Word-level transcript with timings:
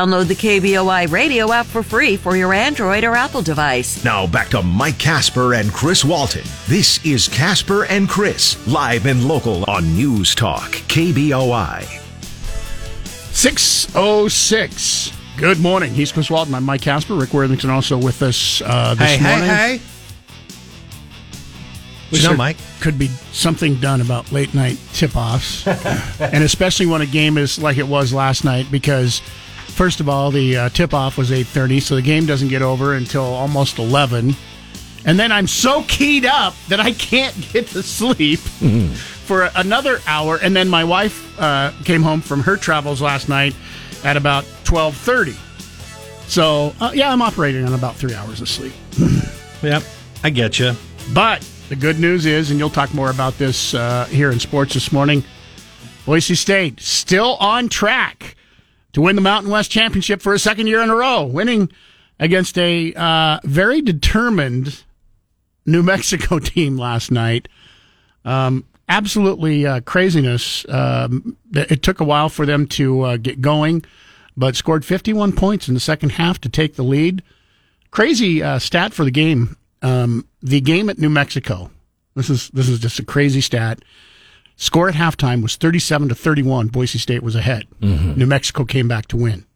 Download 0.00 0.26
the 0.26 0.34
KBOI 0.34 1.10
radio 1.12 1.52
app 1.52 1.66
for 1.66 1.82
free 1.82 2.16
for 2.16 2.34
your 2.34 2.54
Android 2.54 3.04
or 3.04 3.14
Apple 3.14 3.42
device. 3.42 4.02
Now 4.02 4.26
back 4.26 4.48
to 4.48 4.62
Mike 4.62 4.98
Casper 4.98 5.52
and 5.52 5.70
Chris 5.70 6.06
Walton. 6.06 6.44
This 6.66 7.04
is 7.04 7.28
Casper 7.28 7.84
and 7.84 8.08
Chris, 8.08 8.66
live 8.66 9.04
and 9.04 9.28
local 9.28 9.62
on 9.64 9.94
News 9.94 10.34
Talk, 10.34 10.70
KBOI. 10.88 11.82
606. 13.34 15.12
Good 15.36 15.60
morning. 15.60 15.92
He's 15.92 16.12
Chris 16.12 16.30
Walton. 16.30 16.54
I'm 16.54 16.64
Mike 16.64 16.80
Casper. 16.80 17.12
Rick 17.12 17.34
Worthington 17.34 17.68
also 17.68 17.98
with 17.98 18.22
us 18.22 18.62
uh, 18.64 18.94
this 18.94 19.16
hey, 19.16 19.22
morning. 19.22 19.50
hey, 19.50 19.76
hey. 19.76 19.82
Wish 22.10 22.22
You 22.22 22.30
know, 22.30 22.36
Mike. 22.36 22.56
Could 22.80 22.98
be 22.98 23.08
something 23.32 23.74
done 23.76 24.00
about 24.00 24.32
late 24.32 24.54
night 24.54 24.78
tip 24.94 25.14
offs. 25.14 25.66
and 26.20 26.42
especially 26.42 26.86
when 26.86 27.02
a 27.02 27.06
game 27.06 27.36
is 27.36 27.58
like 27.58 27.76
it 27.76 27.86
was 27.86 28.14
last 28.14 28.44
night 28.46 28.66
because 28.70 29.20
first 29.70 30.00
of 30.00 30.08
all, 30.08 30.30
the 30.30 30.56
uh, 30.56 30.68
tip 30.70 30.92
off 30.94 31.16
was 31.16 31.30
8.30, 31.30 31.82
so 31.82 31.96
the 31.96 32.02
game 32.02 32.26
doesn't 32.26 32.48
get 32.48 32.62
over 32.62 32.94
until 32.94 33.24
almost 33.24 33.78
11. 33.78 34.34
And 35.06 35.18
then 35.18 35.32
I'm 35.32 35.46
so 35.46 35.82
keyed 35.88 36.26
up 36.26 36.54
that 36.68 36.80
I 36.80 36.92
can't 36.92 37.34
get 37.52 37.68
to 37.68 37.82
sleep 37.82 38.38
for 38.40 39.50
another 39.56 40.00
hour. 40.06 40.38
And 40.42 40.54
then 40.54 40.68
my 40.68 40.84
wife 40.84 41.38
uh, 41.40 41.72
came 41.84 42.02
home 42.02 42.20
from 42.20 42.40
her 42.42 42.56
travels 42.56 43.00
last 43.00 43.28
night 43.28 43.54
at 44.04 44.16
about 44.16 44.44
12.30. 44.64 45.34
So, 46.28 46.74
uh, 46.80 46.92
yeah, 46.94 47.12
I'm 47.12 47.22
operating 47.22 47.64
on 47.64 47.74
about 47.74 47.96
three 47.96 48.14
hours 48.14 48.40
of 48.40 48.48
sleep. 48.48 48.72
Yep, 49.62 49.82
I 50.24 50.30
get 50.30 50.58
you. 50.58 50.72
But 51.12 51.46
the 51.68 51.76
good 51.76 52.00
news 52.00 52.24
is, 52.24 52.50
and 52.50 52.58
you'll 52.58 52.70
talk 52.70 52.94
more 52.94 53.10
about 53.10 53.36
this 53.36 53.74
uh, 53.74 54.06
here 54.06 54.30
in 54.30 54.40
sports 54.40 54.72
this 54.72 54.90
morning, 54.90 55.22
Boise 56.06 56.34
State 56.34 56.80
still 56.80 57.36
on 57.36 57.68
track 57.68 58.36
to 58.92 59.00
win 59.00 59.16
the 59.16 59.22
Mountain 59.22 59.50
West 59.50 59.70
Championship 59.70 60.22
for 60.22 60.34
a 60.34 60.38
second 60.38 60.66
year 60.66 60.82
in 60.82 60.90
a 60.90 60.96
row, 60.96 61.24
winning 61.24 61.70
against 62.18 62.58
a 62.58 62.92
uh, 62.94 63.38
very 63.44 63.80
determined 63.80 64.82
New 65.66 65.82
Mexico 65.82 66.38
team 66.40 66.76
last 66.76 67.10
night. 67.10 67.48
Um, 68.24 68.64
absolutely 68.88 69.66
uh, 69.66 69.80
craziness. 69.80 70.68
Um, 70.68 71.36
it 71.52 71.82
took 71.82 72.00
a 72.00 72.04
while 72.04 72.28
for 72.28 72.44
them 72.44 72.66
to 72.68 73.02
uh, 73.02 73.16
get 73.16 73.40
going, 73.40 73.84
but 74.36 74.56
scored 74.56 74.84
51 74.84 75.32
points 75.32 75.68
in 75.68 75.74
the 75.74 75.80
second 75.80 76.12
half 76.12 76.40
to 76.42 76.48
take 76.48 76.74
the 76.76 76.82
lead. 76.82 77.22
Crazy 77.90 78.42
uh, 78.42 78.58
stat 78.58 78.92
for 78.92 79.04
the 79.04 79.10
game. 79.10 79.56
Um, 79.82 80.26
the 80.42 80.60
game 80.60 80.90
at 80.90 80.98
New 80.98 81.08
Mexico. 81.08 81.70
This 82.14 82.28
is 82.28 82.50
this 82.50 82.68
is 82.68 82.80
just 82.80 82.98
a 82.98 83.04
crazy 83.04 83.40
stat. 83.40 83.80
Score 84.60 84.90
at 84.90 84.94
halftime 84.94 85.42
was 85.42 85.56
37 85.56 86.10
to 86.10 86.14
31. 86.14 86.68
Boise 86.68 86.98
State 86.98 87.22
was 87.22 87.34
ahead. 87.34 87.64
New 87.80 88.26
Mexico 88.26 88.66
came 88.66 88.88
back 88.88 89.06
to 89.08 89.16
win. 89.16 89.46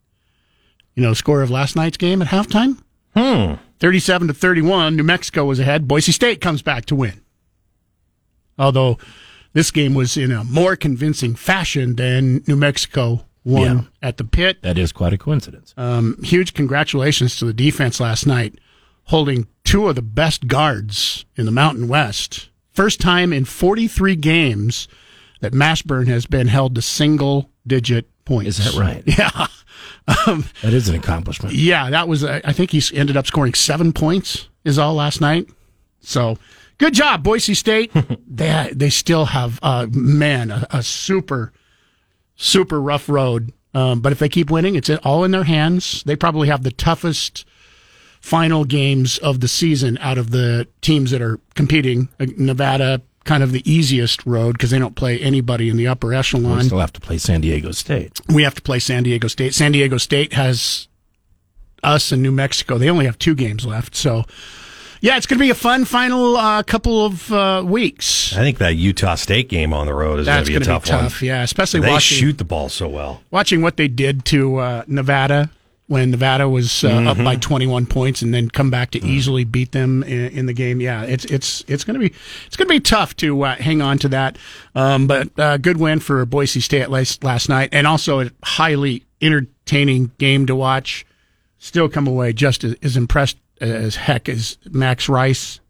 You 0.94 1.02
know, 1.02 1.12
score 1.12 1.42
of 1.42 1.50
last 1.50 1.76
night's 1.76 1.98
game 1.98 2.22
at 2.22 2.28
halftime? 2.28 2.78
Hmm. 3.14 3.56
37 3.80 4.28
to 4.28 4.34
31. 4.34 4.96
New 4.96 5.02
Mexico 5.02 5.44
was 5.44 5.58
ahead. 5.60 5.86
Boise 5.86 6.10
State 6.10 6.40
comes 6.40 6.62
back 6.62 6.86
to 6.86 6.94
win. 6.96 7.20
Although 8.58 8.96
this 9.52 9.70
game 9.70 9.92
was 9.92 10.16
in 10.16 10.32
a 10.32 10.42
more 10.42 10.74
convincing 10.74 11.34
fashion 11.34 11.96
than 11.96 12.42
New 12.46 12.56
Mexico 12.56 13.26
won 13.44 13.62
Yeah. 13.62 13.82
at 14.08 14.16
the 14.16 14.24
pit. 14.24 14.62
That 14.62 14.78
is 14.78 14.90
quite 14.90 15.12
a 15.12 15.18
coincidence. 15.18 15.74
Um, 15.76 16.16
huge 16.22 16.54
congratulations 16.54 17.36
to 17.36 17.44
the 17.44 17.52
defense 17.52 18.00
last 18.00 18.26
night, 18.26 18.54
holding 19.04 19.48
two 19.64 19.86
of 19.86 19.96
the 19.96 20.02
best 20.02 20.46
guards 20.46 21.26
in 21.36 21.44
the 21.44 21.52
Mountain 21.52 21.88
West. 21.88 22.48
First 22.74 23.00
time 23.00 23.32
in 23.32 23.44
43 23.44 24.16
games 24.16 24.88
that 25.40 25.52
Mashburn 25.52 26.06
has 26.08 26.26
been 26.26 26.48
held 26.48 26.74
to 26.74 26.82
single 26.82 27.50
digit 27.66 28.08
points. 28.24 28.58
Is 28.58 28.72
that 28.74 28.80
right? 28.80 29.02
Yeah. 29.18 29.46
Um, 30.26 30.44
That 30.62 30.74
is 30.74 30.88
an 30.88 30.96
accomplishment. 30.96 31.54
yeah, 31.54 31.88
that 31.90 32.08
was, 32.08 32.24
I 32.24 32.52
think 32.52 32.70
he 32.72 32.82
ended 32.96 33.16
up 33.16 33.26
scoring 33.26 33.54
seven 33.54 33.92
points, 33.92 34.48
is 34.64 34.78
all 34.78 34.94
last 34.94 35.20
night. 35.20 35.48
So 36.00 36.36
good 36.78 36.92
job, 36.94 37.22
Boise 37.22 37.54
State. 37.54 37.90
they, 38.26 38.70
they 38.74 38.90
still 38.90 39.26
have, 39.26 39.58
uh, 39.62 39.86
man, 39.90 40.50
a, 40.50 40.66
a 40.70 40.82
super, 40.82 41.52
super 42.36 42.80
rough 42.80 43.08
road. 43.08 43.52
Um, 43.72 44.00
but 44.00 44.12
if 44.12 44.18
they 44.18 44.28
keep 44.28 44.50
winning, 44.50 44.74
it's 44.76 44.90
all 44.90 45.24
in 45.24 45.30
their 45.30 45.44
hands. 45.44 46.02
They 46.04 46.16
probably 46.16 46.48
have 46.48 46.62
the 46.64 46.70
toughest 46.72 47.46
final 48.24 48.64
games 48.64 49.18
of 49.18 49.40
the 49.40 49.46
season 49.46 49.98
out 50.00 50.16
of 50.16 50.30
the 50.30 50.66
teams 50.80 51.10
that 51.10 51.20
are 51.20 51.38
competing. 51.54 52.08
Uh, 52.18 52.24
Nevada, 52.38 53.02
kind 53.24 53.42
of 53.42 53.52
the 53.52 53.62
easiest 53.70 54.24
road 54.24 54.52
because 54.52 54.70
they 54.70 54.78
don't 54.78 54.96
play 54.96 55.18
anybody 55.18 55.68
in 55.68 55.76
the 55.76 55.86
upper 55.86 56.14
echelon. 56.14 56.56
We 56.56 56.64
still 56.64 56.78
have 56.78 56.92
to 56.94 57.02
play 57.02 57.18
San 57.18 57.42
Diego 57.42 57.70
State. 57.72 58.22
We 58.30 58.42
have 58.42 58.54
to 58.54 58.62
play 58.62 58.78
San 58.78 59.02
Diego 59.02 59.28
State. 59.28 59.52
San 59.52 59.72
Diego 59.72 59.98
State 59.98 60.32
has 60.32 60.88
us 61.82 62.12
and 62.12 62.22
New 62.22 62.32
Mexico. 62.32 62.78
They 62.78 62.88
only 62.88 63.04
have 63.04 63.18
two 63.18 63.34
games 63.34 63.66
left. 63.66 63.94
So, 63.94 64.24
yeah, 65.02 65.18
it's 65.18 65.26
going 65.26 65.38
to 65.38 65.44
be 65.44 65.50
a 65.50 65.54
fun 65.54 65.84
final 65.84 66.38
uh, 66.38 66.62
couple 66.62 67.04
of 67.04 67.30
uh, 67.30 67.62
weeks. 67.62 68.34
I 68.34 68.40
think 68.40 68.56
that 68.56 68.74
Utah 68.76 69.16
State 69.16 69.50
game 69.50 69.74
on 69.74 69.86
the 69.86 69.92
road 69.92 70.18
is 70.18 70.26
going 70.26 70.44
to 70.44 70.50
be 70.50 70.56
a 70.56 70.60
going 70.60 70.62
to 70.62 70.66
tough, 70.66 70.84
be 70.84 70.88
tough. 70.88 71.22
Yeah, 71.22 71.42
especially. 71.42 71.80
They 71.80 71.90
watching, 71.90 72.16
shoot 72.16 72.38
the 72.38 72.44
ball 72.44 72.70
so 72.70 72.88
well. 72.88 73.20
watching 73.30 73.60
what 73.60 73.76
they 73.76 73.88
did 73.88 74.24
to 74.26 74.56
uh, 74.56 74.84
Nevada 74.86 75.50
when 75.86 76.10
Nevada 76.10 76.48
was 76.48 76.82
uh, 76.82 76.88
up 76.88 77.16
Mm-hmm. 77.16 77.24
by 77.24 77.36
21 77.36 77.84
points 77.86 78.22
and 78.22 78.32
then 78.32 78.48
come 78.48 78.70
back 78.70 78.90
to 78.92 79.00
Mm. 79.00 79.06
easily 79.08 79.44
beat 79.44 79.72
them 79.72 80.02
in, 80.02 80.30
in 80.38 80.46
the 80.46 80.52
game. 80.54 80.80
Yeah, 80.80 81.02
it's 81.02 81.24
it's 81.26 81.62
it's 81.68 81.84
going 81.84 82.00
to 82.00 82.08
be 82.08 82.14
it's 82.46 82.56
going 82.56 82.68
to 82.68 82.74
be 82.74 82.80
tough 82.80 83.14
to 83.16 83.42
uh, 83.44 83.56
hang 83.56 83.82
on 83.82 83.98
to 83.98 84.08
that. 84.08 84.38
Um, 84.74 85.06
but 85.06 85.28
uh, 85.38 85.56
good 85.58 85.76
win 85.76 86.00
for 86.00 86.24
Boise 86.24 86.60
State 86.60 86.88
last, 86.88 87.22
last 87.22 87.48
night, 87.50 87.68
and 87.72 87.86
also 87.86 88.20
a 88.20 88.30
highly 88.42 89.04
entertaining 89.20 90.10
game 90.18 90.46
to 90.46 90.54
watch. 90.56 91.04
Still 91.58 91.88
come 91.88 92.06
away 92.06 92.32
just 92.32 92.64
as, 92.64 92.74
as 92.82 92.96
impressed 92.96 93.36
as 93.60 93.96
heck 93.96 94.28
as 94.28 94.58
Max 94.70 95.08
Rice 95.08 95.60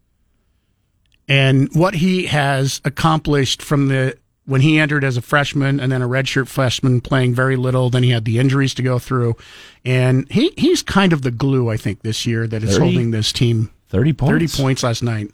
and 1.27 1.69
what 1.73 1.95
he 1.95 2.25
has 2.27 2.81
accomplished 2.85 3.61
from 3.61 3.87
the 3.87 4.17
when 4.45 4.61
he 4.61 4.79
entered 4.79 5.03
as 5.03 5.17
a 5.17 5.21
freshman 5.21 5.79
and 5.79 5.91
then 5.91 6.01
a 6.01 6.07
redshirt 6.07 6.47
freshman 6.47 7.01
playing 7.01 7.33
very 7.33 7.55
little 7.55 7.89
then 7.89 8.03
he 8.03 8.11
had 8.11 8.25
the 8.25 8.39
injuries 8.39 8.73
to 8.73 8.81
go 8.81 8.99
through 8.99 9.35
and 9.83 10.31
he 10.31 10.53
he's 10.57 10.81
kind 10.83 11.13
of 11.13 11.21
the 11.21 11.31
glue 11.31 11.69
I 11.69 11.77
think 11.77 12.01
this 12.01 12.25
year 12.25 12.47
that 12.47 12.63
is 12.63 12.71
30? 12.77 12.79
holding 12.81 13.11
this 13.11 13.31
team 13.31 13.71
30 13.89 14.13
points. 14.13 14.55
30 14.55 14.63
points 14.63 14.83
last 14.83 15.03
night 15.03 15.31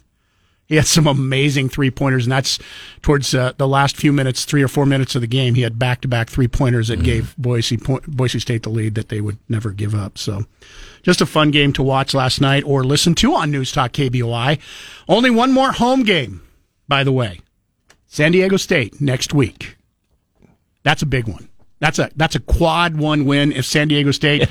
he 0.66 0.76
had 0.76 0.86
some 0.86 1.06
amazing 1.06 1.68
three 1.68 1.90
pointers 1.90 2.24
and 2.24 2.32
that's 2.32 2.58
towards 3.02 3.34
uh, 3.34 3.52
the 3.58 3.68
last 3.68 3.96
few 3.96 4.12
minutes 4.12 4.44
3 4.44 4.62
or 4.62 4.68
4 4.68 4.86
minutes 4.86 5.14
of 5.14 5.20
the 5.20 5.26
game 5.26 5.54
he 5.54 5.62
had 5.62 5.78
back 5.78 6.00
to 6.00 6.08
back 6.08 6.30
three 6.30 6.48
pointers 6.48 6.88
that 6.88 7.02
gave 7.02 7.36
Boise 7.36 7.78
Boise 8.06 8.38
State 8.38 8.62
the 8.62 8.70
lead 8.70 8.94
that 8.94 9.08
they 9.08 9.20
would 9.20 9.38
never 9.48 9.70
give 9.70 9.94
up 9.94 10.16
so 10.16 10.46
just 11.02 11.20
a 11.20 11.26
fun 11.26 11.50
game 11.50 11.72
to 11.74 11.82
watch 11.82 12.14
last 12.14 12.40
night 12.40 12.62
or 12.64 12.84
listen 12.84 13.14
to 13.16 13.34
on 13.34 13.50
News 13.50 13.72
Talk 13.72 13.92
KBOI. 13.92 14.58
Only 15.08 15.30
one 15.30 15.52
more 15.52 15.72
home 15.72 16.04
game, 16.04 16.42
by 16.88 17.04
the 17.04 17.12
way. 17.12 17.40
San 18.12 18.32
Diego 18.32 18.58
State 18.58 19.00
next 19.00 19.32
week. 19.32 19.78
That's 20.82 21.00
a 21.00 21.06
big 21.06 21.26
one. 21.26 21.48
That's 21.80 21.98
a 21.98 22.10
that's 22.14 22.34
a 22.34 22.40
quad 22.40 22.94
one 22.98 23.24
win 23.24 23.52
if 23.52 23.64
San 23.64 23.88
Diego 23.88 24.10
State 24.10 24.46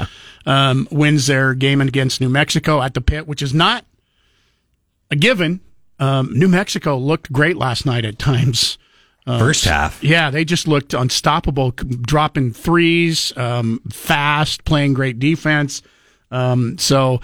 um, 0.48 0.88
wins 0.90 1.28
their 1.28 1.54
game 1.54 1.80
against 1.80 2.22
New 2.22 2.28
Mexico 2.28 2.82
at 2.82 2.96
the 2.96 3.02
pit, 3.02 3.28
which 3.28 3.44
is 3.44 3.54
not 3.54 3.86
a 5.12 5.16
given. 5.16 5.60
Um, 6.00 6.32
New 6.34 6.48
Mexico 6.48 6.98
looked 6.98 7.32
great 7.32 7.56
last 7.56 7.86
night 7.86 8.04
at 8.04 8.18
times. 8.18 8.80
First 9.28 9.66
half. 9.66 10.04
Yeah, 10.04 10.32
they 10.32 10.44
just 10.44 10.68
looked 10.68 10.96
unstoppable, 10.96 11.70
dropping 11.70 12.54
threes, 12.54 13.32
um, 13.38 13.80
fast, 13.92 14.66
playing 14.66 14.96
great 14.96 15.20
defense. 15.20 15.84
Um, 16.32 16.80
so 16.80 17.22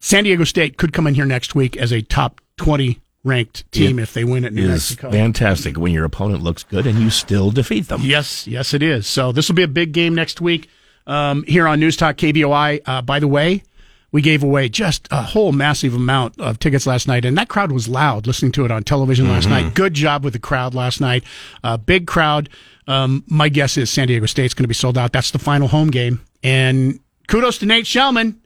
San 0.00 0.24
Diego 0.24 0.42
State 0.42 0.78
could 0.78 0.92
come 0.92 1.06
in 1.06 1.14
here 1.14 1.26
next 1.26 1.54
week 1.54 1.76
as 1.76 1.92
a 1.92 2.02
top 2.02 2.40
20 2.56 2.98
ranked 3.24 3.70
team 3.72 3.98
if 3.98 4.12
they 4.14 4.24
win 4.24 4.44
at 4.44 4.52
New 4.52 4.62
Is 4.64 4.68
Mexico. 4.90 5.10
fantastic 5.10 5.78
when 5.78 5.92
your 5.92 6.04
opponent 6.04 6.42
looks 6.42 6.62
good 6.64 6.86
and 6.86 6.98
you 6.98 7.10
still 7.10 7.50
defeat 7.50 7.88
them. 7.88 8.00
Yes, 8.02 8.46
yes, 8.46 8.74
it 8.74 8.82
is. 8.82 9.06
So 9.06 9.30
this 9.32 9.48
will 9.48 9.54
be 9.56 9.62
a 9.62 9.68
big 9.68 9.92
game 9.92 10.14
next 10.14 10.40
week 10.40 10.68
um, 11.06 11.44
here 11.44 11.66
on 11.68 11.78
News 11.80 11.96
Talk 11.96 12.16
KBOI. 12.16 12.80
Uh, 12.84 13.02
by 13.02 13.20
the 13.20 13.28
way, 13.28 13.62
we 14.10 14.20
gave 14.22 14.42
away 14.42 14.68
just 14.68 15.08
a 15.10 15.22
whole 15.22 15.52
massive 15.52 15.94
amount 15.94 16.38
of 16.40 16.58
tickets 16.58 16.86
last 16.86 17.08
night, 17.08 17.24
and 17.24 17.38
that 17.38 17.48
crowd 17.48 17.72
was 17.72 17.88
loud 17.88 18.26
listening 18.26 18.52
to 18.52 18.64
it 18.64 18.70
on 18.70 18.82
television 18.84 19.28
last 19.28 19.48
night. 19.48 19.74
Good 19.74 19.94
job 19.94 20.22
with 20.24 20.34
the 20.34 20.38
crowd 20.38 20.74
last 20.74 21.00
night. 21.00 21.24
Uh, 21.64 21.76
big 21.76 22.06
crowd. 22.06 22.48
Um, 22.86 23.24
my 23.28 23.48
guess 23.48 23.78
is 23.78 23.88
San 23.88 24.08
Diego 24.08 24.26
State's 24.26 24.52
going 24.52 24.64
to 24.64 24.68
be 24.68 24.74
sold 24.74 24.98
out. 24.98 25.12
That's 25.12 25.30
the 25.30 25.38
final 25.38 25.68
home 25.68 25.90
game. 25.90 26.20
And 26.42 26.98
kudos 27.28 27.58
to 27.58 27.66
Nate 27.66 27.86
Shelman. 27.86 28.36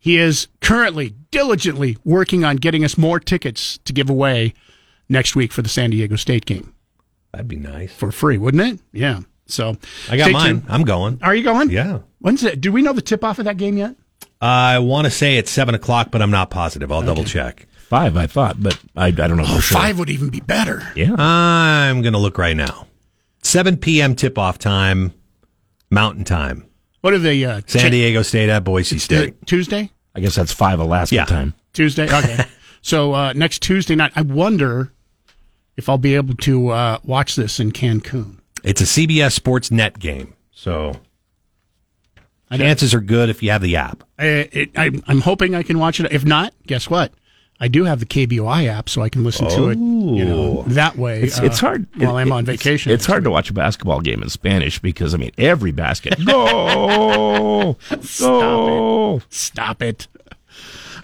He 0.00 0.16
is 0.16 0.48
currently 0.60 1.14
diligently 1.30 1.98
working 2.04 2.42
on 2.42 2.56
getting 2.56 2.84
us 2.84 2.96
more 2.96 3.20
tickets 3.20 3.78
to 3.84 3.92
give 3.92 4.08
away 4.08 4.54
next 5.08 5.36
week 5.36 5.52
for 5.52 5.60
the 5.60 5.68
San 5.68 5.90
Diego 5.90 6.16
State 6.16 6.46
game 6.46 6.74
That'd 7.32 7.48
be 7.48 7.56
nice. 7.56 7.92
for 7.92 8.10
free, 8.10 8.38
wouldn't 8.38 8.62
it? 8.62 8.80
Yeah. 8.92 9.20
So 9.46 9.76
I 10.08 10.16
got 10.16 10.32
mine. 10.32 10.46
tuned. 10.46 10.64
I'm 10.68 10.84
going. 10.84 11.18
Are 11.22 11.34
you 11.34 11.44
going? 11.44 11.70
Yeah. 11.70 12.00
When's 12.20 12.42
it? 12.42 12.60
Do 12.60 12.72
we 12.72 12.82
know 12.82 12.92
the 12.92 13.02
tip 13.02 13.22
off 13.22 13.38
of 13.38 13.44
that 13.44 13.56
game 13.56 13.76
yet? 13.76 13.94
I 14.40 14.78
want 14.78 15.04
to 15.04 15.10
say 15.10 15.36
it's 15.36 15.50
seven 15.50 15.74
o'clock, 15.74 16.10
but 16.10 16.22
I'm 16.22 16.30
not 16.30 16.50
positive. 16.50 16.90
I'll 16.90 17.02
double 17.02 17.24
check. 17.24 17.66
Five, 17.88 18.16
I 18.16 18.26
thought, 18.26 18.62
but 18.62 18.80
I, 18.96 19.08
I 19.08 19.10
don't 19.10 19.36
know 19.36 19.44
for 19.44 19.56
oh, 19.56 19.60
sure. 19.60 19.78
Oh, 19.78 19.80
Five 19.80 19.98
would 19.98 20.10
even 20.10 20.30
be 20.30 20.40
better. 20.40 20.90
Yeah. 20.94 21.14
I'm 21.18 22.02
going 22.02 22.12
to 22.12 22.20
look 22.20 22.38
right 22.38 22.56
now. 22.56 22.86
7 23.42 23.76
p.m. 23.78 24.14
tip 24.14 24.38
off 24.38 24.58
time, 24.58 25.12
Mountain 25.90 26.24
Time. 26.24 26.69
What 27.00 27.14
are 27.14 27.18
the 27.18 27.44
uh, 27.46 27.60
San 27.66 27.90
Diego 27.92 28.22
State 28.22 28.48
at 28.50 28.64
Boise 28.64 28.98
State. 28.98 29.46
Tuesday? 29.46 29.90
I 30.14 30.20
guess 30.20 30.34
that's 30.34 30.52
five 30.52 30.78
Alaska 30.80 31.14
Yeah. 31.14 31.24
time. 31.24 31.54
Tuesday. 31.72 32.04
Okay. 32.12 32.44
so 32.82 33.14
uh, 33.14 33.32
next 33.32 33.62
Tuesday 33.62 33.94
night, 33.94 34.12
I 34.16 34.22
wonder 34.22 34.92
if 35.76 35.88
I'll 35.88 35.98
be 35.98 36.14
able 36.14 36.34
to 36.36 36.68
uh, 36.68 36.98
watch 37.04 37.36
this 37.36 37.58
in 37.60 37.72
Cancun. 37.72 38.38
It's 38.64 38.80
a 38.80 38.84
CBS 38.84 39.32
Sports 39.32 39.70
Net 39.70 39.98
game, 39.98 40.34
so 40.50 40.94
chances 42.52 42.92
are 42.92 43.00
good 43.00 43.30
if 43.30 43.42
you 43.42 43.50
have 43.50 43.62
the 43.62 43.76
app. 43.76 44.04
I, 44.18 44.24
it, 44.26 44.70
I, 44.76 44.90
I'm 45.06 45.20
hoping 45.22 45.54
I 45.54 45.62
can 45.62 45.78
watch 45.78 46.00
it. 46.00 46.12
If 46.12 46.24
not, 46.24 46.52
guess 46.66 46.90
what? 46.90 47.12
I 47.62 47.68
do 47.68 47.84
have 47.84 48.00
the 48.00 48.06
KBOI 48.06 48.68
app, 48.68 48.88
so 48.88 49.02
I 49.02 49.10
can 49.10 49.22
listen 49.22 49.46
to 49.50 49.68
it. 49.68 49.76
You 49.76 50.24
know, 50.24 50.62
that 50.68 50.96
way. 50.96 51.22
It's, 51.22 51.38
uh, 51.38 51.44
it's 51.44 51.60
hard 51.60 51.86
while 51.96 52.16
it- 52.16 52.22
I'm 52.22 52.32
on 52.32 52.46
vacation. 52.46 52.90
It's, 52.90 53.04
hard 53.04 53.22
to 53.24 53.30
watch 53.30 53.50
a 53.50 53.52
basketball 53.52 54.00
game 54.00 54.22
in 54.22 54.30
Spanish 54.30 54.78
because 54.78 55.12
I 55.14 55.18
mean 55.18 55.32
every 55.36 55.70
basket. 55.70 56.14
Go, 56.24 57.76
go. 58.18 59.20
Stop 59.28 59.82
it. 59.82 60.08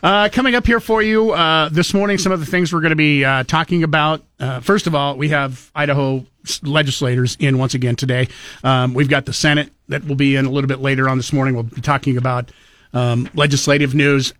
Uh, 0.02 0.28
coming 0.30 0.54
up 0.54 0.66
here 0.66 0.78
for 0.80 1.02
you 1.02 1.32
uh, 1.32 1.68
this 1.70 1.92
morning, 1.92 2.16
some 2.18 2.30
of 2.32 2.40
the 2.40 2.46
things 2.46 2.72
we're 2.72 2.80
going 2.80 2.90
to 2.90 2.96
be 2.96 3.24
uh, 3.24 3.42
talking 3.44 3.82
about. 3.82 4.22
Uh, 4.38 4.60
first 4.60 4.86
of 4.86 4.94
all, 4.94 5.16
we 5.16 5.30
have 5.30 5.70
Idaho 5.74 6.24
legislators 6.62 7.36
in 7.40 7.58
once 7.58 7.74
again 7.74 7.96
today. 7.96 8.28
Um, 8.62 8.94
we've 8.94 9.08
got 9.08 9.26
the 9.26 9.32
Senate 9.32 9.70
that 9.88 10.04
will 10.06 10.14
be 10.14 10.36
in 10.36 10.46
a 10.46 10.50
little 10.50 10.68
bit 10.68 10.80
later 10.80 11.08
on 11.08 11.16
this 11.16 11.32
morning. 11.32 11.54
We'll 11.54 11.64
be 11.64 11.80
talking 11.80 12.16
about 12.16 12.50
um, 12.92 13.28
legislative 13.34 13.94
news. 13.94 14.32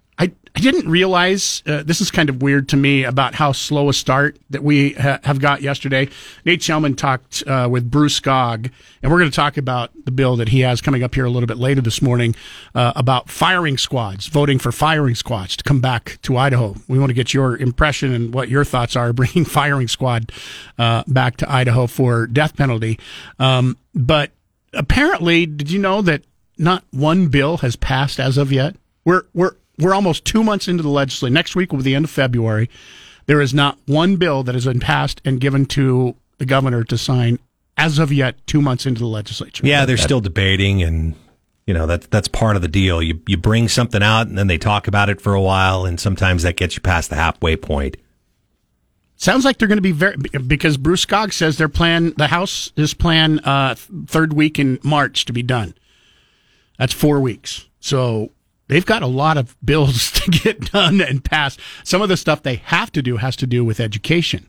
I, 0.56 0.60
didn't 0.60 0.90
realize 0.90 1.62
uh, 1.66 1.82
this 1.82 2.00
is 2.00 2.10
kind 2.10 2.30
of 2.30 2.42
weird 2.42 2.70
to 2.70 2.76
me 2.76 3.04
about 3.04 3.34
how 3.34 3.52
slow 3.52 3.90
a 3.90 3.92
start 3.92 4.38
that 4.48 4.62
we 4.62 4.92
ha- 4.92 5.20
have 5.22 5.38
got 5.38 5.60
yesterday. 5.60 6.08
Nate 6.46 6.60
Shelman 6.60 6.96
talked 6.96 7.44
uh, 7.46 7.68
with 7.70 7.90
Bruce 7.90 8.18
Skog, 8.18 8.70
and 9.02 9.12
we're 9.12 9.18
going 9.18 9.30
to 9.30 9.36
talk 9.36 9.58
about 9.58 9.90
the 10.06 10.10
bill 10.10 10.36
that 10.36 10.48
he 10.48 10.60
has 10.60 10.80
coming 10.80 11.02
up 11.02 11.14
here 11.14 11.26
a 11.26 11.30
little 11.30 11.46
bit 11.46 11.58
later 11.58 11.82
this 11.82 12.00
morning 12.00 12.34
uh, 12.74 12.94
about 12.96 13.28
firing 13.28 13.76
squads, 13.76 14.28
voting 14.28 14.58
for 14.58 14.72
firing 14.72 15.14
squads 15.14 15.56
to 15.56 15.64
come 15.64 15.80
back 15.80 16.18
to 16.22 16.38
Idaho. 16.38 16.74
We 16.88 16.98
want 16.98 17.10
to 17.10 17.14
get 17.14 17.34
your 17.34 17.56
impression 17.58 18.14
and 18.14 18.32
what 18.32 18.48
your 18.48 18.64
thoughts 18.64 18.96
are 18.96 19.12
bringing 19.14 19.44
firing 19.44 19.88
squad 19.88 20.32
uh, 20.78 21.04
back 21.06 21.36
to 21.38 21.52
Idaho 21.52 21.86
for 21.86 22.26
death 22.26 22.56
penalty. 22.56 22.98
Um, 23.38 23.76
but 23.94 24.30
apparently, 24.72 25.44
did 25.44 25.70
you 25.70 25.78
know 25.78 26.00
that 26.00 26.22
not 26.56 26.82
one 26.92 27.28
bill 27.28 27.58
has 27.58 27.76
passed 27.76 28.18
as 28.18 28.38
of 28.38 28.50
yet? 28.52 28.74
We're 29.04 29.24
we're 29.34 29.52
we're 29.78 29.94
almost 29.94 30.24
two 30.24 30.42
months 30.42 30.68
into 30.68 30.82
the 30.82 30.88
legislature. 30.88 31.32
Next 31.32 31.56
week 31.56 31.72
will 31.72 31.78
be 31.78 31.84
the 31.84 31.94
end 31.94 32.04
of 32.04 32.10
February. 32.10 32.70
There 33.26 33.40
is 33.40 33.52
not 33.52 33.78
one 33.86 34.16
bill 34.16 34.42
that 34.44 34.54
has 34.54 34.64
been 34.64 34.80
passed 34.80 35.20
and 35.24 35.40
given 35.40 35.66
to 35.66 36.14
the 36.38 36.46
governor 36.46 36.84
to 36.84 36.96
sign 36.96 37.38
as 37.76 37.98
of 37.98 38.12
yet. 38.12 38.46
Two 38.46 38.62
months 38.62 38.86
into 38.86 39.00
the 39.00 39.06
legislature. 39.06 39.66
Yeah, 39.66 39.84
they're 39.84 39.96
still 39.96 40.20
debating, 40.20 40.82
and 40.82 41.14
you 41.66 41.74
know 41.74 41.86
that's 41.86 42.06
that's 42.06 42.28
part 42.28 42.56
of 42.56 42.62
the 42.62 42.68
deal. 42.68 43.02
You 43.02 43.20
you 43.26 43.36
bring 43.36 43.68
something 43.68 44.02
out, 44.02 44.28
and 44.28 44.38
then 44.38 44.46
they 44.46 44.58
talk 44.58 44.86
about 44.86 45.08
it 45.08 45.20
for 45.20 45.34
a 45.34 45.40
while, 45.40 45.84
and 45.84 45.98
sometimes 46.00 46.44
that 46.44 46.56
gets 46.56 46.76
you 46.76 46.82
past 46.82 47.10
the 47.10 47.16
halfway 47.16 47.56
point. 47.56 47.96
Sounds 49.16 49.44
like 49.46 49.56
they're 49.58 49.68
going 49.68 49.78
to 49.78 49.82
be 49.82 49.92
very 49.92 50.16
because 50.46 50.76
Bruce 50.76 51.04
Skog 51.04 51.32
says 51.32 51.56
their 51.56 51.70
plan, 51.70 52.12
the 52.18 52.26
House 52.26 52.70
is 52.76 52.92
plan 52.92 53.38
uh, 53.40 53.74
third 54.06 54.34
week 54.34 54.58
in 54.58 54.78
March 54.82 55.24
to 55.24 55.32
be 55.32 55.42
done. 55.42 55.74
That's 56.78 56.92
four 56.92 57.20
weeks. 57.20 57.66
So 57.80 58.30
they've 58.68 58.86
got 58.86 59.02
a 59.02 59.06
lot 59.06 59.36
of 59.36 59.56
bills 59.64 60.10
to 60.20 60.30
get 60.30 60.72
done 60.72 61.00
and 61.00 61.24
pass. 61.24 61.56
Some 61.84 62.02
of 62.02 62.08
the 62.08 62.16
stuff 62.16 62.42
they 62.42 62.56
have 62.56 62.90
to 62.92 63.02
do 63.02 63.16
has 63.18 63.36
to 63.36 63.46
do 63.46 63.64
with 63.64 63.80
education 63.80 64.46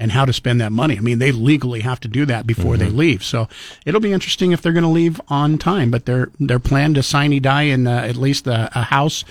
and 0.00 0.12
how 0.12 0.24
to 0.24 0.32
spend 0.32 0.60
that 0.60 0.70
money. 0.70 0.96
I 0.96 1.00
mean, 1.00 1.18
they 1.18 1.32
legally 1.32 1.80
have 1.80 1.98
to 2.00 2.08
do 2.08 2.24
that 2.26 2.46
before 2.46 2.76
they 2.76 2.88
leave. 2.88 3.24
So 3.24 3.48
it'll 3.84 4.00
be 4.00 4.12
interesting 4.12 4.52
if 4.52 4.62
they're 4.62 4.72
going 4.72 4.84
to 4.84 4.88
leave 4.88 5.20
on 5.26 5.58
time. 5.58 5.90
But 5.90 6.06
their 6.06 6.30
their 6.38 6.60
plan 6.60 6.94
to 6.94 7.02
sign 7.02 7.30
sine 7.32 7.42
die 7.42 7.62
in 7.62 7.88
uh, 7.88 7.96
at 7.96 8.14
least 8.14 8.46
a, 8.46 8.70
a 8.78 8.84
house 8.84 9.24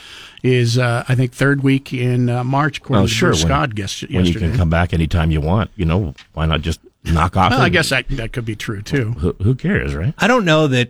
is, 0.43 0.77
uh, 0.77 1.05
I 1.07 1.15
think, 1.15 1.31
third 1.31 1.63
week 1.63 1.93
in 1.93 2.29
uh, 2.29 2.43
March. 2.43 2.79
According 2.79 2.99
Well, 3.03 3.07
to 3.07 3.13
sure. 3.13 3.29
Bruce 3.29 3.43
When, 3.45 3.53
Skog 3.53 3.75
guess- 3.75 4.01
when 4.09 4.25
you 4.25 4.33
can 4.33 4.57
come 4.57 4.69
back 4.69 4.93
anytime 4.93 5.31
you 5.31 5.39
want, 5.39 5.71
you 5.77 5.85
know, 5.85 6.13
why 6.33 6.45
not 6.45 6.61
just 6.61 6.81
knock 7.05 7.37
off? 7.37 7.51
Well, 7.51 7.61
I 7.61 7.69
guess 7.69 7.89
that 7.89 8.05
that 8.09 8.33
could 8.33 8.43
be 8.45 8.57
true 8.57 8.81
too. 8.81 9.11
who, 9.13 9.33
who 9.41 9.55
cares, 9.55 9.95
right? 9.95 10.13
I 10.17 10.27
don't 10.27 10.43
know 10.43 10.67
that 10.67 10.89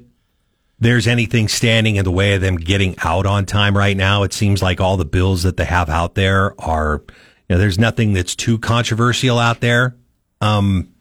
there's 0.79 1.07
anything 1.07 1.47
standing 1.47 1.95
in 1.95 2.05
the 2.05 2.11
way 2.11 2.35
of 2.35 2.41
them 2.41 2.57
getting 2.57 2.95
out 2.99 3.25
on 3.25 3.45
time 3.45 3.75
right 3.75 3.97
now. 3.97 4.23
It 4.23 4.33
seems 4.33 4.61
like 4.61 4.79
all 4.79 4.97
the 4.97 5.05
bills 5.05 5.43
that 5.43 5.57
they 5.57 5.65
have 5.65 5.89
out 5.89 6.15
there 6.15 6.59
are, 6.61 7.01
you 7.49 7.55
know, 7.55 7.57
there's 7.57 7.79
nothing 7.79 8.13
that's 8.13 8.35
too 8.35 8.59
controversial 8.59 9.39
out 9.39 9.59
there. 9.59 9.95
Um, 10.39 10.93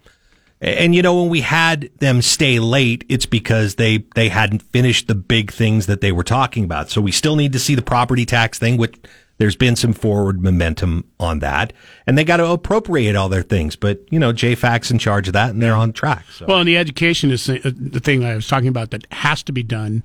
and 0.62 0.94
you 0.94 1.02
know, 1.02 1.20
when 1.20 1.28
we 1.28 1.42
had 1.42 1.90
them 1.98 2.22
stay 2.22 2.58
late, 2.58 3.04
it's 3.10 3.26
because 3.26 3.74
they, 3.74 4.04
they 4.14 4.30
hadn't 4.30 4.62
finished 4.62 5.08
the 5.08 5.14
big 5.14 5.52
things 5.52 5.86
that 5.86 6.00
they 6.00 6.12
were 6.12 6.24
talking 6.24 6.64
about. 6.64 6.88
So 6.88 7.02
we 7.02 7.12
still 7.12 7.36
need 7.36 7.52
to 7.52 7.58
see 7.58 7.74
the 7.74 7.82
property 7.82 8.24
tax 8.24 8.58
thing, 8.58 8.78
which 8.78 8.96
there's 9.38 9.56
been 9.56 9.76
some 9.76 9.92
forward 9.92 10.42
momentum 10.42 11.04
on 11.20 11.40
that. 11.40 11.72
And 12.06 12.16
they 12.16 12.24
got 12.24 12.38
to 12.38 12.46
appropriate 12.50 13.16
all 13.16 13.28
their 13.28 13.42
things. 13.42 13.76
But, 13.76 14.00
you 14.10 14.18
know, 14.18 14.32
JFAC's 14.32 14.90
in 14.90 14.98
charge 14.98 15.26
of 15.26 15.34
that 15.34 15.50
and 15.50 15.62
they're 15.62 15.74
on 15.74 15.92
track. 15.92 16.24
So. 16.32 16.46
Well, 16.46 16.58
and 16.58 16.68
the 16.68 16.76
education 16.76 17.30
is 17.30 17.46
the, 17.46 17.58
the 17.58 18.00
thing 18.00 18.24
I 18.24 18.34
was 18.34 18.48
talking 18.48 18.68
about 18.68 18.90
that 18.90 19.06
has 19.12 19.42
to 19.44 19.52
be 19.52 19.62
done 19.62 20.04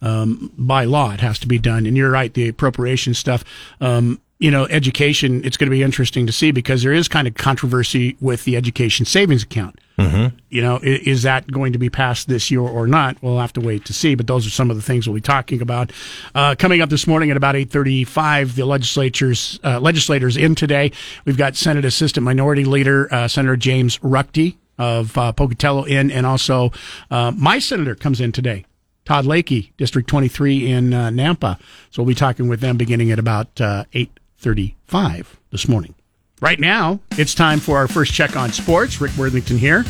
um, 0.00 0.52
by 0.58 0.84
law. 0.84 1.12
It 1.12 1.20
has 1.20 1.38
to 1.40 1.46
be 1.46 1.58
done, 1.58 1.86
and 1.86 1.96
you're 1.96 2.10
right. 2.10 2.34
The 2.34 2.48
appropriation 2.48 3.14
stuff. 3.14 3.44
Um, 3.80 4.20
you 4.42 4.50
know, 4.50 4.66
education, 4.66 5.44
it's 5.44 5.56
going 5.56 5.68
to 5.68 5.70
be 5.70 5.84
interesting 5.84 6.26
to 6.26 6.32
see 6.32 6.50
because 6.50 6.82
there 6.82 6.92
is 6.92 7.06
kind 7.06 7.28
of 7.28 7.34
controversy 7.34 8.16
with 8.20 8.42
the 8.44 8.56
education 8.56 9.06
savings 9.06 9.44
account. 9.44 9.78
Mm-hmm. 9.96 10.36
You 10.50 10.62
know, 10.62 10.80
is, 10.82 11.22
that 11.22 11.48
going 11.48 11.74
to 11.74 11.78
be 11.78 11.88
passed 11.88 12.26
this 12.26 12.50
year 12.50 12.60
or 12.60 12.88
not? 12.88 13.16
We'll 13.22 13.38
have 13.38 13.52
to 13.52 13.60
wait 13.60 13.84
to 13.84 13.92
see. 13.92 14.16
But 14.16 14.26
those 14.26 14.44
are 14.44 14.50
some 14.50 14.68
of 14.68 14.74
the 14.74 14.82
things 14.82 15.06
we'll 15.06 15.14
be 15.14 15.20
talking 15.20 15.62
about 15.62 15.92
uh, 16.34 16.56
coming 16.58 16.80
up 16.80 16.90
this 16.90 17.06
morning 17.06 17.30
at 17.30 17.36
about 17.36 17.54
eight 17.54 17.70
thirty-five. 17.70 18.56
The 18.56 18.64
legislatures 18.64 19.60
uh, 19.62 19.78
legislators 19.78 20.36
in 20.36 20.56
today. 20.56 20.90
We've 21.24 21.36
got 21.36 21.54
Senate 21.54 21.84
Assistant 21.84 22.24
Minority 22.24 22.64
Leader 22.64 23.14
uh, 23.14 23.28
Senator 23.28 23.56
James 23.56 23.98
Ruchti 23.98 24.56
of 24.76 25.16
uh, 25.16 25.30
Pocatello 25.30 25.84
in, 25.84 26.10
and 26.10 26.26
also 26.26 26.72
uh, 27.12 27.30
my 27.36 27.60
senator 27.60 27.94
comes 27.94 28.20
in 28.20 28.32
today. 28.32 28.64
Todd 29.04 29.24
Lakey, 29.24 29.70
District 29.76 30.08
23 30.08 30.68
in 30.68 30.94
uh, 30.94 31.10
Nampa. 31.10 31.58
So 31.90 32.02
we'll 32.02 32.08
be 32.08 32.14
talking 32.14 32.48
with 32.48 32.60
them 32.60 32.76
beginning 32.76 33.10
at 33.12 33.18
about 33.18 33.60
8 33.60 34.10
35 34.42 35.38
this 35.50 35.68
morning. 35.68 35.94
Right 36.40 36.58
now, 36.58 37.00
it's 37.12 37.34
time 37.34 37.60
for 37.60 37.78
our 37.78 37.86
first 37.86 38.12
check 38.12 38.36
on 38.36 38.50
sports. 38.50 39.00
Rick 39.00 39.16
Worthington 39.16 39.56
here. 39.56 39.84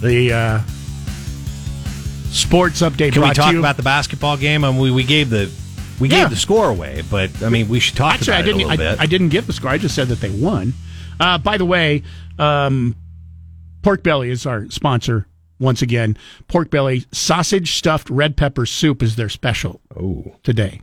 The 0.00 0.32
uh, 0.32 0.60
sports 2.30 2.80
update. 2.80 3.12
Can 3.12 3.22
we 3.22 3.34
talk 3.34 3.54
about 3.54 3.76
the 3.76 3.82
basketball 3.82 4.38
game? 4.38 4.64
I 4.64 4.70
mean, 4.70 4.80
we, 4.80 4.90
we 4.90 5.04
gave 5.04 5.28
the 5.28 5.52
we 6.00 6.08
yeah. 6.08 6.22
gave 6.22 6.30
the 6.30 6.36
score 6.36 6.70
away, 6.70 7.02
but 7.10 7.42
I 7.42 7.50
mean, 7.50 7.68
we 7.68 7.78
should 7.78 7.96
talk 7.96 8.14
Actually, 8.14 8.32
about 8.32 8.38
I 8.38 8.42
didn't, 8.42 8.60
it 8.60 8.64
a 8.64 8.68
little 8.68 8.86
I, 8.86 8.90
bit. 8.92 9.00
I 9.00 9.06
didn't 9.06 9.28
give 9.28 9.46
the 9.46 9.52
score. 9.52 9.70
I 9.70 9.78
just 9.78 9.94
said 9.94 10.08
that 10.08 10.20
they 10.20 10.30
won. 10.30 10.72
Uh, 11.20 11.36
by 11.36 11.58
the 11.58 11.66
way, 11.66 12.04
um, 12.38 12.96
Pork 13.82 14.02
Belly 14.02 14.30
is 14.30 14.46
our 14.46 14.70
sponsor 14.70 15.26
once 15.58 15.82
again. 15.82 16.16
Pork 16.46 16.70
Belly 16.70 17.04
sausage 17.12 17.72
stuffed 17.72 18.08
red 18.08 18.36
pepper 18.36 18.64
soup 18.64 19.02
is 19.02 19.16
their 19.16 19.28
special 19.28 19.80
oh. 20.00 20.36
today. 20.42 20.80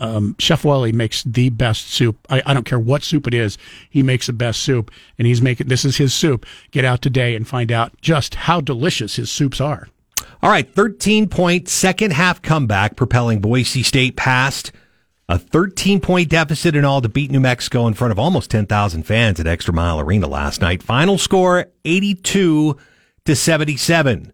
Um, 0.00 0.34
Chef 0.38 0.64
Wally 0.64 0.92
makes 0.92 1.22
the 1.22 1.50
best 1.50 1.90
soup. 1.90 2.16
I, 2.28 2.42
I 2.46 2.54
don't 2.54 2.64
care 2.64 2.78
what 2.78 3.02
soup 3.04 3.26
it 3.26 3.34
is. 3.34 3.58
He 3.90 4.02
makes 4.02 4.26
the 4.26 4.32
best 4.32 4.62
soup, 4.62 4.90
and 5.18 5.26
he's 5.26 5.42
making 5.42 5.68
this 5.68 5.84
is 5.84 5.98
his 5.98 6.14
soup. 6.14 6.46
Get 6.70 6.84
out 6.84 7.02
today 7.02 7.36
and 7.36 7.46
find 7.46 7.70
out 7.70 7.92
just 8.00 8.34
how 8.34 8.60
delicious 8.60 9.16
his 9.16 9.30
soups 9.30 9.60
are. 9.60 9.88
all 10.42 10.50
right. 10.50 10.68
Thirteen 10.72 11.28
point 11.28 11.68
second 11.68 12.12
half 12.12 12.40
comeback, 12.42 12.96
propelling 12.96 13.40
Boise 13.40 13.82
State 13.82 14.16
past 14.16 14.72
a 15.28 15.38
thirteen 15.38 16.00
point 16.00 16.28
deficit 16.28 16.74
in 16.74 16.84
all 16.84 17.00
to 17.00 17.08
beat 17.08 17.30
New 17.30 17.38
Mexico 17.40 17.86
in 17.86 17.94
front 17.94 18.10
of 18.10 18.18
almost 18.18 18.50
ten 18.50 18.66
thousand 18.66 19.04
fans 19.04 19.38
at 19.38 19.46
Extra 19.46 19.72
Mile 19.72 20.00
Arena 20.00 20.26
last 20.26 20.60
night. 20.60 20.82
Final 20.82 21.18
score 21.18 21.66
eighty 21.84 22.14
two 22.14 22.76
to 23.26 23.36
seventy 23.36 23.76
seven. 23.76 24.32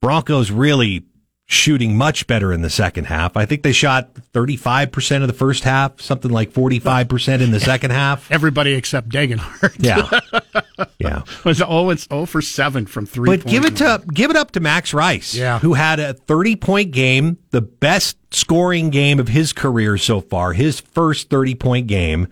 Broncos 0.00 0.52
really 0.52 1.04
shooting 1.50 1.96
much 1.96 2.26
better 2.26 2.52
in 2.52 2.60
the 2.60 2.68
second 2.68 3.04
half. 3.06 3.34
I 3.34 3.46
think 3.46 3.62
they 3.62 3.72
shot 3.72 4.12
35% 4.34 5.22
of 5.22 5.28
the 5.28 5.32
first 5.32 5.64
half, 5.64 5.98
something 5.98 6.30
like 6.30 6.52
45% 6.52 7.40
in 7.40 7.52
the 7.52 7.58
second 7.58 7.90
half. 7.90 8.30
Everybody 8.30 8.74
except 8.74 9.08
Degenhart. 9.08 9.74
Yeah. 9.78 10.84
yeah. 10.98 11.22
was 11.46 11.62
oh 11.66 11.88
it's 11.88 12.06
oh 12.10 12.26
for 12.26 12.42
seven 12.42 12.84
from 12.84 13.06
three. 13.06 13.34
But 13.34 13.46
give 13.46 13.64
it 13.64 13.76
to 13.76 14.02
give 14.12 14.30
it 14.30 14.36
up 14.36 14.50
to 14.52 14.60
Max 14.60 14.92
Rice, 14.92 15.34
Yeah. 15.34 15.58
who 15.60 15.72
had 15.72 15.98
a 16.00 16.12
30-point 16.12 16.90
game, 16.90 17.38
the 17.50 17.62
best 17.62 18.18
scoring 18.30 18.90
game 18.90 19.18
of 19.18 19.28
his 19.28 19.54
career 19.54 19.96
so 19.96 20.20
far, 20.20 20.52
his 20.52 20.80
first 20.80 21.30
30-point 21.30 21.86
game, 21.86 22.28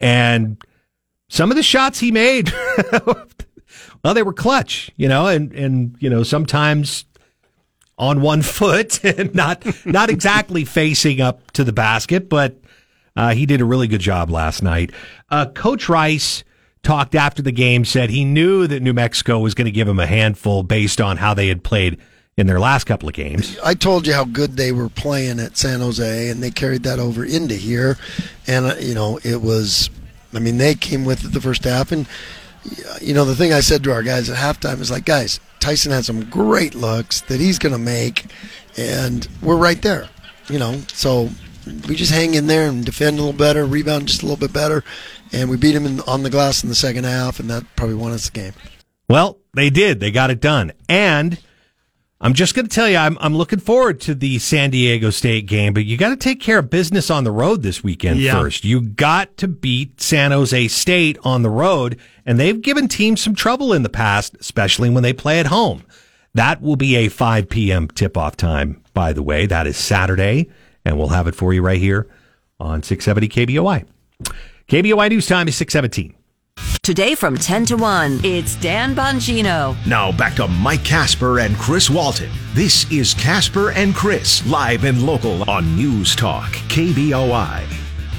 and 0.00 0.56
some 1.28 1.50
of 1.50 1.58
the 1.58 1.62
shots 1.62 2.00
he 2.00 2.10
made 2.10 2.50
well, 4.02 4.14
they 4.14 4.22
were 4.22 4.32
clutch, 4.32 4.90
you 4.96 5.08
know, 5.08 5.26
and 5.26 5.52
and 5.52 5.94
you 5.98 6.08
know, 6.08 6.22
sometimes 6.22 7.04
on 7.98 8.20
one 8.20 8.42
foot 8.42 9.04
and 9.04 9.34
not 9.34 9.64
not 9.86 10.10
exactly 10.10 10.64
facing 10.64 11.20
up 11.20 11.50
to 11.52 11.64
the 11.64 11.72
basket, 11.72 12.28
but 12.28 12.56
uh, 13.16 13.32
he 13.34 13.46
did 13.46 13.60
a 13.60 13.64
really 13.64 13.88
good 13.88 14.00
job 14.00 14.30
last 14.30 14.62
night. 14.62 14.92
Uh, 15.30 15.46
Coach 15.46 15.88
Rice 15.88 16.44
talked 16.82 17.14
after 17.14 17.42
the 17.42 17.52
game, 17.52 17.84
said 17.84 18.10
he 18.10 18.24
knew 18.24 18.66
that 18.66 18.82
New 18.82 18.92
Mexico 18.92 19.38
was 19.38 19.54
going 19.54 19.64
to 19.64 19.72
give 19.72 19.88
him 19.88 19.98
a 19.98 20.06
handful 20.06 20.62
based 20.62 21.00
on 21.00 21.16
how 21.16 21.34
they 21.34 21.48
had 21.48 21.64
played 21.64 21.98
in 22.36 22.46
their 22.46 22.60
last 22.60 22.84
couple 22.84 23.08
of 23.08 23.14
games. 23.14 23.58
I 23.64 23.74
told 23.74 24.06
you 24.06 24.12
how 24.12 24.24
good 24.24 24.56
they 24.56 24.70
were 24.70 24.90
playing 24.90 25.40
at 25.40 25.56
San 25.56 25.80
Jose, 25.80 26.28
and 26.28 26.42
they 26.42 26.50
carried 26.50 26.82
that 26.82 26.98
over 26.98 27.24
into 27.24 27.54
here. 27.54 27.96
And, 28.46 28.66
uh, 28.66 28.74
you 28.76 28.94
know, 28.94 29.18
it 29.24 29.40
was, 29.40 29.90
I 30.34 30.38
mean, 30.38 30.58
they 30.58 30.74
came 30.74 31.04
with 31.04 31.24
it 31.24 31.32
the 31.32 31.40
first 31.40 31.64
half. 31.64 31.92
And, 31.92 32.06
you 33.00 33.14
know, 33.14 33.24
the 33.24 33.36
thing 33.36 33.52
I 33.52 33.60
said 33.60 33.84
to 33.84 33.92
our 33.92 34.02
guys 34.02 34.28
at 34.30 34.36
halftime 34.36 34.80
is 34.80 34.90
like, 34.90 35.04
guys, 35.04 35.40
Tyson 35.60 35.92
had 35.92 36.04
some 36.04 36.28
great 36.30 36.74
looks 36.74 37.22
that 37.22 37.40
he's 37.40 37.58
going 37.58 37.72
to 37.72 37.78
make, 37.78 38.26
and 38.76 39.26
we're 39.42 39.56
right 39.56 39.80
there, 39.82 40.08
you 40.48 40.58
know. 40.58 40.80
So 40.92 41.30
we 41.88 41.96
just 41.96 42.12
hang 42.12 42.34
in 42.34 42.46
there 42.46 42.68
and 42.68 42.84
defend 42.84 43.18
a 43.18 43.22
little 43.22 43.36
better, 43.36 43.64
rebound 43.66 44.08
just 44.08 44.22
a 44.22 44.26
little 44.26 44.38
bit 44.38 44.52
better, 44.52 44.84
and 45.32 45.50
we 45.50 45.56
beat 45.56 45.74
him 45.74 45.86
in, 45.86 46.00
on 46.00 46.22
the 46.22 46.30
glass 46.30 46.62
in 46.62 46.68
the 46.68 46.74
second 46.74 47.04
half, 47.04 47.40
and 47.40 47.50
that 47.50 47.64
probably 47.76 47.96
won 47.96 48.12
us 48.12 48.28
the 48.28 48.40
game. 48.40 48.52
Well, 49.08 49.38
they 49.54 49.70
did. 49.70 50.00
They 50.00 50.10
got 50.10 50.30
it 50.30 50.40
done. 50.40 50.72
And 50.88 51.38
I'm 52.20 52.32
just 52.32 52.54
going 52.54 52.66
to 52.66 52.74
tell 52.74 52.88
you, 52.88 52.96
I'm, 52.96 53.18
I'm 53.20 53.34
looking 53.36 53.58
forward 53.58 54.00
to 54.02 54.14
the 54.14 54.38
San 54.38 54.70
Diego 54.70 55.10
State 55.10 55.44
game, 55.46 55.74
but 55.74 55.84
you 55.84 55.98
got 55.98 56.08
to 56.08 56.16
take 56.16 56.40
care 56.40 56.58
of 56.58 56.70
business 56.70 57.10
on 57.10 57.24
the 57.24 57.30
road 57.30 57.62
this 57.62 57.84
weekend 57.84 58.20
Yeah. 58.20 58.40
first. 58.40 58.64
You 58.64 58.80
got 58.80 59.36
to 59.36 59.48
beat 59.48 60.00
San 60.00 60.30
Jose 60.30 60.68
State 60.68 61.18
on 61.24 61.42
the 61.42 61.50
road, 61.50 61.98
and 62.24 62.40
they've 62.40 62.60
given 62.60 62.88
teams 62.88 63.20
some 63.20 63.34
trouble 63.34 63.74
in 63.74 63.82
the 63.82 63.90
past, 63.90 64.34
especially 64.40 64.88
when 64.88 65.02
they 65.02 65.12
play 65.12 65.38
at 65.40 65.46
home. 65.48 65.82
That 66.32 66.62
will 66.62 66.76
be 66.76 66.96
a 66.96 67.08
5 67.08 67.50
p.m. 67.50 67.86
tip 67.88 68.16
off 68.16 68.34
time, 68.36 68.82
by 68.94 69.12
the 69.12 69.22
way. 69.22 69.44
That 69.44 69.66
is 69.66 69.76
Saturday, 69.76 70.48
and 70.86 70.96
we'll 70.96 71.08
have 71.08 71.26
it 71.26 71.34
for 71.34 71.52
you 71.52 71.60
right 71.60 71.80
here 71.80 72.06
on 72.58 72.82
670 72.82 73.28
KBOI. 73.28 73.84
KBOI 74.68 75.10
News 75.10 75.26
Time 75.26 75.48
is 75.48 75.56
617. 75.56 76.14
Today 76.86 77.16
from 77.16 77.36
10 77.36 77.66
to 77.66 77.76
1, 77.76 78.20
it's 78.22 78.54
Dan 78.54 78.94
Bongino. 78.94 79.76
Now 79.88 80.12
back 80.12 80.36
to 80.36 80.46
Mike 80.46 80.84
Casper 80.84 81.40
and 81.40 81.56
Chris 81.56 81.90
Walton. 81.90 82.30
This 82.54 82.88
is 82.92 83.12
Casper 83.12 83.72
and 83.72 83.92
Chris, 83.92 84.46
live 84.46 84.84
and 84.84 85.02
local 85.02 85.50
on 85.50 85.74
News 85.74 86.14
Talk, 86.14 86.52
KBOI. 86.68 87.64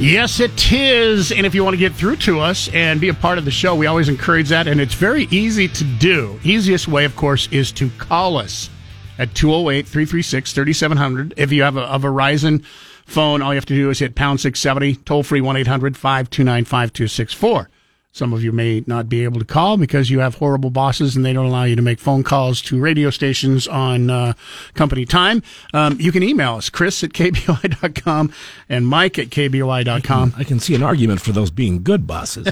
Yes, 0.02 0.42
it 0.42 0.70
is. 0.70 1.32
And 1.32 1.46
if 1.46 1.56
you 1.56 1.64
want 1.64 1.76
to 1.76 1.80
get 1.80 1.94
through 1.94 2.18
to 2.18 2.42
us 2.42 2.68
and 2.74 3.00
be 3.00 3.08
a 3.08 3.14
part 3.14 3.38
of 3.38 3.46
the 3.46 3.52
show, 3.52 3.74
we 3.74 3.88
always 3.88 4.10
encourage 4.10 4.50
that. 4.50 4.68
And 4.68 4.82
it's 4.82 4.96
very 4.96 5.30
easy 5.32 5.70
to 5.70 5.84
do. 5.86 6.38
Easiest 6.44 6.90
way, 6.90 7.06
of 7.06 7.16
course, 7.16 7.48
is 7.54 7.72
to 7.72 7.90
call 7.92 8.36
us 8.36 8.70
at 9.18 9.34
208 9.34 9.88
336 9.88 10.52
3700. 10.52 11.36
If 11.38 11.54
you 11.54 11.64
have 11.64 11.78
a, 11.78 11.86
a 11.86 12.00
Verizon 12.00 12.66
phone, 13.06 13.42
all 13.42 13.54
you 13.54 13.58
have 13.58 13.66
to 13.68 13.76
do 13.76 13.90
is 13.90 14.00
hit 14.00 14.16
pound 14.16 14.42
670, 14.42 14.98
toll 15.06 15.24
free 15.24 15.40
1 15.40 15.56
800 15.56 15.96
529 15.96 16.66
5264. 16.66 17.70
Some 18.18 18.34
of 18.34 18.44
you 18.44 18.52
may 18.52 18.84
not 18.88 19.08
be 19.10 19.24
able 19.26 19.38
to 19.38 19.46
call 19.46 19.78
because 19.78 20.10
you 20.10 20.22
have 20.22 20.34
horrible 20.36 20.72
bosses 20.72 21.16
and 21.16 21.24
they 21.24 21.34
don't 21.34 21.46
allow 21.46 21.66
you 21.66 21.76
to 21.76 21.84
make 21.84 22.00
phone 22.00 22.24
calls 22.24 22.64
to 22.64 22.80
radio 22.80 23.12
stations 23.12 23.68
on 23.68 24.10
uh, 24.10 24.34
company 24.74 25.06
time. 25.06 25.44
Um, 25.72 25.98
you 26.00 26.12
can 26.12 26.24
email 26.24 26.56
us, 26.56 26.72
chris 26.72 27.04
at 27.04 27.12
kboi.com 27.12 28.34
and 28.70 28.88
mike 28.88 29.20
at 29.20 29.28
kboi.com. 29.30 30.34
I 30.36 30.44
can 30.44 30.60
see 30.60 30.74
an 30.74 30.82
argument 30.82 31.22
for 31.22 31.32
those 31.32 31.52
being 31.52 31.84
good 31.84 32.08
bosses. 32.08 32.48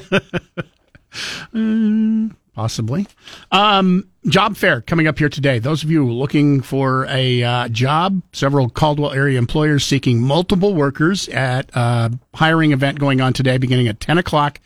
Possibly. 2.53 3.07
Um, 3.51 4.07
job 4.27 4.57
fair 4.57 4.81
coming 4.81 5.07
up 5.07 5.17
here 5.17 5.29
today. 5.29 5.57
Those 5.57 5.83
of 5.83 5.89
you 5.89 6.07
looking 6.09 6.61
for 6.61 7.07
a 7.09 7.41
uh, 7.41 7.67
job, 7.69 8.21
several 8.33 8.69
Caldwell 8.69 9.13
area 9.13 9.39
employers 9.39 9.83
seeking 9.83 10.21
multiple 10.21 10.75
workers 10.75 11.27
at 11.29 11.69
a 11.73 12.13
hiring 12.35 12.71
event 12.71 12.99
going 12.99 13.19
on 13.19 13.33
today, 13.33 13.57
beginning 13.57 13.87
at 13.87 13.99
10 13.99 14.19
o'clock, 14.19 14.59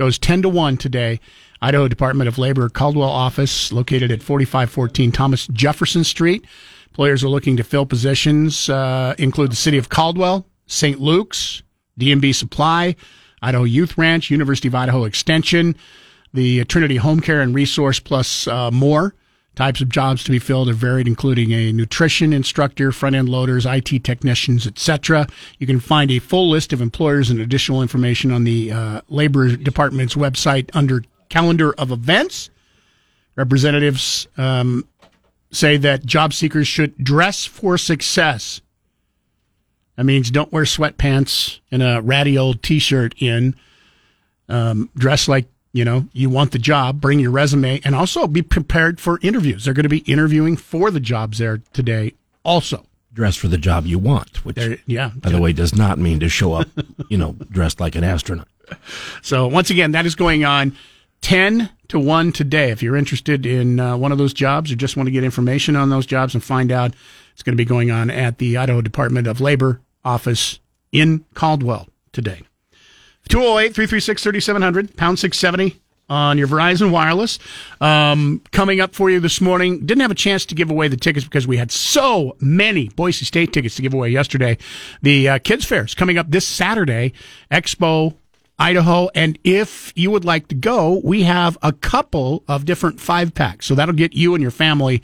goes 0.00 0.18
10 0.18 0.40
to 0.40 0.48
1 0.48 0.78
today. 0.78 1.20
Idaho 1.60 1.86
Department 1.86 2.26
of 2.26 2.38
Labor 2.38 2.70
Caldwell 2.70 3.10
office 3.10 3.70
located 3.70 4.10
at 4.10 4.22
4514 4.22 5.12
Thomas 5.12 5.46
Jefferson 5.48 6.04
Street. 6.04 6.42
Employers 6.88 7.22
are 7.22 7.28
looking 7.28 7.58
to 7.58 7.62
fill 7.62 7.84
positions, 7.84 8.70
uh, 8.70 9.14
include 9.18 9.52
the 9.52 9.56
city 9.56 9.76
of 9.76 9.90
Caldwell, 9.90 10.46
St. 10.66 10.98
Luke's, 10.98 11.62
DMB 11.98 12.34
Supply, 12.34 12.96
Idaho 13.42 13.64
Youth 13.64 13.98
Ranch, 13.98 14.30
University 14.30 14.68
of 14.68 14.74
Idaho 14.74 15.04
Extension, 15.04 15.76
the 16.32 16.64
Trinity 16.64 16.96
Home 16.96 17.20
Care 17.20 17.42
and 17.42 17.54
Resource 17.54 18.00
plus 18.00 18.46
uh, 18.46 18.70
more. 18.70 19.14
Types 19.56 19.80
of 19.80 19.88
jobs 19.88 20.22
to 20.24 20.30
be 20.30 20.38
filled 20.38 20.68
are 20.68 20.74
varied, 20.74 21.08
including 21.08 21.52
a 21.52 21.72
nutrition 21.72 22.32
instructor, 22.32 22.92
front 22.92 23.16
end 23.16 23.28
loaders, 23.28 23.66
IT 23.66 24.04
technicians, 24.04 24.66
etc. 24.66 25.26
You 25.58 25.66
can 25.66 25.80
find 25.80 26.10
a 26.10 26.20
full 26.20 26.48
list 26.48 26.72
of 26.72 26.80
employers 26.80 27.30
and 27.30 27.40
additional 27.40 27.82
information 27.82 28.30
on 28.30 28.44
the 28.44 28.72
uh, 28.72 29.00
Labor 29.08 29.56
Department's 29.56 30.14
website 30.14 30.70
under 30.72 31.02
Calendar 31.28 31.74
of 31.74 31.90
Events. 31.90 32.48
Representatives 33.36 34.28
um, 34.36 34.86
say 35.50 35.76
that 35.78 36.06
job 36.06 36.32
seekers 36.32 36.68
should 36.68 36.96
dress 36.98 37.44
for 37.44 37.76
success. 37.76 38.60
That 39.96 40.04
means 40.04 40.30
don't 40.30 40.52
wear 40.52 40.64
sweatpants 40.64 41.60
and 41.70 41.82
a 41.82 42.00
ratty 42.00 42.38
old 42.38 42.62
T-shirt 42.62 43.14
in. 43.18 43.56
Um, 44.48 44.90
dress 44.96 45.28
like 45.28 45.46
you 45.72 45.84
know 45.84 46.06
you 46.12 46.28
want 46.30 46.52
the 46.52 46.58
job. 46.58 47.00
Bring 47.00 47.20
your 47.20 47.30
resume 47.30 47.80
and 47.84 47.94
also 47.94 48.26
be 48.26 48.42
prepared 48.42 49.00
for 49.00 49.18
interviews. 49.22 49.64
They're 49.64 49.74
going 49.74 49.84
to 49.84 49.88
be 49.88 49.98
interviewing 49.98 50.56
for 50.56 50.90
the 50.90 51.00
jobs 51.00 51.38
there 51.38 51.62
today. 51.72 52.14
Also, 52.42 52.86
Dress 53.12 53.34
for 53.36 53.48
the 53.48 53.58
job 53.58 53.86
you 53.86 53.98
want, 53.98 54.44
which, 54.44 54.56
There- 54.56 54.78
yeah. 54.86 55.10
by 55.16 55.30
the 55.30 55.40
way, 55.40 55.52
does 55.52 55.74
not 55.74 55.98
mean 55.98 56.20
to 56.20 56.28
show 56.28 56.52
up, 56.52 56.68
you 57.08 57.18
know, 57.18 57.32
dressed 57.50 57.80
like 57.80 57.96
an 57.96 58.04
astronaut. 58.04 58.46
So 59.20 59.48
once 59.48 59.68
again, 59.70 59.92
that 59.92 60.06
is 60.06 60.14
going 60.14 60.44
on 60.44 60.76
10 61.22 61.68
to 61.88 61.98
1 61.98 62.30
today. 62.32 62.70
If 62.70 62.82
you're 62.84 62.96
interested 62.96 63.44
in 63.46 63.80
uh, 63.80 63.96
one 63.96 64.12
of 64.12 64.18
those 64.18 64.32
jobs 64.32 64.70
or 64.70 64.76
just 64.76 64.96
want 64.96 65.08
to 65.08 65.10
get 65.10 65.24
information 65.24 65.74
on 65.74 65.90
those 65.90 66.06
jobs 66.06 66.34
and 66.34 66.42
find 66.42 66.70
out, 66.70 66.94
it's 67.32 67.42
going 67.42 67.52
to 67.54 67.60
be 67.60 67.64
going 67.64 67.90
on 67.90 68.10
at 68.10 68.38
the 68.38 68.56
Idaho 68.56 68.80
Department 68.80 69.26
of 69.26 69.40
Labor 69.40 69.80
office 70.04 70.60
in 70.92 71.24
Caldwell 71.34 71.88
today. 72.12 72.42
208 73.30 73.72
336 73.74 74.22
3700, 74.24 74.96
pound 74.96 75.16
670 75.20 75.80
on 76.08 76.36
your 76.36 76.48
Verizon 76.48 76.90
Wireless. 76.90 77.38
Um, 77.80 78.42
coming 78.50 78.80
up 78.80 78.92
for 78.92 79.08
you 79.08 79.20
this 79.20 79.40
morning. 79.40 79.86
Didn't 79.86 80.02
have 80.02 80.10
a 80.10 80.16
chance 80.16 80.44
to 80.46 80.56
give 80.56 80.68
away 80.68 80.88
the 80.88 80.96
tickets 80.96 81.24
because 81.24 81.46
we 81.46 81.56
had 81.56 81.70
so 81.70 82.36
many 82.40 82.88
Boise 82.88 83.24
State 83.24 83.52
tickets 83.52 83.76
to 83.76 83.82
give 83.82 83.94
away 83.94 84.08
yesterday. 84.08 84.58
The 85.02 85.28
uh, 85.28 85.38
Kids 85.38 85.64
Fair 85.64 85.84
is 85.84 85.94
coming 85.94 86.18
up 86.18 86.28
this 86.28 86.44
Saturday, 86.44 87.12
Expo 87.52 88.16
Idaho. 88.58 89.08
And 89.14 89.38
if 89.44 89.92
you 89.94 90.10
would 90.10 90.24
like 90.24 90.48
to 90.48 90.56
go, 90.56 91.00
we 91.04 91.22
have 91.22 91.56
a 91.62 91.72
couple 91.72 92.42
of 92.48 92.64
different 92.64 93.00
five 93.00 93.32
packs. 93.32 93.64
So 93.64 93.76
that'll 93.76 93.94
get 93.94 94.12
you 94.12 94.34
and 94.34 94.42
your 94.42 94.50
family 94.50 95.02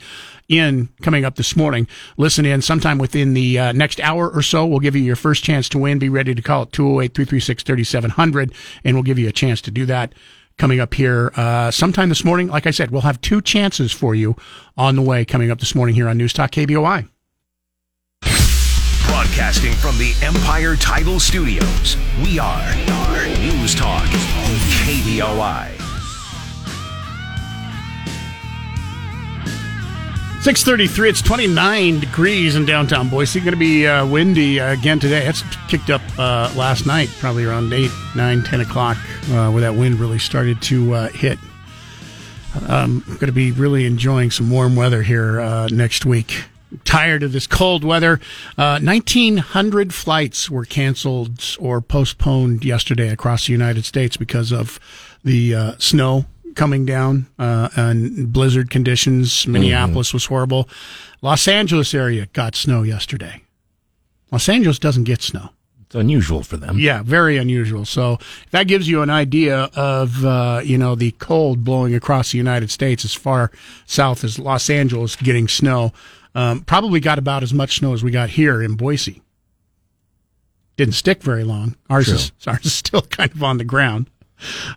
in 0.49 0.89
coming 1.01 1.25
up 1.25 1.35
this 1.35 1.55
morning. 1.55 1.87
Listen 2.17 2.45
in 2.45 2.61
sometime 2.61 2.97
within 2.97 3.33
the 3.33 3.59
uh, 3.59 3.71
next 3.71 3.99
hour 3.99 4.29
or 4.29 4.41
so. 4.41 4.65
We'll 4.65 4.79
give 4.79 4.95
you 4.95 5.03
your 5.03 5.15
first 5.15 5.43
chance 5.43 5.67
to 5.69 5.77
win. 5.77 5.99
Be 5.99 6.09
ready 6.09 6.33
to 6.33 6.41
call 6.41 6.63
at 6.63 6.71
208 6.71 7.13
336 7.13 7.63
3700, 7.63 8.53
and 8.83 8.95
we'll 8.95 9.03
give 9.03 9.19
you 9.19 9.27
a 9.27 9.33
chance 9.33 9.61
to 9.61 9.71
do 9.71 9.85
that 9.85 10.13
coming 10.57 10.79
up 10.79 10.93
here 10.93 11.31
uh, 11.35 11.71
sometime 11.71 12.09
this 12.09 12.23
morning. 12.23 12.47
Like 12.47 12.65
I 12.65 12.71
said, 12.71 12.91
we'll 12.91 13.01
have 13.01 13.21
two 13.21 13.41
chances 13.41 13.91
for 13.91 14.15
you 14.15 14.35
on 14.75 14.95
the 14.95 15.01
way 15.01 15.25
coming 15.25 15.51
up 15.51 15.59
this 15.59 15.75
morning 15.75 15.95
here 15.95 16.09
on 16.09 16.17
News 16.17 16.33
Talk 16.33 16.51
KBOI. 16.51 17.07
Broadcasting 19.07 19.73
from 19.73 19.97
the 19.97 20.13
Empire 20.21 20.75
Title 20.75 21.19
Studios, 21.19 21.97
we 22.23 22.39
are 22.39 22.75
News 23.39 23.75
Talk, 23.75 24.05
KBOI. 24.85 25.86
633, 30.47 31.09
it's 31.09 31.21
29 31.21 31.99
degrees 31.99 32.55
in 32.55 32.65
downtown 32.65 33.09
Boise. 33.09 33.41
Going 33.41 33.51
to 33.51 33.57
be 33.57 33.85
uh, 33.85 34.07
windy 34.07 34.61
uh, 34.61 34.71
again 34.71 34.97
today. 34.97 35.27
It's 35.27 35.43
kicked 35.67 35.89
up 35.89 36.01
uh, 36.17 36.49
last 36.55 36.85
night, 36.85 37.09
probably 37.19 37.43
around 37.43 37.73
8, 37.73 37.91
9, 38.15 38.43
10 38.43 38.61
o'clock, 38.61 38.95
uh, 39.31 39.51
where 39.51 39.59
that 39.59 39.75
wind 39.75 39.99
really 39.99 40.19
started 40.19 40.61
to 40.61 40.93
uh, 40.93 41.09
hit. 41.09 41.37
I'm 42.65 43.01
going 43.01 43.25
to 43.25 43.33
be 43.33 43.51
really 43.51 43.85
enjoying 43.85 44.31
some 44.31 44.49
warm 44.49 44.77
weather 44.77 45.01
here 45.01 45.41
uh, 45.41 45.67
next 45.67 46.05
week. 46.05 46.45
Tired 46.85 47.23
of 47.23 47.33
this 47.33 47.45
cold 47.45 47.83
weather. 47.83 48.21
Uh, 48.57 48.79
1,900 48.79 49.93
flights 49.93 50.49
were 50.49 50.63
canceled 50.63 51.57
or 51.59 51.81
postponed 51.81 52.63
yesterday 52.63 53.09
across 53.09 53.47
the 53.47 53.51
United 53.51 53.83
States 53.83 54.15
because 54.15 54.53
of 54.53 54.79
the 55.25 55.75
snow 55.77 56.23
coming 56.57 56.85
down 56.85 57.27
uh, 57.39 57.69
and 57.77 58.33
blizzard 58.33 58.69
conditions. 58.69 59.47
Minneapolis 59.47 60.13
was 60.13 60.25
horrible. 60.25 60.67
Los 61.21 61.47
Angeles 61.47 61.93
area 61.93 62.25
got 62.33 62.55
snow 62.55 62.83
yesterday. 62.83 63.41
Los 64.31 64.49
Angeles 64.49 64.79
doesn't 64.79 65.05
get 65.05 65.21
snow. 65.21 65.51
It's 65.85 65.95
unusual 65.95 66.43
for 66.43 66.57
them. 66.57 66.77
Yeah, 66.79 67.01
very 67.01 67.37
unusual. 67.37 67.85
So 67.85 68.15
if 68.15 68.51
that 68.51 68.67
gives 68.67 68.89
you 68.89 69.01
an 69.01 69.09
idea 69.09 69.69
of 69.73 70.25
uh, 70.25 70.59
you 70.61 70.77
know 70.77 70.95
the 70.95 71.11
cold 71.11 71.63
blowing 71.63 71.95
across 71.95 72.33
the 72.33 72.37
United 72.37 72.69
States 72.71 73.05
as 73.05 73.13
far 73.13 73.51
south 73.85 74.25
as 74.25 74.37
Los 74.37 74.69
Angeles 74.69 75.15
getting 75.15 75.47
snow. 75.47 75.93
Um, 76.35 76.61
probably 76.61 76.99
got 76.99 77.17
about 77.17 77.41
as 77.41 77.53
much 77.53 77.77
snow 77.77 77.93
as 77.93 78.03
we 78.03 78.11
got 78.11 78.31
here 78.31 78.61
in 78.61 78.75
Boise. 78.75 79.21
Didn't 80.75 80.93
stick 80.93 81.23
very 81.23 81.43
long. 81.43 81.75
Ours 81.89 82.09
is 82.09 82.31
ours 82.47 82.65
is 82.65 82.73
still 82.73 83.01
kind 83.01 83.31
of 83.31 83.41
on 83.41 83.57
the 83.57 83.63
ground. 83.63 84.09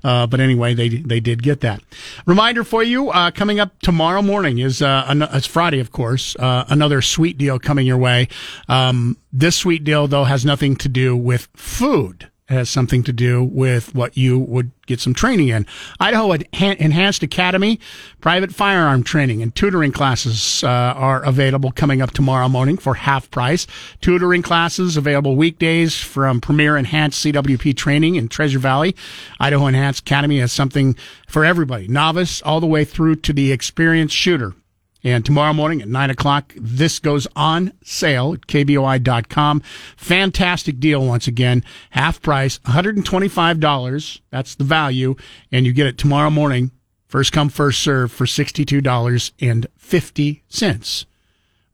Uh, 0.02 0.26
but 0.26 0.40
anyway, 0.40 0.74
they 0.74 0.88
they 0.88 1.20
did 1.20 1.42
get 1.42 1.60
that. 1.60 1.82
Reminder 2.26 2.64
for 2.64 2.82
you: 2.82 3.10
uh, 3.10 3.30
coming 3.30 3.60
up 3.60 3.78
tomorrow 3.80 4.22
morning 4.22 4.58
is 4.58 4.82
uh, 4.82 5.04
an, 5.08 5.22
it's 5.22 5.46
Friday, 5.46 5.80
of 5.80 5.92
course. 5.92 6.36
Uh, 6.36 6.64
another 6.68 7.02
sweet 7.02 7.38
deal 7.38 7.58
coming 7.58 7.86
your 7.86 7.98
way. 7.98 8.28
Um, 8.68 9.16
this 9.32 9.56
sweet 9.56 9.84
deal, 9.84 10.06
though, 10.08 10.24
has 10.24 10.44
nothing 10.44 10.76
to 10.76 10.88
do 10.88 11.16
with 11.16 11.48
food. 11.54 12.29
Has 12.50 12.68
something 12.68 13.04
to 13.04 13.12
do 13.12 13.44
with 13.44 13.94
what 13.94 14.16
you 14.16 14.36
would 14.36 14.72
get 14.86 14.98
some 14.98 15.14
training 15.14 15.48
in. 15.50 15.66
Idaho 16.00 16.32
Enhanced 16.32 17.22
Academy, 17.22 17.78
private 18.20 18.52
firearm 18.52 19.04
training 19.04 19.40
and 19.40 19.54
tutoring 19.54 19.92
classes 19.92 20.64
uh, 20.64 20.66
are 20.66 21.22
available 21.22 21.70
coming 21.70 22.02
up 22.02 22.10
tomorrow 22.10 22.48
morning 22.48 22.76
for 22.76 22.94
half 22.94 23.30
price. 23.30 23.68
Tutoring 24.00 24.42
classes 24.42 24.96
available 24.96 25.36
weekdays 25.36 25.94
from 25.94 26.40
Premier 26.40 26.76
Enhanced 26.76 27.24
CWP 27.24 27.76
training 27.76 28.16
in 28.16 28.26
Treasure 28.26 28.58
Valley. 28.58 28.96
Idaho 29.38 29.68
Enhanced 29.68 30.00
Academy 30.00 30.40
has 30.40 30.50
something 30.50 30.96
for 31.28 31.44
everybody, 31.44 31.86
novice 31.86 32.42
all 32.42 32.58
the 32.58 32.66
way 32.66 32.84
through 32.84 33.14
to 33.14 33.32
the 33.32 33.52
experienced 33.52 34.16
shooter. 34.16 34.54
And 35.02 35.24
tomorrow 35.24 35.54
morning 35.54 35.80
at 35.80 35.88
9 35.88 36.10
o'clock, 36.10 36.52
this 36.56 36.98
goes 36.98 37.26
on 37.34 37.72
sale 37.82 38.34
at 38.34 38.42
KBOI.com. 38.42 39.62
Fantastic 39.96 40.78
deal 40.78 41.06
once 41.06 41.26
again. 41.26 41.64
Half 41.90 42.20
price, 42.20 42.58
$125. 42.60 44.20
That's 44.30 44.54
the 44.54 44.64
value. 44.64 45.16
And 45.50 45.64
you 45.64 45.72
get 45.72 45.86
it 45.86 45.96
tomorrow 45.96 46.28
morning, 46.30 46.70
first 47.06 47.32
come, 47.32 47.48
first 47.48 47.80
serve 47.80 48.12
for 48.12 48.26
$62.50. 48.26 51.06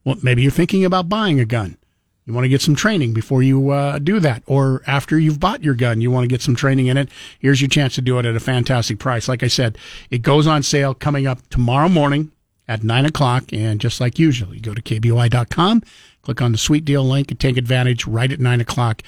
Well, 0.05 0.15
maybe 0.23 0.41
you're 0.41 0.51
thinking 0.51 0.85
about 0.85 1.09
buying 1.09 1.41
a 1.41 1.45
gun. 1.45 1.77
You 2.25 2.33
want 2.33 2.45
to 2.45 2.49
get 2.49 2.61
some 2.61 2.75
training 2.75 3.13
before 3.13 3.41
you 3.41 3.69
uh, 3.69 3.99
do 3.99 4.19
that. 4.19 4.43
Or 4.45 4.81
after 4.85 5.17
you've 5.17 5.39
bought 5.39 5.63
your 5.63 5.75
gun, 5.75 6.01
you 6.01 6.11
want 6.11 6.25
to 6.25 6.27
get 6.27 6.41
some 6.41 6.55
training 6.55 6.87
in 6.87 6.97
it. 6.97 7.07
Here's 7.39 7.61
your 7.61 7.69
chance 7.69 7.95
to 7.95 8.01
do 8.01 8.19
it 8.19 8.25
at 8.25 8.35
a 8.35 8.41
fantastic 8.41 8.99
price. 8.99 9.29
Like 9.29 9.43
I 9.43 9.47
said, 9.47 9.77
it 10.09 10.23
goes 10.23 10.45
on 10.45 10.61
sale 10.63 10.93
coming 10.93 11.25
up 11.25 11.39
tomorrow 11.49 11.87
morning 11.87 12.33
at 12.67 12.83
9 12.83 13.05
o'clock. 13.05 13.51
And 13.53 13.79
just 13.79 14.01
like 14.01 14.19
usual, 14.19 14.53
you 14.53 14.61
go 14.61 14.73
to 14.73 14.81
KBOI.com, 14.81 15.83
click 16.21 16.41
on 16.41 16.51
the 16.51 16.57
sweet 16.57 16.85
deal 16.85 17.03
link, 17.03 17.31
and 17.31 17.39
take 17.39 17.57
advantage 17.57 18.05
right 18.05 18.31
at 18.31 18.39
9 18.39 18.61
o'clock. 18.61 19.01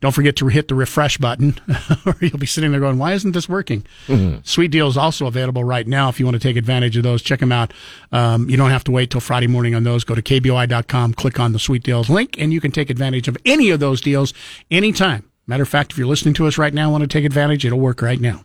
Don't 0.00 0.12
forget 0.12 0.36
to 0.36 0.48
hit 0.48 0.68
the 0.68 0.74
refresh 0.74 1.16
button, 1.16 1.58
or 2.06 2.16
you'll 2.20 2.36
be 2.36 2.46
sitting 2.46 2.72
there 2.72 2.80
going, 2.80 2.98
Why 2.98 3.14
isn't 3.14 3.32
this 3.32 3.48
working? 3.48 3.86
Mm-hmm. 4.06 4.40
Sweet 4.42 4.70
Deal 4.70 4.88
is 4.88 4.98
also 4.98 5.26
available 5.26 5.64
right 5.64 5.86
now 5.86 6.10
if 6.10 6.20
you 6.20 6.26
want 6.26 6.34
to 6.34 6.40
take 6.40 6.56
advantage 6.56 6.96
of 6.96 7.04
those. 7.04 7.22
Check 7.22 7.40
them 7.40 7.52
out. 7.52 7.72
Um, 8.12 8.50
you 8.50 8.56
don't 8.58 8.70
have 8.70 8.84
to 8.84 8.90
wait 8.90 9.10
till 9.10 9.22
Friday 9.22 9.46
morning 9.46 9.74
on 9.74 9.84
those. 9.84 10.04
Go 10.04 10.14
to 10.14 10.20
KBOI.com, 10.20 11.14
click 11.14 11.40
on 11.40 11.52
the 11.52 11.58
Sweet 11.58 11.82
Deals 11.82 12.10
link, 12.10 12.36
and 12.38 12.52
you 12.52 12.60
can 12.60 12.70
take 12.70 12.90
advantage 12.90 13.28
of 13.28 13.38
any 13.46 13.70
of 13.70 13.80
those 13.80 14.00
deals 14.00 14.34
anytime. 14.70 15.30
Matter 15.46 15.62
of 15.62 15.68
fact, 15.68 15.92
if 15.92 15.98
you're 15.98 16.06
listening 16.06 16.34
to 16.34 16.46
us 16.46 16.58
right 16.58 16.74
now, 16.74 16.84
and 16.84 16.92
want 16.92 17.02
to 17.02 17.08
take 17.08 17.24
advantage, 17.24 17.64
it'll 17.64 17.80
work 17.80 18.02
right 18.02 18.20
now. 18.20 18.44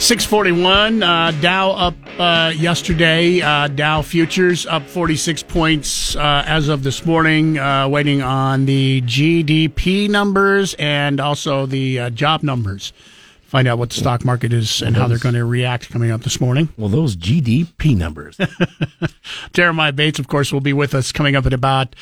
641, 0.00 1.02
uh, 1.02 1.30
Dow 1.42 1.72
up 1.72 1.94
uh, 2.18 2.52
yesterday. 2.56 3.42
Uh, 3.42 3.68
Dow 3.68 4.00
futures 4.00 4.64
up 4.64 4.82
46 4.86 5.42
points 5.42 6.16
uh, 6.16 6.42
as 6.46 6.68
of 6.68 6.82
this 6.82 7.04
morning, 7.04 7.58
uh, 7.58 7.86
waiting 7.86 8.22
on 8.22 8.64
the 8.64 9.02
GDP 9.02 10.08
numbers 10.08 10.74
and 10.78 11.20
also 11.20 11.66
the 11.66 11.98
uh, 11.98 12.10
job 12.10 12.42
numbers 12.42 12.94
find 13.50 13.66
out 13.66 13.78
what 13.78 13.90
the 13.90 13.96
stock 13.96 14.24
market 14.24 14.52
is 14.52 14.80
and 14.80 14.96
how 14.96 15.08
they're 15.08 15.18
going 15.18 15.34
to 15.34 15.44
react 15.44 15.90
coming 15.90 16.12
up 16.12 16.20
this 16.20 16.40
morning. 16.40 16.68
Well, 16.76 16.88
those 16.88 17.16
GDP 17.16 17.96
numbers. 17.96 18.38
Jeremiah 19.52 19.90
Bates, 19.90 20.20
of 20.20 20.28
course, 20.28 20.52
will 20.52 20.60
be 20.60 20.72
with 20.72 20.94
us 20.94 21.10
coming 21.10 21.34
up 21.34 21.46
in 21.46 21.52
about 21.52 21.96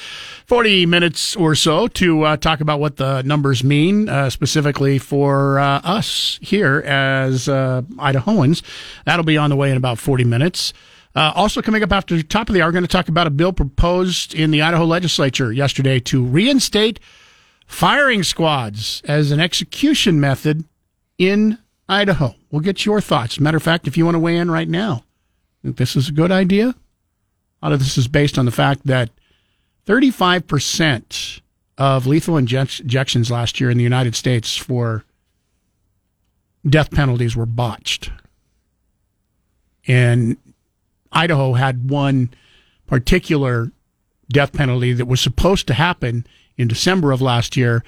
40 0.44 0.84
minutes 0.84 1.34
or 1.36 1.54
so 1.54 1.88
to 1.88 2.24
uh, 2.24 2.36
talk 2.36 2.60
about 2.60 2.80
what 2.80 2.98
the 2.98 3.22
numbers 3.22 3.64
mean, 3.64 4.10
uh, 4.10 4.28
specifically 4.28 4.98
for 4.98 5.58
uh, 5.58 5.80
us 5.84 6.38
here 6.42 6.80
as 6.80 7.48
uh, 7.48 7.80
Idahoans. 7.96 8.62
That'll 9.06 9.24
be 9.24 9.38
on 9.38 9.48
the 9.48 9.56
way 9.56 9.70
in 9.70 9.78
about 9.78 9.98
40 9.98 10.24
minutes. 10.24 10.74
Uh, 11.14 11.32
also, 11.34 11.62
coming 11.62 11.82
up 11.82 11.92
after 11.92 12.14
the 12.14 12.22
top 12.22 12.50
of 12.50 12.54
the 12.54 12.60
hour, 12.60 12.68
we're 12.68 12.72
going 12.72 12.84
to 12.84 12.88
talk 12.88 13.08
about 13.08 13.26
a 13.26 13.30
bill 13.30 13.54
proposed 13.54 14.34
in 14.34 14.50
the 14.50 14.60
Idaho 14.60 14.84
legislature 14.84 15.50
yesterday 15.50 15.98
to 16.00 16.22
reinstate 16.22 17.00
firing 17.66 18.22
squads 18.22 19.00
as 19.06 19.30
an 19.30 19.40
execution 19.40 20.20
method 20.20 20.66
in 21.18 21.58
Idaho. 21.88 22.34
We'll 22.50 22.62
get 22.62 22.86
your 22.86 23.00
thoughts. 23.00 23.38
Matter 23.40 23.56
of 23.58 23.62
fact, 23.62 23.86
if 23.86 23.96
you 23.96 24.04
want 24.04 24.14
to 24.14 24.20
weigh 24.20 24.36
in 24.36 24.50
right 24.50 24.68
now, 24.68 25.04
think 25.62 25.76
this 25.76 25.96
is 25.96 26.08
a 26.08 26.12
good 26.12 26.32
idea? 26.32 26.68
A 26.68 27.66
lot 27.66 27.72
of 27.72 27.80
this 27.80 27.98
is 27.98 28.08
based 28.08 28.38
on 28.38 28.44
the 28.44 28.50
fact 28.52 28.86
that 28.86 29.10
35% 29.86 31.40
of 31.76 32.06
lethal 32.06 32.36
injections 32.36 33.30
last 33.30 33.60
year 33.60 33.70
in 33.70 33.76
the 33.76 33.84
United 33.84 34.14
States 34.14 34.56
for 34.56 35.04
death 36.66 36.90
penalties 36.90 37.34
were 37.34 37.46
botched. 37.46 38.10
And 39.86 40.36
Idaho 41.10 41.54
had 41.54 41.90
one 41.90 42.30
particular 42.86 43.72
death 44.30 44.52
penalty 44.52 44.92
that 44.92 45.06
was 45.06 45.20
supposed 45.20 45.66
to 45.66 45.74
happen 45.74 46.26
in 46.56 46.68
December 46.68 47.12
of 47.12 47.22
last 47.22 47.56
year 47.56 47.82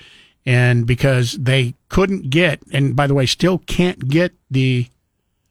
and 0.47 0.87
because 0.87 1.33
they 1.33 1.75
couldn't 1.89 2.31
get, 2.31 2.61
and 2.73 2.97
by 2.97 3.07
the 3.07 3.15
way, 3.15 3.27
still 3.27 3.59
can't 3.59 4.09
get 4.09 4.33
the 4.51 4.87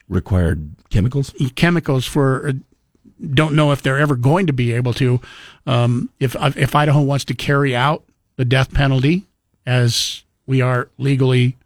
required 0.08 0.72
chemicals 0.90 1.34
chemicals 1.56 2.06
for. 2.06 2.54
Don't 3.34 3.54
know 3.54 3.74
if 3.74 3.82
they're 3.82 4.00
ever 4.00 4.16
going 4.16 4.48
to 4.48 4.54
be 4.54 4.72
able 4.72 4.94
to. 4.94 5.20
Um, 5.66 6.10
if 6.20 6.36
if 6.56 6.76
Idaho 6.76 7.02
wants 7.02 7.26
to 7.26 7.34
carry 7.34 7.76
out 7.76 8.04
the 8.38 8.46
death 8.46 8.74
penalty 8.74 9.26
as 9.66 10.24
we 10.46 10.62
are 10.62 10.90
legally 10.98 11.58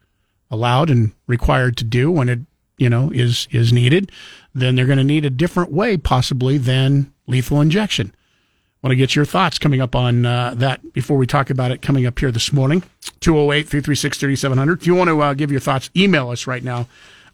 allowed 0.49 0.89
and 0.89 1.11
required 1.27 1.77
to 1.77 1.83
do 1.83 2.11
when 2.11 2.27
it 2.27 2.39
you 2.77 2.89
know 2.89 3.11
is 3.11 3.47
is 3.51 3.71
needed, 3.71 4.11
then 4.53 4.75
they're 4.75 4.87
going 4.87 4.97
to 4.97 5.03
need 5.03 5.25
a 5.25 5.29
different 5.29 5.71
way 5.71 5.95
possibly 5.95 6.57
than 6.57 7.13
lethal 7.27 7.61
injection 7.61 8.13
want 8.83 8.91
to 8.91 8.97
get 8.97 9.15
your 9.15 9.25
thoughts 9.25 9.57
coming 9.57 9.79
up 9.79 9.95
on 9.95 10.25
uh, 10.25 10.53
that 10.57 10.93
before 10.93 11.17
we 11.17 11.25
talk 11.25 11.49
about 11.49 11.71
it 11.71 11.81
coming 11.81 12.05
up 12.05 12.19
here 12.19 12.31
this 12.31 12.51
morning. 12.51 12.83
208 13.21 13.67
336 13.67 14.17
3700. 14.17 14.81
If 14.81 14.87
you 14.87 14.93
want 14.93 15.07
to 15.07 15.21
uh, 15.21 15.33
give 15.33 15.51
your 15.51 15.61
thoughts, 15.61 15.89
email 15.95 16.29
us 16.29 16.45
right 16.45 16.63
now, 16.63 16.87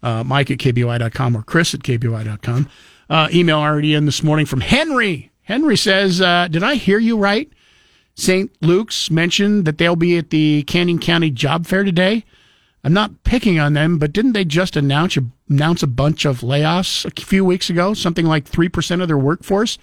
uh, 0.04 0.24
Mike 0.24 0.52
at 0.52 0.60
KBOI.com 0.60 1.36
or 1.36 1.42
Chris 1.42 1.74
at 1.74 1.82
KBOI.com. 1.82 2.70
Uh, 3.10 3.28
email 3.34 3.58
already 3.58 3.96
in 3.96 4.06
this 4.06 4.22
morning 4.22 4.46
from 4.46 4.62
Henry. 4.62 5.32
Henry 5.42 5.76
says, 5.76 6.22
uh, 6.22 6.48
Did 6.48 6.62
I 6.62 6.76
hear 6.76 7.00
you 7.00 7.18
right? 7.18 7.52
St. 8.14 8.52
Luke's 8.62 9.10
mentioned 9.10 9.66
that 9.66 9.80
they'll 9.80 9.96
be 9.96 10.18
at 10.18 10.30
the 10.30 10.64
Canyon 10.64 11.00
County 11.00 11.32
Job 11.32 11.66
Fair 11.66 11.84
today. 11.84 12.26
I'm 12.84 12.94
not 12.94 13.24
picking 13.24 13.60
on 13.60 13.74
them, 13.74 13.98
but 13.98 14.14
didn't 14.14 14.34
they 14.34 14.46
just 14.46 14.76
announce 14.76 15.18
a, 15.18 15.22
announce 15.50 15.82
a 15.82 15.88
bunch 15.88 16.26
of 16.26 16.42
layoffs 16.42 17.06
a 17.06 17.26
few 17.26 17.44
weeks 17.44 17.70
ago? 17.70 17.94
Something 17.94 18.26
like 18.26 18.50
3% 18.50 19.02
of 19.02 19.08
their 19.08 19.18
workforce? 19.18 19.80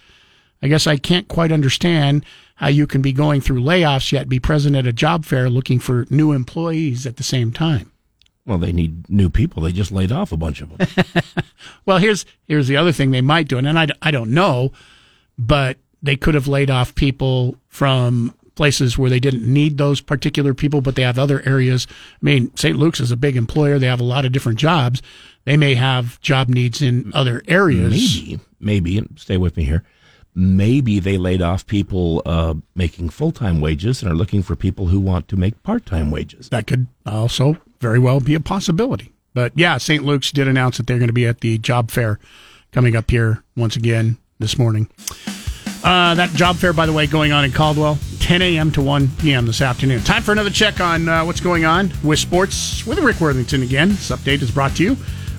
I 0.62 0.68
guess 0.68 0.86
I 0.86 0.96
can't 0.96 1.28
quite 1.28 1.52
understand 1.52 2.24
how 2.56 2.68
you 2.68 2.86
can 2.86 3.02
be 3.02 3.12
going 3.12 3.40
through 3.40 3.62
layoffs 3.62 4.12
yet 4.12 4.28
be 4.28 4.40
present 4.40 4.76
at 4.76 4.86
a 4.86 4.92
job 4.92 5.24
fair 5.24 5.48
looking 5.50 5.78
for 5.78 6.06
new 6.10 6.32
employees 6.32 7.06
at 7.06 7.16
the 7.16 7.22
same 7.22 7.52
time. 7.52 7.92
Well, 8.46 8.58
they 8.58 8.72
need 8.72 9.10
new 9.10 9.28
people. 9.28 9.62
They 9.62 9.72
just 9.72 9.92
laid 9.92 10.12
off 10.12 10.32
a 10.32 10.36
bunch 10.36 10.62
of 10.62 10.76
them. 10.76 11.04
well, 11.86 11.98
here's 11.98 12.24
here's 12.46 12.68
the 12.68 12.76
other 12.76 12.92
thing 12.92 13.10
they 13.10 13.20
might 13.20 13.48
do, 13.48 13.58
and 13.58 13.78
I, 13.78 13.88
I 14.00 14.10
don't 14.10 14.30
know, 14.30 14.72
but 15.36 15.78
they 16.02 16.16
could 16.16 16.34
have 16.34 16.46
laid 16.46 16.70
off 16.70 16.94
people 16.94 17.56
from 17.68 18.32
places 18.54 18.96
where 18.96 19.10
they 19.10 19.20
didn't 19.20 19.52
need 19.52 19.76
those 19.76 20.00
particular 20.00 20.54
people, 20.54 20.80
but 20.80 20.94
they 20.94 21.02
have 21.02 21.18
other 21.18 21.42
areas. 21.44 21.86
I 21.90 22.24
mean, 22.24 22.56
St. 22.56 22.78
Luke's 22.78 23.00
is 23.00 23.10
a 23.10 23.16
big 23.16 23.36
employer. 23.36 23.78
They 23.78 23.88
have 23.88 24.00
a 24.00 24.04
lot 24.04 24.24
of 24.24 24.32
different 24.32 24.58
jobs. 24.58 25.02
They 25.44 25.56
may 25.56 25.74
have 25.74 26.20
job 26.20 26.48
needs 26.48 26.80
in 26.80 27.12
other 27.14 27.42
areas. 27.48 27.90
Maybe, 27.90 28.40
maybe. 28.60 29.08
Stay 29.16 29.36
with 29.36 29.56
me 29.56 29.64
here 29.64 29.84
maybe 30.36 31.00
they 31.00 31.16
laid 31.16 31.40
off 31.40 31.66
people 31.66 32.22
uh, 32.26 32.54
making 32.76 33.08
full 33.08 33.32
time 33.32 33.60
wages 33.60 34.02
and 34.02 34.12
are 34.12 34.14
looking 34.14 34.42
for 34.42 34.54
people 34.54 34.86
who 34.86 35.00
want 35.00 35.26
to 35.28 35.36
make 35.36 35.60
part 35.64 35.86
time 35.86 36.10
wages. 36.10 36.50
That 36.50 36.66
could 36.66 36.86
also 37.04 37.56
very 37.80 37.98
well 37.98 38.20
be 38.20 38.34
a 38.34 38.40
possibility. 38.40 39.12
But 39.34 39.52
yeah, 39.56 39.78
St. 39.78 40.04
Luke's 40.04 40.30
did 40.30 40.46
announce 40.46 40.76
that 40.76 40.86
they're 40.86 40.98
going 40.98 41.08
to 41.08 41.14
be 41.14 41.26
at 41.26 41.40
the 41.40 41.58
job 41.58 41.90
fair 41.90 42.18
coming 42.70 42.94
up 42.94 43.10
here 43.10 43.42
once 43.56 43.76
again 43.76 44.18
this 44.38 44.58
morning. 44.58 44.88
Uh, 45.82 46.14
that 46.14 46.30
job 46.30 46.56
fair, 46.56 46.72
by 46.72 46.86
the 46.86 46.92
way, 46.92 47.06
going 47.06 47.32
on 47.32 47.44
in 47.44 47.52
Caldwell, 47.52 47.98
10 48.20 48.42
a.m. 48.42 48.72
to 48.72 48.82
1 48.82 49.08
p.m. 49.18 49.46
this 49.46 49.60
afternoon. 49.60 50.02
Time 50.02 50.22
for 50.22 50.32
another 50.32 50.50
check 50.50 50.80
on 50.80 51.08
uh, 51.08 51.24
what's 51.24 51.40
going 51.40 51.64
on 51.64 51.92
with 52.02 52.18
sports 52.18 52.84
with 52.86 52.98
Rick 52.98 53.20
Worthington 53.20 53.62
again. 53.62 53.90
This 53.90 54.10
update 54.10 54.42
is 54.42 54.50
brought 54.50 54.74
to 54.76 54.82
you 54.82 54.96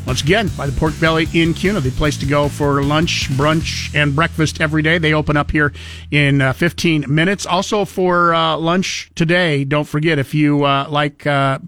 once 0.08 0.22
again, 0.22 0.50
by 0.58 0.66
the 0.66 0.72
Pork 0.80 0.98
Belly 1.02 1.28
in 1.34 1.54
Kuna, 1.54 1.82
the 1.82 1.92
place 1.92 2.16
to 2.20 2.26
go 2.26 2.48
for 2.48 2.82
lunch, 2.82 3.28
brunch, 3.32 3.94
and 3.94 4.16
breakfast 4.16 4.62
every 4.62 4.82
day. 4.82 4.98
They 4.98 5.14
open 5.14 5.36
up 5.36 5.52
here 5.52 5.74
in 6.10 6.40
uh, 6.40 6.54
15 6.54 7.14
minutes. 7.14 7.46
Also 7.46 7.84
for 7.84 8.34
uh, 8.34 8.56
lunch 8.56 9.12
today, 9.16 9.66
don't 9.66 9.84
forget 9.84 10.18
if 10.18 10.34
you 10.34 10.64
uh, 10.64 10.88
like 10.90 11.28
uh, 11.28 11.60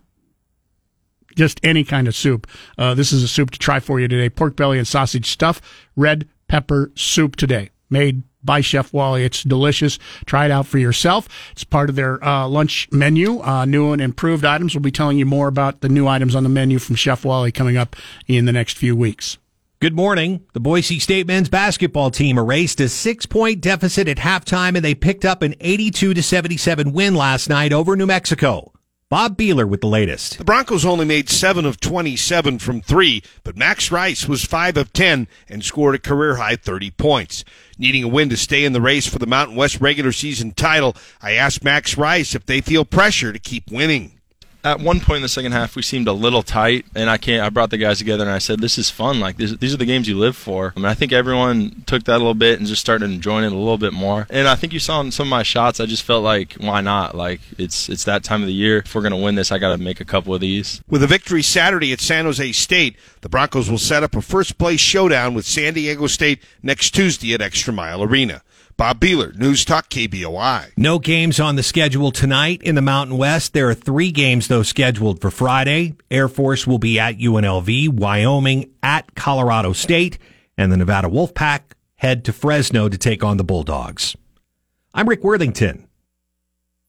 just 1.35 1.59
any 1.63 1.83
kind 1.83 2.07
of 2.07 2.15
soup, 2.15 2.47
uh, 2.77 2.93
this 2.93 3.11
is 3.11 3.23
a 3.23 3.27
soup 3.27 3.51
to 3.51 3.59
try 3.59 3.81
for 3.81 3.99
you 3.99 4.07
today. 4.07 4.29
Pork 4.29 4.55
belly 4.55 4.77
and 4.77 4.87
sausage 4.87 5.29
stuff, 5.29 5.61
red 5.97 6.29
pepper 6.47 6.93
soup 6.95 7.35
today, 7.35 7.71
made 7.89 8.23
by 8.43 8.61
Chef 8.61 8.93
Wally. 8.93 9.23
It's 9.23 9.43
delicious. 9.43 9.99
Try 10.25 10.45
it 10.45 10.51
out 10.51 10.65
for 10.65 10.77
yourself. 10.77 11.27
It's 11.51 11.63
part 11.63 11.89
of 11.89 11.95
their 11.95 12.23
uh, 12.23 12.47
lunch 12.47 12.87
menu. 12.91 13.39
Uh, 13.41 13.65
new 13.65 13.91
and 13.91 14.01
improved 14.01 14.45
items. 14.45 14.75
We'll 14.75 14.81
be 14.81 14.91
telling 14.91 15.17
you 15.17 15.25
more 15.25 15.47
about 15.47 15.81
the 15.81 15.89
new 15.89 16.07
items 16.07 16.35
on 16.35 16.43
the 16.43 16.49
menu 16.49 16.79
from 16.79 16.95
Chef 16.95 17.25
Wally 17.25 17.51
coming 17.51 17.77
up 17.77 17.95
in 18.27 18.45
the 18.45 18.53
next 18.53 18.77
few 18.77 18.95
weeks. 18.95 19.37
Good 19.81 19.95
morning. 19.95 20.45
The 20.51 20.59
Boise 20.59 20.99
State 20.99 21.25
men's 21.25 21.47
basketball 21.47 22.11
team 22.11 22.37
erased 22.37 22.81
a 22.81 22.89
six 22.89 23.25
point 23.25 23.61
deficit 23.61 24.09
at 24.09 24.17
halftime 24.17 24.75
and 24.75 24.83
they 24.83 24.93
picked 24.93 25.23
up 25.23 25.41
an 25.41 25.55
82 25.61 26.15
to 26.15 26.21
77 26.21 26.91
win 26.91 27.15
last 27.15 27.47
night 27.47 27.71
over 27.71 27.95
New 27.95 28.05
Mexico. 28.05 28.73
Bob 29.09 29.35
Beeler 29.35 29.67
with 29.67 29.81
the 29.81 29.87
latest. 29.87 30.37
The 30.37 30.43
Broncos 30.43 30.85
only 30.85 31.03
made 31.03 31.29
7 31.29 31.65
of 31.65 31.79
27 31.79 32.59
from 32.59 32.79
3, 32.79 33.23
but 33.43 33.57
Max 33.57 33.91
Rice 33.91 34.27
was 34.27 34.45
5 34.45 34.77
of 34.77 34.93
10 34.93 35.27
and 35.47 35.65
scored 35.65 35.95
a 35.95 35.99
career 35.99 36.35
high 36.35 36.55
30 36.55 36.91
points. 36.91 37.43
Needing 37.79 38.03
a 38.03 38.07
win 38.07 38.29
to 38.29 38.37
stay 38.37 38.63
in 38.63 38.73
the 38.73 38.81
race 38.81 39.07
for 39.07 39.17
the 39.17 39.25
Mountain 39.25 39.55
West 39.55 39.81
regular 39.81 40.11
season 40.11 40.51
title, 40.51 40.95
I 41.23 41.31
asked 41.31 41.63
Max 41.63 41.97
Rice 41.97 42.35
if 42.35 42.45
they 42.45 42.61
feel 42.61 42.85
pressure 42.85 43.33
to 43.33 43.39
keep 43.39 43.71
winning 43.71 44.18
at 44.63 44.79
one 44.79 44.99
point 44.99 45.17
in 45.17 45.21
the 45.21 45.29
second 45.29 45.51
half 45.51 45.75
we 45.75 45.81
seemed 45.81 46.07
a 46.07 46.13
little 46.13 46.43
tight 46.43 46.85
and 46.95 47.09
i 47.09 47.17
can't 47.17 47.43
i 47.43 47.49
brought 47.49 47.69
the 47.69 47.77
guys 47.77 47.97
together 47.97 48.23
and 48.23 48.31
i 48.31 48.37
said 48.37 48.59
this 48.59 48.77
is 48.77 48.89
fun. 48.89 49.19
Like 49.19 49.37
this, 49.37 49.55
these 49.57 49.73
are 49.73 49.77
the 49.77 49.85
games 49.85 50.07
you 50.07 50.17
live 50.17 50.35
for. 50.35 50.73
I, 50.75 50.79
mean, 50.79 50.85
I 50.85 50.93
think 50.93 51.11
everyone 51.11 51.83
took 51.85 52.03
that 52.03 52.15
a 52.15 52.17
little 52.17 52.33
bit 52.33 52.59
and 52.59 52.67
just 52.67 52.81
started 52.81 53.09
enjoying 53.09 53.45
it 53.45 53.51
a 53.51 53.55
little 53.55 53.77
bit 53.77 53.93
more. 53.93 54.27
And 54.29 54.47
i 54.47 54.55
think 54.55 54.73
you 54.73 54.79
saw 54.79 55.01
in 55.01 55.11
some 55.11 55.27
of 55.27 55.31
my 55.31 55.43
shots 55.43 55.79
i 55.79 55.85
just 55.85 56.03
felt 56.03 56.23
like 56.23 56.53
why 56.53 56.81
not? 56.81 57.15
Like 57.15 57.41
it's 57.57 57.89
it's 57.89 58.03
that 58.05 58.23
time 58.23 58.41
of 58.41 58.47
the 58.47 58.53
year. 58.53 58.79
If 58.79 58.93
we're 58.93 59.01
going 59.01 59.11
to 59.11 59.17
win 59.17 59.35
this 59.35 59.51
i 59.51 59.57
got 59.57 59.75
to 59.75 59.77
make 59.77 59.99
a 59.99 60.05
couple 60.05 60.33
of 60.33 60.41
these. 60.41 60.81
With 60.89 61.03
a 61.03 61.07
victory 61.07 61.41
saturday 61.41 61.93
at 61.93 62.01
san 62.01 62.25
jose 62.25 62.51
state 62.51 62.95
the 63.21 63.29
broncos 63.29 63.69
will 63.69 63.77
set 63.77 64.03
up 64.03 64.15
a 64.15 64.21
first 64.21 64.57
place 64.57 64.79
showdown 64.79 65.33
with 65.33 65.45
san 65.45 65.73
diego 65.73 66.07
state 66.07 66.41
next 66.63 66.91
tuesday 66.91 67.33
at 67.33 67.41
extra 67.41 67.73
mile 67.73 68.03
arena 68.03 68.41
Bob 68.79 69.01
Beeler, 69.01 69.35
News 69.35 69.65
Talk 69.65 69.89
KBOI. 69.89 70.71
No 70.77 70.99
games 70.99 71.37
on 71.37 71.57
the 71.57 71.63
schedule 71.63 72.13
tonight 72.13 72.63
in 72.63 72.75
the 72.75 72.81
Mountain 72.81 73.17
West. 73.17 73.51
There 73.51 73.67
are 73.67 73.73
three 73.73 74.09
games, 74.09 74.47
though, 74.47 74.63
scheduled 74.63 75.19
for 75.19 75.29
Friday. 75.29 75.95
Air 76.09 76.29
Force 76.29 76.65
will 76.65 76.79
be 76.79 76.97
at 76.97 77.17
UNLV, 77.17 77.89
Wyoming 77.89 78.71
at 78.81 79.15
Colorado 79.15 79.73
State, 79.73 80.17
and 80.57 80.71
the 80.71 80.77
Nevada 80.77 81.09
Wolfpack 81.09 81.73
head 81.95 82.23
to 82.23 82.31
Fresno 82.31 82.87
to 82.87 82.97
take 82.97 83.21
on 83.21 83.35
the 83.35 83.43
Bulldogs. 83.43 84.15
I'm 84.93 85.09
Rick 85.09 85.25
Worthington 85.25 85.88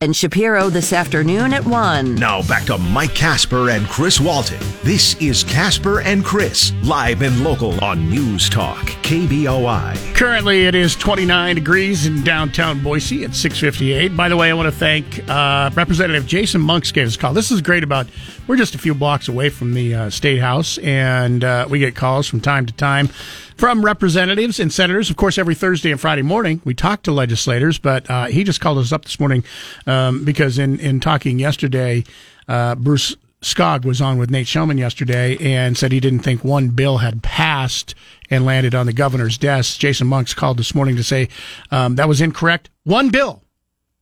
and 0.02 0.16
Shapiro 0.16 0.70
this 0.70 0.94
afternoon 0.94 1.52
at 1.52 1.62
1. 1.62 2.14
Now 2.14 2.40
back 2.48 2.64
to 2.64 2.78
Mike 2.78 3.14
Casper 3.14 3.68
and 3.68 3.86
Chris 3.86 4.18
Walton. 4.18 4.58
This 4.82 5.14
is 5.20 5.44
Casper 5.44 6.00
and 6.00 6.24
Chris, 6.24 6.72
live 6.82 7.20
and 7.20 7.44
local 7.44 7.78
on 7.84 8.08
News 8.08 8.48
Talk, 8.48 8.78
KBOI. 9.02 10.14
Currently 10.14 10.64
it 10.64 10.74
is 10.74 10.96
29 10.96 11.54
degrees 11.54 12.06
in 12.06 12.24
downtown 12.24 12.82
Boise 12.82 13.24
at 13.24 13.34
658. 13.34 14.16
By 14.16 14.30
the 14.30 14.38
way, 14.38 14.48
I 14.48 14.54
want 14.54 14.72
to 14.72 14.78
thank 14.78 15.28
uh, 15.28 15.68
Representative 15.74 16.26
Jason 16.26 16.62
Monks 16.62 16.92
gave 16.92 17.06
us 17.06 17.16
a 17.16 17.18
call. 17.18 17.34
This 17.34 17.50
is 17.50 17.60
great 17.60 17.84
about, 17.84 18.06
we're 18.46 18.56
just 18.56 18.74
a 18.74 18.78
few 18.78 18.94
blocks 18.94 19.28
away 19.28 19.50
from 19.50 19.74
the 19.74 19.94
uh, 19.94 20.08
State 20.08 20.38
House, 20.38 20.78
and 20.78 21.44
uh, 21.44 21.66
we 21.68 21.78
get 21.78 21.94
calls 21.94 22.26
from 22.26 22.40
time 22.40 22.64
to 22.64 22.72
time 22.72 23.10
from 23.60 23.84
representatives 23.84 24.58
and 24.58 24.72
senators. 24.72 25.10
Of 25.10 25.16
course, 25.18 25.36
every 25.36 25.54
Thursday 25.54 25.90
and 25.90 26.00
Friday 26.00 26.22
morning 26.22 26.62
we 26.64 26.72
talk 26.72 27.02
to 27.02 27.12
legislators, 27.12 27.78
but 27.78 28.08
uh, 28.08 28.24
he 28.24 28.42
just 28.42 28.58
called 28.58 28.78
us 28.78 28.90
up 28.90 29.04
this 29.04 29.20
morning 29.20 29.44
um, 29.86 30.24
because 30.24 30.58
in, 30.58 30.80
in 30.80 30.98
talking 30.98 31.38
yesterday, 31.38 32.02
uh, 32.48 32.74
Bruce 32.74 33.14
Skog 33.42 33.84
was 33.84 34.00
on 34.00 34.16
with 34.16 34.30
Nate 34.30 34.46
Shelman 34.46 34.78
yesterday 34.78 35.36
and 35.36 35.76
said 35.76 35.92
he 35.92 36.00
didn't 36.00 36.20
think 36.20 36.42
one 36.42 36.70
bill 36.70 36.98
had 36.98 37.22
passed 37.22 37.94
and 38.30 38.46
landed 38.46 38.74
on 38.74 38.86
the 38.86 38.94
governor's 38.94 39.36
desk. 39.36 39.78
Jason 39.78 40.06
Monks 40.06 40.32
called 40.32 40.56
this 40.56 40.74
morning 40.74 40.96
to 40.96 41.04
say 41.04 41.28
um, 41.70 41.96
that 41.96 42.08
was 42.08 42.22
incorrect. 42.22 42.70
One 42.84 43.10
bill 43.10 43.42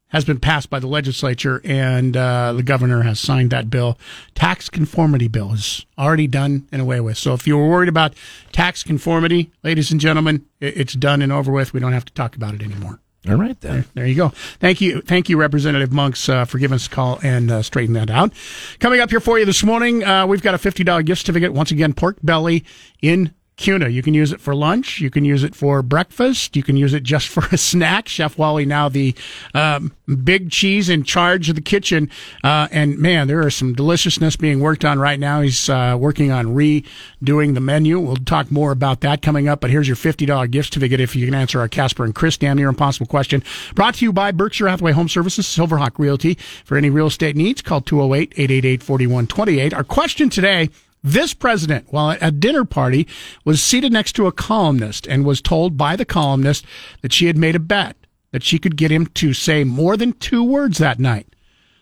has 0.08 0.24
been 0.24 0.40
passed 0.40 0.70
by 0.70 0.78
the 0.78 0.86
legislature, 0.86 1.60
and 1.64 2.16
uh, 2.16 2.52
the 2.54 2.62
governor 2.62 3.02
has 3.02 3.20
signed 3.20 3.50
that 3.50 3.68
bill. 3.68 3.98
Tax 4.34 4.68
conformity 4.68 5.28
bill 5.28 5.52
is 5.52 5.84
already 5.98 6.26
done 6.26 6.66
and 6.72 6.80
away 6.80 7.00
with. 7.00 7.18
So 7.18 7.34
if 7.34 7.46
you 7.46 7.56
were 7.56 7.68
worried 7.68 7.88
about 7.90 8.14
tax 8.52 8.82
conformity, 8.82 9.50
ladies 9.62 9.90
and 9.90 10.00
gentlemen, 10.00 10.46
it's 10.60 10.94
done 10.94 11.22
and 11.22 11.30
over 11.30 11.52
with. 11.52 11.72
We 11.72 11.80
don't 11.80 11.92
have 11.92 12.06
to 12.06 12.12
talk 12.14 12.36
about 12.36 12.54
it 12.54 12.62
anymore. 12.62 13.00
All 13.28 13.34
right, 13.34 13.60
then. 13.60 13.72
There, 13.72 13.84
there 13.94 14.06
you 14.06 14.14
go. 14.14 14.28
Thank 14.60 14.80
you, 14.80 15.02
thank 15.02 15.28
you, 15.28 15.36
Representative 15.36 15.92
Monks, 15.92 16.28
uh, 16.28 16.44
for 16.46 16.58
giving 16.58 16.76
us 16.76 16.86
a 16.86 16.90
call 16.90 17.18
and 17.22 17.50
uh, 17.50 17.62
straighten 17.62 17.94
that 17.94 18.10
out. 18.10 18.32
Coming 18.78 19.00
up 19.00 19.10
here 19.10 19.20
for 19.20 19.38
you 19.38 19.44
this 19.44 19.62
morning, 19.62 20.04
uh, 20.04 20.26
we've 20.26 20.40
got 20.40 20.54
a 20.54 20.58
fifty 20.58 20.84
dollar 20.84 21.02
gift 21.02 21.20
certificate. 21.20 21.52
Once 21.52 21.70
again, 21.70 21.92
pork 21.92 22.16
belly 22.22 22.64
in 23.02 23.34
Kuna. 23.58 23.88
You 23.88 24.02
can 24.02 24.14
use 24.14 24.32
it 24.32 24.40
for 24.40 24.54
lunch. 24.54 25.00
You 25.00 25.10
can 25.10 25.24
use 25.24 25.42
it 25.42 25.54
for 25.54 25.82
breakfast. 25.82 26.56
You 26.56 26.62
can 26.62 26.76
use 26.76 26.94
it 26.94 27.02
just 27.02 27.28
for 27.34 27.44
a 27.52 27.58
snack. 27.58 28.08
Chef 28.08 28.38
Wally 28.38 28.64
now 28.64 28.88
the 28.88 29.14
um, 29.52 29.92
big 30.24 30.50
cheese 30.50 30.88
in 30.88 31.02
charge 31.02 31.48
of 31.50 31.56
the 31.56 31.60
kitchen. 31.60 32.08
Uh, 32.42 32.68
and 32.70 32.98
man, 32.98 33.28
there 33.28 33.46
is 33.46 33.54
some 33.54 33.74
deliciousness 33.74 34.36
being 34.36 34.60
worked 34.60 34.84
on 34.84 34.98
right 34.98 35.20
now. 35.20 35.42
He's 35.42 35.68
uh, 35.68 35.96
working 35.98 36.30
on 36.30 36.54
redoing 36.54 37.54
the 37.54 37.60
menu. 37.60 37.98
We'll 37.98 38.16
talk 38.16 38.50
more 38.50 38.70
about 38.70 39.00
that 39.00 39.20
coming 39.20 39.48
up. 39.48 39.60
But 39.60 39.70
here's 39.70 39.88
your 39.88 39.96
$50 39.96 40.50
gift 40.50 40.72
certificate 40.72 41.00
if 41.00 41.14
you 41.14 41.26
can 41.26 41.34
answer 41.34 41.60
our 41.60 41.68
Casper 41.68 42.04
and 42.04 42.14
Chris 42.14 42.38
damn 42.38 42.56
near 42.56 42.68
impossible 42.68 43.06
question. 43.06 43.42
Brought 43.74 43.96
to 43.96 44.04
you 44.04 44.12
by 44.12 44.30
Berkshire 44.30 44.68
Hathaway 44.68 44.92
Home 44.92 45.08
Services, 45.08 45.46
Silverhawk 45.46 45.98
Realty. 45.98 46.38
For 46.64 46.76
any 46.76 46.90
real 46.90 47.08
estate 47.08 47.36
needs, 47.36 47.60
call 47.60 47.80
208 47.80 48.32
888 48.36 48.82
4128. 48.82 49.74
Our 49.74 49.84
question 49.84 50.30
today 50.30 50.70
this 51.02 51.34
president, 51.34 51.86
while 51.90 52.10
at 52.10 52.22
a 52.22 52.30
dinner 52.30 52.64
party, 52.64 53.06
was 53.44 53.62
seated 53.62 53.92
next 53.92 54.12
to 54.14 54.26
a 54.26 54.32
columnist 54.32 55.06
and 55.06 55.24
was 55.24 55.40
told 55.40 55.76
by 55.76 55.96
the 55.96 56.04
columnist 56.04 56.64
that 57.02 57.12
she 57.12 57.26
had 57.26 57.36
made 57.36 57.54
a 57.54 57.60
bet 57.60 57.96
that 58.32 58.42
she 58.42 58.58
could 58.58 58.76
get 58.76 58.90
him 58.90 59.06
to 59.06 59.32
say 59.32 59.64
more 59.64 59.96
than 59.96 60.12
two 60.12 60.42
words 60.42 60.78
that 60.78 60.98
night. 60.98 61.34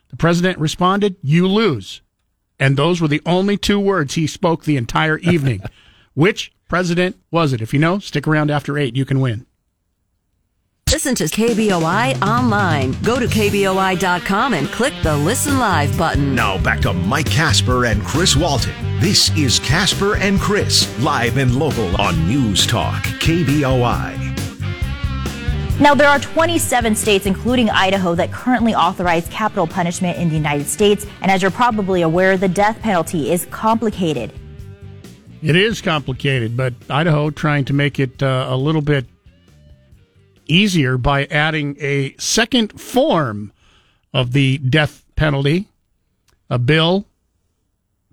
The 0.09 0.16
president 0.16 0.59
responded, 0.59 1.16
You 1.22 1.48
lose. 1.48 2.02
And 2.59 2.76
those 2.76 3.00
were 3.00 3.09
the 3.09 3.22
only 3.26 3.57
two 3.57 3.81
words 3.81 4.14
he 4.14 4.26
spoke 4.26 4.64
the 4.64 4.76
entire 4.76 5.18
evening. 5.18 5.62
Which 6.14 6.52
president 6.68 7.20
was 7.31 7.52
it? 7.52 7.61
If 7.61 7.74
you 7.74 7.81
know, 7.81 7.98
stick 7.98 8.26
around 8.26 8.50
after 8.50 8.79
eight. 8.79 8.96
You 8.96 9.05
can 9.05 9.20
win. 9.20 9.46
Listen 10.92 11.16
to 11.16 11.25
KBOI 11.25 12.22
online. 12.22 12.92
Go 13.03 13.18
to 13.18 13.27
KBOI.com 13.27 14.55
and 14.55 14.68
click 14.68 14.94
the 15.03 15.16
Listen 15.16 15.59
Live 15.59 15.99
button. 15.99 16.33
Now 16.33 16.62
back 16.62 16.81
to 16.83 16.92
Mike 16.92 17.27
Casper 17.27 17.87
and 17.87 18.01
Chris 18.05 18.37
Walton. 18.37 18.72
This 19.01 19.37
is 19.37 19.59
Casper 19.59 20.14
and 20.14 20.38
Chris, 20.38 20.88
live 21.01 21.38
and 21.38 21.57
local 21.57 22.01
on 22.01 22.29
News 22.29 22.68
Talk, 22.68 23.03
KBOI. 23.03 24.14
Now, 25.81 25.92
there 25.94 26.09
are 26.09 26.20
27 26.20 26.94
states, 26.94 27.27
including 27.27 27.68
Idaho, 27.68 28.14
that 28.14 28.31
currently 28.31 28.72
authorize 28.75 29.29
capital 29.29 29.66
punishment 29.66 30.16
in 30.18 30.29
the 30.29 30.37
United 30.37 30.68
States. 30.68 31.05
And 31.20 31.33
as 31.33 31.42
you're 31.42 31.51
probably 31.51 32.03
aware, 32.03 32.37
the 32.37 32.49
death 32.49 32.81
penalty 32.81 33.33
is 33.33 33.46
complicated. 33.46 34.33
It 35.42 35.57
is 35.57 35.83
complicated, 35.83 36.57
but 36.57 36.75
Idaho 36.88 37.31
trying 37.31 37.64
to 37.66 37.72
make 37.72 37.99
it 37.99 38.22
uh, 38.22 38.46
a 38.49 38.57
little 38.57 38.81
bit 38.81 39.07
easier 40.46 40.98
by 40.98 41.24
adding 41.26 41.76
a 41.80 42.14
second 42.18 42.80
form 42.80 43.52
of 44.12 44.32
the 44.32 44.59
death 44.59 45.04
penalty. 45.16 45.68
A 46.48 46.59
bill 46.59 47.06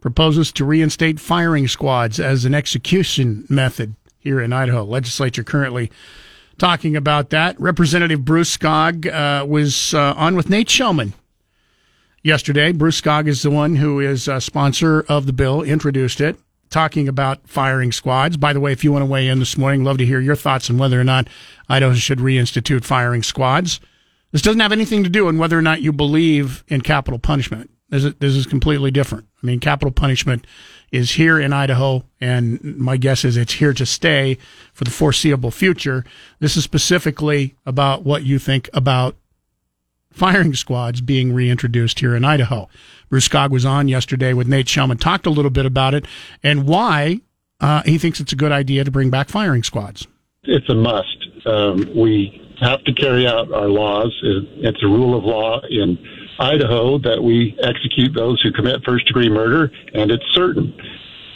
proposes 0.01 0.51
to 0.53 0.65
reinstate 0.65 1.19
firing 1.19 1.67
squads 1.67 2.19
as 2.19 2.45
an 2.45 2.53
execution 2.53 3.45
method 3.49 3.95
here 4.19 4.41
in 4.41 4.51
Idaho. 4.51 4.83
Legislature 4.83 5.43
currently 5.43 5.91
talking 6.57 6.95
about 6.95 7.29
that. 7.29 7.59
Representative 7.59 8.25
Bruce 8.25 8.57
Skog 8.57 9.07
uh, 9.07 9.45
was 9.45 9.93
uh, 9.93 10.13
on 10.17 10.35
with 10.35 10.49
Nate 10.49 10.67
Shelman 10.67 11.13
yesterday. 12.23 12.71
Bruce 12.71 12.99
Skog 12.99 13.27
is 13.27 13.43
the 13.43 13.51
one 13.51 13.75
who 13.75 13.99
is 13.99 14.27
a 14.27 14.41
sponsor 14.41 15.01
of 15.07 15.25
the 15.25 15.33
bill, 15.33 15.61
introduced 15.61 16.19
it 16.19 16.37
talking 16.73 17.07
about 17.07 17.47
firing 17.47 17.91
squads. 17.91 18.36
By 18.36 18.51
the 18.51 18.59
way, 18.59 18.71
if 18.71 18.83
you 18.83 18.91
want 18.91 19.03
to 19.03 19.07
weigh 19.09 19.27
in 19.27 19.39
this 19.39 19.57
morning, 19.57 19.83
love 19.83 19.99
to 19.99 20.05
hear 20.05 20.19
your 20.19 20.36
thoughts 20.36 20.69
on 20.69 20.77
whether 20.77 20.99
or 20.99 21.03
not 21.03 21.27
Idaho 21.69 21.93
should 21.93 22.19
reinstitute 22.19 22.83
firing 22.83 23.23
squads. 23.23 23.79
This 24.31 24.41
doesn't 24.41 24.59
have 24.59 24.71
anything 24.71 25.03
to 25.03 25.09
do 25.09 25.25
with 25.25 25.38
whether 25.38 25.57
or 25.57 25.62
not 25.62 25.81
you 25.81 25.93
believe 25.93 26.63
in 26.67 26.81
capital 26.81 27.19
punishment. 27.19 27.69
This 27.89 28.03
is, 28.03 28.15
this 28.15 28.36
is 28.36 28.47
completely 28.47 28.89
different. 28.89 29.27
I 29.41 29.45
mean, 29.45 29.59
capital 29.59 29.91
punishment 29.91 30.47
is 30.91 31.12
here 31.12 31.39
in 31.39 31.53
Idaho, 31.53 32.03
and 32.19 32.63
my 32.63 32.97
guess 32.97 33.23
is 33.23 33.38
it's 33.38 33.53
here 33.53 33.73
to 33.73 33.86
stay 33.86 34.39
for 34.73 34.83
the 34.83 34.89
foreseeable 34.89 35.51
future. 35.51 36.03
This 36.39 36.57
is 36.57 36.63
specifically 36.63 37.55
about 37.67 38.03
what 38.03 38.23
you 38.23 38.39
think 38.39 38.67
about 38.73 39.15
firing 40.12 40.55
squads 40.55 41.01
being 41.01 41.33
reintroduced 41.33 41.99
here 41.99 42.15
in 42.15 42.25
Idaho. 42.25 42.67
Bruce 43.13 43.28
Skog 43.28 43.52
was 43.52 43.63
on 43.63 43.88
yesterday 43.88 44.34
with 44.34 44.47
Nate 44.47 44.65
Shelman, 44.65 44.99
talked 44.99 45.28
a 45.28 45.30
little 45.30 45.52
bit 45.52 45.67
about 45.67 45.93
it 45.93 46.08
and 46.41 46.65
why 46.65 47.21
uh, 47.60 47.84
he 47.86 47.99
thinks 47.99 48.19
it's 48.19 48.34
a 48.34 48.36
good 48.36 48.52
idea 48.52 48.84
to 48.84 48.89
bring 48.89 49.12
back 49.12 49.30
firing 49.30 49.62
squads. 49.62 50.08
It's 50.45 50.67
a 50.67 50.73
must. 50.73 51.28
Um, 51.45 51.91
we 51.95 52.41
have 52.60 52.84
to 52.86 52.93
carry 52.93 53.28
out 53.28 53.54
our 53.54 53.67
laws. 53.67 54.19
It's 54.23 54.82
a 54.82 54.88
rule 54.88 55.15
of 55.15 55.26
law 55.26 55.62
in 55.69 55.95
Idaho 56.39 56.97
that 56.97 57.21
we 57.21 57.56
execute 57.62 58.15
those 58.15 58.41
who 58.41 58.52
commit 58.52 58.84
first 58.84 59.06
degree 59.06 59.30
murder, 59.30 59.69
and 59.93 60.10
it's 60.10 60.26
certain. 60.32 60.76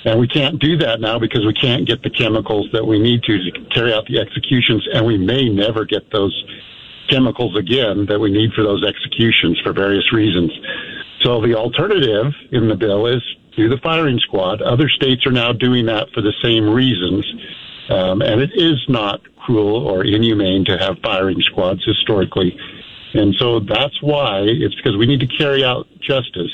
And 0.04 0.20
we 0.20 0.28
can't 0.28 0.58
do 0.58 0.78
that 0.78 1.00
now 1.00 1.20
because 1.20 1.46
we 1.46 1.54
can't 1.54 1.88
get 1.88 2.02
the 2.02 2.10
chemicals 2.10 2.70
that 2.74 2.88
we 2.88 2.98
need 2.98 3.22
to 3.22 3.38
to 3.38 3.66
carry 3.70 3.94
out 3.94 4.08
the 4.08 4.18
executions, 4.18 4.84
and 4.96 5.06
we 5.06 5.20
may 5.20 5.48
never 5.48 5.86
get 5.86 6.10
those 6.12 6.34
chemicals 7.08 7.56
again 7.56 8.08
that 8.08 8.20
we 8.20 8.32
need 8.32 8.52
for 8.54 8.64
those 8.64 8.84
executions 8.84 9.60
for 9.64 9.74
various 9.74 10.12
reasons. 10.12 10.52
So 11.22 11.42
the 11.42 11.56
alternative 11.56 12.34
in 12.52 12.68
the 12.68 12.76
bill 12.76 13.08
is 13.08 13.22
do 13.56 13.68
the 13.68 13.78
firing 13.78 14.20
squad. 14.20 14.62
Other 14.62 14.88
states 14.88 15.26
are 15.26 15.32
now 15.32 15.52
doing 15.52 15.86
that 15.88 16.08
for 16.14 16.22
the 16.22 16.34
same 16.44 16.70
reasons. 16.70 17.26
Um, 17.90 18.22
and 18.22 18.42
it 18.42 18.52
is 18.54 18.84
not 18.88 19.22
cruel 19.38 19.88
or 19.88 20.04
inhumane 20.04 20.66
to 20.66 20.78
have 20.78 20.98
firing 21.02 21.42
squads 21.42 21.84
historically. 21.84 22.58
And 23.14 23.34
so 23.36 23.60
that's 23.60 24.02
why 24.02 24.42
it's 24.42 24.76
because 24.76 24.98
we 24.98 25.06
need 25.06 25.22
to 25.22 25.28
carry 25.28 25.64
out 25.64 25.88
justice. 26.00 26.52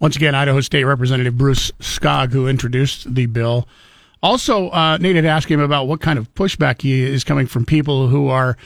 Once 0.00 0.16
again, 0.16 0.34
Idaho 0.34 0.60
State 0.60 0.84
Representative 0.84 1.36
Bruce 1.38 1.70
Skog, 1.80 2.32
who 2.32 2.48
introduced 2.48 3.14
the 3.14 3.26
bill. 3.26 3.66
Also, 4.22 4.68
uh, 4.70 4.98
Nate 4.98 5.16
had 5.16 5.24
asked 5.24 5.48
him 5.48 5.60
about 5.60 5.86
what 5.86 6.00
kind 6.00 6.18
of 6.18 6.32
pushback 6.34 6.82
he 6.82 7.02
is 7.02 7.24
coming 7.24 7.46
from 7.46 7.64
people 7.64 8.08
who 8.08 8.28
are 8.28 8.56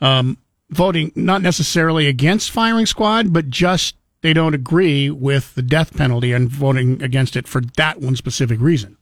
um, 0.00 0.38
voting 0.70 1.12
not 1.14 1.42
necessarily 1.42 2.08
against 2.08 2.50
firing 2.50 2.86
squad, 2.86 3.32
but 3.32 3.48
just 3.48 3.94
they 4.22 4.32
don't 4.32 4.54
agree 4.54 5.10
with 5.10 5.54
the 5.54 5.62
death 5.62 5.96
penalty 5.96 6.32
and 6.32 6.48
voting 6.48 7.02
against 7.02 7.36
it 7.36 7.46
for 7.46 7.60
that 7.76 8.00
one 8.00 8.16
specific 8.16 8.60
reason. 8.60 8.96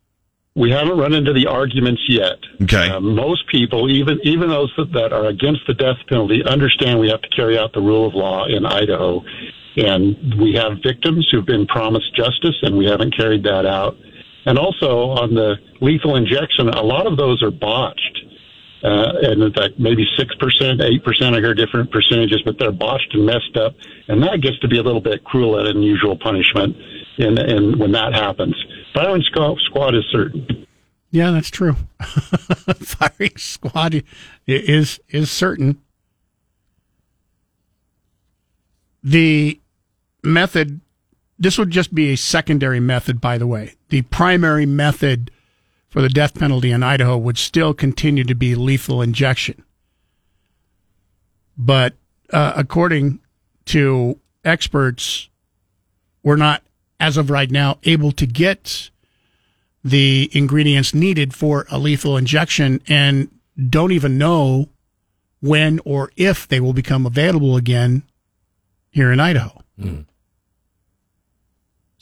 We 0.56 0.70
haven't 0.72 0.98
run 0.98 1.14
into 1.14 1.32
the 1.32 1.46
arguments 1.46 2.02
yet. 2.08 2.38
Okay. 2.62 2.90
Uh, 2.90 3.00
most 3.00 3.46
people, 3.48 3.88
even 3.88 4.18
even 4.24 4.48
those 4.48 4.72
that 4.76 5.12
are 5.12 5.26
against 5.26 5.60
the 5.68 5.74
death 5.74 5.98
penalty, 6.08 6.42
understand 6.44 6.98
we 6.98 7.08
have 7.08 7.22
to 7.22 7.28
carry 7.28 7.56
out 7.56 7.72
the 7.72 7.80
rule 7.80 8.08
of 8.08 8.14
law 8.14 8.46
in 8.46 8.66
Idaho, 8.66 9.22
and 9.76 10.40
we 10.40 10.54
have 10.54 10.78
victims 10.82 11.28
who've 11.30 11.46
been 11.46 11.66
promised 11.66 12.14
justice, 12.16 12.56
and 12.62 12.76
we 12.76 12.86
haven't 12.86 13.16
carried 13.16 13.44
that 13.44 13.64
out. 13.64 13.96
And 14.44 14.58
also 14.58 15.10
on 15.10 15.34
the 15.34 15.56
lethal 15.80 16.16
injection, 16.16 16.68
a 16.68 16.82
lot 16.82 17.06
of 17.06 17.16
those 17.16 17.42
are 17.42 17.52
botched. 17.52 18.18
Uh, 18.82 19.12
and 19.22 19.42
in 19.42 19.52
fact, 19.52 19.78
maybe 19.78 20.06
6%, 20.18 20.26
8%, 20.40 21.36
I 21.36 21.40
hear 21.40 21.54
different 21.54 21.90
percentages, 21.90 22.40
but 22.44 22.58
they're 22.58 22.72
botched 22.72 23.12
and 23.12 23.26
messed 23.26 23.56
up. 23.56 23.74
And 24.08 24.22
that 24.22 24.40
gets 24.40 24.58
to 24.60 24.68
be 24.68 24.78
a 24.78 24.82
little 24.82 25.02
bit 25.02 25.22
cruel 25.24 25.58
and 25.58 25.68
unusual 25.68 26.16
punishment 26.16 26.76
in, 27.18 27.38
in 27.38 27.78
when 27.78 27.92
that 27.92 28.14
happens. 28.14 28.56
Firing 28.94 29.22
squad 29.22 29.94
is 29.94 30.04
certain. 30.10 30.66
Yeah, 31.10 31.30
that's 31.30 31.50
true. 31.50 31.76
Firing 32.00 33.36
squad 33.36 34.04
is 34.46 35.00
is 35.08 35.30
certain. 35.30 35.80
The 39.02 39.60
method 40.22 40.80
this 41.38 41.56
would 41.58 41.70
just 41.70 41.94
be 41.94 42.12
a 42.12 42.16
secondary 42.16 42.80
method 42.80 43.20
by 43.20 43.38
the 43.38 43.46
way. 43.46 43.74
The 43.88 44.02
primary 44.02 44.66
method 44.66 45.30
for 45.90 46.00
the 46.00 46.08
death 46.08 46.34
penalty 46.38 46.70
in 46.70 46.82
Idaho 46.82 47.18
would 47.18 47.36
still 47.36 47.74
continue 47.74 48.24
to 48.24 48.34
be 48.34 48.54
lethal 48.54 49.02
injection. 49.02 49.62
But 51.58 51.94
uh, 52.32 52.52
according 52.56 53.20
to 53.66 54.18
experts, 54.44 55.28
we're 56.22 56.36
not, 56.36 56.62
as 56.98 57.16
of 57.16 57.28
right 57.28 57.50
now, 57.50 57.78
able 57.84 58.12
to 58.12 58.26
get 58.26 58.90
the 59.82 60.30
ingredients 60.32 60.94
needed 60.94 61.34
for 61.34 61.66
a 61.70 61.78
lethal 61.78 62.16
injection 62.16 62.80
and 62.86 63.28
don't 63.68 63.92
even 63.92 64.16
know 64.16 64.68
when 65.40 65.80
or 65.84 66.12
if 66.16 66.46
they 66.46 66.60
will 66.60 66.72
become 66.72 67.06
available 67.06 67.56
again 67.56 68.02
here 68.90 69.10
in 69.10 69.18
Idaho. 69.18 69.62
Mm. 69.78 70.06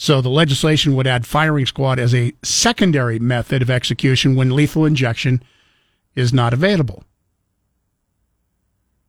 So 0.00 0.20
the 0.20 0.30
legislation 0.30 0.94
would 0.94 1.08
add 1.08 1.26
firing 1.26 1.66
squad 1.66 1.98
as 1.98 2.14
a 2.14 2.32
secondary 2.44 3.18
method 3.18 3.62
of 3.62 3.68
execution 3.68 4.36
when 4.36 4.54
lethal 4.54 4.86
injection 4.86 5.42
is 6.14 6.32
not 6.32 6.54
available. 6.54 7.02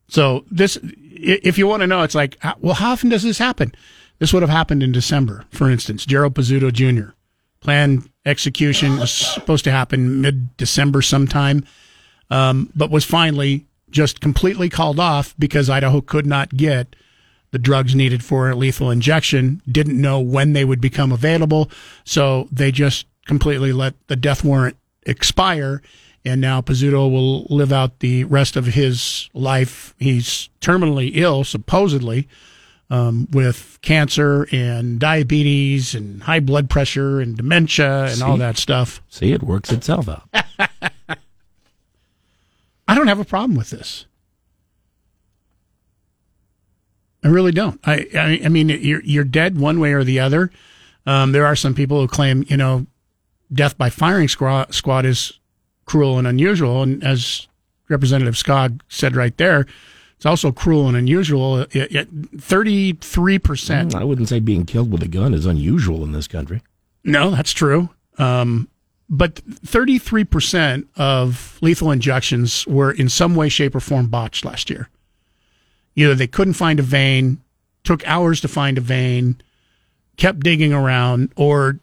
So 0.07 0.45
this, 0.49 0.79
if 0.83 1.59
you 1.59 1.67
want 1.67 1.81
to 1.81 1.87
know, 1.87 2.01
it's 2.01 2.15
like, 2.15 2.37
well, 2.59 2.73
how 2.73 2.93
often 2.93 3.09
does 3.09 3.21
this 3.21 3.37
happen? 3.37 3.71
This 4.17 4.33
would 4.33 4.41
have 4.41 4.49
happened 4.49 4.81
in 4.81 4.91
December, 4.91 5.45
for 5.51 5.69
instance. 5.69 6.07
Gerald 6.07 6.33
Pizzuto 6.33 6.73
Jr. 6.73 7.11
Planned 7.59 8.09
execution 8.25 8.97
was 8.97 9.11
supposed 9.11 9.65
to 9.65 9.71
happen 9.71 10.21
mid-December 10.21 11.03
sometime, 11.03 11.65
um, 12.31 12.71
but 12.75 12.89
was 12.89 13.05
finally 13.05 13.67
just 13.91 14.21
completely 14.21 14.69
called 14.69 14.99
off 14.99 15.35
because 15.37 15.69
Idaho 15.69 16.01
could 16.01 16.25
not 16.25 16.57
get 16.57 16.95
the 17.51 17.59
drugs 17.59 17.95
needed 17.95 18.23
for 18.23 18.49
a 18.49 18.55
lethal 18.55 18.91
injection, 18.91 19.61
didn't 19.69 19.99
know 19.99 20.19
when 20.19 20.53
they 20.53 20.65
would 20.65 20.81
become 20.81 21.11
available. 21.11 21.69
So 22.03 22.47
they 22.51 22.71
just 22.71 23.05
completely 23.25 23.73
let 23.73 23.95
the 24.07 24.15
death 24.15 24.43
warrant 24.43 24.77
expire. 25.05 25.81
And 26.25 26.41
now 26.41 26.61
Pizzuto 26.61 27.09
will 27.11 27.45
live 27.45 27.71
out 27.71 27.99
the 27.99 28.25
rest 28.25 28.55
of 28.55 28.65
his 28.65 29.29
life. 29.33 29.95
He's 29.97 30.49
terminally 30.61 31.11
ill, 31.13 31.43
supposedly, 31.43 32.27
um, 32.89 33.27
with 33.31 33.79
cancer 33.81 34.47
and 34.51 34.99
diabetes 34.99 35.95
and 35.95 36.23
high 36.23 36.41
blood 36.41 36.69
pressure 36.69 37.21
and 37.21 37.37
dementia 37.37 38.05
and 38.05 38.17
See? 38.17 38.23
all 38.23 38.37
that 38.37 38.57
stuff. 38.57 39.01
See, 39.09 39.31
it 39.31 39.43
works 39.43 39.71
itself 39.71 40.09
out. 40.09 40.27
I 42.87 42.95
don't 42.95 43.07
have 43.07 43.19
a 43.19 43.25
problem 43.25 43.55
with 43.55 43.69
this. 43.69 44.05
I 47.23 47.27
really 47.27 47.51
don't. 47.51 47.79
I, 47.83 48.07
I, 48.15 48.41
I 48.45 48.49
mean, 48.49 48.69
you're 48.69 49.03
you're 49.03 49.23
dead 49.23 49.59
one 49.59 49.79
way 49.79 49.93
or 49.93 50.03
the 50.03 50.19
other. 50.19 50.51
Um, 51.05 51.31
there 51.31 51.45
are 51.45 51.55
some 51.55 51.73
people 51.73 51.99
who 51.99 52.07
claim, 52.07 52.45
you 52.47 52.57
know, 52.57 52.85
death 53.51 53.77
by 53.77 53.89
firing 53.89 54.27
squad, 54.27 54.73
squad 54.73 55.05
is 55.05 55.33
cruel 55.85 56.17
and 56.17 56.27
unusual, 56.27 56.83
and 56.83 57.03
as 57.03 57.47
Representative 57.89 58.35
Skog 58.35 58.81
said 58.89 59.15
right 59.15 59.35
there, 59.37 59.65
it's 60.15 60.25
also 60.25 60.51
cruel 60.51 60.87
and 60.87 60.95
unusual. 60.95 61.65
Thirty-three 61.65 63.39
percent. 63.39 63.95
I 63.95 64.03
wouldn't 64.03 64.29
say 64.29 64.39
being 64.39 64.65
killed 64.65 64.91
with 64.91 65.01
a 65.03 65.07
gun 65.07 65.33
is 65.33 65.45
unusual 65.45 66.03
in 66.03 66.11
this 66.11 66.27
country. 66.27 66.61
No, 67.03 67.31
that's 67.31 67.51
true. 67.51 67.89
Um, 68.17 68.67
but 69.09 69.35
33% 69.65 70.85
of 70.97 71.57
lethal 71.61 71.89
injections 71.91 72.67
were 72.67 72.91
in 72.91 73.09
some 73.09 73.35
way, 73.35 73.49
shape, 73.49 73.73
or 73.73 73.79
form 73.79 74.07
botched 74.07 74.45
last 74.45 74.69
year. 74.69 74.89
Either 75.99 76.15
they 76.15 76.27
couldn't 76.27 76.53
find 76.53 76.79
a 76.79 76.83
vein, 76.83 77.41
took 77.83 78.07
hours 78.07 78.39
to 78.39 78.47
find 78.47 78.77
a 78.77 78.81
vein, 78.81 79.35
kept 80.15 80.39
digging 80.39 80.71
around, 80.71 81.29
or 81.35 81.79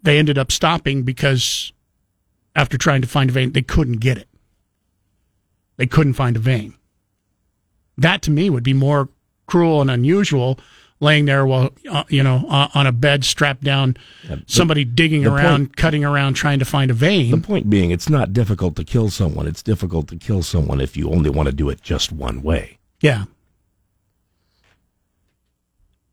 they 0.00 0.18
ended 0.18 0.38
up 0.38 0.52
stopping 0.52 1.02
because 1.02 1.72
after 2.54 2.78
trying 2.78 3.02
to 3.02 3.08
find 3.08 3.28
a 3.28 3.32
vein, 3.32 3.50
they 3.50 3.62
couldn't 3.62 3.98
get 3.98 4.18
it. 4.18 4.28
They 5.78 5.86
couldn't 5.86 6.12
find 6.12 6.36
a 6.36 6.38
vein. 6.40 6.74
That 7.96 8.22
to 8.22 8.30
me 8.30 8.50
would 8.50 8.62
be 8.62 8.72
more 8.72 9.08
cruel 9.46 9.80
and 9.80 9.90
unusual 9.90 10.60
laying 11.00 11.24
there 11.24 11.44
while 11.44 11.70
uh, 11.90 12.04
you 12.08 12.22
know 12.22 12.46
uh, 12.48 12.68
on 12.74 12.86
a 12.86 12.92
bed 12.92 13.24
strapped 13.24 13.64
down 13.64 13.96
yeah, 14.28 14.36
somebody 14.46 14.84
digging 14.84 15.26
around 15.26 15.66
point, 15.66 15.76
cutting 15.76 16.04
around 16.04 16.34
trying 16.34 16.58
to 16.58 16.64
find 16.64 16.90
a 16.90 16.94
vein 16.94 17.30
the 17.30 17.38
point 17.38 17.70
being 17.70 17.92
it's 17.92 18.08
not 18.08 18.32
difficult 18.32 18.74
to 18.74 18.82
kill 18.84 19.08
someone 19.08 19.46
it's 19.46 19.62
difficult 19.62 20.08
to 20.08 20.16
kill 20.16 20.42
someone 20.42 20.80
if 20.80 20.96
you 20.96 21.08
only 21.10 21.30
want 21.30 21.46
to 21.46 21.52
do 21.52 21.68
it 21.68 21.80
just 21.82 22.10
one 22.10 22.42
way 22.42 22.77
yeah. 23.00 23.24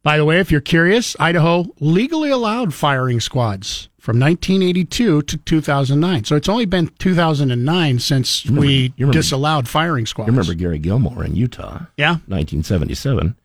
By 0.04 0.18
the 0.18 0.26
way, 0.26 0.40
if 0.40 0.52
you're 0.52 0.62
curious, 0.62 1.16
Idaho 1.20 1.66
legally 1.80 2.30
allowed 2.30 2.76
firing 2.76 3.20
squads 3.20 3.90
from 4.00 4.20
1982 4.20 5.24
to 5.24 5.38
2009. 5.38 6.26
So 6.26 6.36
it's 6.36 6.48
only 6.48 6.66
been 6.66 6.90
2009 7.00 7.98
since 7.98 8.46
remember, 8.46 8.62
we 8.62 8.94
remember, 9.00 9.14
disallowed 9.14 9.68
firing 9.68 10.06
squads. 10.06 10.28
You 10.28 10.34
remember 10.34 10.54
Gary 10.54 10.78
Gilmore 10.78 11.26
in 11.26 11.36
Utah? 11.36 11.88
Yeah. 11.98 12.18
1977. 12.28 13.36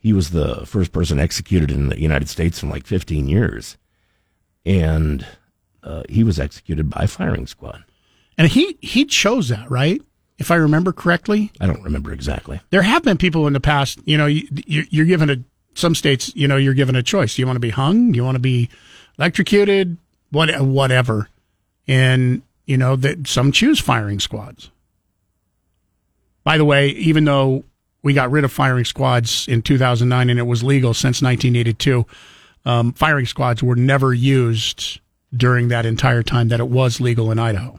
He 0.00 0.12
was 0.12 0.30
the 0.30 0.66
first 0.66 0.90
person 0.90 1.20
executed 1.20 1.70
in 1.70 1.88
the 1.88 2.00
United 2.00 2.28
States 2.28 2.64
in 2.64 2.68
like 2.68 2.84
15 2.84 3.28
years. 3.28 3.76
And 4.66 5.24
uh, 5.84 6.02
he 6.08 6.24
was 6.24 6.40
executed 6.40 6.90
by 6.90 7.06
firing 7.06 7.46
squad. 7.46 7.84
And 8.36 8.48
he, 8.48 8.76
he 8.80 9.04
chose 9.04 9.50
that, 9.50 9.70
right? 9.70 10.02
If 10.38 10.50
I 10.50 10.54
remember 10.54 10.92
correctly. 10.92 11.50
I 11.60 11.66
don't 11.66 11.82
remember 11.82 12.12
exactly. 12.12 12.60
There 12.70 12.82
have 12.82 13.02
been 13.02 13.18
people 13.18 13.46
in 13.46 13.52
the 13.52 13.60
past, 13.60 13.98
you 14.04 14.16
know, 14.16 14.26
you, 14.26 14.46
you're 14.66 15.06
given 15.06 15.30
a, 15.30 15.36
some 15.74 15.94
states, 15.94 16.34
you 16.34 16.48
know, 16.48 16.56
you're 16.56 16.74
given 16.74 16.96
a 16.96 17.02
choice. 17.02 17.34
Do 17.34 17.42
you 17.42 17.46
want 17.46 17.56
to 17.56 17.60
be 17.60 17.70
hung? 17.70 18.12
Do 18.12 18.16
you 18.16 18.24
want 18.24 18.36
to 18.36 18.40
be 18.40 18.68
electrocuted? 19.18 19.96
What, 20.30 20.60
whatever. 20.60 21.28
And, 21.86 22.42
you 22.66 22.76
know, 22.76 22.96
that 22.96 23.26
some 23.26 23.50
choose 23.50 23.80
firing 23.80 24.20
squads. 24.20 24.70
By 26.44 26.56
the 26.56 26.64
way, 26.64 26.88
even 26.90 27.24
though 27.24 27.64
we 28.02 28.14
got 28.14 28.30
rid 28.30 28.44
of 28.44 28.52
firing 28.52 28.84
squads 28.84 29.46
in 29.48 29.62
2009 29.62 30.30
and 30.30 30.38
it 30.38 30.44
was 30.44 30.62
legal 30.62 30.94
since 30.94 31.20
1982, 31.20 32.06
um, 32.64 32.92
firing 32.92 33.26
squads 33.26 33.62
were 33.62 33.76
never 33.76 34.14
used 34.14 35.00
during 35.36 35.68
that 35.68 35.84
entire 35.84 36.22
time 36.22 36.48
that 36.48 36.60
it 36.60 36.68
was 36.68 37.00
legal 37.00 37.30
in 37.30 37.38
Idaho. 37.38 37.78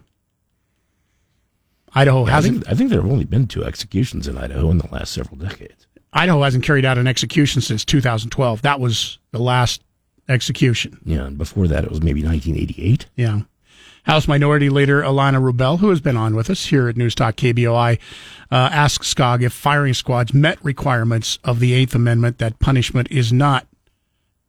Idaho 1.94 2.26
I 2.26 2.32
hasn't. 2.32 2.58
think, 2.60 2.72
I 2.72 2.76
think 2.76 2.90
there 2.90 3.02
have 3.02 3.12
only 3.12 3.26
been 3.26 3.48
two 3.48 3.64
executions 3.64 4.28
in 4.28 4.38
Idaho 4.38 4.70
in 4.72 4.78
the 4.78 4.88
last 4.92 5.12
several 5.14 5.38
decades. 5.38 5.88
Idaho 6.14 6.42
hasn't 6.42 6.64
carried 6.64 6.86
out 6.86 6.98
an 6.98 7.08
execution 7.08 7.62
since 7.62 7.86
2012. 7.86 8.62
That 8.64 8.80
was 8.80 9.20
the 9.32 9.40
last 9.40 9.84
execution. 10.28 11.00
Yeah, 11.06 11.26
and 11.26 11.38
before 11.38 11.68
that 11.68 11.84
it 11.84 11.90
was 11.90 12.02
maybe 12.02 12.24
1988. 12.24 13.06
Yeah. 13.16 13.42
House 14.04 14.28
Minority 14.28 14.70
Leader 14.70 15.02
Ilana 15.02 15.40
Rubel, 15.40 15.80
who 15.80 15.90
has 15.90 16.00
been 16.02 16.18
on 16.18 16.36
with 16.36 16.50
us 16.50 16.66
here 16.68 16.88
at 16.88 16.98
News 16.98 17.14
Talk 17.14 17.36
KBOI, 17.36 18.00
uh, 18.52 18.56
asked 18.56 19.04
Skog 19.04 19.44
if 19.44 19.54
firing 19.54 19.94
squads 19.94 20.34
met 20.34 20.58
requirements 20.64 21.38
of 21.44 21.60
the 21.60 21.74
Eighth 21.74 21.94
Amendment 21.94 22.38
that 22.40 22.60
punishment 22.60 23.08
is 23.12 23.32
not 23.32 23.68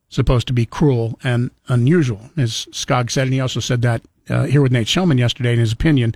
supposed 0.09 0.47
to 0.47 0.53
be 0.53 0.65
cruel 0.67 1.19
and 1.23 1.51
unusual, 1.69 2.31
as 2.37 2.67
Skog 2.73 3.11
said. 3.11 3.25
And 3.25 3.35
he 3.35 3.41
also 3.41 3.61
said 3.61 3.83
that 3.83 4.03
uh, 4.29 4.45
here 4.45 4.63
with 4.63 4.73
Nate 4.73 4.87
Shelman 4.87 5.19
yesterday, 5.19 5.53
in 5.53 5.59
his 5.59 5.73
opinion, 5.73 6.15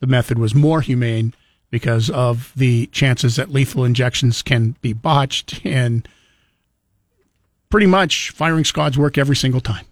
the 0.00 0.06
method 0.06 0.38
was 0.38 0.54
more 0.54 0.80
humane 0.80 1.34
because 1.70 2.10
of 2.10 2.52
the 2.56 2.86
chances 2.88 3.36
that 3.36 3.50
lethal 3.50 3.84
injections 3.84 4.42
can 4.42 4.76
be 4.80 4.92
botched 4.92 5.60
and 5.64 6.08
pretty 7.70 7.86
much 7.86 8.30
firing 8.30 8.64
squads 8.64 8.96
work 8.96 9.18
every 9.18 9.36
single 9.36 9.60
time. 9.60 9.84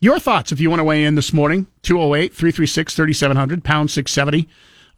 Your 0.00 0.18
thoughts 0.18 0.52
if 0.52 0.60
you 0.60 0.70
want 0.70 0.80
to 0.80 0.84
weigh 0.84 1.04
in 1.04 1.16
this 1.16 1.32
morning 1.32 1.66
208 1.82 2.32
336 2.32 2.94
3700, 2.94 3.64
pound 3.64 3.90
670 3.90 4.48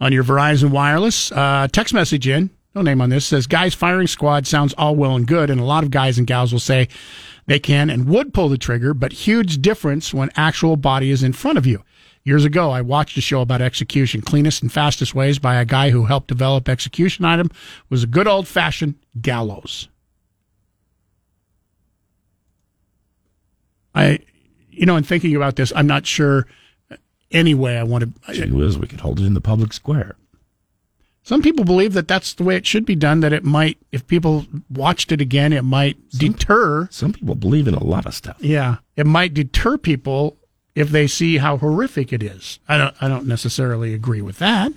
on 0.00 0.12
your 0.12 0.24
Verizon 0.24 0.70
Wireless. 0.70 1.32
Uh, 1.32 1.68
text 1.72 1.94
message 1.94 2.28
in, 2.28 2.50
no 2.74 2.82
name 2.82 3.00
on 3.00 3.10
this, 3.10 3.26
says, 3.26 3.46
Guys, 3.46 3.74
firing 3.74 4.06
squad 4.06 4.46
sounds 4.46 4.74
all 4.74 4.94
well 4.94 5.16
and 5.16 5.26
good. 5.26 5.50
And 5.50 5.60
a 5.60 5.64
lot 5.64 5.84
of 5.84 5.90
guys 5.90 6.18
and 6.18 6.26
gals 6.26 6.52
will 6.52 6.60
say 6.60 6.88
they 7.46 7.58
can 7.58 7.90
and 7.90 8.08
would 8.08 8.34
pull 8.34 8.48
the 8.48 8.58
trigger, 8.58 8.92
but 8.94 9.12
huge 9.12 9.60
difference 9.62 10.12
when 10.12 10.30
actual 10.36 10.76
body 10.76 11.10
is 11.10 11.22
in 11.22 11.32
front 11.32 11.58
of 11.58 11.66
you. 11.66 11.82
Years 12.22 12.44
ago, 12.44 12.70
I 12.70 12.82
watched 12.82 13.16
a 13.16 13.22
show 13.22 13.40
about 13.40 13.62
execution. 13.62 14.20
Cleanest 14.20 14.62
and 14.62 14.70
fastest 14.70 15.14
ways 15.14 15.38
by 15.38 15.54
a 15.54 15.64
guy 15.64 15.90
who 15.90 16.04
helped 16.04 16.28
develop 16.28 16.68
execution 16.68 17.24
item 17.24 17.50
was 17.88 18.02
a 18.02 18.06
good 18.06 18.28
old 18.28 18.46
fashioned 18.46 18.94
gallows. 19.20 19.88
I, 23.94 24.20
you 24.70 24.86
know, 24.86 24.96
in 24.96 25.04
thinking 25.04 25.34
about 25.34 25.56
this, 25.56 25.72
I'm 25.74 25.86
not 25.86 26.06
sure 26.06 26.46
any 27.30 27.54
way 27.54 27.78
I 27.78 27.82
want 27.84 28.04
to. 28.26 28.32
Gee 28.34 28.52
whiz, 28.52 28.78
we 28.78 28.86
could 28.86 29.00
hold 29.00 29.18
it 29.18 29.24
in 29.24 29.34
the 29.34 29.40
public 29.40 29.72
square. 29.72 30.16
Some 31.22 31.42
people 31.42 31.64
believe 31.64 31.92
that 31.94 32.08
that's 32.08 32.34
the 32.34 32.42
way 32.42 32.56
it 32.56 32.66
should 32.66 32.84
be 32.84 32.96
done. 32.96 33.20
That 33.20 33.32
it 33.32 33.44
might, 33.44 33.78
if 33.92 34.06
people 34.06 34.46
watched 34.68 35.12
it 35.12 35.20
again, 35.20 35.52
it 35.52 35.62
might 35.62 35.96
deter. 36.10 36.88
Some 36.90 37.12
people 37.12 37.34
believe 37.34 37.68
in 37.68 37.74
a 37.74 37.84
lot 37.84 38.06
of 38.06 38.14
stuff. 38.14 38.36
Yeah, 38.40 38.76
it 38.96 39.06
might 39.06 39.34
deter 39.34 39.78
people 39.78 40.38
if 40.80 40.90
they 40.90 41.06
see 41.06 41.38
how 41.38 41.58
horrific 41.58 42.12
it 42.12 42.22
is. 42.22 42.58
I 42.68 42.78
don't. 42.78 42.94
I 43.00 43.08
don't 43.08 43.26
necessarily 43.26 43.94
agree 43.94 44.22
with 44.22 44.38
that 44.38 44.72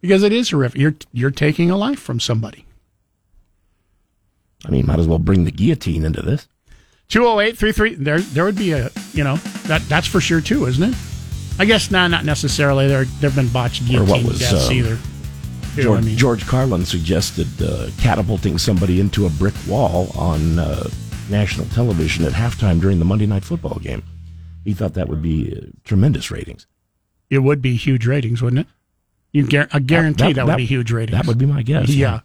because 0.00 0.22
it 0.22 0.32
is 0.32 0.50
horrific. 0.50 0.80
You're 0.80 0.96
you're 1.12 1.30
taking 1.30 1.70
a 1.70 1.76
life 1.76 1.98
from 1.98 2.20
somebody. 2.20 2.64
I 4.66 4.70
mean, 4.70 4.86
might 4.86 4.98
as 4.98 5.06
well 5.06 5.18
bring 5.18 5.44
the 5.44 5.52
guillotine 5.52 6.04
into 6.04 6.20
this. 6.22 6.48
208 7.08 7.98
there 7.98 8.20
there 8.20 8.44
would 8.44 8.56
be 8.56 8.72
a 8.72 8.90
you 9.14 9.24
know 9.24 9.36
that 9.66 9.80
that's 9.88 10.06
for 10.06 10.20
sure 10.20 10.42
too 10.42 10.66
isn't 10.66 10.92
it 10.92 10.98
i 11.58 11.64
guess 11.64 11.90
nah, 11.90 12.06
not 12.06 12.22
necessarily 12.26 12.86
there 12.86 13.04
there've 13.20 13.34
been 13.34 13.48
botched 13.48 13.80
Or 13.84 14.00
what 14.00 14.20
guillotine 14.20 14.26
was, 14.26 14.38
deaths 14.40 14.66
um, 14.66 14.72
either 14.74 14.98
You 15.74 15.82
George, 15.84 15.98
I 15.98 16.02
mean? 16.02 16.18
George 16.18 16.46
Carlin 16.46 16.84
suggested 16.84 17.46
uh, 17.62 17.88
catapulting 17.98 18.58
somebody 18.58 19.00
into 19.00 19.24
a 19.24 19.30
brick 19.30 19.54
wall 19.66 20.10
on 20.18 20.58
uh, 20.58 20.90
national 21.30 21.66
television 21.68 22.24
at 22.24 22.32
halftime 22.32 22.80
during 22.80 22.98
the 22.98 23.04
Monday 23.04 23.26
Night 23.26 23.44
Football 23.44 23.78
game. 23.80 24.02
He 24.64 24.74
thought 24.74 24.94
that 24.94 25.08
would 25.08 25.22
be 25.22 25.54
uh, 25.56 25.66
tremendous 25.84 26.30
ratings. 26.30 26.66
it 27.30 27.38
would 27.40 27.60
be 27.62 27.76
huge 27.76 28.06
ratings 28.06 28.40
wouldn't 28.42 28.60
it 28.60 28.66
you 29.32 29.46
gar- 29.46 29.68
i 29.72 29.78
guarantee 29.78 30.32
that, 30.32 30.46
would 30.46 30.56
be 30.56 30.64
huge 30.66 30.90
ratings 30.90 31.16
That 31.18 31.26
would 31.26 31.38
be 31.38 31.46
my 31.46 31.62
guess. 31.62 31.88
yeah 31.90 32.20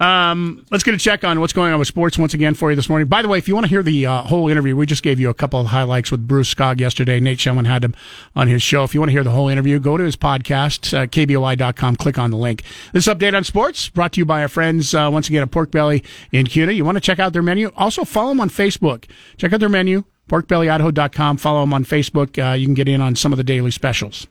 Um, 0.00 0.64
let's 0.70 0.82
get 0.82 0.94
a 0.94 0.98
check 0.98 1.24
on 1.24 1.40
what's 1.40 1.52
going 1.52 1.74
on 1.74 1.78
with 1.78 1.86
sports 1.86 2.16
once 2.16 2.32
again 2.32 2.54
for 2.54 2.70
you 2.70 2.76
this 2.76 2.88
morning. 2.88 3.06
By 3.06 3.20
the 3.20 3.28
way, 3.28 3.36
if 3.36 3.46
you 3.46 3.54
want 3.54 3.66
to 3.66 3.68
hear 3.68 3.82
the 3.82 4.06
uh, 4.06 4.22
whole 4.22 4.48
interview, 4.48 4.74
we 4.74 4.86
just 4.86 5.02
gave 5.02 5.20
you 5.20 5.28
a 5.28 5.34
couple 5.34 5.60
of 5.60 5.66
highlights 5.66 6.10
with 6.10 6.26
Bruce 6.26 6.52
Skog 6.52 6.80
yesterday. 6.80 7.20
Nate 7.20 7.38
Shelman 7.38 7.66
had 7.66 7.84
him 7.84 7.94
on 8.34 8.48
his 8.48 8.62
show. 8.62 8.82
If 8.82 8.94
you 8.94 9.00
want 9.00 9.08
to 9.08 9.12
hear 9.12 9.22
the 9.22 9.30
whole 9.30 9.48
interview, 9.48 9.78
go 9.78 9.98
to 9.98 10.04
his 10.04 10.16
podcast, 10.16 10.96
uh, 10.96 11.06
kboi.com, 11.06 11.96
click 11.96 12.18
on 12.18 12.30
the 12.30 12.38
link. 12.38 12.62
This 12.94 13.08
update 13.08 13.34
on 13.34 13.44
sports 13.44 13.90
brought 13.90 14.12
to 14.14 14.20
you 14.20 14.24
by 14.24 14.40
our 14.40 14.48
friends, 14.48 14.94
uh, 14.94 15.10
once 15.12 15.28
again, 15.28 15.42
at 15.42 15.50
Pork 15.50 15.70
Belly 15.70 16.02
in 16.32 16.46
Kuna. 16.46 16.72
You 16.72 16.84
want 16.86 16.96
to 16.96 17.00
check 17.00 17.18
out 17.18 17.34
their 17.34 17.42
menu? 17.42 17.70
Also, 17.76 18.04
follow 18.04 18.30
them 18.30 18.40
on 18.40 18.48
Facebook. 18.48 19.04
Check 19.36 19.52
out 19.52 19.60
their 19.60 19.68
menu, 19.68 20.04
porkbellyidaho.com. 20.30 21.36
Follow 21.36 21.60
them 21.60 21.74
on 21.74 21.84
Facebook. 21.84 22.42
Uh, 22.42 22.54
you 22.54 22.66
can 22.66 22.74
get 22.74 22.88
in 22.88 23.02
on 23.02 23.16
some 23.16 23.32
of 23.32 23.36
the 23.36 23.44
daily 23.44 23.70
specials. 23.70 24.26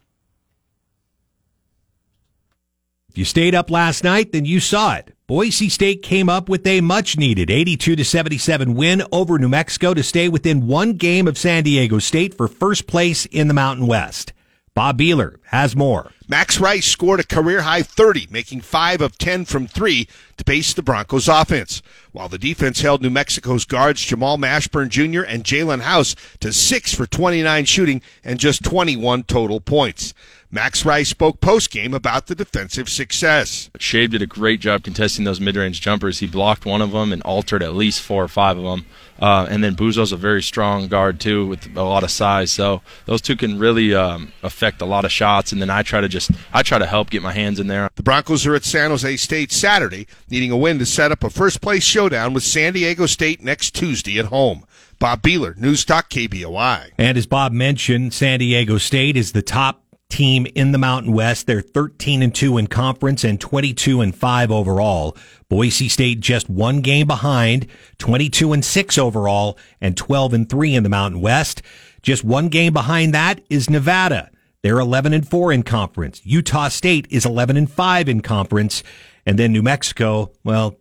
If 3.09 3.09
you 3.20 3.26
stayed 3.26 3.54
up 3.54 3.70
last 3.70 4.06
night, 4.06 4.32
then 4.32 4.46
you 4.46 4.62
saw 4.62 4.96
it. 4.96 5.14
Boise 5.28 5.68
State 5.68 6.02
came 6.02 6.30
up 6.30 6.48
with 6.48 6.66
a 6.66 6.80
much 6.80 7.18
needed 7.18 7.52
82 7.52 7.98
to 7.98 8.06
77 8.06 8.74
win 8.76 9.04
over 9.12 9.38
New 9.38 9.50
Mexico 9.50 9.94
to 9.94 10.02
stay 10.02 10.30
within 10.30 10.68
one 10.68 10.94
game 10.94 11.28
of 11.28 11.38
San 11.38 11.64
Diego 11.64 12.00
State 12.00 12.34
for 12.34 12.48
first 12.48 12.88
place 12.88 13.26
in 13.26 13.50
the 13.50 13.54
Mountain 13.54 13.88
West. 13.88 14.32
Bob 14.74 14.98
Beeler 14.98 15.36
has 15.48 15.76
more. 15.76 16.12
Max 16.30 16.60
Rice 16.60 16.86
scored 16.86 17.20
a 17.20 17.26
career 17.26 17.64
high 17.64 17.82
30, 17.82 18.28
making 18.30 18.62
5 18.62 19.02
of 19.02 19.18
10 19.18 19.44
from 19.44 19.68
3 19.68 20.08
to 20.38 20.44
pace 20.46 20.74
the 20.74 20.82
Broncos 20.82 21.28
offense, 21.28 21.82
while 22.14 22.30
the 22.30 22.38
defense 22.38 22.80
held 22.80 23.02
New 23.02 23.10
Mexico's 23.10 23.66
guards 23.66 24.00
Jamal 24.00 24.38
Mashburn 24.38 24.88
Jr. 24.88 25.24
and 25.24 25.44
Jaelen 25.44 25.82
House 25.82 26.16
to 26.40 26.54
6 26.54 26.94
for 26.96 27.06
29 27.06 27.66
shooting 27.66 28.02
and 28.24 28.40
just 28.40 28.64
21 28.64 29.24
total 29.24 29.60
points. 29.60 30.14
Max 30.52 30.84
Rice 30.84 31.10
spoke 31.10 31.42
post-game 31.42 31.94
about 31.94 32.26
the 32.26 32.34
defensive 32.34 32.90
success. 32.90 33.70
Shave 33.78 34.10
did 34.10 34.24
a 34.24 34.26
great 34.26 34.60
job 34.60 34.84
contesting 34.84 35.24
those 35.24 35.40
mid-range 35.40 35.80
jumpers. 35.80 36.20
He 36.20 36.28
blocked 36.28 36.66
one 36.66 36.82
of 36.82 36.92
them 36.92 37.14
and 37.14 37.22
altered 37.22 37.62
at 37.62 37.76
least 37.76 38.02
four 38.02 38.24
or 38.24 38.28
five 38.28 38.58
of 38.58 38.64
them. 38.64 38.88
Uh, 39.20 39.46
and 39.48 39.64
then 39.64 39.76
Buzo's 39.76 40.12
a 40.12 40.18
very 40.18 40.42
strong 40.42 40.88
guard 40.88 41.20
too, 41.20 41.46
with 41.46 41.78
a 41.78 41.84
lot 41.84 42.04
of 42.04 42.10
size. 42.10 42.52
So 42.52 42.82
those 43.06 43.22
two 43.22 43.36
can 43.36 43.60
really 43.60 43.94
um, 43.94 44.34
affect 44.42 44.82
a 44.82 44.86
lot 44.86 45.06
of 45.06 45.12
shots. 45.12 45.52
And 45.52 45.62
then 45.62 45.70
I 45.70 45.84
try 45.84 46.02
to 46.02 46.08
just 46.08 46.32
I 46.52 46.64
try 46.64 46.80
to 46.80 46.88
help 46.88 47.12
get 47.12 47.22
my 47.22 47.34
hands 47.34 47.60
in 47.60 47.68
there. 47.68 47.92
The 47.94 48.02
Broncos 48.02 48.48
are 48.48 48.56
at 48.56 48.64
San 48.64 48.90
Jose 48.90 49.18
State 49.18 49.52
Saturday, 49.52 50.08
needing 50.32 50.50
a 50.50 50.58
win 50.58 50.80
to 50.80 50.86
set 50.86 51.12
up 51.12 51.24
a 51.24 51.30
first-place 51.30 51.84
showdown 51.84 52.34
with 52.34 52.44
San 52.44 52.74
Diego 52.74 53.06
State 53.06 53.44
next 53.44 53.76
Tuesday 53.76 54.18
at 54.18 54.26
home. 54.26 54.66
Bob 54.98 55.22
Beeler, 55.22 55.56
News 55.58 55.86
Talk 55.86 56.10
KBOI. 56.10 56.92
And 56.98 57.20
as 57.20 57.28
Bob 57.28 57.52
mentioned, 57.52 58.16
San 58.16 58.40
Diego 58.40 58.80
State 58.80 59.16
is 59.16 59.34
the 59.34 59.44
top 59.44 59.84
team 60.10 60.48
in 60.56 60.72
the 60.72 60.78
Mountain 60.78 61.14
West. 61.14 61.48
They're 61.48 61.62
13 61.62 62.22
and 62.22 62.34
2 62.34 62.58
in 62.58 62.68
conference 62.68 63.24
and 63.24 63.40
22 63.40 64.02
and 64.02 64.16
5 64.16 64.52
overall. 64.52 65.16
Boise 65.48 65.88
State 65.88 66.20
just 66.20 66.50
one 66.50 66.82
game 66.82 67.08
behind, 67.08 67.68
22 68.00 68.54
and 68.54 68.66
6 68.66 68.98
overall 68.98 69.58
and 69.80 69.96
12 69.96 70.34
and 70.34 70.50
3 70.50 70.76
in 70.76 70.84
the 70.84 70.90
Mountain 70.90 71.22
West. 71.22 71.62
Just 72.02 72.24
one 72.24 72.50
game 72.50 72.74
behind 72.74 73.14
that 73.14 73.42
is 73.50 73.70
Nevada. 73.70 74.30
They're 74.62 74.80
11 74.80 75.14
and 75.14 75.28
4 75.28 75.54
in 75.54 75.64
conference. 75.64 76.22
Utah 76.26 76.68
State 76.68 77.08
is 77.10 77.26
11 77.26 77.56
and 77.56 77.72
5 77.72 78.10
in 78.10 78.22
conference. 78.22 78.84
And 79.26 79.38
then 79.40 79.54
New 79.54 79.64
Mexico, 79.64 80.32
well, 80.44 80.76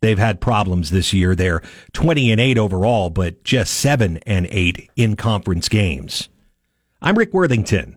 they've 0.00 0.18
had 0.18 0.40
problems 0.40 0.90
this 0.90 1.12
year. 1.12 1.34
They're 1.34 1.62
20 1.92 2.30
and 2.32 2.40
8 2.40 2.56
overall, 2.56 3.10
but 3.10 3.44
just 3.44 3.74
7 3.74 4.18
and 4.26 4.46
8 4.50 4.90
in 4.96 5.16
conference 5.16 5.68
games. 5.68 6.28
I'm 7.02 7.16
Rick 7.16 7.32
Worthington. 7.32 7.96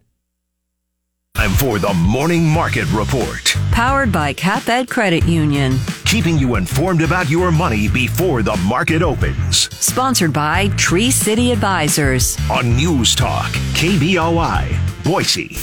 Time 1.36 1.52
for 1.54 1.80
the 1.80 1.92
Morning 1.96 2.48
Market 2.48 2.86
Report. 2.94 3.56
Powered 3.72 4.12
by 4.12 4.34
CapEd 4.34 4.88
Credit 4.88 5.26
Union. 5.26 5.78
Keeping 6.06 6.38
you 6.38 6.56
informed 6.56 7.02
about 7.02 7.28
your 7.28 7.52
money 7.52 7.90
before 7.90 8.44
the 8.44 8.56
market 8.58 9.02
opens. 9.02 9.68
Sponsored 9.76 10.32
by 10.32 10.68
Tree 10.78 11.10
City 11.10 11.52
Advisors. 11.52 12.38
On 12.52 12.76
News 12.78 13.16
Talk, 13.16 13.52
KBOI, 13.74 15.04
Boise. 15.04 15.58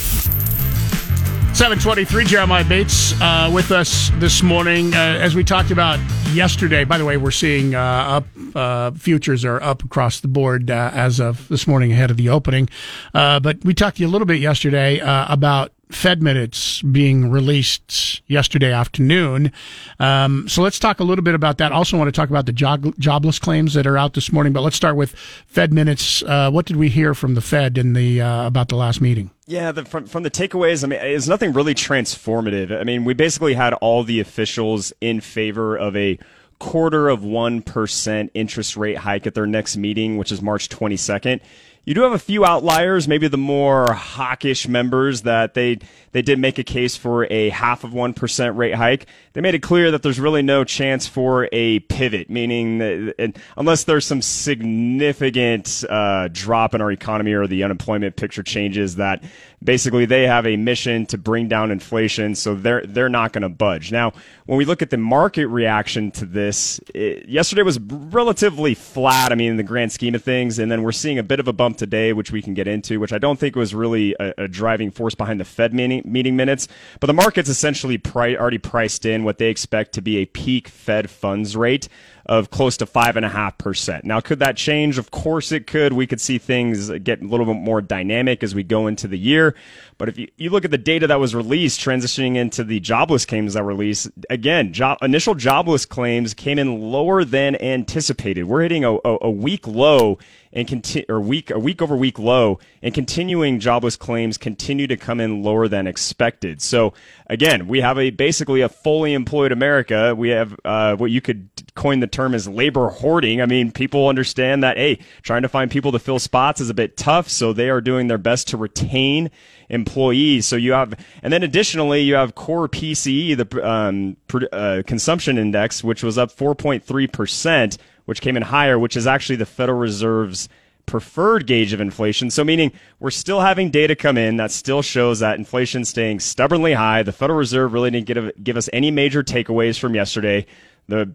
723, 1.53 2.25
Jeremiah 2.25 2.63
Bates 2.63 3.19
uh, 3.21 3.51
with 3.53 3.71
us 3.71 4.09
this 4.15 4.41
morning. 4.41 4.93
Uh, 4.93 4.97
as 4.97 5.35
we 5.35 5.43
talked 5.43 5.69
about 5.69 5.99
yesterday, 6.31 6.85
by 6.85 6.97
the 6.97 7.03
way, 7.05 7.17
we're 7.17 7.29
seeing 7.29 7.75
uh, 7.75 7.79
up 7.79 8.25
uh, 8.55 8.91
futures 8.91 9.43
are 9.43 9.61
up 9.61 9.83
across 9.83 10.21
the 10.21 10.27
board 10.27 10.71
uh, 10.71 10.91
as 10.93 11.19
of 11.19 11.47
this 11.49 11.67
morning 11.67 11.91
ahead 11.91 12.09
of 12.09 12.17
the 12.17 12.29
opening. 12.29 12.69
Uh, 13.13 13.39
but 13.39 13.63
we 13.65 13.73
talked 13.73 13.97
to 13.97 14.03
you 14.03 14.07
a 14.07 14.11
little 14.11 14.25
bit 14.25 14.39
yesterday 14.39 14.99
about 15.03 15.71
Fed 15.91 16.21
minutes 16.21 16.81
being 16.81 17.29
released 17.29 18.21
yesterday 18.27 18.71
afternoon. 18.71 19.51
Um, 19.99 20.47
so 20.47 20.61
let's 20.61 20.79
talk 20.79 20.99
a 20.99 21.03
little 21.03 21.23
bit 21.23 21.35
about 21.35 21.57
that. 21.59 21.71
Also, 21.71 21.97
want 21.97 22.07
to 22.07 22.11
talk 22.11 22.29
about 22.29 22.45
the 22.45 22.53
job, 22.53 22.93
jobless 22.97 23.39
claims 23.39 23.73
that 23.73 23.85
are 23.85 23.97
out 23.97 24.13
this 24.13 24.31
morning. 24.31 24.53
But 24.53 24.61
let's 24.61 24.75
start 24.75 24.95
with 24.95 25.11
Fed 25.47 25.73
minutes. 25.73 26.21
what 26.21 26.65
did 26.65 26.77
we 26.77 26.89
hear 26.89 27.13
from 27.13 27.35
the 27.35 27.41
Fed 27.41 27.77
in 27.77 27.93
the 27.93 28.19
about 28.19 28.69
the 28.69 28.75
last 28.75 29.01
meeting? 29.01 29.31
Yeah, 29.47 29.71
the, 29.71 29.83
from 29.83 30.05
from 30.05 30.23
the 30.23 30.31
takeaways, 30.31 30.83
I 30.83 30.87
mean, 30.87 30.99
it's 31.01 31.27
nothing 31.27 31.51
really 31.51 31.75
transformative. 31.75 32.79
I 32.79 32.83
mean, 32.83 33.03
we 33.03 33.13
basically 33.13 33.53
had 33.53 33.73
all 33.75 34.03
the 34.03 34.19
officials 34.21 34.93
in 35.01 35.19
favor 35.19 35.75
of 35.75 35.95
a 35.97 36.17
quarter 36.61 37.09
of 37.09 37.21
1% 37.21 38.29
interest 38.35 38.77
rate 38.77 38.97
hike 38.99 39.25
at 39.25 39.33
their 39.33 39.47
next 39.47 39.77
meeting, 39.77 40.17
which 40.17 40.31
is 40.31 40.43
March 40.43 40.69
22nd. 40.69 41.41
You 41.83 41.95
do 41.95 42.01
have 42.01 42.13
a 42.13 42.19
few 42.19 42.45
outliers, 42.45 43.07
maybe 43.07 43.27
the 43.27 43.37
more 43.37 43.93
hawkish 43.93 44.67
members 44.67 45.23
that 45.23 45.55
they 45.55 45.79
they 46.11 46.21
did 46.21 46.37
make 46.37 46.59
a 46.59 46.63
case 46.63 46.95
for 46.95 47.25
a 47.31 47.49
half 47.49 47.83
of 47.83 47.91
one 47.91 48.13
percent 48.13 48.55
rate 48.55 48.75
hike. 48.75 49.07
They 49.33 49.41
made 49.41 49.55
it 49.55 49.59
clear 49.59 49.91
that 49.91 50.03
there's 50.03 50.19
really 50.19 50.41
no 50.41 50.63
chance 50.65 51.07
for 51.07 51.47
a 51.53 51.79
pivot, 51.79 52.29
meaning 52.29 52.79
that 52.79 53.37
unless 53.55 53.85
there's 53.85 54.05
some 54.05 54.21
significant 54.21 55.85
uh, 55.89 56.27
drop 56.31 56.73
in 56.73 56.81
our 56.81 56.91
economy 56.91 57.33
or 57.33 57.47
the 57.47 57.63
unemployment 57.63 58.17
picture 58.17 58.43
changes, 58.43 58.97
that 58.97 59.23
basically 59.63 60.05
they 60.05 60.23
have 60.23 60.45
a 60.45 60.57
mission 60.57 61.05
to 61.05 61.17
bring 61.17 61.47
down 61.47 61.71
inflation, 61.71 62.35
so 62.35 62.55
they're 62.55 62.81
they're 62.85 63.09
not 63.09 63.31
going 63.31 63.43
to 63.43 63.49
budge. 63.49 63.91
Now, 63.91 64.11
when 64.47 64.57
we 64.57 64.65
look 64.65 64.81
at 64.81 64.89
the 64.89 64.97
market 64.97 65.47
reaction 65.47 66.11
to 66.11 66.25
this, 66.25 66.81
it, 66.93 67.29
yesterday 67.29 67.61
was 67.61 67.79
relatively 67.79 68.73
flat. 68.73 69.31
I 69.31 69.35
mean, 69.35 69.51
in 69.51 69.57
the 69.57 69.63
grand 69.63 69.93
scheme 69.93 70.13
of 70.13 70.23
things, 70.23 70.59
and 70.59 70.69
then 70.69 70.83
we're 70.83 70.91
seeing 70.91 71.19
a 71.19 71.23
bit 71.23 71.39
of 71.39 71.47
a 71.47 71.53
bump 71.53 71.77
today, 71.77 72.11
which 72.11 72.31
we 72.31 72.41
can 72.41 72.53
get 72.53 72.67
into, 72.67 72.99
which 72.99 73.13
I 73.13 73.17
don't 73.17 73.39
think 73.39 73.55
was 73.55 73.73
really 73.73 74.13
a, 74.19 74.33
a 74.39 74.47
driving 74.49 74.91
force 74.91 75.15
behind 75.15 75.39
the 75.39 75.45
Fed 75.45 75.73
meeting, 75.73 76.01
meeting 76.05 76.35
minutes. 76.35 76.67
But 76.99 77.07
the 77.07 77.13
market's 77.13 77.47
essentially 77.47 77.97
pri- 77.97 78.35
already 78.35 78.57
priced 78.57 79.05
in 79.05 79.20
what 79.23 79.37
they 79.37 79.49
expect 79.49 79.93
to 79.93 80.01
be 80.01 80.17
a 80.17 80.25
peak 80.25 80.67
Fed 80.67 81.09
funds 81.09 81.55
rate 81.55 81.87
of 82.25 82.49
close 82.49 82.77
to 82.77 82.85
5.5%. 82.85 84.03
Now, 84.03 84.19
could 84.19 84.39
that 84.39 84.55
change? 84.55 84.97
Of 84.97 85.11
course 85.11 85.51
it 85.51 85.67
could. 85.67 85.93
We 85.93 86.07
could 86.07 86.21
see 86.21 86.37
things 86.37 86.89
get 86.89 87.21
a 87.21 87.25
little 87.25 87.45
bit 87.45 87.57
more 87.57 87.81
dynamic 87.81 88.43
as 88.43 88.55
we 88.55 88.63
go 88.63 88.87
into 88.87 89.07
the 89.07 89.17
year. 89.17 89.55
But 90.01 90.09
if 90.09 90.17
you, 90.17 90.29
you 90.35 90.49
look 90.49 90.65
at 90.65 90.71
the 90.71 90.79
data 90.79 91.05
that 91.05 91.19
was 91.19 91.35
released, 91.35 91.79
transitioning 91.79 92.35
into 92.35 92.63
the 92.63 92.79
jobless 92.79 93.23
claims 93.23 93.53
that 93.53 93.61
were 93.61 93.69
released, 93.69 94.09
again, 94.31 94.73
job, 94.73 94.97
initial 95.03 95.35
jobless 95.35 95.85
claims 95.85 96.33
came 96.33 96.57
in 96.57 96.81
lower 96.81 97.23
than 97.23 97.55
anticipated. 97.61 98.45
We're 98.45 98.63
hitting 98.63 98.83
a, 98.83 98.95
a, 98.95 99.17
a 99.21 99.29
week 99.29 99.67
low 99.67 100.17
and 100.53 100.67
conti- 100.67 101.05
or 101.07 101.19
week 101.19 101.49
a 101.49 101.59
week 101.59 101.81
over 101.81 101.95
week 101.95 102.19
low, 102.19 102.59
and 102.81 102.93
continuing 102.93 103.59
jobless 103.59 103.95
claims 103.95 104.37
continue 104.37 104.87
to 104.87 104.97
come 104.97 105.19
in 105.19 105.43
lower 105.43 105.67
than 105.67 105.87
expected. 105.87 106.61
So 106.61 106.93
again, 107.27 107.67
we 107.67 107.81
have 107.81 107.97
a 107.97 108.09
basically 108.09 108.61
a 108.61 108.69
fully 108.69 109.13
employed 109.13 109.51
America. 109.51 110.13
We 110.15 110.29
have 110.29 110.59
uh, 110.65 110.95
what 110.95 111.11
you 111.11 111.21
could 111.21 111.49
coin 111.75 111.99
the 111.99 112.07
term 112.07 112.33
as 112.33 112.47
labor 112.47 112.89
hoarding. 112.89 113.41
I 113.41 113.45
mean, 113.45 113.71
people 113.71 114.07
understand 114.07 114.63
that 114.63 114.77
hey, 114.77 114.99
trying 115.21 115.43
to 115.43 115.49
find 115.49 115.71
people 115.71 115.91
to 115.93 115.99
fill 115.99 116.19
spots 116.19 116.59
is 116.59 116.69
a 116.69 116.73
bit 116.73 116.97
tough, 116.97 117.29
so 117.29 117.53
they 117.53 117.69
are 117.69 117.81
doing 117.81 118.07
their 118.07 118.17
best 118.17 118.49
to 118.49 118.57
retain 118.57 119.31
employees. 119.71 120.45
So 120.45 120.55
you 120.55 120.73
have, 120.73 120.93
and 121.23 121.33
then 121.33 121.41
additionally, 121.41 122.01
you 122.01 122.13
have 122.13 122.35
core 122.35 122.69
PCE, 122.69 123.35
the 123.35 123.67
um, 123.67 124.17
uh, 124.51 124.83
consumption 124.85 125.39
index, 125.39 125.83
which 125.83 126.03
was 126.03 126.19
up 126.19 126.31
4.3 126.31 127.11
percent 127.11 127.77
which 128.05 128.21
came 128.21 128.35
in 128.35 128.43
higher, 128.43 128.77
which 128.77 128.97
is 128.97 129.07
actually 129.07 129.37
the 129.37 129.45
Federal 129.45 129.79
Reserve's 129.79 130.49
preferred 130.85 131.47
gauge 131.47 131.73
of 131.73 131.79
inflation. 131.79 132.29
So, 132.29 132.43
meaning 132.43 132.71
we're 132.99 133.11
still 133.11 133.39
having 133.39 133.69
data 133.69 133.95
come 133.95 134.17
in 134.17 134.37
that 134.37 134.51
still 134.51 134.81
shows 134.81 135.19
that 135.19 135.37
inflation 135.37 135.85
staying 135.85 136.19
stubbornly 136.19 136.73
high. 136.73 137.03
The 137.03 137.11
Federal 137.11 137.39
Reserve 137.39 137.73
really 137.73 137.91
didn't 137.91 138.07
give, 138.07 138.43
give 138.43 138.57
us 138.57 138.69
any 138.73 138.91
major 138.91 139.23
takeaways 139.23 139.79
from 139.79 139.95
yesterday. 139.95 140.45
The 140.87 141.05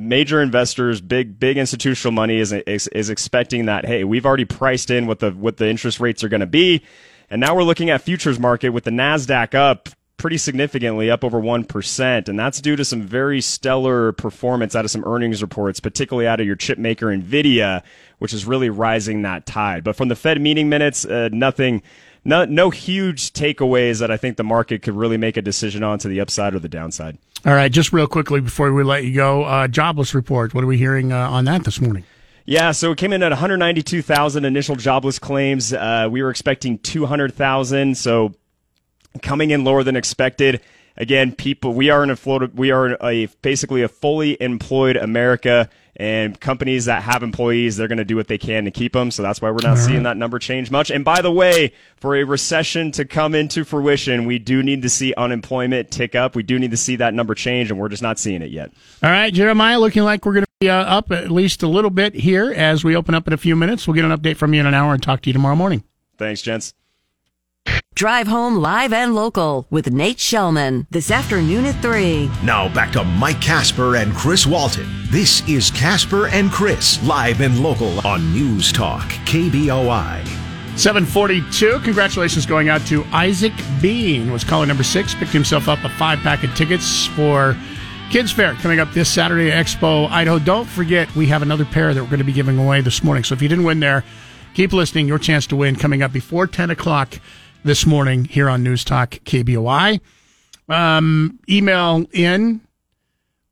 major 0.00 0.40
investors, 0.40 1.02
big 1.02 1.38
big 1.38 1.58
institutional 1.58 2.12
money 2.12 2.38
is, 2.38 2.50
is 2.52 2.88
is 2.88 3.10
expecting 3.10 3.66
that 3.66 3.84
hey, 3.84 4.04
we've 4.04 4.24
already 4.24 4.46
priced 4.46 4.90
in 4.90 5.06
what 5.06 5.18
the 5.18 5.32
what 5.32 5.58
the 5.58 5.68
interest 5.68 6.00
rates 6.00 6.24
are 6.24 6.30
going 6.30 6.40
to 6.40 6.46
be, 6.46 6.82
and 7.30 7.40
now 7.40 7.54
we're 7.54 7.62
looking 7.62 7.90
at 7.90 8.02
futures 8.02 8.38
market 8.38 8.70
with 8.70 8.84
the 8.84 8.90
Nasdaq 8.90 9.54
up 9.54 9.88
pretty 10.18 10.36
significantly, 10.36 11.10
up 11.10 11.24
over 11.24 11.40
1%. 11.40 12.28
And 12.28 12.38
that's 12.38 12.60
due 12.60 12.76
to 12.76 12.84
some 12.84 13.02
very 13.02 13.40
stellar 13.40 14.12
performance 14.12 14.74
out 14.74 14.84
of 14.84 14.90
some 14.90 15.04
earnings 15.04 15.40
reports, 15.40 15.80
particularly 15.80 16.26
out 16.26 16.40
of 16.40 16.46
your 16.46 16.56
chip 16.56 16.76
maker 16.76 17.06
NVIDIA, 17.06 17.82
which 18.18 18.34
is 18.34 18.44
really 18.44 18.68
rising 18.68 19.22
that 19.22 19.46
tide. 19.46 19.84
But 19.84 19.96
from 19.96 20.08
the 20.08 20.16
Fed 20.16 20.40
meeting 20.40 20.68
minutes, 20.68 21.04
uh, 21.04 21.30
nothing. 21.32 21.82
No, 22.24 22.44
no 22.44 22.68
huge 22.68 23.32
takeaways 23.32 24.00
that 24.00 24.10
I 24.10 24.16
think 24.16 24.36
the 24.36 24.44
market 24.44 24.82
could 24.82 24.94
really 24.94 25.16
make 25.16 25.36
a 25.36 25.42
decision 25.42 25.82
on 25.82 26.00
to 26.00 26.08
the 26.08 26.20
upside 26.20 26.52
or 26.52 26.58
the 26.58 26.68
downside. 26.68 27.16
All 27.46 27.54
right, 27.54 27.70
just 27.70 27.92
real 27.92 28.08
quickly 28.08 28.40
before 28.40 28.72
we 28.72 28.82
let 28.82 29.04
you 29.04 29.14
go, 29.14 29.44
uh, 29.44 29.68
jobless 29.68 30.14
report. 30.14 30.52
What 30.52 30.64
are 30.64 30.66
we 30.66 30.76
hearing 30.76 31.12
uh, 31.12 31.30
on 31.30 31.44
that 31.44 31.64
this 31.64 31.80
morning? 31.80 32.04
Yeah, 32.48 32.72
so 32.72 32.92
it 32.92 32.96
came 32.96 33.12
in 33.12 33.22
at 33.22 33.30
192,000 33.30 34.46
initial 34.46 34.74
jobless 34.74 35.18
claims. 35.18 35.74
Uh, 35.74 36.08
we 36.10 36.22
were 36.22 36.30
expecting 36.30 36.78
200,000, 36.78 37.94
so 37.94 38.32
coming 39.20 39.50
in 39.50 39.64
lower 39.64 39.82
than 39.82 39.96
expected. 39.96 40.62
Again, 40.96 41.32
people, 41.32 41.74
we 41.74 41.90
are 41.90 42.02
in 42.02 42.08
a 42.08 42.16
float, 42.16 42.54
we 42.54 42.70
are 42.70 42.96
a 43.04 43.26
basically 43.42 43.82
a 43.82 43.88
fully 43.88 44.40
employed 44.40 44.96
America, 44.96 45.68
and 45.96 46.40
companies 46.40 46.86
that 46.86 47.02
have 47.02 47.22
employees, 47.22 47.76
they're 47.76 47.86
going 47.86 47.98
to 47.98 48.04
do 48.06 48.16
what 48.16 48.28
they 48.28 48.38
can 48.38 48.64
to 48.64 48.70
keep 48.70 48.94
them. 48.94 49.10
So 49.10 49.22
that's 49.22 49.42
why 49.42 49.50
we're 49.50 49.58
not 49.62 49.76
seeing 49.76 50.04
that 50.04 50.16
number 50.16 50.38
change 50.38 50.70
much. 50.70 50.90
And 50.90 51.04
by 51.04 51.20
the 51.20 51.30
way, 51.30 51.74
for 51.96 52.16
a 52.16 52.24
recession 52.24 52.92
to 52.92 53.04
come 53.04 53.34
into 53.34 53.62
fruition, 53.62 54.24
we 54.24 54.38
do 54.38 54.62
need 54.62 54.80
to 54.82 54.88
see 54.88 55.12
unemployment 55.18 55.90
tick 55.90 56.14
up. 56.14 56.34
We 56.34 56.44
do 56.44 56.58
need 56.58 56.70
to 56.70 56.78
see 56.78 56.96
that 56.96 57.12
number 57.12 57.34
change, 57.34 57.70
and 57.70 57.78
we're 57.78 57.90
just 57.90 58.02
not 58.02 58.18
seeing 58.18 58.40
it 58.40 58.50
yet. 58.50 58.72
All 59.02 59.10
right, 59.10 59.34
Jeremiah, 59.34 59.78
looking 59.78 60.02
like 60.02 60.24
we're 60.24 60.32
going 60.32 60.44
to 60.44 60.47
uh, 60.66 60.72
up 60.72 61.12
at 61.12 61.30
least 61.30 61.62
a 61.62 61.68
little 61.68 61.90
bit 61.90 62.14
here 62.14 62.52
as 62.52 62.82
we 62.82 62.96
open 62.96 63.14
up 63.14 63.28
in 63.28 63.32
a 63.32 63.36
few 63.36 63.54
minutes. 63.54 63.86
We'll 63.86 63.94
get 63.94 64.04
an 64.04 64.10
update 64.10 64.36
from 64.36 64.54
you 64.54 64.60
in 64.60 64.66
an 64.66 64.74
hour 64.74 64.92
and 64.92 65.00
talk 65.00 65.22
to 65.22 65.28
you 65.28 65.32
tomorrow 65.32 65.54
morning. 65.54 65.84
Thanks, 66.16 66.42
gents. 66.42 66.74
Drive 67.94 68.26
home 68.26 68.56
live 68.56 68.92
and 68.92 69.14
local 69.14 69.66
with 69.70 69.92
Nate 69.92 70.18
Shelman 70.18 70.86
this 70.90 71.10
afternoon 71.10 71.64
at 71.64 71.80
3. 71.80 72.28
Now 72.42 72.72
back 72.72 72.92
to 72.92 73.04
Mike 73.04 73.40
Casper 73.40 73.96
and 73.96 74.12
Chris 74.14 74.46
Walton. 74.46 74.88
This 75.10 75.46
is 75.48 75.70
Casper 75.70 76.26
and 76.28 76.50
Chris, 76.50 77.00
live 77.04 77.40
and 77.40 77.60
local 77.62 78.04
on 78.06 78.32
News 78.32 78.72
Talk, 78.72 79.08
KBOI. 79.26 80.26
742. 80.76 81.80
Congratulations 81.80 82.46
going 82.46 82.68
out 82.68 82.80
to 82.86 83.04
Isaac 83.12 83.52
Bean. 83.82 84.30
Was 84.32 84.44
caller 84.44 84.66
number 84.66 84.84
six. 84.84 85.14
Picked 85.14 85.32
himself 85.32 85.68
up 85.68 85.82
a 85.82 85.88
five 85.88 86.20
pack 86.20 86.44
of 86.44 86.54
tickets 86.54 87.06
for 87.06 87.56
Kids 88.10 88.32
Fair 88.32 88.54
coming 88.54 88.80
up 88.80 88.90
this 88.92 89.10
Saturday 89.10 89.52
at 89.52 89.66
Expo, 89.66 90.10
Idaho. 90.10 90.38
Don't 90.38 90.64
forget, 90.64 91.14
we 91.14 91.26
have 91.26 91.42
another 91.42 91.66
pair 91.66 91.92
that 91.92 92.02
we're 92.02 92.08
going 92.08 92.18
to 92.20 92.24
be 92.24 92.32
giving 92.32 92.58
away 92.58 92.80
this 92.80 93.04
morning. 93.04 93.22
So 93.22 93.34
if 93.34 93.42
you 93.42 93.48
didn't 93.50 93.64
win 93.64 93.80
there, 93.80 94.02
keep 94.54 94.72
listening. 94.72 95.06
Your 95.06 95.18
chance 95.18 95.46
to 95.48 95.56
win 95.56 95.76
coming 95.76 96.02
up 96.02 96.10
before 96.10 96.46
10 96.46 96.70
o'clock 96.70 97.20
this 97.64 97.84
morning 97.84 98.24
here 98.24 98.48
on 98.48 98.62
News 98.62 98.82
Talk 98.82 99.10
KBOI. 99.10 100.00
Um, 100.70 101.38
email 101.50 102.06
in. 102.12 102.62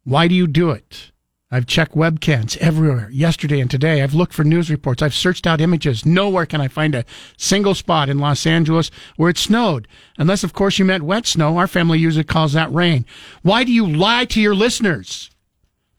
Why 0.04 0.26
do 0.26 0.34
you 0.34 0.46
do 0.46 0.70
it? 0.70 1.12
I've 1.48 1.66
checked 1.66 1.94
webcams 1.94 2.56
everywhere 2.56 3.08
yesterday 3.12 3.60
and 3.60 3.70
today. 3.70 4.02
I've 4.02 4.14
looked 4.14 4.34
for 4.34 4.42
news 4.42 4.68
reports. 4.68 5.00
I've 5.00 5.14
searched 5.14 5.46
out 5.46 5.60
images. 5.60 6.04
Nowhere 6.04 6.44
can 6.44 6.60
I 6.60 6.66
find 6.66 6.92
a 6.92 7.04
single 7.36 7.74
spot 7.76 8.08
in 8.08 8.18
Los 8.18 8.46
Angeles 8.46 8.90
where 9.16 9.30
it 9.30 9.38
snowed. 9.38 9.86
Unless, 10.18 10.42
of 10.42 10.52
course, 10.52 10.80
you 10.80 10.84
meant 10.84 11.04
wet 11.04 11.24
snow. 11.24 11.56
Our 11.56 11.68
family 11.68 12.00
usually 12.00 12.24
calls 12.24 12.52
that 12.54 12.72
rain. 12.72 13.06
Why 13.42 13.62
do 13.62 13.72
you 13.72 13.86
lie 13.86 14.24
to 14.24 14.40
your 14.40 14.56
listeners? 14.56 15.30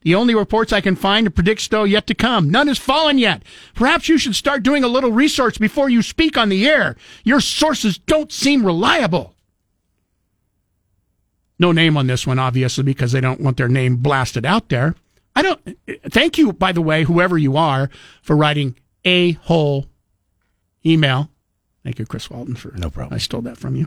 The 0.02 0.14
only 0.14 0.34
reports 0.34 0.70
I 0.70 0.82
can 0.82 0.96
find 0.96 1.24
to 1.24 1.30
predict 1.30 1.62
snow 1.62 1.84
yet 1.84 2.06
to 2.08 2.14
come. 2.14 2.50
None 2.50 2.68
has 2.68 2.78
fallen 2.78 3.16
yet. 3.16 3.42
Perhaps 3.74 4.08
you 4.08 4.18
should 4.18 4.36
start 4.36 4.62
doing 4.62 4.84
a 4.84 4.88
little 4.88 5.12
research 5.12 5.58
before 5.58 5.88
you 5.88 6.02
speak 6.02 6.36
on 6.36 6.50
the 6.50 6.68
air. 6.68 6.94
Your 7.24 7.40
sources 7.40 7.96
don't 7.96 8.30
seem 8.30 8.66
reliable. 8.66 9.34
No 11.58 11.72
name 11.72 11.96
on 11.96 12.06
this 12.06 12.26
one, 12.26 12.38
obviously, 12.38 12.84
because 12.84 13.12
they 13.12 13.20
don't 13.22 13.40
want 13.40 13.56
their 13.56 13.68
name 13.68 13.96
blasted 13.96 14.44
out 14.44 14.68
there. 14.68 14.94
I 15.38 15.42
don't. 15.42 15.78
Thank 16.10 16.36
you, 16.36 16.52
by 16.52 16.72
the 16.72 16.82
way, 16.82 17.04
whoever 17.04 17.38
you 17.38 17.56
are, 17.56 17.90
for 18.22 18.36
writing 18.36 18.74
a 19.04 19.32
whole 19.32 19.86
email. 20.84 21.30
Thank 21.84 22.00
you, 22.00 22.06
Chris 22.06 22.28
Walton, 22.28 22.56
for 22.56 22.72
no 22.72 22.90
problem. 22.90 23.14
I 23.14 23.18
stole 23.18 23.42
that 23.42 23.56
from 23.56 23.76
you. 23.76 23.86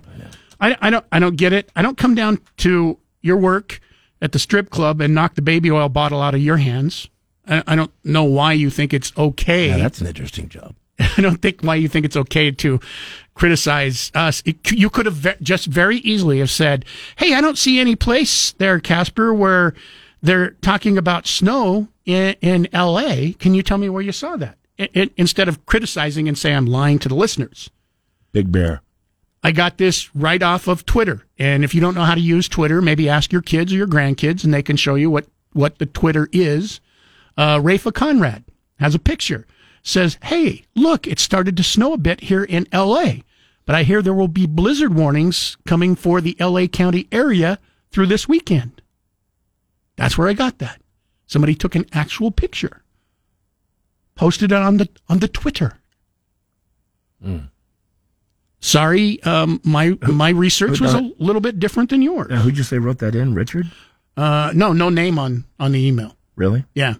I, 0.62 0.78
I 0.80 0.90
don't. 0.90 1.06
I 1.12 1.20
don't 1.20 1.36
get 1.36 1.52
it. 1.52 1.70
I 1.76 1.82
don't 1.82 1.98
come 1.98 2.16
down 2.16 2.40
to 2.58 2.98
your 3.22 3.36
work 3.36 3.82
at 4.22 4.32
the 4.32 4.40
strip 4.40 4.70
club 4.70 5.02
and 5.02 5.14
knock 5.14 5.36
the 5.36 5.42
baby 5.42 5.70
oil 5.70 5.90
bottle 5.90 6.22
out 6.22 6.34
of 6.34 6.42
your 6.42 6.56
hands. 6.56 7.10
I, 7.46 7.62
I 7.68 7.76
don't 7.76 7.92
know 8.06 8.24
why 8.24 8.54
you 8.54 8.70
think 8.70 8.94
it's 8.94 9.12
okay. 9.18 9.68
Yeah, 9.68 9.78
that's 9.80 10.00
an 10.00 10.08
interesting 10.08 10.48
job. 10.48 10.76
I 11.00 11.22
don't 11.22 11.42
think 11.42 11.64
why 11.64 11.76
you 11.76 11.90
think 11.90 12.06
it's 12.06 12.16
okay 12.16 12.52
to 12.52 12.80
criticize 13.34 14.10
us. 14.16 14.42
It, 14.46 14.72
you 14.72 14.90
could 14.90 15.06
have 15.06 15.16
ve- 15.16 15.36
just 15.42 15.66
very 15.66 15.98
easily 15.98 16.40
have 16.40 16.50
said, 16.50 16.86
"Hey, 17.18 17.34
I 17.34 17.42
don't 17.42 17.58
see 17.58 17.78
any 17.78 17.98
place 17.98 18.54
there, 18.54 18.80
Casper, 18.80 19.34
where 19.34 19.74
they're 20.22 20.52
talking 20.52 20.98
about 20.98 21.28
snow 21.28 21.88
in, 22.06 22.36
in 22.42 22.68
L.A. 22.74 23.34
Can 23.34 23.54
you 23.54 23.64
tell 23.64 23.78
me 23.78 23.90
where 23.90 24.02
you 24.02 24.12
saw 24.12 24.36
that?" 24.38 24.58
It, 24.78 24.92
it, 24.94 25.14
instead 25.16 25.48
of 25.48 25.66
criticizing 25.66 26.28
and 26.28 26.38
say 26.38 26.54
I'm 26.54 26.66
lying 26.66 26.98
to 27.00 27.10
the 27.10 27.16
listeners. 27.16 27.70
Big 28.32 28.52
Bear. 28.52 28.82
I 29.44 29.52
got 29.52 29.78
this 29.78 30.16
right 30.16 30.42
off 30.42 30.68
of 30.68 30.86
Twitter. 30.86 31.26
And 31.38 31.64
if 31.64 31.74
you 31.74 31.82
don't 31.82 31.96
know 31.96 32.04
how 32.04 32.16
to 32.16 32.22
use 32.22 32.48
Twitter, 32.48 32.82
maybe 32.82 33.10
ask 33.10 33.32
your 33.32 33.42
kids 33.42 33.74
or 33.74 33.76
your 33.76 33.88
grandkids 33.88 34.44
and 34.44 34.54
they 34.54 34.64
can 34.64 34.78
show 34.78 34.96
you 34.96 35.10
what, 35.10 35.28
what 35.54 35.80
the 35.80 35.86
Twitter 35.86 36.30
is. 36.32 36.80
Uh, 37.38 37.60
Rafa 37.62 37.92
Conrad 37.92 38.44
has 38.80 38.96
a 38.96 39.00
picture. 39.00 39.46
Says, 39.84 40.18
hey, 40.24 40.64
look, 40.76 41.08
it 41.08 41.20
started 41.20 41.58
to 41.58 41.64
snow 41.64 41.94
a 41.94 41.98
bit 41.98 42.22
here 42.22 42.44
in 42.44 42.68
LA, 42.72 43.14
but 43.66 43.76
I 43.76 43.82
hear 43.82 44.02
there 44.02 44.14
will 44.14 44.28
be 44.28 44.46
blizzard 44.46 44.94
warnings 44.94 45.58
coming 45.66 45.96
for 45.96 46.22
the 46.22 46.36
LA 46.40 46.68
County 46.68 47.08
area 47.12 47.58
through 47.90 48.06
this 48.06 48.28
weekend. 48.28 48.81
That's 50.02 50.18
where 50.18 50.28
I 50.28 50.34
got 50.34 50.58
that. 50.58 50.82
Somebody 51.28 51.54
took 51.54 51.76
an 51.76 51.86
actual 51.94 52.32
picture, 52.32 52.82
posted 54.16 54.52
it 54.52 54.58
on 54.58 54.78
the 54.78 54.90
on 55.08 55.20
the 55.20 55.28
Twitter. 55.28 55.78
Sorry, 58.60 59.22
um, 59.24 59.62
my 59.64 59.98
my 60.02 60.30
research 60.30 60.82
was 60.82 60.96
a 60.96 61.12
little 61.20 61.40
bit 61.40 61.60
different 61.60 61.92
than 61.92 62.02
yours. 62.02 62.30
Now, 62.30 62.38
who'd 62.42 62.58
you 62.58 62.64
say 62.64 62.80
wrote 62.80 62.98
that 63.00 63.14
in? 63.14 63.36
Richard? 63.36 63.70
Uh, 64.18 64.52
no, 64.56 64.74
no 64.74 64.90
name 64.90 65.20
on 65.20 65.46
on 65.60 65.72
the 65.72 65.86
email. 65.86 66.16
Really? 66.36 66.66
Yeah, 66.74 66.96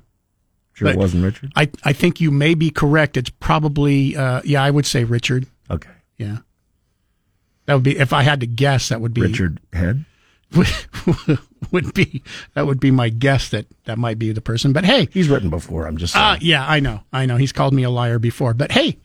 Sure 0.74 0.90
it 0.90 0.96
wasn't 0.98 1.24
Richard? 1.24 1.52
I 1.56 1.72
I 1.84 1.94
think 1.94 2.22
you 2.22 2.30
may 2.30 2.54
be 2.54 2.70
correct. 2.70 3.18
It's 3.18 3.32
probably 3.32 4.16
uh, 4.16 4.42
yeah, 4.46 4.64
I 4.64 4.70
would 4.70 4.86
say 4.86 5.04
Richard. 5.06 5.48
Okay. 5.72 5.90
Yeah, 6.18 6.38
that 7.66 7.74
would 7.74 7.84
be 7.84 7.98
if 7.98 8.14
I 8.14 8.22
had 8.22 8.42
to 8.42 8.48
guess. 8.48 8.90
That 8.90 9.02
would 9.02 9.14
be 9.16 9.22
Richard 9.22 9.60
Head? 9.74 10.06
would 10.56 10.68
be 11.94 12.24
that 12.54 12.66
would 12.66 12.80
be 12.80 12.92
my 12.92 13.10
guess 13.10 13.50
that 13.50 13.66
that 13.86 13.98
might 13.98 14.20
be 14.20 14.32
the 14.32 14.42
person. 14.42 14.74
But 14.74 14.86
hey, 14.86 15.08
He's 15.12 15.30
written 15.30 15.50
before. 15.50 15.88
I'm 15.88 15.98
just 15.98 16.14
saying. 16.14 16.26
uh, 16.26 16.38
yeah, 16.42 16.66
I 16.68 16.80
know, 16.80 17.02
I 17.14 17.26
know. 17.26 17.38
He's 17.38 17.52
called 17.52 17.74
me 17.74 17.84
a 17.84 17.90
liar 17.90 18.20
before. 18.20 18.54
But 18.54 18.72
hey, 18.72 18.98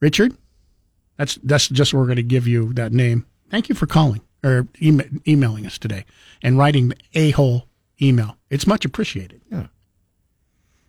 Richard, 0.00 0.36
that's 1.16 1.36
that's 1.42 1.68
just 1.68 1.94
we're 1.94 2.04
going 2.06 2.16
to 2.16 2.22
give 2.22 2.46
you 2.46 2.72
that 2.74 2.92
name. 2.92 3.26
Thank 3.50 3.68
you 3.68 3.74
for 3.74 3.86
calling 3.86 4.20
or 4.44 4.66
ema- 4.80 5.04
emailing 5.26 5.66
us 5.66 5.78
today 5.78 6.04
and 6.42 6.58
writing 6.58 6.92
a 7.14 7.30
whole 7.30 7.66
email. 8.00 8.36
It's 8.50 8.66
much 8.66 8.84
appreciated. 8.84 9.40
Yeah. 9.50 9.66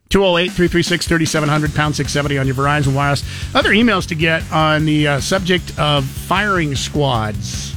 208 0.10 0.50
336 0.52 1.08
3700, 1.08 1.74
pound 1.76 1.96
670 1.96 2.38
on 2.38 2.46
your 2.46 2.56
Verizon 2.56 2.94
Wireless. 2.96 3.24
Other 3.56 3.72
emails 3.72 4.08
to 4.10 4.16
get 4.16 4.50
on 4.52 4.86
the 4.86 5.08
uh, 5.08 5.20
subject 5.20 5.78
of 5.80 6.06
firing 6.06 6.76
squads 6.76 7.76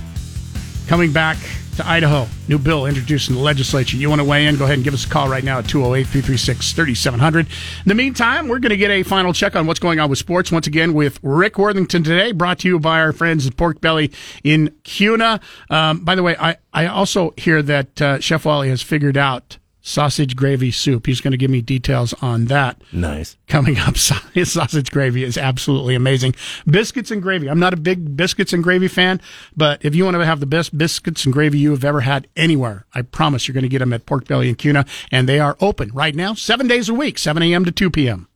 coming 0.87 1.12
back 1.12 1.39
to 1.77 1.87
Idaho. 1.87 2.27
New 2.49 2.59
bill 2.59 2.87
introduced 2.87 3.29
in 3.29 3.35
the 3.35 3.41
legislature. 3.41 3.97
You 3.97 4.09
want 4.09 4.20
to 4.20 4.24
weigh 4.24 4.47
in? 4.47 4.57
Go 4.57 4.64
ahead 4.64 4.77
and 4.77 4.85
give 4.85 4.95
us 4.95 5.05
a 5.05 5.09
call 5.09 5.29
right 5.29 5.45
now 5.45 5.59
at 5.59 5.68
208 5.68 6.05
336 6.05 6.72
3700. 6.72 7.47
In 7.47 7.53
the 7.87 7.95
meantime, 7.95 8.49
we're 8.49 8.59
going 8.59 8.70
to 8.70 8.77
get 8.77 8.91
a 8.91 9.03
final 9.03 9.33
check 9.33 9.57
on 9.57 9.66
what's 9.66 9.81
going 9.81 10.01
on 10.01 10.09
with 10.11 10.18
sports 10.18 10.51
once 10.51 10.66
again 10.66 10.95
with 10.95 11.18
Rick 11.22 11.59
Worthington 11.59 12.03
today, 12.03 12.33
brought 12.33 12.61
to 12.61 12.68
you 12.68 12.79
by 12.79 13.01
our 13.01 13.12
friends 13.12 13.47
at 13.47 13.57
Pork 13.57 13.81
Belly 13.81 14.11
in 14.43 14.74
Kuna. 14.85 15.41
Um, 15.70 16.05
by 16.05 16.14
the 16.14 16.22
way, 16.22 16.37
I, 16.39 16.57
I 16.72 16.87
also 16.87 17.35
hear 17.37 17.62
that 17.62 18.03
uh, 18.03 18.20
Chef 18.20 18.45
Wally 18.45 18.68
has 18.70 18.83
figured 18.83 19.16
out 19.16 19.59
sausage 19.87 20.34
gravy 20.34 20.72
soup. 20.72 21.07
He's 21.07 21.20
going 21.20 21.30
to 21.30 21.37
give 21.37 21.51
me 21.51 21.62
details 21.62 22.12
on 22.20 22.47
that 22.47 22.82
Nice. 22.93 23.37
coming 23.47 23.78
up. 23.78 23.97
Sausage 23.97 24.91
gravy 24.91 25.22
is 25.22 25.39
absolutely 25.39 25.95
amazing. 25.95 26.34
Biscuits 26.66 27.12
and 27.12 27.22
gravy. 27.22 27.49
I'm 27.49 27.61
not 27.61 27.72
a 27.72 27.76
big 27.76 28.16
biscuits 28.16 28.53
and 28.53 28.64
gravy 28.64 28.89
fan, 28.89 29.20
but 29.57 29.84
if 29.84 29.95
you 29.95 30.05
want 30.05 30.16
to 30.16 30.26
have 30.26 30.41
the 30.41 30.47
best 30.47 30.76
biscuits 30.76 31.24
and 31.24 31.32
gravy 31.32 31.59
you 31.59 31.70
have 31.70 31.84
ever 31.84 32.01
had 32.01 32.26
anywhere, 32.37 32.84
I 32.95 33.03
promise 33.03 33.47
you're 33.47 33.55
going 33.55 33.62
to 33.62 33.68
get 33.68 33.78
them 33.78 33.93
at 33.93 34.07
Pork 34.07 34.26
Belly 34.26 34.49
and 34.49 34.59
Kuna, 34.59 34.84
and 35.12 35.28
they 35.28 35.39
are 35.39 35.57
open 35.61 35.91
right 35.95 36.14
now, 36.16 36.34
seven 36.34 36.66
days 36.66 36.89
a 36.89 36.95
week, 36.95 37.16
7 37.16 37.41
a.m. 37.45 37.64
to 37.64 37.70
2 37.70 37.89
p.m. 37.91 38.28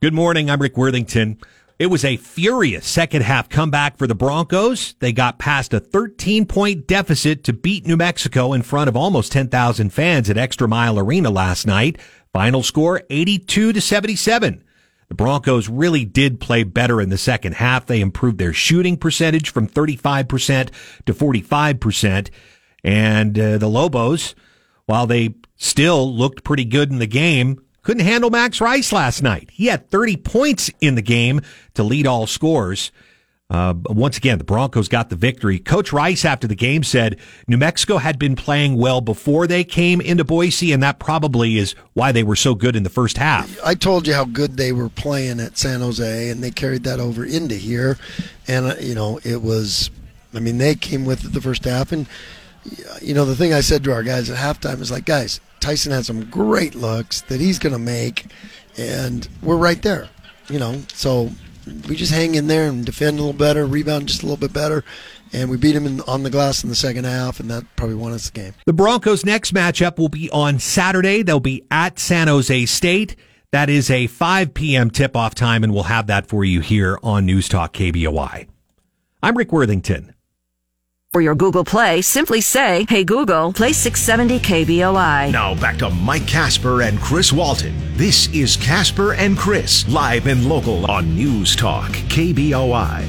Good 0.00 0.14
morning. 0.14 0.50
I'm 0.50 0.60
Rick 0.62 0.76
Worthington. 0.78 1.38
It 1.82 1.90
was 1.90 2.04
a 2.04 2.16
furious 2.16 2.86
second 2.86 3.22
half 3.22 3.48
comeback 3.48 3.96
for 3.96 4.06
the 4.06 4.14
Broncos. 4.14 4.94
They 5.00 5.12
got 5.12 5.40
past 5.40 5.74
a 5.74 5.80
13 5.80 6.46
point 6.46 6.86
deficit 6.86 7.42
to 7.42 7.52
beat 7.52 7.88
New 7.88 7.96
Mexico 7.96 8.52
in 8.52 8.62
front 8.62 8.88
of 8.88 8.96
almost 8.96 9.32
10,000 9.32 9.90
fans 9.90 10.30
at 10.30 10.38
Extra 10.38 10.68
Mile 10.68 10.96
Arena 10.96 11.28
last 11.28 11.66
night. 11.66 11.98
Final 12.32 12.62
score 12.62 13.02
82 13.10 13.72
to 13.72 13.80
77. 13.80 14.62
The 15.08 15.14
Broncos 15.16 15.68
really 15.68 16.04
did 16.04 16.38
play 16.38 16.62
better 16.62 17.00
in 17.00 17.08
the 17.08 17.18
second 17.18 17.54
half. 17.54 17.86
They 17.86 18.00
improved 18.00 18.38
their 18.38 18.52
shooting 18.52 18.96
percentage 18.96 19.50
from 19.50 19.66
35% 19.66 20.70
to 21.06 21.12
45%. 21.12 22.30
And 22.84 23.36
uh, 23.36 23.58
the 23.58 23.68
Lobos, 23.68 24.36
while 24.86 25.08
they 25.08 25.34
still 25.56 26.14
looked 26.14 26.44
pretty 26.44 26.64
good 26.64 26.92
in 26.92 27.00
the 27.00 27.08
game, 27.08 27.60
couldn't 27.82 28.04
handle 28.04 28.30
Max 28.30 28.60
Rice 28.60 28.92
last 28.92 29.22
night. 29.22 29.50
He 29.52 29.66
had 29.66 29.90
30 29.90 30.16
points 30.18 30.70
in 30.80 30.94
the 30.94 31.02
game 31.02 31.40
to 31.74 31.82
lead 31.82 32.06
all 32.06 32.26
scores. 32.26 32.92
Uh, 33.50 33.74
once 33.90 34.16
again, 34.16 34.38
the 34.38 34.44
Broncos 34.44 34.88
got 34.88 35.10
the 35.10 35.16
victory. 35.16 35.58
Coach 35.58 35.92
Rice, 35.92 36.24
after 36.24 36.46
the 36.46 36.54
game, 36.54 36.82
said 36.82 37.18
New 37.46 37.58
Mexico 37.58 37.98
had 37.98 38.18
been 38.18 38.34
playing 38.34 38.78
well 38.78 39.02
before 39.02 39.46
they 39.46 39.62
came 39.62 40.00
into 40.00 40.24
Boise, 40.24 40.72
and 40.72 40.82
that 40.82 40.98
probably 40.98 41.58
is 41.58 41.74
why 41.92 42.12
they 42.12 42.22
were 42.22 42.36
so 42.36 42.54
good 42.54 42.76
in 42.76 42.82
the 42.82 42.88
first 42.88 43.18
half. 43.18 43.62
I 43.62 43.74
told 43.74 44.06
you 44.06 44.14
how 44.14 44.24
good 44.24 44.56
they 44.56 44.72
were 44.72 44.88
playing 44.88 45.38
at 45.38 45.58
San 45.58 45.80
Jose, 45.80 46.30
and 46.30 46.42
they 46.42 46.50
carried 46.50 46.84
that 46.84 46.98
over 46.98 47.26
into 47.26 47.54
here. 47.56 47.98
And 48.48 48.66
uh, 48.66 48.74
you 48.80 48.94
know, 48.94 49.20
it 49.22 49.42
was. 49.42 49.90
I 50.32 50.40
mean, 50.40 50.56
they 50.56 50.74
came 50.74 51.04
with 51.04 51.22
it 51.22 51.34
the 51.34 51.42
first 51.42 51.64
half, 51.64 51.92
and 51.92 52.06
you 53.02 53.12
know, 53.12 53.26
the 53.26 53.36
thing 53.36 53.52
I 53.52 53.60
said 53.60 53.84
to 53.84 53.92
our 53.92 54.02
guys 54.02 54.30
at 54.30 54.38
halftime 54.38 54.80
is 54.80 54.90
like, 54.90 55.04
guys, 55.04 55.40
Tyson 55.62 55.92
had 55.92 56.04
some 56.04 56.28
great 56.28 56.74
looks 56.74 57.22
that 57.22 57.40
he's 57.40 57.58
going 57.58 57.72
to 57.72 57.78
make, 57.78 58.26
and 58.76 59.26
we're 59.42 59.56
right 59.56 59.80
there. 59.80 60.08
You 60.48 60.58
know, 60.58 60.82
so 60.92 61.30
we 61.88 61.96
just 61.96 62.12
hang 62.12 62.34
in 62.34 62.48
there 62.48 62.68
and 62.68 62.84
defend 62.84 63.18
a 63.18 63.22
little 63.22 63.38
better, 63.38 63.64
rebound 63.64 64.08
just 64.08 64.22
a 64.22 64.26
little 64.26 64.36
bit 64.36 64.52
better, 64.52 64.84
and 65.32 65.48
we 65.48 65.56
beat 65.56 65.74
him 65.74 65.86
in, 65.86 66.00
on 66.02 66.24
the 66.24 66.30
glass 66.30 66.62
in 66.64 66.68
the 66.68 66.74
second 66.74 67.04
half, 67.04 67.40
and 67.40 67.48
that 67.50 67.64
probably 67.76 67.94
won 67.94 68.12
us 68.12 68.28
the 68.28 68.40
game. 68.40 68.54
The 68.66 68.72
Broncos' 68.72 69.24
next 69.24 69.54
matchup 69.54 69.98
will 69.98 70.08
be 70.08 70.28
on 70.30 70.58
Saturday. 70.58 71.22
They'll 71.22 71.40
be 71.40 71.64
at 71.70 71.98
San 71.98 72.26
Jose 72.28 72.66
State. 72.66 73.16
That 73.52 73.70
is 73.70 73.90
a 73.90 74.08
5 74.08 74.54
p.m. 74.54 74.90
tip 74.90 75.16
off 75.16 75.34
time, 75.34 75.62
and 75.62 75.72
we'll 75.72 75.84
have 75.84 76.08
that 76.08 76.26
for 76.26 76.44
you 76.44 76.60
here 76.60 76.98
on 77.02 77.24
News 77.24 77.48
Talk 77.48 77.72
KBOI. 77.72 78.48
I'm 79.22 79.36
Rick 79.36 79.52
Worthington. 79.52 80.14
For 81.12 81.20
your 81.20 81.34
Google 81.34 81.62
Play, 81.62 82.00
simply 82.00 82.40
say, 82.40 82.86
Hey 82.88 83.04
Google, 83.04 83.52
play 83.52 83.74
670 83.74 84.40
KBOI. 84.40 85.30
Now 85.30 85.54
back 85.54 85.76
to 85.80 85.90
Mike 85.90 86.26
Casper 86.26 86.80
and 86.80 86.98
Chris 87.02 87.34
Walton. 87.34 87.74
This 87.98 88.32
is 88.32 88.56
Casper 88.56 89.12
and 89.12 89.36
Chris, 89.36 89.86
live 89.90 90.26
and 90.26 90.48
local 90.48 90.90
on 90.90 91.14
News 91.14 91.54
Talk, 91.54 91.90
KBOI. 92.08 93.02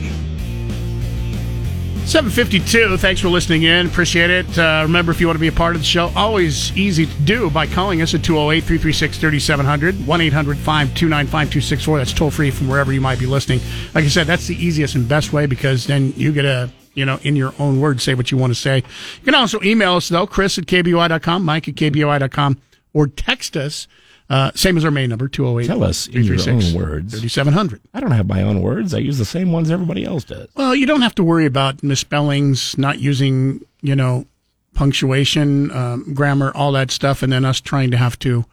752. 2.06 2.98
Thanks 2.98 3.22
for 3.22 3.30
listening 3.30 3.64
in. 3.64 3.88
Appreciate 3.88 4.30
it. 4.30 4.60
Uh, 4.60 4.82
remember, 4.84 5.14
if 5.14 5.22
you 5.22 5.28
want 5.28 5.38
to 5.38 5.42
be 5.42 5.48
a 5.48 5.54
part 5.54 5.74
of 5.74 5.82
the 5.82 5.88
show, 5.88 6.12
always 6.14 6.76
easy 6.76 7.06
to 7.06 7.22
do 7.22 7.50
by 7.52 7.66
calling 7.66 8.02
us 8.02 8.14
at 8.14 8.22
208 8.22 8.66
336 8.66 9.18
3700, 9.18 10.06
1 10.06 10.22
800 10.22 10.58
529 10.58 11.26
5264. 11.28 11.98
That's 12.00 12.12
toll 12.12 12.30
free 12.30 12.52
from 12.52 12.68
wherever 12.68 12.92
you 12.92 13.00
might 13.00 13.18
be 13.18 13.28
listening. 13.28 13.62
Like 13.94 14.04
I 14.04 14.10
said, 14.10 14.28
that's 14.28 14.48
the 14.48 14.56
easiest 14.56 14.96
and 14.96 15.08
best 15.08 15.32
way 15.32 15.46
because 15.46 15.88
then 15.88 16.12
you 16.18 16.34
get 16.34 16.44
a 16.44 16.70
you 16.94 17.06
know, 17.06 17.20
in 17.24 17.36
your 17.36 17.54
own 17.60 17.80
words, 17.80 18.04
say 18.04 18.14
what 18.14 18.32
you 18.32 18.38
want 18.38 18.52
to 18.52 18.60
say. 18.60 18.78
You 18.78 19.26
can 19.26 19.36
also 19.36 19.62
email 19.64 19.96
us, 19.96 20.10
though, 20.10 20.28
chris 20.28 20.58
at 20.58 20.66
kboi.com, 20.66 21.44
mike 21.44 21.68
at 21.68 21.76
kboi.com, 21.76 22.60
or 22.94 23.08
text 23.08 23.58
us, 23.58 23.88
uh, 24.30 24.52
same 24.56 24.78
as 24.78 24.86
our 24.86 24.92
main 24.92 25.10
number, 25.10 25.28
208 25.28 25.68
Tell 25.68 25.84
us 25.84 26.08
in 26.08 26.24
your 26.24 26.40
own 26.40 26.74
words. 26.74 27.14
3700. 27.14 27.82
I 27.94 28.00
don't 28.00 28.12
have 28.12 28.28
my 28.28 28.42
own 28.42 28.62
words. 28.62 28.94
I 28.94 29.00
use 29.00 29.18
the 29.18 29.26
same 29.26 29.52
ones 29.52 29.70
everybody 29.70 30.06
else 30.06 30.24
does. 30.24 30.48
Well, 30.56 30.74
you 30.76 30.86
don't 30.86 31.02
have 31.02 31.16
to 31.16 31.24
worry 31.24 31.46
about 31.46 31.84
misspellings, 31.84 32.78
not 32.78 33.00
using, 33.00 33.62
you 33.82 33.96
know, 33.96 34.26
punctuation, 34.74 35.72
um, 35.72 36.14
grammar, 36.14 36.52
all 36.56 36.72
that 36.72 36.92
stuff, 36.92 37.22
and 37.22 37.32
then 37.32 37.46
us 37.46 37.62
trying 37.62 37.92
to 37.92 37.98
have 37.98 38.18
to, 38.20 38.46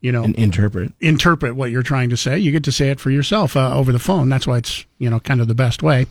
you 0.00 0.12
know, 0.12 0.22
And 0.22 0.34
interpret. 0.36 0.92
interpret 1.00 1.56
what 1.56 1.70
you're 1.72 1.82
trying 1.82 2.10
to 2.10 2.16
say. 2.16 2.38
You 2.38 2.52
get 2.52 2.62
to 2.64 2.72
say 2.72 2.90
it 2.90 3.00
for 3.00 3.10
yourself 3.10 3.56
uh, 3.56 3.74
over 3.74 3.90
the 3.90 3.98
phone. 3.98 4.28
That's 4.28 4.46
why 4.46 4.58
it's 4.58 4.84
you 4.98 5.10
know 5.10 5.18
kind 5.20 5.40
of 5.40 5.48
the 5.48 5.54
best 5.54 5.82
way. 5.82 6.06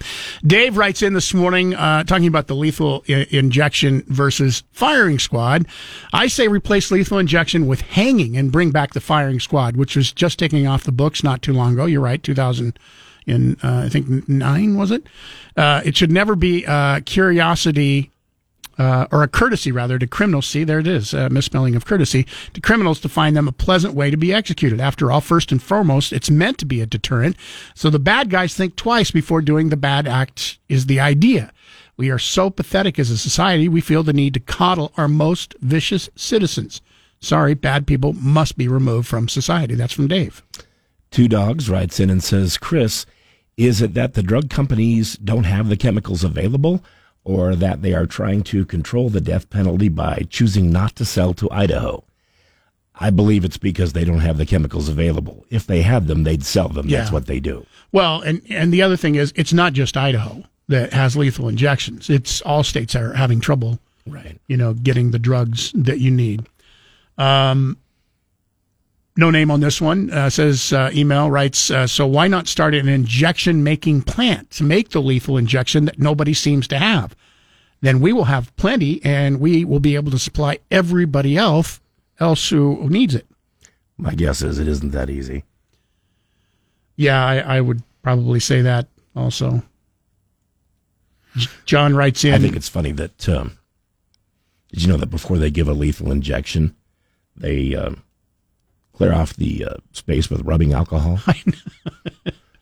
Dave 0.45 0.75
writes 0.75 1.01
in 1.01 1.13
this 1.13 1.33
morning 1.33 1.73
uh, 1.73 2.03
talking 2.03 2.27
about 2.27 2.47
the 2.47 2.55
lethal 2.55 3.03
I- 3.07 3.27
injection 3.29 4.03
versus 4.07 4.63
firing 4.73 5.19
squad. 5.19 5.67
I 6.11 6.27
say 6.27 6.47
replace 6.49 6.91
lethal 6.91 7.17
injection 7.17 7.65
with 7.67 7.79
hanging 7.81 8.35
and 8.35 8.51
bring 8.51 8.71
back 8.71 8.93
the 8.93 8.99
firing 9.01 9.39
squad, 9.39 9.77
which 9.77 9.95
was 9.95 10.11
just 10.11 10.37
taking 10.37 10.67
off 10.67 10.83
the 10.83 10.91
books 10.91 11.23
not 11.23 11.41
too 11.41 11.53
long 11.53 11.73
ago. 11.73 11.85
You're 11.85 12.01
right, 12.01 12.21
2000 12.21 12.77
in 13.25 13.57
uh, 13.63 13.83
I 13.85 13.89
think 13.89 14.27
nine 14.29 14.77
was 14.77 14.89
it? 14.91 15.05
Uh, 15.55 15.81
it 15.83 15.95
should 15.97 16.11
never 16.11 16.35
be 16.35 16.65
uh, 16.65 17.01
curiosity 17.05 18.11
uh, 18.77 19.07
or 19.11 19.23
a 19.23 19.27
courtesy 19.27 19.71
rather 19.71 19.97
to 19.99 20.07
criminals. 20.07 20.45
See, 20.47 20.63
there 20.63 20.79
it 20.79 20.87
is, 20.87 21.13
uh, 21.13 21.29
misspelling 21.31 21.75
of 21.75 21.85
courtesy 21.85 22.25
to 22.53 22.61
criminals 22.61 22.99
to 23.01 23.09
find 23.09 23.35
them 23.35 23.47
a 23.47 23.51
pleasant 23.51 23.93
way 23.93 24.11
to 24.11 24.17
be 24.17 24.33
executed. 24.33 24.79
After 24.79 25.11
all, 25.11 25.21
first 25.21 25.51
and 25.51 25.61
foremost, 25.61 26.13
it's 26.13 26.29
meant 26.29 26.57
to 26.59 26.65
be 26.65 26.81
a 26.81 26.85
deterrent. 26.85 27.35
So 27.73 27.89
the 27.89 27.99
bad 27.99 28.29
guys 28.29 28.53
think 28.53 28.75
twice 28.75 29.11
before 29.11 29.41
doing 29.41 29.69
the 29.69 29.77
bad 29.77 30.07
act 30.07 30.59
is 30.69 30.85
the 30.85 30.99
idea. 30.99 31.51
We 31.95 32.11
are 32.11 32.19
so 32.19 32.49
pathetic 32.49 32.99
as 32.99 33.09
a 33.09 33.17
society, 33.17 33.67
we 33.67 33.81
feel 33.81 34.03
the 34.03 34.13
need 34.13 34.35
to 34.35 34.39
coddle 34.39 34.91
our 34.97 35.07
most 35.07 35.55
vicious 35.59 36.09
citizens. 36.15 36.81
Sorry, 37.19 37.55
bad 37.55 37.87
people 37.87 38.13
must 38.13 38.57
be 38.57 38.67
removed 38.67 39.07
from 39.07 39.27
society. 39.27 39.73
That's 39.73 39.93
from 39.93 40.07
Dave. 40.07 40.43
Two 41.09 41.27
Dogs 41.27 41.69
writes 41.69 41.99
in 41.99 42.11
and 42.11 42.23
says, 42.23 42.57
Chris, 42.57 43.07
is 43.55 43.81
it 43.81 43.95
that 43.95 44.13
the 44.13 44.21
drug 44.21 44.51
companies 44.51 45.15
don't 45.15 45.45
have 45.45 45.67
the 45.67 45.77
chemicals 45.77 46.23
available 46.23 46.83
or 47.27 47.55
that 47.55 47.81
they 47.81 47.93
are 47.93 48.05
trying 48.05 48.41
to 48.41 48.63
control 48.65 49.09
the 49.09 49.19
death 49.19 49.49
penalty 49.49 49.89
by 49.89 50.25
choosing 50.29 50.71
not 50.71 50.95
to 50.95 51.03
sell 51.03 51.33
to 51.33 51.51
Idaho? 51.51 52.03
I 52.99 53.09
believe 53.11 53.43
it's 53.45 53.57
because 53.57 53.93
they 53.93 54.05
don't 54.05 54.21
have 54.21 54.37
the 54.37 54.45
chemicals 54.45 54.87
available. 54.89 55.45
If 55.49 55.67
they 55.67 55.81
had 55.81 56.07
them, 56.07 56.23
they'd 56.23 56.43
sell 56.45 56.69
them. 56.69 56.87
That's 56.87 57.11
what 57.11 57.27
they 57.27 57.39
do. 57.39 57.65
Well, 57.91 58.21
and 58.21 58.41
and 58.49 58.71
the 58.73 58.81
other 58.81 58.97
thing 58.97 59.15
is, 59.15 59.31
it's 59.35 59.53
not 59.53 59.73
just 59.73 59.95
Idaho 59.97 60.43
that 60.67 60.93
has 60.93 61.15
lethal 61.15 61.47
injections. 61.49 62.09
It's 62.09 62.41
all 62.41 62.63
states 62.63 62.95
are 62.95 63.13
having 63.13 63.39
trouble, 63.39 63.79
Right. 64.07 64.39
you 64.47 64.57
know, 64.57 64.73
getting 64.73 65.11
the 65.11 65.19
drugs 65.19 65.71
that 65.75 65.99
you 65.99 66.09
need. 66.11 66.47
Um, 67.17 67.77
no 69.17 69.31
name 69.31 69.49
on 69.51 69.59
this 69.59 69.81
one 69.81 70.09
uh, 70.11 70.29
says 70.29 70.71
uh, 70.73 70.89
email 70.93 71.29
writes 71.31 71.71
uh, 71.71 71.87
so 71.87 72.05
why 72.05 72.27
not 72.27 72.47
start 72.47 72.73
an 72.75 72.87
injection 72.87 73.63
making 73.63 74.03
plant 74.03 74.51
to 74.51 74.63
make 74.63 74.89
the 74.89 75.01
lethal 75.01 75.37
injection 75.37 75.85
that 75.85 75.99
nobody 75.99 76.33
seems 76.33 76.67
to 76.69 76.77
have? 76.77 77.15
Then 77.81 77.99
we 77.99 78.13
will 78.13 78.25
have 78.25 78.55
plenty 78.55 79.03
and 79.03 79.39
we 79.39 79.65
will 79.65 79.79
be 79.79 79.95
able 79.95 80.11
to 80.11 80.19
supply 80.19 80.59
everybody 80.71 81.37
else 81.37 81.79
else 82.19 82.49
who 82.49 82.89
needs 82.89 83.13
it. 83.15 83.27
My 83.97 84.13
guess 84.13 84.41
is 84.41 84.59
it 84.59 84.67
isn't 84.67 84.91
that 84.91 85.09
easy. 85.09 85.43
yeah 86.95 87.23
i, 87.25 87.57
I 87.57 87.61
would 87.61 87.81
probably 88.03 88.39
say 88.39 88.61
that 88.61 88.87
also. 89.15 89.63
John 91.65 91.95
writes 91.95 92.23
in 92.23 92.33
I 92.33 92.39
think 92.39 92.55
it's 92.55 92.69
funny 92.69 92.91
that 92.93 93.27
um, 93.29 93.57
did 94.71 94.83
you 94.83 94.87
know 94.87 94.97
that 94.97 95.07
before 95.11 95.37
they 95.37 95.51
give 95.51 95.67
a 95.67 95.73
lethal 95.73 96.11
injection, 96.11 96.75
they 97.35 97.75
um, 97.75 98.03
clear 98.97 99.13
off 99.13 99.35
the 99.35 99.63
uh, 99.63 99.75
space 99.91 100.27
with 100.29 100.41
rubbing 100.41 100.73
alcohol. 100.73 101.19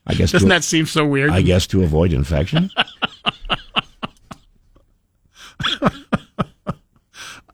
I, 0.08 0.14
guess 0.14 0.34
doesn't 0.34 0.50
to, 0.50 0.56
that 0.56 0.64
seem 0.64 0.86
so 0.86 1.06
weird 1.06 1.32
I 1.32 1.42
guess 1.42 1.66
to 1.68 1.82
avoid 1.82 2.12
infection. 2.12 2.70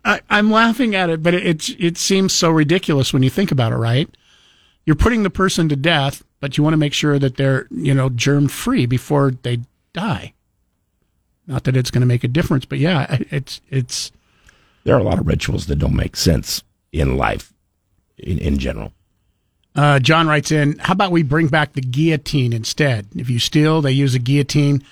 I, 0.03 0.21
I'm 0.31 0.49
laughing 0.49 0.95
at 0.95 1.11
it, 1.11 1.21
but 1.21 1.35
it, 1.35 1.45
it's 1.45 1.69
it 1.77 1.95
seems 1.97 2.33
so 2.33 2.49
ridiculous 2.49 3.13
when 3.13 3.21
you 3.21 3.29
think 3.29 3.51
about 3.51 3.71
it. 3.71 3.77
Right? 3.77 4.09
You're 4.85 4.95
putting 4.95 5.21
the 5.21 5.29
person 5.29 5.69
to 5.69 5.75
death, 5.75 6.23
but 6.39 6.57
you 6.57 6.63
want 6.63 6.73
to 6.73 6.77
make 6.77 6.93
sure 6.93 7.19
that 7.19 7.37
they're 7.37 7.67
you 7.69 7.93
know 7.93 8.09
germ 8.09 8.47
free 8.47 8.87
before 8.87 9.29
they 9.29 9.59
die. 9.93 10.33
Not 11.45 11.65
that 11.65 11.77
it's 11.77 11.91
going 11.91 12.01
to 12.01 12.07
make 12.07 12.23
a 12.23 12.27
difference, 12.27 12.65
but 12.65 12.79
yeah, 12.79 13.05
it's 13.29 13.61
it's 13.69 14.11
there 14.83 14.95
are 14.95 14.99
a 14.99 15.03
lot 15.03 15.19
of 15.19 15.27
rituals 15.27 15.67
that 15.67 15.75
don't 15.75 15.95
make 15.95 16.15
sense 16.15 16.63
in 16.91 17.15
life, 17.15 17.50
in, 18.21 18.37
in 18.39 18.57
general. 18.57 18.93
Uh, 19.75 19.99
John 19.99 20.27
writes 20.27 20.51
in, 20.51 20.77
how 20.79 20.93
about 20.93 21.11
we 21.11 21.23
bring 21.23 21.47
back 21.47 21.73
the 21.73 21.81
guillotine 21.81 22.51
instead? 22.53 23.07
If 23.15 23.29
you 23.29 23.39
steal, 23.39 23.81
they 23.81 23.91
use 23.93 24.13
a 24.15 24.19
guillotine 24.19 24.83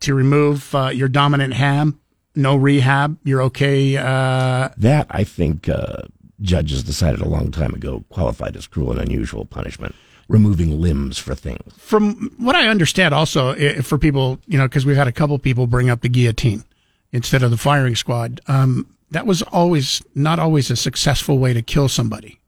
to 0.00 0.14
remove 0.14 0.74
uh, 0.74 0.90
your 0.90 1.08
dominant 1.08 1.54
ham. 1.54 1.98
No 2.36 2.54
rehab. 2.54 3.18
You're 3.24 3.42
okay. 3.42 3.96
Uh, 3.96 4.68
That 4.76 5.06
I 5.10 5.24
think 5.24 5.68
uh, 5.68 6.02
judges 6.40 6.84
decided 6.84 7.20
a 7.20 7.28
long 7.28 7.50
time 7.50 7.74
ago 7.74 8.04
qualified 8.10 8.54
as 8.54 8.68
cruel 8.68 8.92
and 8.92 9.00
unusual 9.00 9.44
punishment, 9.44 9.96
removing 10.28 10.80
limbs 10.80 11.18
for 11.18 11.34
things. 11.34 11.72
from 11.76 12.32
what 12.38 12.54
I 12.54 12.68
understand, 12.68 13.12
also 13.14 13.54
for 13.82 13.98
people, 13.98 14.38
you 14.46 14.56
know, 14.56 14.68
because 14.68 14.86
we've 14.86 14.96
had 14.96 15.08
a 15.08 15.12
couple 15.12 15.36
people 15.40 15.66
bring 15.66 15.90
up 15.90 16.02
the 16.02 16.08
guillotine 16.08 16.62
instead 17.10 17.42
of 17.42 17.50
the 17.50 17.56
firing 17.56 17.96
squad. 17.96 18.40
Um, 18.46 18.94
that 19.10 19.26
was 19.26 19.42
always 19.42 20.00
not 20.14 20.38
always 20.38 20.70
a 20.70 20.76
successful 20.76 21.38
way 21.40 21.54
to 21.54 21.62
kill 21.62 21.88
somebody. 21.88 22.38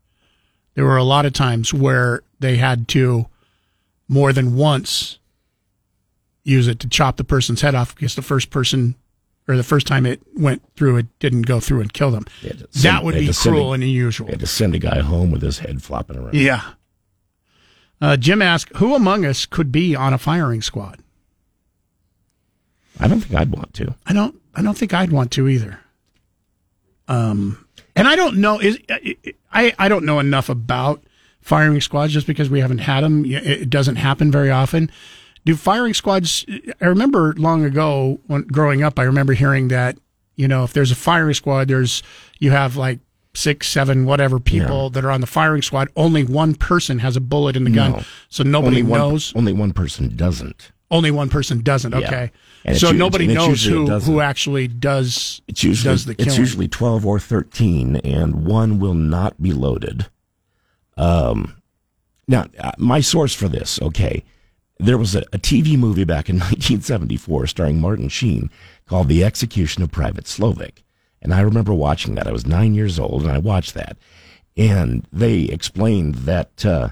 There 0.81 0.87
were 0.89 0.97
a 0.97 1.05
lot 1.05 1.27
of 1.27 1.35
times 1.35 1.75
where 1.75 2.23
they 2.39 2.57
had 2.57 2.89
to 2.89 3.27
more 4.09 4.33
than 4.33 4.57
once 4.57 5.19
use 6.43 6.69
it 6.69 6.81
to 6.81 6.89
chop 6.89 7.19
the 7.19 7.23
person's 7.23 7.61
head 7.61 7.75
off 7.75 7.95
because 7.95 8.15
the 8.15 8.23
first 8.23 8.49
person 8.49 8.95
or 9.47 9.59
the 9.59 9.63
first 9.63 9.87
time 9.87 10.07
it 10.07 10.23
went 10.35 10.63
through, 10.77 10.97
it 10.97 11.19
didn't 11.19 11.43
go 11.43 11.61
through 11.61 11.83
and 11.83 11.93
kill 11.93 12.11
them. 12.11 12.25
To 12.41 12.67
that 12.81 13.05
would 13.05 13.15
be 13.15 13.31
send 13.31 13.55
a- 13.57 13.59
cruel 13.59 13.75
and 13.75 13.83
unusual. 13.83 14.29
They 14.29 14.33
had 14.33 14.41
to 14.41 14.47
send 14.47 14.75
a 14.75 14.79
guy 14.79 15.01
home 15.01 15.31
with 15.31 15.43
his 15.43 15.59
head 15.59 15.83
flopping 15.83 16.17
around. 16.17 16.33
Yeah. 16.33 16.63
Uh, 18.01 18.17
Jim 18.17 18.41
asked, 18.41 18.75
"Who 18.77 18.95
among 18.95 19.27
us 19.27 19.45
could 19.45 19.71
be 19.71 19.95
on 19.95 20.15
a 20.15 20.19
firing 20.19 20.63
squad?" 20.63 21.01
I 22.99 23.07
don't 23.07 23.21
think 23.21 23.39
I'd 23.39 23.53
want 23.53 23.75
to. 23.75 23.97
I 24.07 24.15
don't. 24.15 24.41
I 24.55 24.63
don't 24.63 24.79
think 24.79 24.95
I'd 24.95 25.13
want 25.13 25.31
to 25.33 25.47
either. 25.47 25.81
Um, 27.07 27.67
and 28.01 28.09
I 28.09 28.17
don't 28.17 28.39
know. 28.39 28.59
Is 28.59 28.79
uh, 28.89 28.97
I 29.53 29.73
I 29.79 29.89
don't 29.89 30.05
know 30.05 30.19
enough 30.19 30.49
about 30.49 31.03
firing 31.41 31.81
squads 31.81 32.13
just 32.13 32.27
because 32.27 32.51
we 32.51 32.61
haven't 32.61 32.79
had 32.79 33.03
them. 33.05 33.25
It 33.25 33.71
doesn't 33.71 33.97
happen 33.97 34.31
very 34.33 34.51
often. 34.51 34.91
Do 35.45 35.57
firing 35.57 35.95
squads? 35.95 36.45
I 36.81 36.87
remember 36.87 37.35
long 37.39 37.65
ago 37.65 38.21
when 38.27 38.43
growing 38.43 38.83
up, 38.83 38.99
I 38.99 39.05
remember 39.05 39.33
hearing 39.33 39.69
that 39.69 39.97
you 40.37 40.49
know 40.49 40.65
if 40.65 40.73
there's 40.73 40.91
a 40.91 40.97
firing 40.97 41.35
squad, 41.35 41.69
there's 41.69 42.03
you 42.39 42.51
have 42.51 42.77
like 42.77 42.99
six, 43.35 43.69
seven, 43.69 44.07
whatever 44.07 44.41
people 44.41 44.91
that 44.91 45.05
are 45.05 45.11
on 45.11 45.21
the 45.21 45.27
firing 45.27 45.63
squad. 45.63 45.89
Only 45.95 46.25
one 46.25 46.55
person 46.55 46.99
has 46.99 47.17
a 47.17 47.21
bullet 47.21 47.55
in 47.57 47.63
the 47.65 47.71
gun, 47.71 47.93
No. 47.93 48.03
so 48.29 48.43
nobody 48.43 48.79
only 48.79 48.91
one, 48.91 48.99
knows. 48.99 49.33
Only 49.37 49.53
one 49.53 49.73
person 49.73 50.17
doesn't. 50.17 50.73
Only 50.91 51.11
one 51.13 51.29
person 51.29 51.61
doesn't. 51.63 51.95
Okay, 51.95 52.33
so 52.75 52.91
nobody 52.91 53.27
knows 53.29 53.65
who 53.65 53.87
who 54.01 54.21
actually 54.21 54.67
does 54.67 55.41
It's 55.47 55.63
usually 55.63 55.93
does 55.93 56.05
the 56.05 56.15
killing. 56.15 56.29
it's 56.31 56.39
usually 56.39 56.69
twelve 56.69 57.07
or 57.07 57.21
thirteen, 57.21 57.97
and 57.97 58.45
one 58.45 58.81
will 58.81 58.95
not 58.95 59.41
be 59.41 59.53
loaded. 59.53 60.07
Um, 60.97 61.63
now 62.27 62.47
uh, 62.59 62.73
my 62.77 63.01
source 63.01 63.35
for 63.35 63.49
this, 63.49 63.81
okay, 63.81 64.25
there 64.79 64.99
was 64.99 65.15
a, 65.15 65.21
a 65.33 65.39
TV 65.39 65.79
movie 65.79 66.05
back 66.05 66.29
in 66.29 66.37
1974 66.39 67.47
starring 67.47 67.81
Martin 67.81 68.09
Sheen 68.09 68.51
called 68.87 69.09
"The 69.09 69.23
Execution 69.23 69.85
of 69.85 69.93
Private 69.93 70.25
Slovik," 70.25 70.83
and 71.23 71.33
I 71.33 71.41
remember 71.43 71.73
watching 71.73 72.17
that. 72.17 72.27
I 72.27 72.33
was 72.33 72.47
nine 72.47 72.75
years 72.75 72.99
old, 72.99 73.23
and 73.23 73.31
I 73.31 73.39
watched 73.39 73.75
that, 73.75 73.97
and 74.57 75.07
they 75.13 75.43
explained 75.43 76.17
that. 76.27 76.67
Uh, 76.67 76.89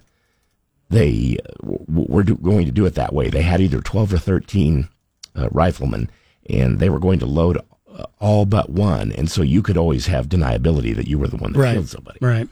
they 0.91 1.39
w- 1.61 1.85
were 1.89 2.23
do- 2.23 2.37
going 2.37 2.67
to 2.67 2.73
do 2.73 2.87
it 2.87 2.95
that 2.95 3.13
way. 3.13 3.29
They 3.29 3.43
had 3.43 3.61
either 3.61 3.81
12 3.81 4.15
or 4.15 4.19
13 4.19 4.89
uh, 5.37 5.49
riflemen, 5.51 6.11
and 6.49 6.79
they 6.79 6.89
were 6.91 6.99
going 6.99 7.19
to 7.21 7.27
load 7.27 7.59
uh, 7.59 8.05
all 8.19 8.47
but 8.47 8.71
one. 8.71 9.13
And 9.13 9.31
so 9.31 9.43
you 9.43 9.63
could 9.63 9.77
always 9.77 10.07
have 10.07 10.29
deniability 10.29 10.95
that 10.97 11.09
you 11.09 11.19
were 11.19 11.29
the 11.29 11.37
one 11.37 11.53
that 11.53 11.59
right. 11.59 11.75
killed 11.75 11.89
somebody. 11.89 12.19
Right. 12.21 12.49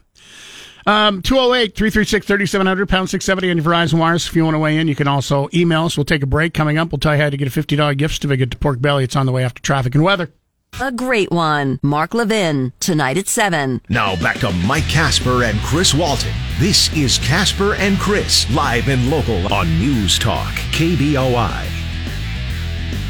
Um, 0.86 1.20
208 1.20 1.74
336 1.74 2.26
3700, 2.26 2.88
pound 2.88 3.10
670 3.10 3.50
on 3.50 3.56
your 3.56 3.66
Verizon 3.66 3.98
Wires. 3.98 4.28
If 4.28 4.36
you 4.36 4.44
want 4.44 4.54
to 4.54 4.60
weigh 4.60 4.78
in, 4.78 4.86
you 4.86 4.94
can 4.94 5.08
also 5.08 5.48
email 5.52 5.86
us. 5.86 5.96
We'll 5.96 6.04
take 6.04 6.22
a 6.22 6.26
break. 6.26 6.54
Coming 6.54 6.78
up, 6.78 6.92
we'll 6.92 7.00
tell 7.00 7.16
you 7.16 7.22
how 7.22 7.28
to 7.30 7.36
get 7.36 7.48
a 7.48 7.50
$50 7.50 7.96
gift 7.96 8.14
certificate 8.14 8.52
to 8.52 8.58
Pork 8.58 8.80
Belly. 8.80 9.02
It's 9.02 9.16
on 9.16 9.26
the 9.26 9.32
way 9.32 9.44
after 9.44 9.60
traffic 9.60 9.96
and 9.96 10.04
weather. 10.04 10.30
A 10.78 10.92
great 10.92 11.30
one. 11.30 11.80
Mark 11.82 12.12
Levin, 12.12 12.70
tonight 12.80 13.16
at 13.16 13.28
7. 13.28 13.80
Now 13.88 14.14
back 14.16 14.40
to 14.40 14.50
Mike 14.52 14.86
Casper 14.86 15.44
and 15.44 15.58
Chris 15.60 15.94
Walton. 15.94 16.34
This 16.58 16.94
is 16.94 17.16
Casper 17.16 17.74
and 17.76 17.98
Chris, 17.98 18.48
live 18.50 18.90
and 18.90 19.10
local 19.10 19.50
on 19.50 19.78
News 19.78 20.18
Talk, 20.18 20.52
KBOI. 20.72 21.66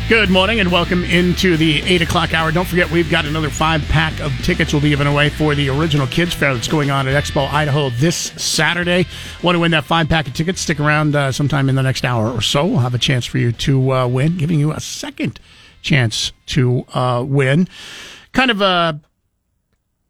Good 0.08 0.30
morning 0.30 0.60
and 0.60 0.70
welcome 0.70 1.02
into 1.02 1.56
the 1.56 1.82
8 1.82 2.02
o'clock 2.02 2.34
hour. 2.34 2.52
Don't 2.52 2.68
forget, 2.68 2.88
we've 2.88 3.10
got 3.10 3.24
another 3.24 3.50
five 3.50 3.82
pack 3.88 4.20
of 4.20 4.32
tickets 4.44 4.72
we'll 4.72 4.80
be 4.80 4.90
giving 4.90 5.08
away 5.08 5.28
for 5.28 5.56
the 5.56 5.68
original 5.68 6.06
Kids 6.06 6.34
Fair 6.34 6.54
that's 6.54 6.68
going 6.68 6.92
on 6.92 7.08
at 7.08 7.20
Expo 7.20 7.52
Idaho 7.52 7.90
this 7.90 8.16
Saturday. 8.16 9.06
Want 9.42 9.56
to 9.56 9.58
win 9.58 9.72
that 9.72 9.82
five 9.82 10.08
pack 10.08 10.28
of 10.28 10.34
tickets? 10.34 10.60
Stick 10.60 10.78
around 10.78 11.16
uh, 11.16 11.32
sometime 11.32 11.68
in 11.68 11.74
the 11.74 11.82
next 11.82 12.04
hour 12.04 12.30
or 12.30 12.42
so. 12.42 12.64
We'll 12.64 12.78
have 12.78 12.94
a 12.94 12.98
chance 12.98 13.26
for 13.26 13.38
you 13.38 13.50
to 13.50 13.92
uh, 13.92 14.06
win, 14.06 14.36
giving 14.36 14.60
you 14.60 14.70
a 14.70 14.78
second 14.78 15.40
chance 15.86 16.32
to 16.46 16.84
uh, 16.92 17.24
win. 17.26 17.68
Kind 18.32 18.50
of 18.50 18.60
a 18.60 19.00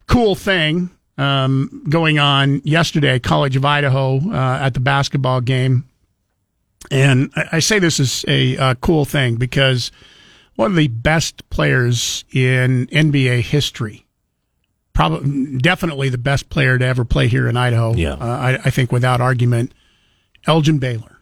cool 0.07 0.35
thing 0.35 0.89
um, 1.17 1.83
going 1.89 2.19
on 2.19 2.61
yesterday, 2.63 3.19
College 3.19 3.55
of 3.55 3.63
Idaho 3.63 4.17
uh, 4.17 4.59
at 4.61 4.73
the 4.73 4.79
basketball 4.79 5.41
game. 5.41 5.85
And 6.91 7.31
I 7.35 7.47
I 7.53 7.59
say 7.59 7.79
this 7.79 7.99
is 7.99 8.25
a 8.27 8.57
uh, 8.57 8.75
cool 8.75 9.05
thing 9.05 9.35
because 9.35 9.91
one 10.55 10.71
of 10.71 10.77
the 10.77 10.87
best 10.87 11.47
players 11.49 12.25
in 12.31 12.87
NBA 12.87 13.41
history, 13.41 14.05
probably 14.93 15.57
definitely 15.57 16.09
the 16.09 16.17
best 16.17 16.49
player 16.49 16.77
to 16.77 16.85
ever 16.85 17.05
play 17.05 17.27
here 17.27 17.47
in 17.47 17.55
Idaho. 17.57 17.93
Yeah. 17.93 18.13
uh, 18.13 18.25
I, 18.25 18.53
I 18.65 18.69
think 18.69 18.91
without 18.91 19.21
argument, 19.21 19.73
Elgin 20.45 20.79
Baylor, 20.79 21.17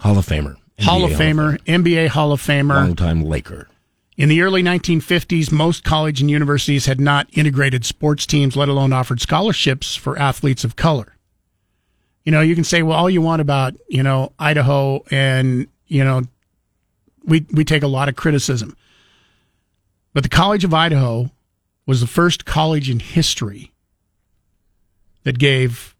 Hall 0.00 0.18
of 0.18 0.26
Famer. 0.26 0.56
Hall 0.80 1.00
NBA 1.00 1.12
of 1.12 1.18
Famer, 1.18 1.58
NBA 1.64 2.08
Hall 2.08 2.32
of 2.32 2.40
Famer. 2.42 2.74
Longtime 2.74 3.24
Laker. 3.24 3.68
In 4.16 4.28
the 4.28 4.42
early 4.42 4.62
1950s, 4.62 5.50
most 5.50 5.82
college 5.82 6.20
and 6.20 6.30
universities 6.30 6.86
had 6.86 7.00
not 7.00 7.26
integrated 7.32 7.84
sports 7.84 8.26
teams, 8.26 8.56
let 8.56 8.68
alone 8.68 8.92
offered 8.92 9.20
scholarships 9.20 9.96
for 9.96 10.16
athletes 10.18 10.62
of 10.62 10.76
color. 10.76 11.16
You 12.24 12.32
know, 12.32 12.40
you 12.40 12.54
can 12.54 12.64
say, 12.64 12.82
well, 12.82 12.96
all 12.96 13.10
you 13.10 13.20
want 13.20 13.42
about, 13.42 13.74
you 13.88 14.02
know, 14.02 14.32
Idaho 14.38 15.04
and, 15.10 15.66
you 15.88 16.04
know, 16.04 16.22
we, 17.24 17.44
we 17.50 17.64
take 17.64 17.82
a 17.82 17.88
lot 17.88 18.08
of 18.08 18.16
criticism. 18.16 18.76
But 20.12 20.22
the 20.22 20.28
College 20.28 20.64
of 20.64 20.72
Idaho 20.72 21.30
was 21.86 22.00
the 22.00 22.06
first 22.06 22.44
college 22.44 22.88
in 22.88 23.00
history 23.00 23.72
that 25.24 25.38
gave 25.38 25.94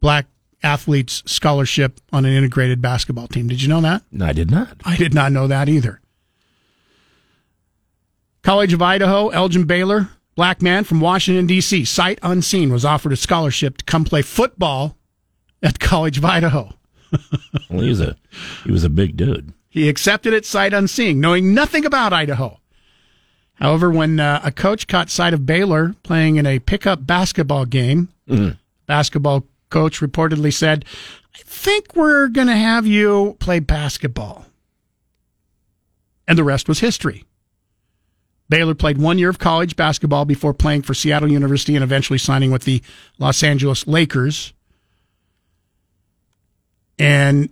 black 0.00 0.26
athletes 0.64 1.22
scholarship 1.26 2.00
on 2.12 2.24
an 2.24 2.32
integrated 2.32 2.80
basketball 2.82 3.28
team. 3.28 3.46
Did 3.48 3.62
you 3.62 3.68
know 3.68 3.80
that? 3.82 4.02
No, 4.10 4.26
I 4.26 4.32
did 4.32 4.50
not. 4.50 4.76
I 4.84 4.96
did 4.96 5.14
not 5.14 5.30
know 5.30 5.46
that 5.46 5.68
either. 5.68 6.00
College 8.42 8.72
of 8.72 8.82
Idaho, 8.82 9.28
Elgin 9.28 9.64
Baylor, 9.64 10.10
black 10.34 10.60
man 10.60 10.84
from 10.84 11.00
Washington, 11.00 11.46
D.C., 11.46 11.84
sight 11.84 12.18
unseen, 12.22 12.72
was 12.72 12.84
offered 12.84 13.12
a 13.12 13.16
scholarship 13.16 13.78
to 13.78 13.84
come 13.84 14.04
play 14.04 14.22
football 14.22 14.96
at 15.62 15.78
College 15.78 16.18
of 16.18 16.24
Idaho. 16.24 16.70
Well, 17.70 17.82
he 17.82 17.88
was 17.88 18.00
a 18.00 18.16
he 18.64 18.72
was 18.72 18.82
a 18.82 18.90
big 18.90 19.16
dude. 19.16 19.52
He 19.70 19.88
accepted 19.88 20.32
it 20.34 20.44
sight 20.44 20.72
unseen, 20.74 21.20
knowing 21.20 21.54
nothing 21.54 21.84
about 21.84 22.12
Idaho. 22.12 22.60
However, 23.54 23.88
when 23.90 24.18
uh, 24.18 24.40
a 24.44 24.50
coach 24.50 24.88
caught 24.88 25.10
sight 25.10 25.32
of 25.32 25.46
Baylor 25.46 25.94
playing 26.02 26.36
in 26.36 26.46
a 26.46 26.58
pickup 26.58 27.06
basketball 27.06 27.66
game 27.66 28.08
basketball 28.86 29.44
coach 29.74 29.98
reportedly 29.98 30.52
said, 30.52 30.84
I 31.34 31.40
think 31.44 31.96
we're 31.96 32.28
going 32.28 32.46
to 32.46 32.56
have 32.56 32.86
you 32.86 33.36
play 33.40 33.58
basketball. 33.58 34.46
And 36.28 36.38
the 36.38 36.44
rest 36.44 36.68
was 36.68 36.78
history. 36.78 37.24
Baylor 38.48 38.76
played 38.76 38.98
one 38.98 39.18
year 39.18 39.30
of 39.30 39.40
college 39.40 39.74
basketball 39.74 40.26
before 40.26 40.54
playing 40.54 40.82
for 40.82 40.94
Seattle 40.94 41.28
University 41.28 41.74
and 41.74 41.82
eventually 41.82 42.20
signing 42.20 42.52
with 42.52 42.62
the 42.62 42.82
Los 43.18 43.42
Angeles 43.42 43.84
Lakers. 43.88 44.52
And 46.96 47.48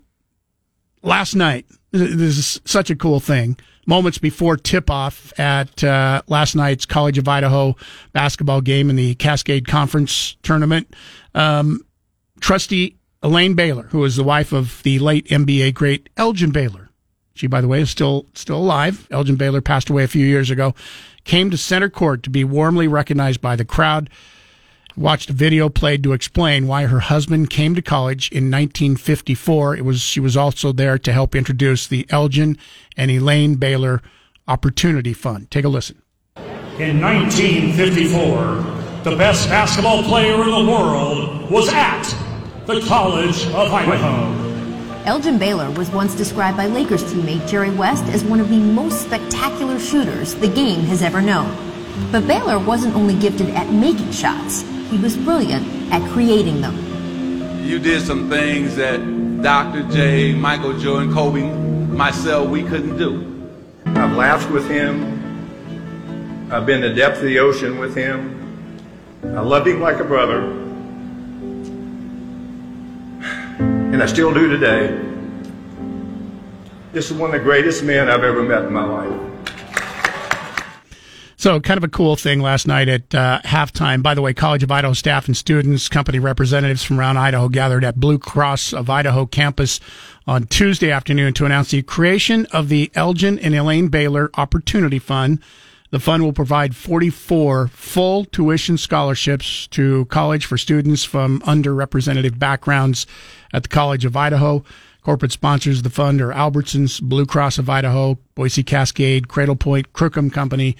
last 1.02 1.34
night, 1.34 1.66
this 1.90 2.38
is 2.38 2.60
such 2.64 2.88
a 2.88 2.94
cool 2.94 3.18
thing. 3.18 3.56
Moments 3.84 4.18
before 4.18 4.56
tip 4.56 4.90
off 4.90 5.36
at 5.40 5.82
uh, 5.82 6.22
last 6.28 6.54
night's 6.54 6.86
College 6.86 7.18
of 7.18 7.26
Idaho 7.26 7.74
basketball 8.12 8.60
game 8.60 8.90
in 8.90 8.94
the 8.94 9.16
Cascade 9.16 9.66
Conference 9.66 10.36
tournament, 10.44 10.94
um, 11.34 11.80
trustee 12.42 12.96
Elaine 13.22 13.54
Baylor, 13.54 13.84
who 13.84 14.04
is 14.04 14.16
the 14.16 14.24
wife 14.24 14.52
of 14.52 14.82
the 14.82 14.98
late 14.98 15.26
NBA 15.28 15.74
great 15.74 16.08
Elgin 16.16 16.50
Baylor, 16.50 16.90
she, 17.34 17.46
by 17.46 17.60
the 17.60 17.68
way, 17.68 17.80
is 17.80 17.90
still 17.90 18.26
still 18.34 18.58
alive. 18.58 19.06
Elgin 19.10 19.36
Baylor 19.36 19.60
passed 19.60 19.90
away 19.90 20.04
a 20.04 20.08
few 20.08 20.26
years 20.26 20.50
ago. 20.50 20.74
Came 21.24 21.50
to 21.50 21.56
center 21.56 21.88
court 21.88 22.22
to 22.24 22.30
be 22.30 22.44
warmly 22.44 22.88
recognized 22.88 23.40
by 23.40 23.56
the 23.56 23.64
crowd. 23.64 24.10
Watched 24.96 25.30
a 25.30 25.32
video 25.32 25.70
played 25.70 26.02
to 26.02 26.12
explain 26.12 26.66
why 26.66 26.84
her 26.84 27.00
husband 27.00 27.48
came 27.48 27.74
to 27.74 27.80
college 27.80 28.30
in 28.30 28.50
1954. 28.50 29.76
It 29.76 29.84
was 29.84 30.02
she 30.02 30.20
was 30.20 30.36
also 30.36 30.72
there 30.72 30.98
to 30.98 31.12
help 31.12 31.34
introduce 31.34 31.86
the 31.86 32.06
Elgin 32.10 32.58
and 32.96 33.10
Elaine 33.10 33.54
Baylor 33.54 34.02
Opportunity 34.46 35.14
Fund. 35.14 35.50
Take 35.50 35.64
a 35.64 35.68
listen. 35.68 36.02
In 36.78 37.00
1954, 37.00 39.04
the 39.04 39.16
best 39.16 39.48
basketball 39.48 40.02
player 40.02 40.42
in 40.42 40.50
the 40.50 40.70
world 40.70 41.50
was 41.50 41.72
at 41.72 42.21
the 42.66 42.80
College 42.82 43.44
of 43.46 43.72
Idaho. 43.72 45.02
Elgin 45.04 45.36
Baylor 45.36 45.68
was 45.72 45.90
once 45.90 46.14
described 46.14 46.56
by 46.56 46.66
Lakers 46.66 47.02
teammate 47.02 47.48
Jerry 47.48 47.70
West 47.70 48.04
as 48.04 48.22
one 48.22 48.38
of 48.38 48.50
the 48.50 48.58
most 48.58 49.02
spectacular 49.02 49.80
shooters 49.80 50.36
the 50.36 50.46
game 50.46 50.80
has 50.82 51.02
ever 51.02 51.20
known. 51.20 51.52
But 52.12 52.28
Baylor 52.28 52.60
wasn't 52.60 52.94
only 52.94 53.18
gifted 53.18 53.50
at 53.50 53.68
making 53.72 54.12
shots, 54.12 54.62
he 54.90 54.98
was 54.98 55.16
brilliant 55.16 55.66
at 55.92 56.08
creating 56.12 56.60
them. 56.60 56.78
You 57.64 57.80
did 57.80 58.02
some 58.02 58.30
things 58.30 58.76
that 58.76 59.00
Dr. 59.42 59.82
J, 59.90 60.32
Michael 60.32 60.78
Jordan, 60.78 61.12
Kobe, 61.12 61.42
myself, 61.42 62.48
we 62.48 62.62
couldn't 62.62 62.96
do. 62.96 63.50
I've 63.86 64.16
laughed 64.16 64.50
with 64.52 64.68
him. 64.70 65.10
I've 66.52 66.64
been 66.64 66.84
in 66.84 66.90
the 66.90 66.96
depth 66.96 67.18
of 67.18 67.24
the 67.24 67.40
ocean 67.40 67.78
with 67.78 67.96
him. 67.96 68.78
I 69.24 69.40
love 69.40 69.66
him 69.66 69.80
like 69.80 69.98
a 69.98 70.04
brother. 70.04 70.61
And 73.92 74.02
I 74.02 74.06
still 74.06 74.32
do 74.32 74.48
today. 74.48 74.98
This 76.92 77.10
is 77.10 77.16
one 77.16 77.28
of 77.28 77.38
the 77.38 77.44
greatest 77.44 77.84
men 77.84 78.08
I've 78.08 78.24
ever 78.24 78.42
met 78.42 78.64
in 78.64 78.72
my 78.72 78.84
life. 78.84 79.28
So, 81.36 81.60
kind 81.60 81.76
of 81.76 81.84
a 81.84 81.88
cool 81.88 82.16
thing 82.16 82.40
last 82.40 82.66
night 82.66 82.88
at 82.88 83.14
uh, 83.14 83.40
halftime. 83.44 84.02
By 84.02 84.14
the 84.14 84.22
way, 84.22 84.32
College 84.32 84.62
of 84.62 84.70
Idaho 84.70 84.94
staff 84.94 85.26
and 85.26 85.36
students, 85.36 85.88
company 85.90 86.18
representatives 86.18 86.82
from 86.82 87.00
around 87.00 87.18
Idaho 87.18 87.48
gathered 87.48 87.84
at 87.84 88.00
Blue 88.00 88.18
Cross 88.18 88.72
of 88.72 88.88
Idaho 88.88 89.26
campus 89.26 89.78
on 90.26 90.44
Tuesday 90.44 90.90
afternoon 90.90 91.34
to 91.34 91.44
announce 91.44 91.72
the 91.72 91.82
creation 91.82 92.46
of 92.46 92.70
the 92.70 92.90
Elgin 92.94 93.38
and 93.40 93.54
Elaine 93.54 93.88
Baylor 93.88 94.30
Opportunity 94.34 95.00
Fund. 95.00 95.40
The 95.90 96.00
fund 96.00 96.22
will 96.22 96.32
provide 96.32 96.74
44 96.74 97.68
full 97.68 98.24
tuition 98.24 98.78
scholarships 98.78 99.66
to 99.68 100.06
college 100.06 100.46
for 100.46 100.56
students 100.56 101.04
from 101.04 101.40
underrepresented 101.42 102.38
backgrounds 102.38 103.06
at 103.52 103.64
the 103.64 103.68
College 103.68 104.04
of 104.04 104.16
Idaho. 104.16 104.64
Corporate 105.02 105.32
sponsors 105.32 105.78
of 105.78 105.84
the 105.84 105.90
fund 105.90 106.20
are 106.20 106.32
Albertsons, 106.32 107.02
Blue 107.02 107.26
Cross 107.26 107.58
of 107.58 107.68
Idaho, 107.68 108.18
Boise 108.34 108.62
Cascade, 108.62 109.26
Cradle 109.26 109.56
Point, 109.56 109.92
Crookham 109.92 110.30
Company, 110.30 110.76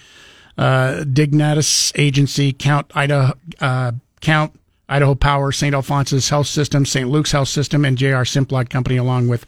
uh, 0.56 1.02
Dignatus 1.04 1.92
Agency, 1.96 2.52
Count 2.52 2.90
Idaho, 2.94 3.34
uh, 3.60 3.92
Count 4.20 4.58
Idaho 4.88 5.14
Power, 5.14 5.50
St. 5.50 5.74
Alphonsus 5.74 6.28
Health 6.28 6.46
System, 6.46 6.86
St. 6.86 7.08
Luke's 7.08 7.32
Health 7.32 7.48
System, 7.48 7.84
and 7.84 7.98
J.R. 7.98 8.24
Simplot 8.24 8.70
Company, 8.70 8.96
along 8.96 9.28
with 9.28 9.44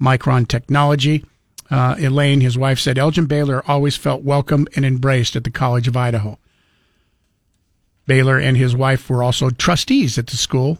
Micron 0.00 0.48
Technology. 0.48 1.24
Uh, 1.70 1.96
Elaine, 1.98 2.40
his 2.40 2.56
wife, 2.56 2.78
said 2.78 2.98
Elgin 2.98 3.26
Baylor 3.26 3.62
always 3.68 3.96
felt 3.96 4.22
welcome 4.22 4.66
and 4.74 4.84
embraced 4.84 5.36
at 5.36 5.44
the 5.44 5.50
College 5.50 5.86
of 5.86 5.96
Idaho. 5.96 6.38
Baylor 8.06 8.38
and 8.38 8.56
his 8.56 8.74
wife 8.74 9.10
were 9.10 9.22
also 9.22 9.50
trustees 9.50 10.16
at 10.16 10.28
the 10.28 10.36
school. 10.36 10.78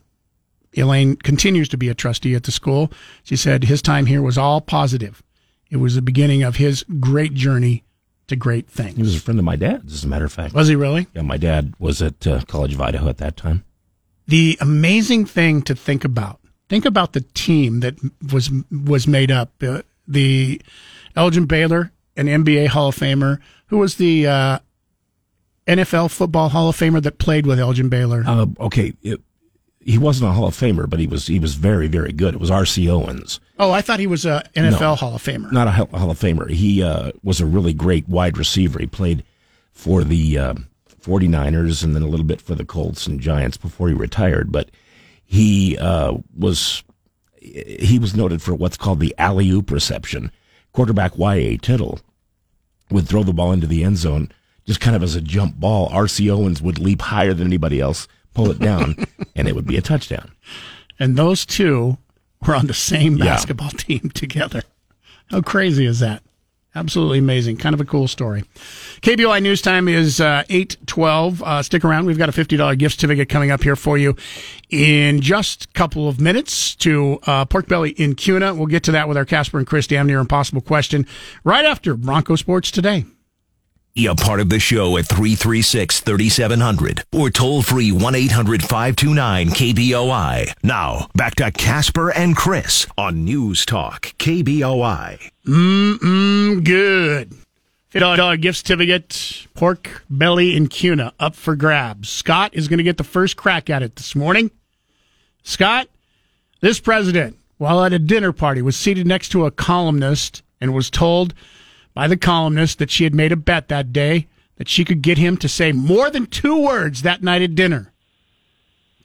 Elaine 0.74 1.16
continues 1.16 1.68
to 1.70 1.76
be 1.76 1.88
a 1.88 1.94
trustee 1.94 2.34
at 2.34 2.44
the 2.44 2.52
school. 2.52 2.92
She 3.22 3.36
said 3.36 3.64
his 3.64 3.82
time 3.82 4.06
here 4.06 4.22
was 4.22 4.36
all 4.38 4.60
positive. 4.60 5.22
It 5.70 5.78
was 5.78 5.94
the 5.94 6.02
beginning 6.02 6.42
of 6.42 6.56
his 6.56 6.84
great 7.00 7.34
journey 7.34 7.84
to 8.28 8.36
great 8.36 8.68
things. 8.68 8.96
He 8.96 9.02
was 9.02 9.16
a 9.16 9.20
friend 9.20 9.38
of 9.38 9.44
my 9.44 9.56
dad's, 9.56 9.92
as 9.92 10.04
a 10.04 10.08
matter 10.08 10.24
of 10.24 10.32
fact. 10.32 10.54
Was 10.54 10.68
he 10.68 10.76
really? 10.76 11.06
Yeah, 11.14 11.22
my 11.22 11.36
dad 11.36 11.74
was 11.78 12.02
at 12.02 12.26
uh, 12.26 12.42
College 12.42 12.74
of 12.74 12.80
Idaho 12.80 13.08
at 13.08 13.18
that 13.18 13.36
time. 13.36 13.64
The 14.26 14.58
amazing 14.60 15.26
thing 15.26 15.62
to 15.62 15.74
think 15.74 16.04
about. 16.04 16.40
Think 16.68 16.84
about 16.84 17.12
the 17.12 17.20
team 17.20 17.80
that 17.80 17.96
was 18.32 18.50
was 18.70 19.06
made 19.06 19.30
up. 19.30 19.52
Uh, 19.62 19.82
the 20.08 20.60
Elgin 21.14 21.46
Baylor, 21.46 21.92
an 22.16 22.26
NBA 22.26 22.68
Hall 22.68 22.88
of 22.88 22.96
Famer, 22.96 23.38
who 23.68 23.78
was 23.78 23.96
the 23.96 24.26
uh, 24.26 24.58
NFL 25.68 26.10
Football 26.10 26.48
Hall 26.48 26.68
of 26.68 26.76
Famer 26.76 27.02
that 27.02 27.18
played 27.18 27.46
with 27.46 27.60
Elgin 27.60 27.88
Baylor. 27.88 28.24
Uh, 28.26 28.46
okay, 28.58 28.94
it, 29.02 29.20
he 29.86 29.98
wasn't 29.98 30.28
a 30.28 30.32
Hall 30.32 30.46
of 30.48 30.56
Famer, 30.56 30.90
but 30.90 30.98
he 30.98 31.06
was 31.06 31.26
he 31.28 31.38
was 31.38 31.54
very 31.54 31.86
very 31.86 32.12
good. 32.12 32.34
It 32.34 32.40
was 32.40 32.50
R.C. 32.50 32.90
Owens. 32.90 33.40
Oh, 33.58 33.70
I 33.70 33.80
thought 33.80 34.00
he 34.00 34.06
was 34.06 34.26
a 34.26 34.42
NFL 34.54 34.80
No. 34.80 34.94
Hall 34.96 35.14
of 35.14 35.22
Famer. 35.22 35.50
Not 35.52 35.68
a 35.68 35.70
Hall 35.70 36.10
of 36.10 36.18
Famer. 36.18 36.50
He 36.50 36.82
uh, 36.82 37.12
was 37.22 37.40
a 37.40 37.46
really 37.46 37.72
great 37.72 38.08
wide 38.08 38.36
receiver. 38.36 38.80
He 38.80 38.86
played 38.86 39.22
for 39.72 40.02
the 40.02 40.38
uh, 40.38 40.54
49ers 41.00 41.84
and 41.84 41.94
then 41.94 42.02
a 42.02 42.08
little 42.08 42.26
bit 42.26 42.40
for 42.40 42.54
the 42.54 42.64
Colts 42.64 43.06
and 43.06 43.20
Giants 43.20 43.56
before 43.56 43.88
he 43.88 43.94
retired. 43.94 44.50
But 44.50 44.70
he 45.24 45.78
uh, 45.78 46.14
was 46.36 46.82
he 47.40 47.98
was 47.98 48.16
noted 48.16 48.42
for 48.42 48.54
what's 48.54 48.76
called 48.76 48.98
the 49.00 49.14
alley 49.18 49.48
oop 49.50 49.70
reception. 49.70 50.32
Quarterback 50.72 51.16
Y.A. 51.16 51.56
Tittle 51.58 52.00
would 52.90 53.06
throw 53.08 53.22
the 53.22 53.32
ball 53.32 53.52
into 53.52 53.66
the 53.68 53.84
end 53.84 53.98
zone 53.98 54.30
just 54.66 54.80
kind 54.80 54.96
of 54.96 55.02
as 55.02 55.14
a 55.14 55.20
jump 55.20 55.54
ball. 55.60 55.88
R.C. 55.92 56.28
Owens 56.28 56.60
would 56.60 56.78
leap 56.80 57.00
higher 57.00 57.32
than 57.32 57.46
anybody 57.46 57.80
else, 57.80 58.08
pull 58.36 58.50
it 58.50 58.58
down, 58.60 58.94
and 59.34 59.48
it 59.48 59.54
would 59.54 59.66
be 59.66 59.76
a 59.76 59.82
touchdown. 59.82 60.30
And 60.98 61.14
those 61.14 61.44
two 61.44 61.98
were 62.46 62.54
on 62.54 62.68
the 62.68 62.72
same 62.74 63.18
Yeah. 63.18 63.24
basketball 63.26 63.68
team 63.76 64.10
together. 64.14 64.62
How 65.30 65.42
crazy 65.42 65.84
is 65.84 66.00
that? 66.00 66.22
Absolutely 66.74 67.18
amazing. 67.18 67.58
Kind 67.58 67.74
of 67.74 67.82
a 67.82 67.84
cool 67.84 68.08
story. 68.08 68.44
KBOI 69.02 69.42
News 69.42 69.60
Time 69.60 69.88
is 69.88 70.22
uh, 70.22 70.44
812. 70.48 71.42
Uh, 71.42 71.62
stick 71.62 71.84
around. 71.84 72.06
We've 72.06 72.16
got 72.16 72.30
a 72.30 72.32
$50 72.32 72.78
gift 72.78 72.94
certificate 72.98 73.28
coming 73.28 73.50
up 73.50 73.62
here 73.62 73.76
for 73.76 73.98
you 73.98 74.16
in 74.70 75.20
just 75.20 75.64
a 75.66 75.68
couple 75.74 76.08
of 76.08 76.18
minutes 76.18 76.74
to 76.76 77.18
uh, 77.26 77.44
Pork 77.44 77.66
Belly 77.68 77.90
in 77.90 78.14
Kuna. 78.14 78.54
We'll 78.54 78.66
get 78.66 78.82
to 78.84 78.92
that 78.92 79.06
with 79.06 79.18
our 79.18 79.26
Casper 79.26 79.58
and 79.58 79.66
Chris 79.66 79.86
damn 79.86 80.06
near 80.06 80.18
impossible 80.20 80.62
question 80.62 81.06
right 81.44 81.66
after 81.66 81.94
Bronco 81.94 82.36
Sports 82.36 82.70
Today. 82.70 83.04
Be 83.96 84.04
a 84.04 84.14
part 84.14 84.40
of 84.40 84.50
the 84.50 84.60
show 84.60 84.98
at 84.98 85.06
336 85.06 86.00
3700 86.00 87.04
or 87.16 87.30
toll 87.30 87.62
free 87.62 87.90
1 87.90 88.14
800 88.14 88.60
529 88.60 89.48
KBOI. 89.48 90.52
Now, 90.62 91.08
back 91.14 91.36
to 91.36 91.50
Casper 91.50 92.12
and 92.12 92.36
Chris 92.36 92.86
on 92.98 93.24
News 93.24 93.64
Talk 93.64 94.12
KBOI. 94.18 95.30
Mmm, 95.46 96.62
good. 96.62 97.34
$50 97.94 98.38
gift 98.42 98.58
certificate, 98.58 99.46
pork 99.54 100.02
belly 100.10 100.54
and 100.54 100.68
Kuna 100.68 101.14
up 101.18 101.34
for 101.34 101.56
grabs. 101.56 102.10
Scott 102.10 102.52
is 102.52 102.68
going 102.68 102.76
to 102.76 102.84
get 102.84 102.98
the 102.98 103.04
first 103.04 103.38
crack 103.38 103.70
at 103.70 103.82
it 103.82 103.96
this 103.96 104.14
morning. 104.14 104.50
Scott, 105.42 105.88
this 106.60 106.80
president, 106.80 107.38
while 107.56 107.82
at 107.82 107.94
a 107.94 107.98
dinner 107.98 108.32
party, 108.32 108.60
was 108.60 108.76
seated 108.76 109.06
next 109.06 109.30
to 109.30 109.46
a 109.46 109.50
columnist 109.50 110.42
and 110.60 110.74
was 110.74 110.90
told 110.90 111.32
by 111.96 112.06
the 112.06 112.16
columnist 112.18 112.78
that 112.78 112.90
she 112.90 113.04
had 113.04 113.14
made 113.14 113.32
a 113.32 113.36
bet 113.36 113.68
that 113.68 113.90
day 113.90 114.26
that 114.58 114.68
she 114.68 114.84
could 114.84 115.00
get 115.00 115.16
him 115.16 115.34
to 115.38 115.48
say 115.48 115.72
more 115.72 116.10
than 116.10 116.26
two 116.26 116.62
words 116.62 117.00
that 117.00 117.22
night 117.22 117.40
at 117.40 117.54
dinner. 117.54 117.90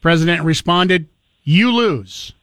President 0.01 0.43
responded, 0.43 1.07
You 1.41 1.71
lose. 1.71 2.33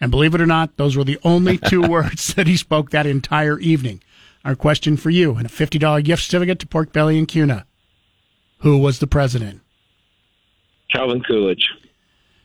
And 0.00 0.10
believe 0.10 0.34
it 0.34 0.40
or 0.40 0.46
not, 0.46 0.78
those 0.78 0.96
were 0.96 1.04
the 1.04 1.18
only 1.24 1.58
two 1.68 1.82
words 1.82 2.32
that 2.34 2.46
he 2.46 2.56
spoke 2.56 2.90
that 2.90 3.04
entire 3.06 3.58
evening. 3.58 4.02
Our 4.46 4.56
question 4.56 4.96
for 4.96 5.10
you 5.10 5.34
and 5.34 5.44
a 5.44 5.50
$50 5.50 6.02
gift 6.02 6.22
certificate 6.22 6.58
to 6.60 6.66
Pork 6.66 6.90
Belly 6.94 7.18
and 7.18 7.28
Kuna. 7.28 7.66
Who 8.60 8.78
was 8.78 8.98
the 9.00 9.06
president? 9.06 9.60
Calvin 10.90 11.22
Coolidge. 11.22 11.68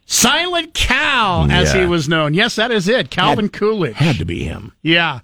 Silent 0.05 0.73
Cal, 0.73 1.49
as 1.49 1.73
Yeah. 1.73 1.81
he 1.81 1.85
was 1.87 2.09
known. 2.09 2.33
Yes, 2.33 2.55
that 2.57 2.71
is 2.71 2.89
it. 2.89 3.09
Calvin 3.09 3.47
Coolidge. 3.47 3.95
Had 3.95 4.17
to 4.17 4.25
be 4.25 4.43
him. 4.43 4.73
Yeah. 4.81 5.21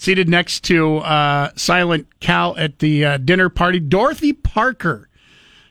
Seated 0.00 0.30
next 0.30 0.64
to 0.64 0.96
uh, 0.96 1.50
Silent 1.56 2.06
Cal 2.20 2.56
at 2.56 2.78
the 2.78 3.04
uh, 3.04 3.16
dinner 3.18 3.50
party, 3.50 3.78
Dorothy 3.78 4.32
Parker 4.32 5.10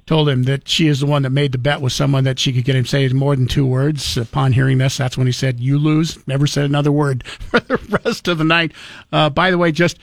told 0.05 0.29
him 0.29 0.43
that 0.43 0.69
she 0.69 0.85
is 0.85 0.99
the 0.99 1.07
one 1.07 1.23
that 1.23 1.31
made 1.31 1.51
the 1.51 1.57
bet 1.57 1.81
with 1.81 1.93
someone 1.93 2.25
that 2.25 2.37
she 2.37 2.53
could 2.53 2.63
get 2.63 2.75
him 2.75 2.85
say 2.85 3.07
more 3.09 3.35
than 3.35 3.47
two 3.47 3.65
words. 3.65 4.17
Upon 4.17 4.53
hearing 4.53 4.77
this, 4.77 4.97
that's 4.97 5.17
when 5.17 5.25
he 5.25 5.33
said, 5.33 5.59
"You 5.59 5.79
lose." 5.79 6.19
Never 6.27 6.45
said 6.45 6.65
another 6.65 6.91
word 6.91 7.23
for 7.27 7.59
the 7.59 7.77
rest 8.05 8.27
of 8.27 8.37
the 8.37 8.43
night. 8.43 8.71
Uh, 9.11 9.31
by 9.31 9.49
the 9.49 9.57
way, 9.57 9.71
just 9.71 9.97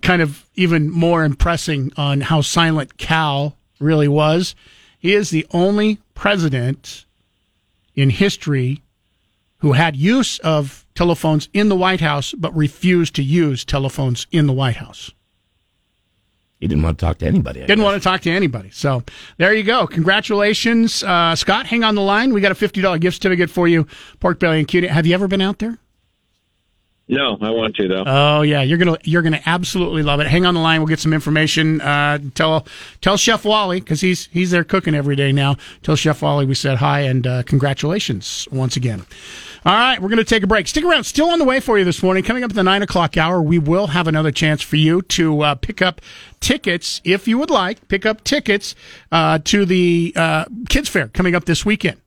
kind 0.00 0.22
of 0.22 0.48
even 0.54 0.88
more 0.88 1.22
impressing 1.22 1.92
on 1.98 2.22
how 2.22 2.40
silent 2.40 2.96
Cal 2.96 3.58
really 3.78 4.08
was. 4.08 4.54
He 4.98 5.12
is 5.12 5.28
the 5.28 5.46
only 5.50 5.98
president 6.14 7.04
in 7.94 8.08
history 8.08 8.80
who 9.58 9.72
had 9.72 9.96
use 9.96 10.38
of 10.38 10.86
telephones 11.04 11.48
in 11.54 11.70
the 11.70 11.76
White 11.76 12.02
House, 12.02 12.34
but 12.34 12.54
refused 12.54 13.14
to 13.14 13.22
use 13.22 13.64
telephones 13.64 14.26
in 14.32 14.46
the 14.46 14.52
White 14.52 14.76
House. 14.76 15.10
He 16.58 16.68
didn't 16.68 16.84
want 16.84 16.98
to 16.98 17.06
talk 17.06 17.16
to 17.20 17.26
anybody. 17.26 17.60
I 17.60 17.66
Didn't 17.66 17.78
guess. 17.78 17.84
want 17.84 18.02
to 18.02 18.06
talk 18.06 18.20
to 18.20 18.30
anybody. 18.30 18.68
So 18.70 19.02
there 19.38 19.54
you 19.54 19.62
go. 19.62 19.86
Congratulations, 19.86 21.02
uh, 21.02 21.34
Scott. 21.36 21.64
Hang 21.66 21.84
on 21.84 21.94
the 21.94 22.02
line. 22.02 22.34
We 22.34 22.42
got 22.42 22.52
a 22.52 22.54
fifty 22.54 22.82
dollar 22.82 22.98
gift 22.98 23.16
certificate 23.16 23.48
for 23.48 23.66
you. 23.66 23.86
Pork 24.20 24.38
belly 24.40 24.58
and 24.58 24.68
cutie. 24.68 24.88
Have 24.88 25.06
you 25.06 25.14
ever 25.14 25.26
been 25.26 25.40
out 25.40 25.58
there? 25.58 25.78
No, 27.08 27.38
I 27.40 27.50
want 27.50 27.74
to 27.76 27.88
though. 27.88 28.04
Oh 28.06 28.42
yeah, 28.42 28.60
you're 28.60 28.76
gonna 28.76 28.98
you're 29.04 29.22
gonna 29.22 29.40
absolutely 29.46 30.02
love 30.02 30.20
it. 30.20 30.26
Hang 30.26 30.44
on 30.44 30.52
the 30.52 30.60
line. 30.60 30.80
We'll 30.80 30.86
get 30.88 31.00
some 31.00 31.14
information. 31.14 31.80
Uh, 31.80 32.18
tell 32.34 32.66
tell 33.00 33.16
Chef 33.16 33.46
Wally 33.46 33.80
because 33.80 34.02
he's 34.02 34.26
he's 34.26 34.50
there 34.50 34.64
cooking 34.64 34.94
every 34.94 35.16
day 35.16 35.32
now. 35.32 35.56
Tell 35.82 35.96
Chef 35.96 36.20
Wally 36.20 36.44
we 36.44 36.54
said 36.54 36.76
hi 36.76 37.00
and 37.00 37.26
uh, 37.26 37.42
congratulations 37.44 38.46
once 38.52 38.76
again. 38.76 39.06
All 39.62 39.74
right, 39.74 40.00
we're 40.00 40.08
going 40.08 40.16
to 40.16 40.24
take 40.24 40.42
a 40.42 40.46
break. 40.46 40.66
Stick 40.66 40.84
around. 40.84 41.04
Still 41.04 41.30
on 41.30 41.38
the 41.38 41.44
way 41.44 41.60
for 41.60 41.78
you 41.78 41.84
this 41.84 42.02
morning. 42.02 42.22
Coming 42.22 42.44
up 42.44 42.50
at 42.50 42.56
the 42.56 42.62
nine 42.62 42.82
o'clock 42.82 43.18
hour, 43.18 43.42
we 43.42 43.58
will 43.58 43.88
have 43.88 44.08
another 44.08 44.32
chance 44.32 44.62
for 44.62 44.76
you 44.76 45.02
to 45.02 45.42
uh, 45.42 45.54
pick 45.54 45.82
up 45.82 46.00
tickets 46.40 47.02
if 47.04 47.28
you 47.28 47.36
would 47.36 47.50
like. 47.50 47.86
Pick 47.88 48.06
up 48.06 48.24
tickets 48.24 48.74
uh, 49.12 49.38
to 49.44 49.66
the 49.66 50.14
uh, 50.16 50.46
kids 50.70 50.88
fair 50.88 51.08
coming 51.08 51.34
up 51.34 51.44
this 51.44 51.66
weekend. 51.66 52.00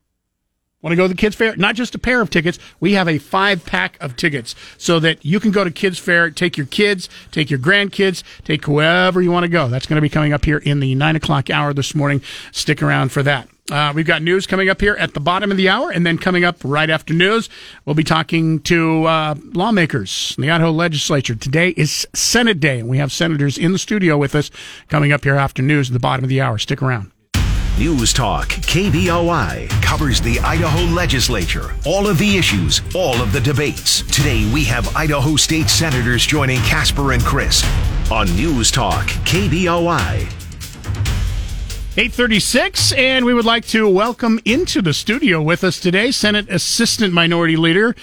Want 0.81 0.93
to 0.93 0.95
go 0.97 1.03
to 1.03 1.09
the 1.09 1.15
kids 1.15 1.35
fair? 1.35 1.55
Not 1.55 1.75
just 1.75 1.93
a 1.93 1.99
pair 1.99 2.21
of 2.21 2.31
tickets. 2.31 2.57
We 2.79 2.93
have 2.93 3.07
a 3.07 3.19
five 3.19 3.65
pack 3.65 4.01
of 4.01 4.15
tickets 4.15 4.55
so 4.79 4.99
that 4.99 5.23
you 5.23 5.39
can 5.39 5.51
go 5.51 5.63
to 5.63 5.69
kids 5.69 5.99
fair, 5.99 6.31
take 6.31 6.57
your 6.57 6.65
kids, 6.65 7.07
take 7.31 7.51
your 7.51 7.59
grandkids, 7.59 8.23
take 8.45 8.65
whoever 8.65 9.21
you 9.21 9.31
want 9.31 9.43
to 9.43 9.47
go. 9.47 9.67
That's 9.67 9.85
going 9.85 9.97
to 9.97 10.01
be 10.01 10.09
coming 10.09 10.33
up 10.33 10.43
here 10.43 10.57
in 10.57 10.79
the 10.79 10.95
nine 10.95 11.15
o'clock 11.15 11.51
hour 11.51 11.71
this 11.71 11.93
morning. 11.93 12.23
Stick 12.51 12.81
around 12.81 13.11
for 13.11 13.21
that. 13.21 13.47
Uh, 13.71 13.93
we've 13.95 14.05
got 14.05 14.21
news 14.21 14.45
coming 14.45 14.67
up 14.67 14.81
here 14.81 14.95
at 14.95 15.13
the 15.13 15.21
bottom 15.21 15.49
of 15.49 15.55
the 15.55 15.69
hour, 15.69 15.89
and 15.89 16.05
then 16.05 16.17
coming 16.17 16.43
up 16.43 16.57
right 16.65 16.89
after 16.89 17.13
news, 17.13 17.49
we'll 17.85 17.95
be 17.95 18.03
talking 18.03 18.59
to 18.59 19.05
uh, 19.05 19.35
lawmakers 19.53 20.35
in 20.37 20.41
the 20.41 20.51
Idaho 20.51 20.69
legislature. 20.69 21.33
Today 21.33 21.69
is 21.69 22.05
Senate 22.13 22.59
Day, 22.59 22.79
and 22.79 22.89
we 22.89 22.97
have 22.97 23.11
senators 23.11 23.57
in 23.57 23.71
the 23.71 23.79
studio 23.79 24.17
with 24.17 24.35
us 24.35 24.51
coming 24.89 25.13
up 25.13 25.23
here 25.23 25.35
after 25.35 25.61
news 25.61 25.89
at 25.89 25.93
the 25.93 25.99
bottom 25.99 26.25
of 26.25 26.29
the 26.29 26.41
hour. 26.41 26.57
Stick 26.57 26.81
around. 26.81 27.11
News 27.79 28.13
Talk 28.13 28.49
KBOI 28.49 29.67
covers 29.81 30.21
the 30.21 30.39
Idaho 30.41 30.83
legislature, 30.93 31.73
all 31.85 32.05
of 32.05 32.19
the 32.19 32.37
issues, 32.37 32.81
all 32.93 33.15
of 33.15 33.31
the 33.31 33.41
debates. 33.41 34.03
Today 34.15 34.47
we 34.53 34.63
have 34.65 34.95
Idaho 34.95 35.37
state 35.37 35.69
senators 35.69 36.23
joining 36.25 36.59
Casper 36.59 37.13
and 37.13 37.23
Chris 37.23 37.63
on 38.11 38.27
News 38.35 38.69
Talk 38.69 39.07
KBOI. 39.25 40.42
836, 41.95 42.91
and 42.93 43.23
we 43.23 43.35
would 43.35 43.45
like 43.45 43.67
to 43.67 43.87
welcome 43.87 44.39
into 44.45 44.81
the 44.81 44.95
studio 44.95 45.39
with 45.43 45.63
us 45.63 45.79
today 45.79 46.09
Senate 46.09 46.49
Assistant 46.49 47.13
Minority 47.13 47.55
Leader 47.55 47.95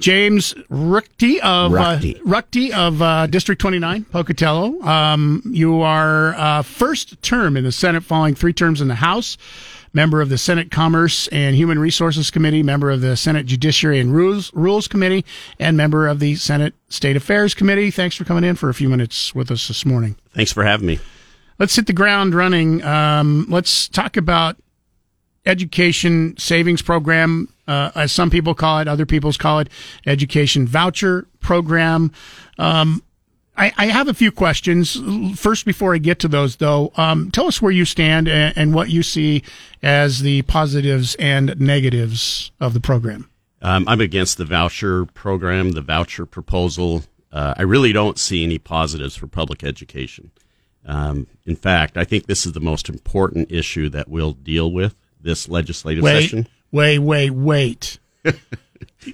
James 0.00 0.54
Ruchti 0.70 1.38
of 1.40 1.72
Ruchti. 1.72 2.72
Uh, 2.72 2.80
of 2.80 3.02
uh, 3.02 3.26
District 3.26 3.60
29, 3.60 4.04
Pocatello. 4.04 4.80
Um, 4.80 5.42
you 5.44 5.82
are 5.82 6.34
uh, 6.34 6.62
first 6.62 7.20
term 7.22 7.58
in 7.58 7.64
the 7.64 7.72
Senate, 7.72 8.04
following 8.04 8.34
three 8.34 8.54
terms 8.54 8.80
in 8.80 8.88
the 8.88 8.94
House. 8.94 9.36
Member 9.92 10.22
of 10.22 10.30
the 10.30 10.38
Senate 10.38 10.70
Commerce 10.70 11.28
and 11.28 11.56
Human 11.56 11.78
Resources 11.78 12.30
Committee, 12.30 12.62
member 12.62 12.90
of 12.90 13.02
the 13.02 13.18
Senate 13.18 13.44
Judiciary 13.44 14.00
and 14.00 14.14
Rules 14.14 14.50
Rules 14.54 14.88
Committee, 14.88 15.26
and 15.60 15.76
member 15.76 16.06
of 16.06 16.20
the 16.20 16.36
Senate 16.36 16.72
State 16.88 17.16
Affairs 17.16 17.52
Committee. 17.52 17.90
Thanks 17.90 18.16
for 18.16 18.24
coming 18.24 18.44
in 18.44 18.56
for 18.56 18.70
a 18.70 18.74
few 18.74 18.88
minutes 18.88 19.34
with 19.34 19.50
us 19.50 19.68
this 19.68 19.84
morning. 19.84 20.16
Thanks 20.34 20.52
for 20.52 20.64
having 20.64 20.86
me. 20.86 21.00
Let's 21.58 21.74
hit 21.76 21.86
the 21.86 21.92
ground 21.92 22.34
running. 22.34 22.82
Um, 22.84 23.46
let's 23.48 23.88
talk 23.88 24.16
about 24.16 24.56
education 25.46 26.36
savings 26.38 26.82
program, 26.82 27.52
uh, 27.66 27.92
as 27.94 28.12
some 28.12 28.30
people 28.30 28.54
call 28.54 28.80
it, 28.80 28.88
other 28.88 29.06
people's 29.06 29.36
call 29.36 29.60
it 29.60 29.68
education 30.06 30.66
voucher 30.66 31.26
program. 31.40 32.12
Um, 32.58 33.02
I, 33.56 33.72
I 33.78 33.86
have 33.86 34.08
a 34.08 34.14
few 34.14 34.30
questions. 34.30 35.00
First, 35.38 35.64
before 35.64 35.94
I 35.94 35.98
get 35.98 36.18
to 36.20 36.28
those, 36.28 36.56
though, 36.56 36.92
um, 36.96 37.30
tell 37.30 37.46
us 37.46 37.62
where 37.62 37.72
you 37.72 37.84
stand 37.84 38.28
and, 38.28 38.56
and 38.56 38.74
what 38.74 38.90
you 38.90 39.02
see 39.02 39.42
as 39.82 40.20
the 40.20 40.42
positives 40.42 41.14
and 41.14 41.58
negatives 41.58 42.50
of 42.60 42.74
the 42.74 42.80
program. 42.80 43.30
Um, 43.62 43.88
I'm 43.88 44.00
against 44.00 44.36
the 44.36 44.44
voucher 44.44 45.06
program, 45.06 45.72
the 45.72 45.80
voucher 45.80 46.26
proposal. 46.26 47.04
Uh, 47.32 47.54
I 47.56 47.62
really 47.62 47.92
don't 47.92 48.18
see 48.18 48.44
any 48.44 48.58
positives 48.58 49.16
for 49.16 49.26
public 49.26 49.64
education. 49.64 50.30
Um, 50.86 51.26
in 51.44 51.56
fact, 51.56 51.96
I 51.96 52.04
think 52.04 52.26
this 52.26 52.46
is 52.46 52.52
the 52.52 52.60
most 52.60 52.88
important 52.88 53.50
issue 53.50 53.88
that 53.90 54.08
we'll 54.08 54.32
deal 54.32 54.70
with 54.70 54.94
this 55.20 55.48
legislative 55.48 56.04
Wait, 56.04 56.22
session. 56.22 56.46
wait, 56.70 57.00
wait, 57.00 57.30
wait. 57.30 57.98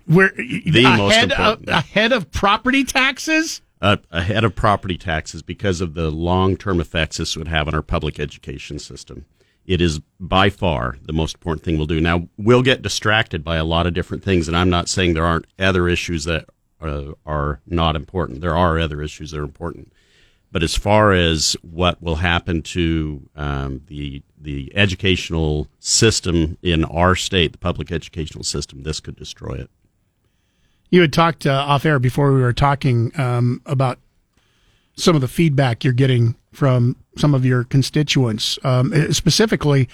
We're 0.09 0.33
The 0.37 0.83
most 0.97 1.12
ahead 1.14 1.33
of, 1.33 1.39
important. 1.61 1.68
ahead 1.68 2.12
of 2.12 2.31
property 2.31 2.85
taxes. 2.85 3.62
Uh, 3.81 3.97
ahead 4.11 4.45
of 4.45 4.55
property 4.55 4.97
taxes 4.97 5.43
because 5.43 5.81
of 5.81 5.95
the 5.95 6.11
long 6.11 6.57
term 6.57 6.81
effects 6.81 7.16
this 7.16 7.37
would 7.37 7.49
have 7.49 7.66
on 7.68 7.75
our 7.75 7.83
public 7.83 8.20
education 8.20 8.79
system. 8.79 9.25
It 9.66 9.81
is 9.81 10.01
by 10.20 10.51
far 10.51 10.97
the 11.03 11.12
most 11.12 11.37
important 11.37 11.64
thing 11.64 11.77
we'll 11.79 11.87
do. 11.87 12.01
Now, 12.01 12.29
we'll 12.37 12.62
get 12.62 12.83
distracted 12.83 13.45
by 13.45 13.57
a 13.57 13.64
lot 13.64 13.87
of 13.87 13.95
different 13.95 14.25
things, 14.25 14.49
and 14.49 14.57
I'm 14.57 14.70
not 14.70 14.89
saying 14.89 15.14
there 15.14 15.25
aren't 15.25 15.47
other 15.59 15.89
issues 15.89 16.25
that 16.25 16.47
uh, 16.81 17.12
are 17.27 17.61
not 17.66 17.95
important. 17.97 18.41
There 18.41 18.57
are 18.57 18.79
other 18.79 19.03
issues 19.03 19.31
that 19.31 19.41
are 19.41 19.45
important. 19.45 19.93
But 20.53 20.63
as 20.63 20.77
far 20.77 21.13
as 21.13 21.57
what 21.63 22.03
will 22.03 22.17
happen 22.17 22.63
to 22.63 23.29
um, 23.35 23.81
the 23.89 24.23
the 24.39 24.71
educational 24.75 25.69
system 25.79 26.59
in 26.63 26.85
our 26.85 27.17
state, 27.17 27.53
the 27.53 27.59
public 27.59 27.91
educational 27.91 28.45
system, 28.45 28.83
this 28.83 29.01
could 29.01 29.17
destroy 29.17 29.55
it. 29.55 29.71
You 30.91 31.01
had 31.01 31.13
talked 31.13 31.47
uh, 31.47 31.53
off 31.53 31.87
air 31.87 31.99
before 31.99 32.33
we 32.35 32.43
were 32.43 32.53
talking 32.53 33.13
um, 33.19 33.63
about 33.65 33.99
some 34.95 35.15
of 35.15 35.23
the 35.23 35.29
feedback 35.29 35.85
you're 35.85 35.93
getting 35.93 36.37
from 36.53 36.97
some 37.17 37.35
of 37.35 37.47
your 37.47 37.65
constituents, 37.65 38.59
um, 38.63 38.93
specifically 39.13 39.89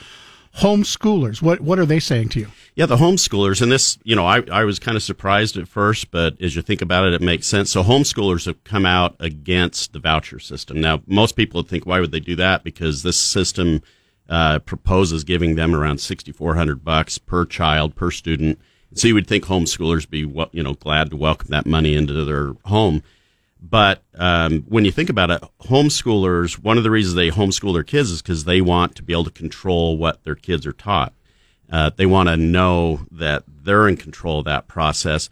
homeschoolers. 0.58 1.42
What 1.42 1.60
what 1.60 1.78
are 1.78 1.86
they 1.86 2.00
saying 2.00 2.28
to 2.30 2.40
you? 2.40 2.48
Yeah, 2.74 2.86
the 2.86 2.96
homeschoolers, 2.96 3.60
and 3.60 3.72
this, 3.72 3.98
you 4.04 4.14
know, 4.14 4.24
I, 4.24 4.42
I 4.52 4.62
was 4.64 4.78
kind 4.78 4.96
of 4.96 5.02
surprised 5.02 5.56
at 5.56 5.66
first, 5.66 6.12
but 6.12 6.40
as 6.40 6.54
you 6.54 6.62
think 6.62 6.80
about 6.80 7.06
it, 7.06 7.12
it 7.12 7.20
makes 7.20 7.46
sense. 7.46 7.72
So 7.72 7.82
homeschoolers 7.82 8.46
have 8.46 8.62
come 8.62 8.86
out 8.86 9.16
against 9.18 9.92
the 9.92 9.98
voucher 9.98 10.38
system. 10.38 10.80
Now, 10.80 11.02
most 11.06 11.34
people 11.34 11.58
would 11.60 11.68
think, 11.68 11.86
why 11.86 11.98
would 11.98 12.12
they 12.12 12.20
do 12.20 12.36
that? 12.36 12.62
Because 12.62 13.02
this 13.02 13.18
system 13.18 13.82
uh, 14.28 14.60
proposes 14.60 15.24
giving 15.24 15.56
them 15.56 15.74
around 15.74 15.98
sixty 15.98 16.32
four 16.32 16.54
hundred 16.54 16.84
bucks 16.84 17.18
per 17.18 17.44
child 17.44 17.96
per 17.96 18.10
student. 18.10 18.60
So 18.94 19.08
you 19.08 19.14
would 19.14 19.26
think 19.26 19.44
homeschoolers 19.44 20.08
be, 20.08 20.20
you 20.52 20.62
know, 20.62 20.74
glad 20.74 21.10
to 21.10 21.16
welcome 21.16 21.48
that 21.50 21.66
money 21.66 21.94
into 21.94 22.24
their 22.24 22.54
home. 22.64 23.02
But 23.60 24.02
um, 24.14 24.62
when 24.68 24.84
you 24.84 24.92
think 24.92 25.10
about 25.10 25.30
it, 25.30 25.42
homeschoolers, 25.62 26.58
one 26.58 26.78
of 26.78 26.84
the 26.84 26.90
reasons 26.90 27.14
they 27.14 27.30
homeschool 27.30 27.72
their 27.72 27.82
kids 27.82 28.10
is 28.10 28.22
because 28.22 28.44
they 28.44 28.60
want 28.60 28.94
to 28.96 29.02
be 29.02 29.12
able 29.12 29.24
to 29.24 29.30
control 29.30 29.96
what 29.96 30.22
their 30.24 30.36
kids 30.36 30.66
are 30.66 30.72
taught. 30.72 31.12
Uh, 31.70 31.90
they 31.94 32.06
want 32.06 32.28
to 32.28 32.36
know 32.36 33.00
that 33.10 33.44
they're 33.46 33.88
in 33.88 33.96
control 33.96 34.38
of 34.38 34.44
that 34.46 34.68
process. 34.68 35.28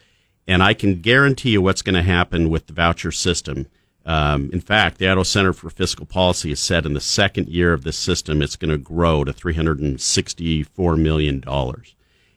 And 0.47 0.63
I 0.63 0.75
can 0.75 1.01
guarantee 1.01 1.51
you 1.51 1.63
what's 1.63 1.83
going 1.83 1.95
to 1.95 2.03
happen 2.03 2.51
with 2.51 2.67
the 2.67 2.73
voucher 2.73 3.13
system. 3.13 3.67
Um, 4.05 4.51
in 4.53 4.61
fact, 4.61 4.99
the 4.99 5.09
Idaho 5.09 5.25
Center 5.25 5.53
for 5.53 5.71
Fiscal 5.71 6.07
Policy 6.07 6.51
has 6.51 6.61
said 6.61 6.87
in 6.87 6.95
the 6.95 7.01
second 7.01 7.49
year 7.49 7.73
of 7.73 7.83
this 7.83 7.97
system, 7.97 8.43
it's 8.43 8.55
going 8.55 8.71
to 8.71 8.79
grow 8.79 9.25
to 9.25 9.33
$364 9.33 10.99
million. 10.99 11.43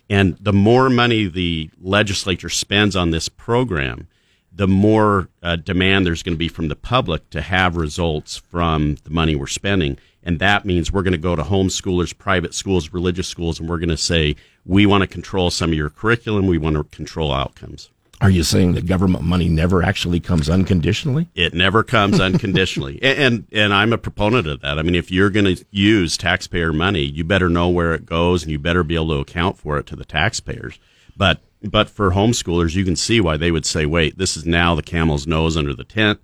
And 0.10 0.38
the 0.38 0.54
more 0.54 0.90
money 0.90 1.28
the 1.28 1.70
legislature 1.80 2.50
spends 2.50 2.96
on 2.96 3.12
this 3.12 3.30
program, 3.30 4.08
the 4.52 4.68
more 4.68 5.30
uh, 5.42 5.56
demand 5.56 6.06
there's 6.06 6.24
going 6.24 6.36
to 6.36 6.40
be 6.40 6.48
from 6.48 6.68
the 6.68 6.76
public 6.76 7.30
to 7.30 7.42
have 7.42 7.76
results 7.76 8.38
from 8.38 8.96
the 9.04 9.10
money 9.10 9.36
we're 9.36 9.48
spending. 9.48 9.98
And 10.24 10.40
that 10.40 10.66
means 10.66 10.92
we're 10.92 11.04
going 11.04 11.14
to 11.14 11.18
go 11.18 11.36
to 11.36 11.44
homeschoolers, 11.44 12.18
private 12.18 12.54
schools, 12.54 12.92
religious 12.92 13.28
schools, 13.28 13.60
and 13.60 13.70
we're 13.70 13.78
going 13.78 13.90
to 13.90 13.98
say, 13.98 14.36
we 14.66 14.86
want 14.86 15.02
to 15.02 15.08
control 15.08 15.50
some 15.50 15.72
of 15.72 15.76
your 15.76 15.90
curriculum. 15.90 16.48
We 16.48 16.58
want 16.58 16.76
to 16.76 16.84
control 16.84 17.32
outcomes. 17.32 17.90
Are 18.22 18.30
you 18.30 18.44
saying 18.44 18.74
that 18.74 18.86
government 18.86 19.24
money 19.24 19.48
never 19.48 19.82
actually 19.82 20.20
comes 20.20 20.50
unconditionally? 20.50 21.30
It 21.36 21.54
never 21.54 21.84
comes 21.84 22.20
unconditionally. 22.20 23.00
and, 23.02 23.18
and, 23.20 23.48
and 23.54 23.74
I'm 23.74 23.94
a 23.94 23.98
proponent 23.98 24.46
of 24.46 24.60
that. 24.60 24.78
I 24.78 24.82
mean, 24.82 24.96
if 24.96 25.10
you're 25.10 25.30
going 25.30 25.56
to 25.56 25.66
use 25.72 26.18
taxpayer 26.18 26.74
money, 26.74 27.04
you 27.04 27.24
better 27.24 27.48
know 27.48 27.70
where 27.70 27.94
it 27.94 28.06
goes 28.06 28.44
and 28.44 28.52
you 28.52 28.60
better 28.60 28.84
be 28.84 28.96
able 28.96 29.10
to 29.10 29.22
account 29.22 29.58
for 29.58 29.78
it 29.78 29.86
to 29.88 29.96
the 29.96 30.04
taxpayers. 30.04 30.80
But 31.16 31.40
but 31.64 31.90
for 31.90 32.12
homeschoolers, 32.12 32.76
you 32.76 32.86
can 32.86 32.96
see 32.96 33.20
why 33.20 33.38
they 33.38 33.52
would 33.52 33.66
say, 33.66 33.86
wait, 33.86 34.18
this 34.18 34.38
is 34.38 34.46
now 34.46 34.76
the 34.76 34.82
camel's 34.82 35.28
nose 35.28 35.58
under 35.58 35.74
the 35.74 35.84
tent. 35.84 36.20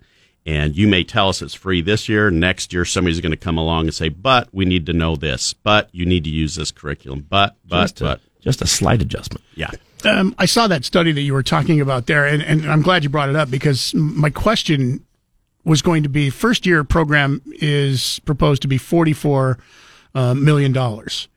And 0.46 0.76
you 0.76 0.86
may 0.86 1.02
tell 1.02 1.28
us 1.28 1.42
it's 1.42 1.54
free 1.54 1.82
this 1.82 2.08
year. 2.08 2.30
Next 2.30 2.72
year, 2.72 2.84
somebody's 2.84 3.20
going 3.20 3.32
to 3.32 3.36
come 3.36 3.58
along 3.58 3.86
and 3.86 3.94
say, 3.94 4.08
but 4.08 4.48
we 4.52 4.64
need 4.64 4.86
to 4.86 4.92
know 4.92 5.16
this. 5.16 5.52
But 5.52 5.88
you 5.92 6.06
need 6.06 6.22
to 6.24 6.30
use 6.30 6.54
this 6.54 6.70
curriculum. 6.70 7.26
But, 7.28 7.56
but, 7.66 7.82
just 7.82 8.00
a, 8.00 8.04
but. 8.04 8.20
just 8.40 8.62
a 8.62 8.66
slight 8.66 9.02
adjustment. 9.02 9.44
Yeah. 9.56 9.72
Um, 10.04 10.36
I 10.38 10.46
saw 10.46 10.68
that 10.68 10.84
study 10.84 11.10
that 11.12 11.22
you 11.22 11.32
were 11.32 11.42
talking 11.42 11.80
about 11.80 12.06
there, 12.06 12.26
and, 12.26 12.42
and 12.42 12.64
I'm 12.70 12.82
glad 12.82 13.02
you 13.02 13.10
brought 13.10 13.28
it 13.28 13.34
up 13.34 13.50
because 13.50 13.92
my 13.94 14.30
question 14.30 15.04
was 15.64 15.82
going 15.82 16.04
to 16.04 16.08
be 16.08 16.30
first 16.30 16.64
year 16.64 16.84
program 16.84 17.42
is 17.60 18.20
proposed 18.24 18.62
to 18.62 18.68
be 18.68 18.78
44 18.78 19.58
uh, 20.14 20.34
million 20.34 20.72
dollars. 20.72 21.28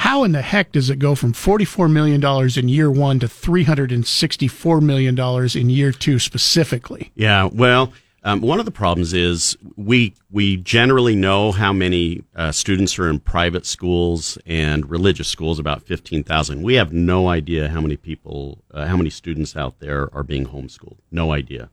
How 0.00 0.24
in 0.24 0.32
the 0.32 0.40
heck 0.40 0.72
does 0.72 0.88
it 0.88 0.98
go 0.98 1.14
from 1.14 1.34
$44 1.34 1.92
million 1.92 2.24
in 2.58 2.68
year 2.70 2.90
one 2.90 3.20
to 3.20 3.26
$364 3.26 4.80
million 4.80 5.18
in 5.54 5.68
year 5.68 5.92
two 5.92 6.18
specifically? 6.18 7.12
Yeah, 7.14 7.50
well, 7.52 7.92
um, 8.24 8.40
one 8.40 8.58
of 8.58 8.64
the 8.64 8.70
problems 8.70 9.12
is 9.12 9.58
we 9.76 10.14
we 10.30 10.56
generally 10.56 11.14
know 11.14 11.52
how 11.52 11.74
many 11.74 12.24
uh, 12.34 12.50
students 12.50 12.98
are 12.98 13.10
in 13.10 13.20
private 13.20 13.66
schools 13.66 14.38
and 14.46 14.88
religious 14.88 15.28
schools, 15.28 15.58
about 15.58 15.82
fifteen 15.82 16.24
thousand. 16.24 16.62
We 16.62 16.76
have 16.76 16.94
no 16.94 17.28
idea 17.28 17.68
how 17.68 17.82
many 17.82 17.98
people, 17.98 18.64
uh, 18.72 18.86
how 18.86 18.96
many 18.96 19.10
students 19.10 19.54
out 19.54 19.80
there 19.80 20.08
are 20.14 20.22
being 20.22 20.46
homeschooled. 20.46 20.96
No 21.10 21.30
idea. 21.32 21.68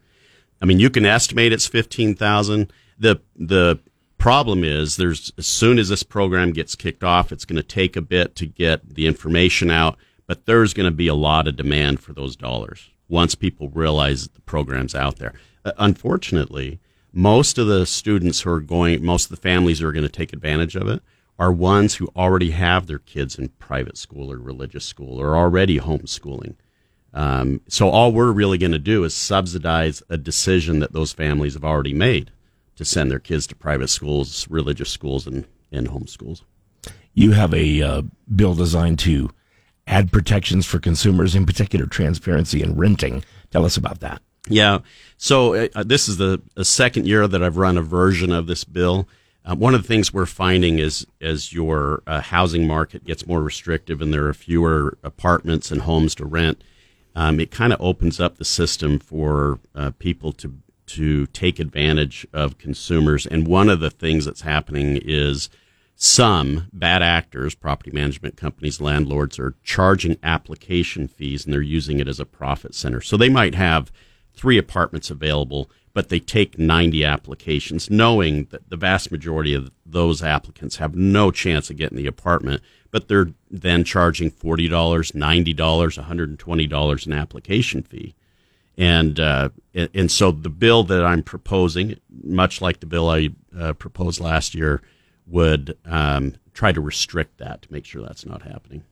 I 0.62 0.66
mean, 0.66 0.80
you 0.80 0.90
can 0.90 1.06
estimate 1.06 1.54
it's 1.54 1.68
fifteen 1.68 2.14
thousand. 2.14 2.74
The 3.00 3.22
the 3.38 3.80
problem 4.28 4.62
is 4.62 4.98
there's 4.98 5.32
as 5.38 5.48
soon 5.48 5.80
as 5.80 5.88
this 5.88 6.04
program 6.04 6.52
gets 6.52 6.76
kicked 6.76 7.02
off, 7.02 7.32
it's 7.32 7.46
going 7.46 7.56
to 7.56 7.64
take 7.64 7.96
a 7.96 8.02
bit 8.02 8.36
to 8.36 8.46
get 8.46 8.96
the 8.96 9.08
information 9.08 9.72
out, 9.72 9.98
but 10.26 10.46
there's 10.46 10.74
going 10.74 10.86
to 10.86 10.94
be 10.94 11.08
a 11.08 11.16
lot 11.16 11.48
of 11.48 11.56
demand 11.56 12.02
for 12.02 12.12
those 12.12 12.36
dollars 12.36 12.90
once 13.08 13.36
people 13.36 13.70
realize 13.70 14.24
that 14.24 14.34
the 14.34 14.42
program's 14.42 14.94
out 14.94 15.16
there. 15.16 15.34
Uh, 15.64 15.72
unfortunately, 15.78 16.78
most 17.14 17.58
of 17.58 17.68
the 17.68 17.86
students 17.86 18.42
who 18.42 18.50
are 18.50 18.60
going, 18.60 19.02
most 19.02 19.24
of 19.24 19.30
the 19.30 19.42
families 19.42 19.80
who 19.80 19.88
are 19.88 19.94
going 19.94 20.04
to 20.04 20.10
take 20.10 20.34
advantage 20.34 20.76
of 20.76 20.90
it 20.90 21.02
are 21.40 21.50
ones 21.50 21.96
who 21.96 22.10
already 22.14 22.52
have 22.52 22.88
their 22.88 23.00
kids 23.00 23.40
in 23.40 23.48
private 23.60 23.96
school 23.96 24.30
or 24.30 24.38
religious 24.38 24.84
school 24.84 25.22
or 25.22 25.38
already 25.38 25.80
homeschooling. 25.80 26.56
Um, 27.14 27.62
so 27.70 27.88
all 27.88 28.12
we're 28.12 28.34
really 28.34 28.58
going 28.58 28.74
to 28.74 28.78
do 28.78 29.06
is 29.06 29.14
subsidize 29.14 30.04
a 30.10 30.18
decision 30.18 30.80
that 30.80 30.92
those 30.92 31.14
families 31.14 31.54
have 31.54 31.64
already 31.64 31.94
made 31.94 32.32
to 32.78 32.86
send 32.86 33.12
their 33.12 33.20
kids 33.20 33.46
to 33.48 33.56
private 33.56 33.90
schools, 33.90 34.48
religious 34.50 34.90
schools, 34.90 35.28
and, 35.28 35.46
and 35.72 35.90
homeschools. 35.90 36.44
You 37.14 37.32
have 37.32 37.54
a 37.54 37.82
uh, 37.82 38.02
bill 38.34 38.54
designed 38.54 39.00
to 39.00 39.30
add 39.88 40.12
protections 40.12 40.66
for 40.66 40.80
consumers, 40.80 41.36
in 41.36 41.46
particular 41.46 41.86
transparency 41.86 42.62
in 42.62 42.76
renting. 42.76 43.24
Tell 43.52 43.66
us 43.66 43.78
about 43.78 44.00
that. 44.02 44.22
Yeah. 44.50 44.80
So 45.18 45.56
uh, 45.56 45.84
this 45.84 46.08
is 46.08 46.18
the, 46.18 46.42
the, 46.56 46.66
second 46.66 47.08
year 47.08 47.28
that 47.28 47.44
I've 47.44 47.58
run 47.58 47.78
a 47.78 47.82
version 47.82 48.32
of 48.32 48.48
this 48.48 48.64
bill. 48.64 49.08
Uh, 49.44 49.56
one 49.56 49.74
of 49.74 49.82
the 49.82 49.88
things 49.88 50.14
we're 50.14 50.26
finding 50.26 50.80
is 50.80 51.06
as 51.22 51.54
your 51.54 52.04
uh, 52.06 52.22
housing 52.22 52.68
market 52.68 53.06
gets 53.06 53.26
more 53.26 53.42
restrictive 53.42 54.02
and 54.02 54.14
there 54.14 54.26
are 54.28 54.34
fewer 54.34 54.98
apartments 55.04 55.72
and 55.72 55.82
homes 55.82 56.16
to 56.16 56.26
rent, 56.26 56.64
um, 57.16 57.40
it 57.40 57.52
kind 57.52 57.74
of 57.74 57.82
opens 57.82 58.20
up 58.20 58.38
the 58.38 58.46
system 58.46 59.00
for 59.00 59.60
uh, 59.74 59.92
people 60.00 60.32
to 60.34 60.54
to 60.88 61.28
take 61.28 61.60
advantage 61.60 62.26
of 62.34 62.58
consumers. 62.58 63.26
And 63.26 63.48
one 63.48 63.70
of 63.70 63.80
the 63.80 63.90
things 63.90 64.26
that's 64.26 64.42
happening 64.42 65.00
is 65.04 65.50
some 65.96 66.68
bad 66.72 67.02
actors, 67.02 67.56
property 67.56 67.92
management 67.92 68.38
companies, 68.38 68.80
landlords 68.80 69.40
are 69.40 69.56
charging 69.64 70.18
application 70.22 71.08
fees 71.08 71.44
and 71.44 71.54
they're 71.54 71.62
using 71.62 72.00
it 72.00 72.08
as 72.08 72.20
a 72.20 72.26
profit 72.26 72.76
center. 72.76 73.02
So 73.02 73.18
they 73.18 73.30
might 73.30 73.56
have 73.56 73.92
three 74.34 74.60
apartments 74.60 75.10
available, 75.10 75.72
but 75.94 76.10
they 76.10 76.20
take 76.20 76.60
90 76.60 77.04
applications, 77.04 77.90
knowing 77.90 78.46
that 78.52 78.70
the 78.70 78.78
vast 78.78 79.12
majority 79.12 79.56
of 79.56 79.72
those 79.84 80.22
applicants 80.22 80.76
have 80.76 80.96
no 80.96 81.32
chance 81.32 81.72
of 81.72 81.78
getting 81.78 81.98
the 81.98 82.06
apartment, 82.06 82.62
but 82.92 83.08
they're 83.08 83.32
then 83.50 83.84
charging 83.84 84.30
$40, 84.30 84.70
$90, 84.70 85.56
$120 85.56 87.06
an 87.08 87.14
application 87.14 87.82
fee. 87.82 88.14
And, 88.78 89.20
uh, 89.20 89.50
and 89.74 90.12
so 90.12 90.32
the 90.32 90.50
bill 90.50 90.84
that 90.84 91.04
I'm 91.04 91.24
proposing, 91.24 92.00
much 92.24 92.62
like 92.62 92.80
the 92.80 92.86
bill 92.86 93.10
I 93.10 93.30
uh, 93.58 93.74
proposed 93.74 94.20
last 94.20 94.54
year, 94.54 94.82
would 95.26 95.78
um, 95.86 96.36
try 96.54 96.72
to 96.72 96.80
restrict 96.80 97.38
that 97.40 97.64
to 97.64 97.74
make 97.74 97.86
sure 97.86 98.02
that's 98.02 98.26
not 98.26 98.44
happening. 98.44 98.84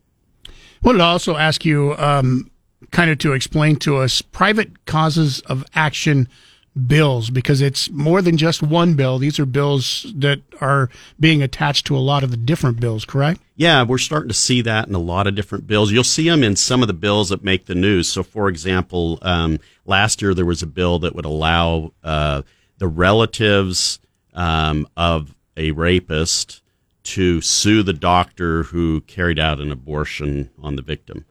I 0.47 0.51
wanted 0.81 0.99
to 0.99 1.03
also 1.05 1.35
ask 1.35 1.65
you 1.65 1.95
um, 1.97 2.49
kind 2.91 3.09
of 3.09 3.17
to 3.19 3.33
explain 3.33 3.75
to 3.77 3.97
us 3.97 4.21
private 4.21 4.85
causes 4.85 5.39
of 5.41 5.63
action 5.73 6.27
bills 6.75 7.29
because 7.29 7.61
it's 7.61 7.89
more 7.89 8.21
than 8.21 8.37
just 8.37 8.61
one 8.61 8.95
bill. 8.95 9.17
These 9.17 9.39
are 9.39 9.45
bills 9.45 10.05
that 10.15 10.41
are 10.59 10.89
being 11.19 11.41
attached 11.41 11.85
to 11.87 11.97
a 11.97 11.99
lot 11.99 12.23
of 12.23 12.31
the 12.31 12.37
different 12.37 12.79
bills, 12.79 13.05
correct? 13.05 13.41
Yeah, 13.55 13.83
we're 13.83 13.97
starting 13.97 14.27
to 14.27 14.33
see 14.35 14.61
that 14.61 14.87
in 14.87 14.95
a 14.95 14.99
lot 14.99 15.27
of 15.27 15.35
different 15.35 15.67
bills. 15.67 15.91
You'll 15.91 16.03
see 16.03 16.27
them 16.27 16.43
in 16.43 16.55
some 16.55 16.81
of 16.81 16.87
the 16.87 16.93
bills 16.93 17.29
that 17.29 17.43
make 17.43 17.65
the 17.65 17.75
news. 17.75 18.09
So, 18.09 18.23
for 18.23 18.49
example, 18.49 19.19
um, 19.21 19.59
last 19.85 20.21
year 20.21 20.33
there 20.33 20.45
was 20.45 20.61
a 20.61 20.67
bill 20.67 20.99
that 20.99 21.15
would 21.15 21.25
allow 21.25 21.93
uh, 22.03 22.41
the 22.77 22.87
relatives 22.87 23.99
um, 24.33 24.87
of 24.97 25.33
a 25.55 25.71
rapist 25.71 26.61
to 27.03 27.39
sue 27.39 27.83
the 27.83 27.93
doctor 27.93 28.63
who 28.63 28.99
carried 29.01 29.39
out 29.39 29.61
an 29.61 29.71
abortion 29.71 30.49
on 30.61 30.75
the 30.75 30.81
victim. 30.81 31.23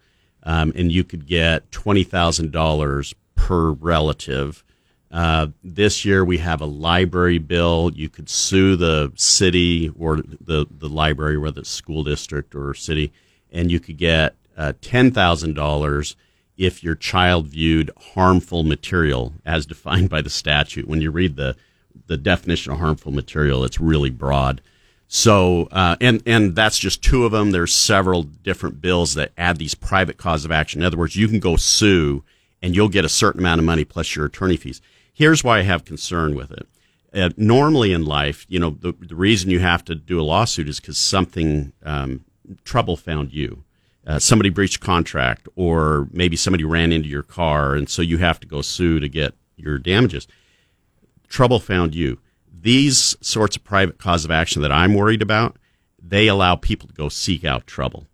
Um, 0.43 0.73
and 0.75 0.93
you 0.93 1.05
could 1.05 1.27
get 1.27 1.71
$20,000 1.71 3.15
per 3.35 3.71
relative 3.73 4.65
uh, 5.15 5.47
this 5.63 6.05
year 6.05 6.25
we 6.25 6.39
have 6.39 6.61
a 6.61 6.67
library 6.67 7.39
bill. 7.39 7.93
You 7.95 8.09
could 8.09 8.29
sue 8.29 8.75
the 8.75 9.13
city 9.15 9.89
or 9.97 10.17
the, 10.17 10.67
the 10.69 10.89
library, 10.89 11.39
whether 11.39 11.61
it's 11.61 11.71
school 11.71 12.03
district 12.03 12.53
or 12.53 12.75
city, 12.75 13.13
and 13.53 13.71
you 13.71 13.79
could 13.79 13.97
get 13.97 14.35
uh, 14.57 14.73
$10,000 14.81 16.17
if 16.57 16.83
your 16.83 16.97
child 16.97 17.47
viewed 17.47 17.93
harmful 18.15 18.65
material 18.65 19.35
as 19.47 19.67
defined 19.67 20.11
by 20.11 20.21
the 20.21 20.31
statute. 20.31 20.89
When 20.89 21.01
you 21.01 21.13
read 21.13 21.37
the, 21.37 21.55
the 22.09 22.17
definition 22.17 22.73
of 22.73 22.81
harmful 22.81 23.13
material, 23.13 23.63
it's 23.63 23.79
really 23.79 24.11
broad. 24.11 24.61
So, 25.07 25.69
uh, 25.71 25.95
and, 26.01 26.25
and 26.27 26.57
that's 26.57 26.79
just 26.81 27.05
two 27.05 27.25
of 27.25 27.31
them. 27.31 27.53
There's 27.53 27.73
several 27.73 28.25
different 28.25 28.81
bills 28.81 29.15
that 29.15 29.31
add 29.39 29.59
these 29.59 29.77
private 29.77 30.17
cause 30.17 30.45
of 30.45 30.51
action. 30.51 30.83
In 30.83 30.87
other 30.87 30.99
words, 30.99 31.15
you 31.15 31.29
can 31.29 31.39
go 31.39 31.55
sue 31.55 32.25
and 32.61 32.75
you'll 32.75 32.89
get 32.89 33.05
a 33.05 33.09
certain 33.09 33.41
amount 33.41 33.61
of 33.61 33.65
money 33.65 33.85
plus 33.85 34.17
your 34.17 34.25
attorney 34.25 34.57
fees. 34.57 34.81
Here's 35.15 35.45
why 35.45 35.61
I 35.61 35.63
have 35.63 35.85
concern 35.85 36.35
with 36.35 36.51
it. 36.51 36.67
Uh, 37.15 37.31
normally 37.37 37.93
in 37.93 38.05
life, 38.05 38.45
you 38.49 38.59
know, 38.59 38.71
the, 38.71 38.93
the 38.99 39.15
reason 39.15 39.49
you 39.49 39.61
have 39.61 39.85
to 39.85 39.95
do 39.95 40.21
a 40.21 40.23
lawsuit 40.23 40.69
is 40.69 40.81
because 40.81 40.99
something 40.99 41.73
um, 41.85 42.25
trouble 42.65 42.97
found 42.97 43.33
you. 43.33 43.63
Uh, 44.05 44.19
somebody 44.19 44.51
breached 44.51 44.81
contract, 44.81 45.49
or 45.55 46.09
maybe 46.11 46.37
somebody 46.37 46.65
ran 46.65 46.93
into 46.93 47.09
your 47.09 47.23
car, 47.23 47.75
and 47.75 47.89
so 47.89 48.03
you 48.03 48.19
have 48.19 48.39
to 48.41 48.47
go 48.47 48.61
sue 48.61 48.99
to 48.99 49.09
get 49.09 49.35
your 49.57 49.79
damages. 49.79 50.27
Trouble 51.29 51.61
found 51.61 51.95
you. 51.95 52.19
These 52.53 53.17
sorts 53.21 53.57
of 53.57 53.65
private 53.65 53.99
cause 53.99 54.25
of 54.25 54.31
action 54.31 54.61
that 54.63 54.73
I'm 54.73 54.95
worried 54.95 55.23
about, 55.23 55.57
they 56.03 56.27
allow 56.27 56.57
people 56.57 56.89
to 56.89 56.95
go 56.95 57.09
seek 57.09 57.45
out 57.45 57.67
trouble. 57.67 58.07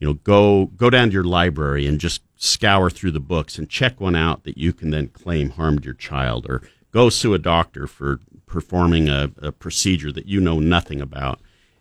You 0.00 0.08
know, 0.08 0.14
go 0.14 0.66
go 0.66 0.90
down 0.90 1.08
to 1.08 1.12
your 1.12 1.24
library 1.24 1.86
and 1.86 2.00
just 2.00 2.22
scour 2.44 2.90
through 2.90 3.10
the 3.10 3.20
books 3.20 3.58
and 3.58 3.68
check 3.68 4.00
one 4.00 4.14
out 4.14 4.44
that 4.44 4.58
you 4.58 4.72
can 4.72 4.90
then 4.90 5.08
claim 5.08 5.50
harmed 5.50 5.84
your 5.84 5.94
child, 5.94 6.46
or 6.48 6.62
go 6.92 7.08
sue 7.08 7.34
a 7.34 7.38
doctor 7.38 7.86
for 7.86 8.20
performing 8.46 9.08
a, 9.08 9.30
a 9.38 9.50
procedure 9.50 10.12
that 10.12 10.26
you 10.26 10.40
know 10.40 10.60
nothing 10.60 11.00
about. 11.00 11.40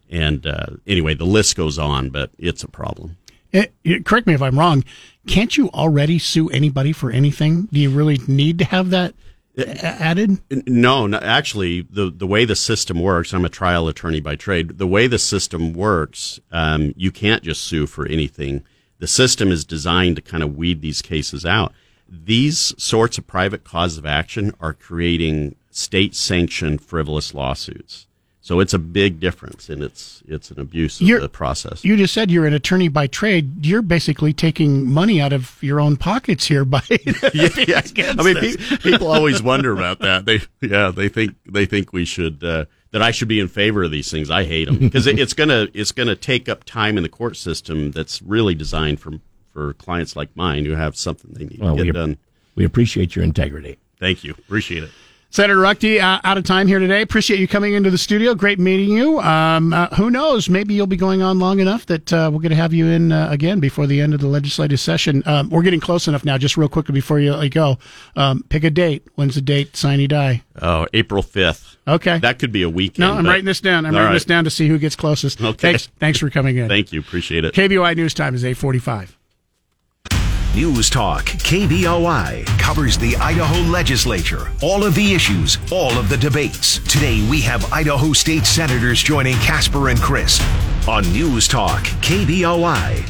And 0.10 0.46
uh, 0.46 0.78
anyway, 0.88 1.16
the 1.16 1.26
list 1.26 1.56
goes 1.56 1.78
on, 1.78 2.10
but 2.10 2.32
it's 2.38 2.64
a 2.64 2.68
problem. 2.68 3.18
It, 3.52 3.74
it, 3.84 4.06
correct 4.06 4.26
me 4.26 4.34
if 4.34 4.42
I'm 4.42 4.58
wrong. 4.58 4.84
Can't 5.28 5.56
you 5.56 5.70
already 5.70 6.18
sue 6.18 6.50
anybody 6.50 6.92
for 6.92 7.12
anything? 7.12 7.68
Do 7.72 7.80
you 7.80 7.90
really 7.90 8.20
need 8.28 8.58
to 8.60 8.66
have 8.66 8.90
that 8.90 9.14
added? 9.58 10.42
No, 10.66 11.06
no, 11.06 11.20
actually, 11.20 11.82
the 11.82 12.10
the 12.10 12.26
way 12.26 12.46
the 12.46 12.56
system 12.56 13.00
works, 13.00 13.34
I'm 13.34 13.46
a 13.46 13.50
trial 13.50 13.88
attorney 13.88 14.22
by 14.22 14.36
trade. 14.36 14.80
The 14.80 14.88
way 14.88 15.06
the 15.06 15.20
system 15.20 15.74
works, 15.74 16.40
um, 16.52 16.94
you 16.98 17.12
can't 17.12 17.44
just 17.44 17.62
sue 17.62 17.86
for 17.86 18.08
anything 18.08 18.64
the 19.04 19.08
system 19.08 19.52
is 19.52 19.66
designed 19.66 20.16
to 20.16 20.22
kind 20.22 20.42
of 20.42 20.56
weed 20.56 20.80
these 20.80 21.02
cases 21.02 21.46
out. 21.46 21.74
These 22.08 22.74
sorts 22.82 23.18
of 23.18 23.28
private 23.28 23.66
cause 23.66 23.98
of 23.98 24.06
action 24.06 24.54
are 24.62 24.72
creating 24.72 25.58
state 25.72 26.16
sanctioned 26.16 26.80
frivolous 26.80 27.34
lawsuits. 27.34 28.08
So 28.40 28.62
it's 28.62 28.74
a 28.74 28.80
big 28.80 29.20
difference, 29.20 29.68
and 29.68 29.84
it's 29.84 30.24
it's 30.26 30.52
an 30.52 30.60
abuse 30.62 31.02
of 31.02 31.08
you're, 31.08 31.20
the 31.20 31.28
process. 31.28 31.84
You 31.84 31.98
just 31.98 32.14
said 32.14 32.32
you're 32.32 32.46
an 32.46 32.54
attorney 32.54 32.88
by 32.88 33.08
trade. 33.08 33.66
You're 33.66 33.82
basically 33.82 34.32
taking 34.32 34.90
money 34.90 35.20
out 35.20 35.34
of 35.34 35.62
your 35.62 35.82
own 35.82 35.98
pockets 35.98 36.46
here 36.46 36.64
by. 36.64 36.82
yeah, 36.90 37.50
yeah. 37.68 38.14
I 38.18 38.24
mean, 38.24 38.38
pe- 38.38 38.78
people 38.78 39.12
always 39.12 39.44
wonder 39.44 39.74
about 39.74 40.00
that. 40.00 40.24
They 40.26 40.40
yeah, 40.62 40.92
they 40.92 41.10
think 41.10 41.36
they 41.46 41.66
think 41.66 41.92
we 41.92 42.06
should 42.06 42.42
uh, 42.42 42.66
that 42.94 43.02
I 43.02 43.12
should 43.12 43.28
be 43.28 43.40
in 43.40 43.48
favor 43.48 43.84
of 43.84 43.92
these 43.92 44.10
things. 44.10 44.32
I 44.32 44.46
hate 44.46 44.66
them 44.66 44.78
because 44.78 45.08
it, 45.08 45.20
it's 45.20 45.34
gonna 45.34 45.68
it's 45.74 45.92
gonna 45.92 46.16
take 46.16 46.48
up 46.48 46.64
time 46.64 46.96
in 46.96 47.04
the 47.04 47.10
court 47.10 47.36
system 47.36 47.92
that's 47.92 48.22
really 48.22 48.56
designed 48.56 49.02
for 49.02 49.14
for 49.52 49.74
clients 49.74 50.16
like 50.16 50.30
mine 50.36 50.64
who 50.66 50.72
have 50.72 50.96
something 50.96 51.32
they 51.34 51.46
need 51.46 51.60
well, 51.60 51.76
to 51.76 51.84
get 51.84 51.94
we, 51.94 52.00
done. 52.00 52.18
We 52.56 52.64
appreciate 52.64 53.16
your 53.16 53.26
integrity. 53.26 53.78
Thank 54.00 54.24
you. 54.24 54.32
Appreciate 54.32 54.84
it. 54.84 54.92
Senator 55.30 55.60
Ruchti, 55.60 56.00
uh, 56.00 56.22
out 56.24 56.38
of 56.38 56.44
time 56.44 56.68
here 56.68 56.78
today. 56.78 57.02
Appreciate 57.02 57.40
you 57.40 57.48
coming 57.48 57.74
into 57.74 57.90
the 57.90 57.98
studio. 57.98 58.36
Great 58.36 58.60
meeting 58.60 58.96
you. 58.96 59.20
Um, 59.20 59.74
uh, 59.74 59.88
who 59.96 60.12
knows? 60.12 60.48
Maybe 60.48 60.76
you'll 60.76 60.86
be 60.86 60.96
going 60.96 61.24
on 61.24 61.40
long 61.40 61.60
enough 61.60 61.88
that 61.88 62.14
uh, 62.14 62.30
we're 62.32 62.42
going 62.42 62.52
to 62.52 62.56
have 62.56 62.72
you 62.72 62.86
in 62.86 63.12
uh, 63.12 63.30
again 63.32 63.60
before 63.60 63.88
the 63.88 64.00
end 64.00 64.14
of 64.14 64.20
the 64.20 64.28
legislative 64.28 64.80
session. 64.80 65.24
Um, 65.26 65.50
we're 65.50 65.64
getting 65.64 65.80
close 65.80 66.08
enough 66.08 66.24
now. 66.24 66.38
Just 66.38 66.56
real 66.56 66.70
quickly 66.70 66.94
before 66.94 67.20
you 67.20 67.36
you 67.42 67.50
go, 67.50 67.80
um, 68.16 68.44
pick 68.50 68.64
a 68.64 68.70
date. 68.70 69.08
When's 69.16 69.34
the 69.34 69.42
date? 69.42 69.76
sine 69.76 70.08
die. 70.08 70.44
Oh, 70.62 70.86
April 70.94 71.24
5th. 71.24 71.73
Okay. 71.88 72.20
That 72.20 72.40
could 72.40 72.52
be 72.52 72.64
a 72.64 72.70
weekend. 72.70 73.00
No, 73.00 73.14
I'm 73.18 73.24
but- 73.24 73.30
writing 73.30 73.46
this 73.46 73.60
down. 73.62 73.86
I'm 73.86 73.94
All 73.94 74.00
writing 74.00 74.08
right. 74.10 74.14
this 74.14 74.26
down 74.26 74.44
to 74.46 74.50
see 74.50 74.68
who 74.68 74.78
gets 74.78 74.96
closest. 74.96 75.42
Okay. 75.42 75.58
Thanks, 75.58 75.88
thanks 76.00 76.20
for 76.20 76.30
coming 76.30 76.58
in. 76.58 76.70
Thank 76.70 76.94
you. 76.94 77.00
Appreciate 77.02 77.44
it. 77.46 77.54
KBOI 77.54 77.96
News 77.96 78.14
Time 78.14 78.36
is 78.36 78.46
845. 78.46 79.18
News 80.56 80.88
Talk 80.92 81.24
KBOI 81.26 82.46
covers 82.60 82.96
the 82.98 83.16
Idaho 83.18 83.60
legislature, 83.72 84.52
all 84.62 84.84
of 84.84 84.94
the 84.94 85.14
issues, 85.16 85.58
all 85.72 85.92
of 85.98 86.10
the 86.10 86.18
debates. 86.18 86.78
Today 86.88 87.28
we 87.28 87.42
have 87.42 87.74
Idaho 87.74 88.14
state 88.14 88.46
senators 88.46 89.02
joining 89.02 89.34
Casper 89.38 89.90
and 89.90 90.00
Chris 90.00 90.40
on 90.88 91.04
News 91.12 91.48
Talk 91.48 91.82
KBOI. 92.04 93.04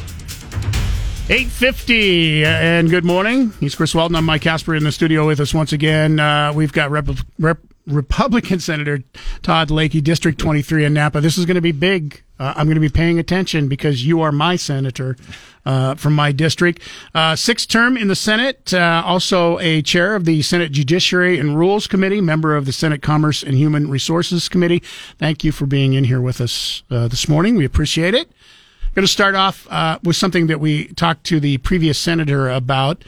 850 1.28 2.44
and 2.46 2.88
good 2.90 3.04
morning. 3.04 3.52
He's 3.60 3.74
Chris 3.74 3.94
Walton. 3.94 4.16
I'm 4.16 4.24
Mike 4.24 4.42
Casper 4.42 4.74
in 4.74 4.82
the 4.84 4.92
studio 4.92 5.26
with 5.26 5.38
us 5.40 5.52
once 5.54 5.72
again. 5.72 6.18
Uh, 6.18 6.52
we've 6.54 6.72
got 6.72 6.90
Rep- 6.90 7.08
Rep- 7.38 7.60
Republican 7.86 8.60
Senator 8.60 9.02
Todd 9.42 9.68
Lakey, 9.68 10.02
District 10.02 10.38
23 10.38 10.84
in 10.84 10.94
Nampa. 10.94 11.20
This 11.20 11.36
is 11.36 11.44
going 11.44 11.56
to 11.56 11.60
be 11.60 11.72
big. 11.72 12.22
Uh, 12.38 12.52
I'm 12.56 12.66
going 12.66 12.74
to 12.76 12.80
be 12.80 12.88
paying 12.88 13.18
attention 13.18 13.68
because 13.68 14.04
you 14.04 14.20
are 14.20 14.32
my 14.32 14.56
senator 14.56 15.16
uh, 15.64 15.94
from 15.94 16.14
my 16.14 16.32
district. 16.32 16.80
Uh, 17.14 17.36
sixth 17.36 17.68
term 17.68 17.96
in 17.96 18.08
the 18.08 18.16
Senate, 18.16 18.74
uh, 18.74 19.02
also 19.04 19.58
a 19.60 19.82
chair 19.82 20.16
of 20.16 20.24
the 20.24 20.42
Senate 20.42 20.72
Judiciary 20.72 21.38
and 21.38 21.56
Rules 21.56 21.86
Committee, 21.86 22.20
member 22.20 22.56
of 22.56 22.66
the 22.66 22.72
Senate 22.72 23.02
Commerce 23.02 23.42
and 23.42 23.54
Human 23.54 23.88
Resources 23.88 24.48
Committee. 24.48 24.82
Thank 25.18 25.44
you 25.44 25.52
for 25.52 25.66
being 25.66 25.92
in 25.92 26.04
here 26.04 26.20
with 26.20 26.40
us 26.40 26.82
uh, 26.90 27.06
this 27.08 27.28
morning. 27.28 27.54
We 27.54 27.64
appreciate 27.64 28.14
it. 28.14 28.28
I'm 28.28 28.94
Going 28.94 29.06
to 29.06 29.12
start 29.12 29.34
off 29.34 29.70
uh, 29.70 29.98
with 30.02 30.16
something 30.16 30.46
that 30.48 30.60
we 30.60 30.88
talked 30.88 31.24
to 31.24 31.38
the 31.38 31.58
previous 31.58 31.98
senator 31.98 32.48
about. 32.48 33.04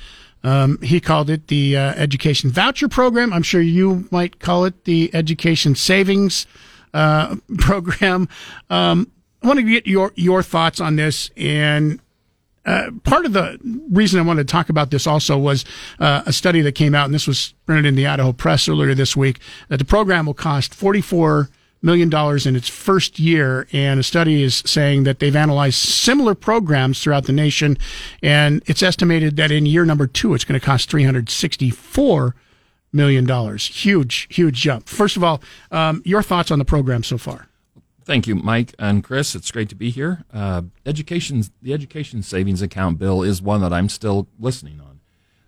Um, 0.47 0.81
he 0.81 1.01
called 1.01 1.29
it 1.29 1.49
the 1.49 1.77
uh, 1.77 1.95
education 1.95 2.51
voucher 2.51 2.89
program. 2.89 3.33
I'm 3.33 3.43
sure 3.43 3.61
you 3.61 4.07
might 4.13 4.39
call 4.39 4.65
it 4.65 4.85
the 4.85 5.11
education 5.13 5.75
savings 5.75 6.47
uh, 6.95 7.35
program. 7.59 8.29
Um, 8.71 9.11
I 9.43 9.49
want 9.49 9.59
to 9.59 9.65
get 9.65 9.89
your 9.89 10.13
your 10.15 10.43
thoughts 10.43 10.81
on 10.81 10.97
this 10.97 11.31
and. 11.37 12.01
Uh, 12.65 12.91
part 13.05 13.25
of 13.25 13.33
the 13.33 13.61
reason 13.93 14.19
I 14.19 14.25
wanted 14.25 14.49
to 14.49 14.51
talk 14.51 14.71
about 14.71 14.91
this 14.91 15.07
also 15.07 15.39
was 15.39 15.65
uh, 16.01 16.25
a 16.27 16.33
study 16.33 16.63
that 16.63 16.73
came 16.73 16.97
out, 16.97 17.05
and 17.05 17.15
this 17.15 17.29
was 17.29 17.55
printed 17.65 17.87
in 17.87 17.95
the 17.95 18.09
Idaho 18.09 18.33
Press 18.33 18.69
earlier 18.69 18.93
this 18.93 19.17
week, 19.17 19.39
that 19.69 19.77
the 19.77 19.85
program 19.85 20.27
will 20.27 20.35
cost 20.35 20.73
$44 20.73 21.49
million 21.87 22.11
dollars 22.11 22.47
in 22.47 22.55
its 22.55 22.69
first 22.69 23.19
year. 23.19 23.67
And 23.73 24.01
a 24.01 24.03
study 24.03 24.43
is 24.43 24.63
saying 24.67 25.05
that 25.05 25.21
they've 25.21 25.35
analyzed 25.35 25.77
similar 25.77 26.35
programs 26.35 27.03
throughout 27.03 27.25
the 27.25 27.33
nation, 27.33 27.79
and 28.23 28.63
it's 28.67 28.83
estimated 28.83 29.37
that 29.37 29.51
in 29.51 29.65
year 29.65 29.87
number 29.87 30.07
two, 30.07 30.35
it's 30.35 30.45
going 30.45 30.61
to 30.61 30.65
cost 30.65 30.91
$364 30.91 32.35
million. 32.93 33.57
Huge, 33.57 34.27
huge 34.31 34.61
jump. 34.61 34.89
First 34.89 35.17
of 35.17 35.25
all, 35.25 35.41
um, 35.71 36.03
your 36.05 36.23
thoughts 36.23 36.51
on 36.51 36.59
the 36.59 36.65
program 36.65 37.03
so 37.03 37.17
far? 37.17 37.49
Thank 38.05 38.27
you, 38.27 38.37
Mike 38.37 38.73
and 38.79 39.03
Chris. 39.03 39.35
It's 39.35 39.51
great 39.51 39.69
to 39.71 39.75
be 39.75 39.91
here. 39.91 40.25
Uh, 40.33 40.63
education, 40.85 41.43
the 41.61 41.73
education 41.73 42.23
savings 42.23 42.63
account 42.63 42.99
bill 42.99 43.23
is 43.23 43.43
one 43.43 43.61
that 43.63 43.73
I'm 43.73 43.89
still 43.89 44.29
listening 44.39 44.81
on. 44.81 45.01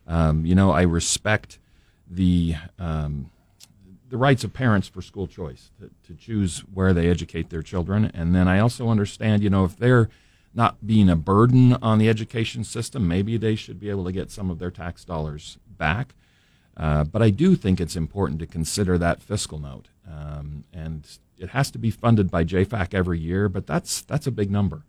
Um, 0.09 0.47
you 0.47 0.55
know, 0.55 0.73
I 0.73 0.83
respect 0.83 1.59
the 2.11 2.57
um, 2.79 3.31
the 4.09 4.17
rights 4.17 4.45
of 4.45 4.53
parents 4.53 4.89
for 4.89 5.03
school 5.03 5.27
choice 5.27 5.71
to, 5.81 5.91
to 6.07 6.15
choose 6.15 6.61
where 6.73 6.93
they 6.93 7.09
educate 7.09 7.51
their 7.51 7.63
children, 7.63 8.11
and 8.15 8.35
then 8.35 8.49
I 8.49 8.59
also 8.59 8.89
understand, 8.89 9.43
you 9.43 9.51
know, 9.51 9.65
if 9.65 9.77
they're 9.77 10.09
not 10.55 10.87
being 10.87 11.09
a 11.09 11.17
burden 11.17 11.75
on 11.75 11.99
the 11.99 12.09
education 12.09 12.65
system, 12.65 13.07
maybe 13.07 13.37
they 13.37 13.55
should 13.55 13.79
be 13.79 13.91
able 13.91 14.05
to 14.05 14.13
get 14.13 14.31
some 14.31 14.51
of 14.51 14.59
their 14.59 14.71
tax 14.71 15.05
dollars 15.05 15.59
back. 15.67 16.15
Uh, 16.77 17.05
but 17.05 17.23
I 17.23 17.31
do 17.31 17.55
think 17.57 17.81
it's 17.81 17.97
important 17.97 18.39
to 18.41 18.47
consider 18.47 18.99
that 18.99 19.21
fiscal 19.21 19.59
note, 19.59 19.89
um, 20.09 20.65
and 20.73 21.07
it 21.37 21.51
has 21.51 21.71
to 21.73 21.79
be 21.79 21.91
funded 21.91 22.31
by 22.31 22.45
JFAC 22.45 22.95
every 22.95 23.19
year. 23.19 23.49
But 23.49 23.67
that's 23.67 24.01
that's 24.03 24.27
a 24.27 24.33
big 24.33 24.51
number, 24.51 24.85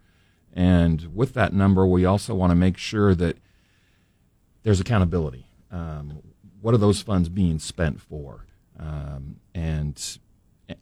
and 0.54 1.16
with 1.16 1.34
that 1.34 1.52
number, 1.52 1.86
we 1.86 2.06
also 2.06 2.36
want 2.36 2.52
to 2.52 2.56
make 2.56 2.78
sure 2.78 3.16
that 3.16 3.38
there's 4.64 4.80
accountability. 4.80 5.48
Um, 5.72 6.22
what 6.62 6.74
are 6.74 6.78
those 6.80 7.02
funds 7.02 7.30
being 7.30 7.58
spent 7.58 8.02
for, 8.02 8.46
um, 8.80 9.38
and 9.54 10.20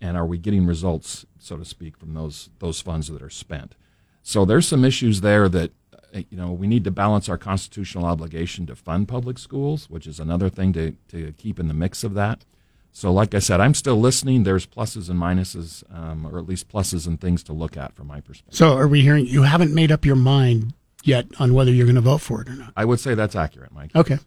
and 0.02 0.18
are 0.18 0.26
we 0.26 0.38
getting 0.38 0.66
results, 0.66 1.26
so 1.40 1.58
to 1.58 1.66
speak, 1.66 1.98
from 1.98 2.14
those 2.14 2.50
those 2.60 2.82
funds 2.82 3.08
that 3.08 3.22
are 3.22 3.30
spent? 3.30 3.76
So 4.24 4.46
there's 4.46 4.68
some 4.68 4.84
issues 4.86 5.22
there 5.22 5.50
that 5.50 5.72
uh, 6.14 6.22
you 6.30 6.38
know 6.38 6.52
we 6.52 6.68
need 6.68 6.84
to 6.84 6.92
balance 6.92 7.28
our 7.30 7.38
constitutional 7.38 8.06
obligation 8.06 8.66
to 8.68 8.76
fund 8.76 9.08
public 9.08 9.40
schools, 9.40 9.90
which 9.90 10.08
is 10.08 10.20
another 10.20 10.50
thing 10.50 10.74
to 10.74 10.96
to 11.10 11.34
keep 11.34 11.60
in 11.60 11.68
the 11.68 11.74
mix 11.74 12.04
of 12.04 12.14
that. 12.14 12.46
So, 12.98 13.14
like 13.14 13.36
I 13.36 13.40
said, 13.40 13.62
I'm 13.62 13.76
still 13.76 14.00
listening. 14.00 14.42
There's 14.42 14.66
pluses 14.66 15.08
and 15.08 15.20
minuses, 15.20 15.84
um, 15.96 16.26
or 16.26 16.40
at 16.40 16.48
least 16.48 16.68
pluses 16.68 17.06
and 17.06 17.22
things 17.22 17.44
to 17.44 17.54
look 17.54 17.78
at 17.78 17.96
from 17.96 18.08
my 18.08 18.22
perspective. 18.22 18.56
So, 18.58 18.76
are 18.76 18.88
we 18.88 19.02
hearing 19.02 19.28
you 19.28 19.44
haven't 19.44 19.72
made 19.72 19.92
up 19.92 20.04
your 20.04 20.16
mind 20.16 20.74
yet 21.04 21.28
on 21.40 21.54
whether 21.54 21.72
you're 21.72 21.86
going 21.86 21.94
to 21.94 22.02
vote 22.02 22.22
for 22.22 22.42
it 22.42 22.50
or 22.50 22.56
not? 22.56 22.74
I 22.76 22.86
would 22.86 23.00
say 23.00 23.14
that's 23.14 23.36
accurate, 23.36 23.72
Mike. 23.72 23.96
Okay. 23.96 24.18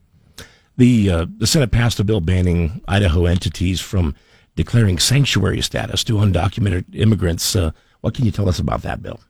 The 0.77 1.11
uh, 1.11 1.27
the 1.37 1.47
Senate 1.47 1.71
passed 1.71 2.01
a 2.01 2.05
bill 2.05 2.21
banning 2.21 2.83
Idaho 2.89 3.27
entities 3.27 3.81
from 3.81 4.15
declaring 4.57 4.99
sanctuary 4.99 5.61
status 5.61 6.05
to 6.05 6.15
undocumented 6.15 6.85
immigrants. 6.95 7.55
Uh, 7.55 7.73
what 8.01 8.15
can 8.15 8.25
you 8.25 8.31
tell 8.31 8.49
us 8.49 8.59
about 8.59 8.83
that 8.83 9.03
bill? 9.03 9.21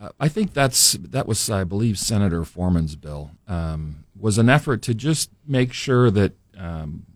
Uh, 0.00 0.08
I 0.18 0.28
think 0.28 0.52
that's 0.52 0.92
that 0.94 1.26
was, 1.26 1.48
I 1.48 1.64
believe, 1.64 1.98
Senator 1.98 2.44
Foreman's 2.44 2.96
bill 2.96 3.30
um, 3.46 4.04
was 4.18 4.38
an 4.38 4.48
effort 4.48 4.82
to 4.82 4.94
just 4.94 5.30
make 5.46 5.72
sure 5.72 6.10
that 6.10 6.32
um, 6.58 7.06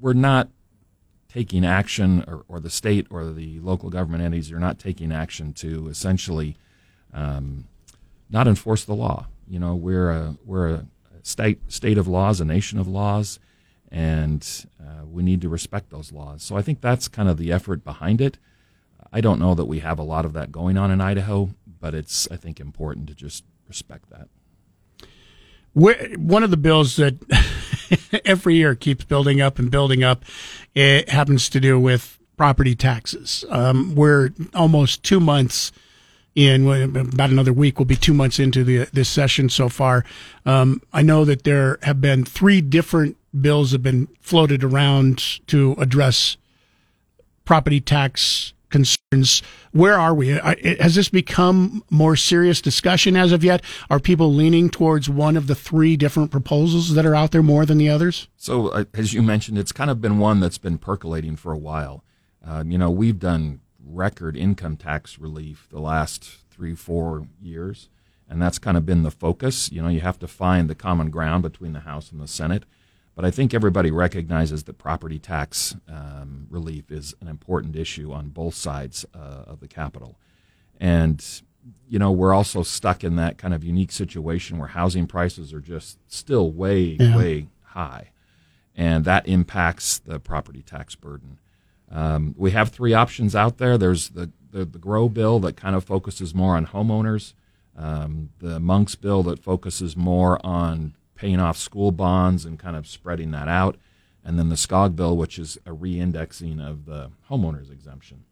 we're 0.00 0.12
not 0.12 0.48
taking 1.28 1.64
action, 1.64 2.24
or, 2.26 2.44
or 2.48 2.60
the 2.60 2.70
state 2.70 3.06
or 3.10 3.26
the 3.26 3.60
local 3.60 3.90
government 3.90 4.22
entities 4.22 4.50
are 4.50 4.58
not 4.58 4.78
taking 4.78 5.12
action 5.12 5.52
to 5.52 5.88
essentially 5.88 6.56
um, 7.12 7.68
not 8.30 8.48
enforce 8.48 8.84
the 8.84 8.94
law. 8.94 9.26
You 9.48 9.58
know, 9.58 9.74
we're 9.74 10.10
a 10.10 10.36
we're 10.44 10.68
a 10.68 10.86
state 11.26 11.72
state 11.72 11.98
of 11.98 12.06
laws, 12.06 12.40
a 12.40 12.44
nation 12.44 12.78
of 12.78 12.86
laws, 12.86 13.40
and 13.90 14.66
uh, 14.80 15.04
we 15.04 15.22
need 15.22 15.40
to 15.40 15.48
respect 15.48 15.90
those 15.90 16.12
laws. 16.12 16.42
So 16.42 16.56
I 16.56 16.62
think 16.62 16.80
that's 16.80 17.08
kind 17.08 17.28
of 17.28 17.36
the 17.36 17.52
effort 17.52 17.84
behind 17.84 18.20
it. 18.20 18.38
I 19.12 19.20
don't 19.20 19.40
know 19.40 19.54
that 19.54 19.64
we 19.64 19.80
have 19.80 19.98
a 19.98 20.04
lot 20.04 20.24
of 20.24 20.32
that 20.34 20.52
going 20.52 20.76
on 20.78 20.90
in 20.90 21.00
Idaho, 21.00 21.50
but 21.80 21.94
it's 21.94 22.28
I 22.30 22.36
think 22.36 22.60
important 22.60 23.08
to 23.08 23.14
just 23.14 23.44
respect 23.66 24.10
that. 24.10 24.28
Where, 25.72 26.14
one 26.16 26.42
of 26.42 26.50
the 26.50 26.56
bills 26.56 26.96
that 26.96 27.16
every 28.24 28.54
year 28.54 28.74
keeps 28.74 29.04
building 29.04 29.40
up 29.40 29.58
and 29.58 29.70
building 29.70 30.04
up, 30.04 30.24
it 30.74 31.08
happens 31.08 31.48
to 31.50 31.60
do 31.60 31.78
with 31.78 32.18
property 32.36 32.74
taxes. 32.74 33.44
Um, 33.50 33.94
we're 33.94 34.30
almost 34.54 35.02
two 35.02 35.20
months 35.20 35.72
in, 36.36 36.68
about 36.96 37.30
another 37.30 37.52
week, 37.52 37.78
we'll 37.78 37.86
be 37.86 37.96
two 37.96 38.14
months 38.14 38.38
into 38.38 38.62
the, 38.62 38.88
this 38.92 39.08
session 39.08 39.48
so 39.48 39.68
far. 39.68 40.04
Um, 40.44 40.82
I 40.92 41.02
know 41.02 41.24
that 41.24 41.44
there 41.44 41.78
have 41.82 42.00
been 42.00 42.24
three 42.24 42.60
different 42.60 43.16
bills 43.38 43.72
have 43.72 43.82
been 43.82 44.08
floated 44.20 44.62
around 44.62 45.46
to 45.48 45.74
address 45.78 46.36
property 47.44 47.80
tax 47.80 48.52
concerns. 48.68 49.42
Where 49.72 49.98
are 49.98 50.14
we? 50.14 50.28
Has 50.28 50.94
this 50.94 51.08
become 51.08 51.82
more 51.88 52.16
serious 52.16 52.60
discussion 52.60 53.16
as 53.16 53.32
of 53.32 53.42
yet? 53.42 53.62
Are 53.88 54.00
people 54.00 54.32
leaning 54.32 54.68
towards 54.68 55.08
one 55.08 55.36
of 55.36 55.46
the 55.46 55.54
three 55.54 55.96
different 55.96 56.30
proposals 56.30 56.94
that 56.94 57.06
are 57.06 57.14
out 57.14 57.30
there 57.30 57.42
more 57.42 57.64
than 57.64 57.78
the 57.78 57.88
others? 57.88 58.28
So, 58.36 58.68
uh, 58.68 58.84
as 58.92 59.14
you 59.14 59.22
mentioned, 59.22 59.58
it's 59.58 59.72
kind 59.72 59.90
of 59.90 60.00
been 60.00 60.18
one 60.18 60.40
that's 60.40 60.58
been 60.58 60.78
percolating 60.78 61.36
for 61.36 61.52
a 61.52 61.58
while. 61.58 62.04
Um, 62.44 62.70
you 62.70 62.78
know, 62.78 62.90
we've 62.90 63.18
done 63.18 63.60
record 63.88 64.36
income 64.36 64.76
tax 64.76 65.18
relief 65.18 65.66
the 65.70 65.80
last 65.80 66.24
three, 66.50 66.74
four 66.74 67.26
years, 67.40 67.88
and 68.28 68.40
that's 68.42 68.58
kind 68.58 68.76
of 68.76 68.84
been 68.84 69.02
the 69.02 69.10
focus. 69.10 69.70
You 69.70 69.82
know, 69.82 69.88
you 69.88 70.00
have 70.00 70.18
to 70.20 70.26
find 70.28 70.68
the 70.68 70.74
common 70.74 71.10
ground 71.10 71.42
between 71.42 71.72
the 71.72 71.80
House 71.80 72.10
and 72.10 72.20
the 72.20 72.28
Senate. 72.28 72.64
But 73.14 73.24
I 73.24 73.30
think 73.30 73.54
everybody 73.54 73.90
recognizes 73.90 74.64
that 74.64 74.76
property 74.76 75.18
tax 75.18 75.74
um, 75.88 76.46
relief 76.50 76.90
is 76.90 77.14
an 77.22 77.28
important 77.28 77.74
issue 77.74 78.12
on 78.12 78.28
both 78.28 78.54
sides 78.54 79.06
uh, 79.14 79.44
of 79.46 79.60
the 79.60 79.68
Capitol. 79.68 80.18
And, 80.78 81.24
you 81.88 81.98
know, 81.98 82.12
we're 82.12 82.34
also 82.34 82.62
stuck 82.62 83.02
in 83.02 83.16
that 83.16 83.38
kind 83.38 83.54
of 83.54 83.64
unique 83.64 83.90
situation 83.92 84.58
where 84.58 84.68
housing 84.68 85.06
prices 85.06 85.54
are 85.54 85.60
just 85.60 85.98
still 86.12 86.50
way, 86.50 86.98
Yeah. 87.00 87.16
way 87.16 87.46
high. 87.62 88.10
And 88.74 89.06
that 89.06 89.26
impacts 89.26 89.98
the 89.98 90.20
property 90.20 90.60
tax 90.60 90.94
burden. 90.94 91.38
Um, 91.90 92.34
we 92.36 92.50
have 92.50 92.70
three 92.70 92.94
options 92.94 93.36
out 93.36 93.58
there. 93.58 93.78
There's 93.78 94.10
the, 94.10 94.30
the, 94.50 94.64
the 94.64 94.78
GROW 94.78 95.08
bill 95.08 95.38
that 95.40 95.56
kind 95.56 95.76
of 95.76 95.84
focuses 95.84 96.34
more 96.34 96.56
on 96.56 96.66
homeowners, 96.66 97.34
um, 97.76 98.30
the 98.38 98.58
Monks 98.58 98.94
bill 98.94 99.22
that 99.24 99.38
focuses 99.42 99.96
more 99.96 100.44
on 100.44 100.94
paying 101.14 101.40
off 101.40 101.56
school 101.56 101.92
bonds 101.92 102.44
and 102.44 102.58
kind 102.58 102.76
of 102.76 102.86
spreading 102.86 103.30
that 103.30 103.48
out. 103.48 103.76
and 104.26 104.38
then 104.38 104.48
the 104.48 104.56
Skog 104.56 104.96
bill, 104.96 105.16
which 105.16 105.38
is 105.38 105.56
a 105.64 105.72
re-indexing 105.72 106.58
of 106.60 106.84
the 106.84 107.12
homeowners 107.30 107.70
exemption. 107.70 108.24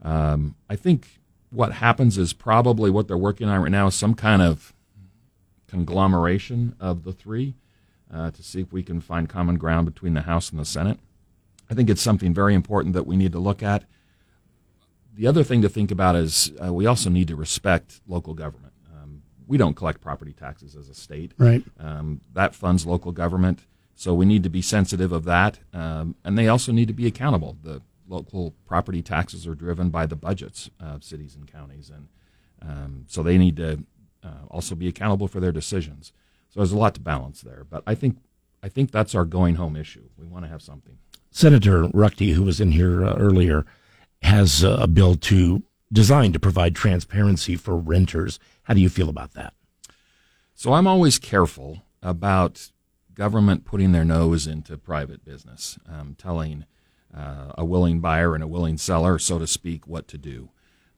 Um, 0.00 0.56
I 0.70 0.76
think 0.76 1.20
what 1.50 1.72
happens 1.74 2.16
is 2.16 2.32
probably 2.32 2.90
what 2.90 3.08
they're 3.08 3.16
working 3.18 3.46
on 3.48 3.60
right 3.60 3.70
now 3.70 3.88
is 3.88 3.94
some 3.94 4.14
kind 4.14 4.40
of 4.40 4.72
conglomeration 5.68 6.74
of 6.80 7.04
the 7.04 7.12
three 7.12 7.54
uh, 8.12 8.30
to 8.30 8.42
see 8.42 8.60
if 8.62 8.72
we 8.72 8.82
can 8.82 9.02
find 9.02 9.28
common 9.28 9.56
ground 9.58 9.84
between 9.84 10.14
the 10.14 10.22
House 10.22 10.50
and 10.50 10.58
the 10.58 10.64
Senate. 10.64 10.98
I 11.70 11.74
think 11.74 11.90
it's 11.90 12.02
something 12.02 12.32
very 12.32 12.54
important 12.54 12.94
that 12.94 13.06
we 13.06 13.16
need 13.16 13.32
to 13.32 13.38
look 13.38 13.62
at. 13.62 13.84
The 15.14 15.26
other 15.26 15.42
thing 15.42 15.62
to 15.62 15.68
think 15.68 15.90
about 15.90 16.16
is 16.16 16.52
uh, 16.64 16.72
we 16.72 16.86
also 16.86 17.10
need 17.10 17.28
to 17.28 17.36
respect 17.36 18.00
local 18.06 18.34
government. 18.34 18.72
Um, 18.94 19.22
we 19.46 19.58
don't 19.58 19.74
collect 19.74 20.00
property 20.00 20.32
taxes 20.32 20.76
as 20.76 20.88
a 20.88 20.94
state. 20.94 21.32
Right. 21.38 21.64
Um, 21.78 22.20
that 22.32 22.54
funds 22.54 22.86
local 22.86 23.12
government. 23.12 23.66
So 23.94 24.14
we 24.14 24.26
need 24.26 24.44
to 24.44 24.48
be 24.48 24.62
sensitive 24.62 25.10
of 25.10 25.24
that. 25.24 25.58
Um, 25.74 26.14
and 26.24 26.38
they 26.38 26.46
also 26.46 26.70
need 26.70 26.86
to 26.86 26.94
be 26.94 27.06
accountable. 27.06 27.56
The 27.62 27.82
local 28.06 28.54
property 28.64 29.02
taxes 29.02 29.46
are 29.46 29.56
driven 29.56 29.90
by 29.90 30.06
the 30.06 30.16
budgets 30.16 30.70
of 30.78 31.02
cities 31.02 31.34
and 31.34 31.50
counties. 31.50 31.90
And 31.90 32.08
um, 32.62 33.04
so 33.08 33.22
they 33.24 33.38
need 33.38 33.56
to 33.56 33.84
uh, 34.22 34.46
also 34.48 34.74
be 34.74 34.86
accountable 34.86 35.26
for 35.26 35.40
their 35.40 35.52
decisions. 35.52 36.12
So 36.48 36.60
there's 36.60 36.72
a 36.72 36.78
lot 36.78 36.94
to 36.94 37.00
balance 37.00 37.40
there. 37.40 37.66
But 37.68 37.82
I 37.88 37.96
think, 37.96 38.18
I 38.62 38.68
think 38.68 38.92
that's 38.92 39.16
our 39.16 39.24
going 39.24 39.56
home 39.56 39.74
issue. 39.74 40.08
We 40.16 40.26
want 40.26 40.44
to 40.44 40.48
have 40.48 40.62
something. 40.62 40.98
Senator 41.38 41.84
Ruchti, 41.84 42.32
who 42.32 42.42
was 42.42 42.60
in 42.60 42.72
here 42.72 43.04
uh, 43.04 43.14
earlier, 43.14 43.64
has 44.22 44.64
uh, 44.64 44.76
a 44.80 44.88
bill 44.88 45.14
to 45.14 45.62
designed 45.92 46.34
to 46.34 46.40
provide 46.40 46.74
transparency 46.74 47.54
for 47.54 47.76
renters. 47.76 48.40
How 48.64 48.74
do 48.74 48.80
you 48.80 48.88
feel 48.88 49.08
about 49.08 49.34
that? 49.34 49.54
So 50.56 50.72
I'm 50.72 50.88
always 50.88 51.16
careful 51.20 51.82
about 52.02 52.72
government 53.14 53.64
putting 53.64 53.92
their 53.92 54.04
nose 54.04 54.48
into 54.48 54.76
private 54.76 55.24
business, 55.24 55.78
um, 55.88 56.16
telling 56.18 56.64
uh, 57.16 57.52
a 57.56 57.64
willing 57.64 58.00
buyer 58.00 58.34
and 58.34 58.42
a 58.42 58.48
willing 58.48 58.76
seller, 58.76 59.16
so 59.20 59.38
to 59.38 59.46
speak, 59.46 59.86
what 59.86 60.08
to 60.08 60.18
do. 60.18 60.50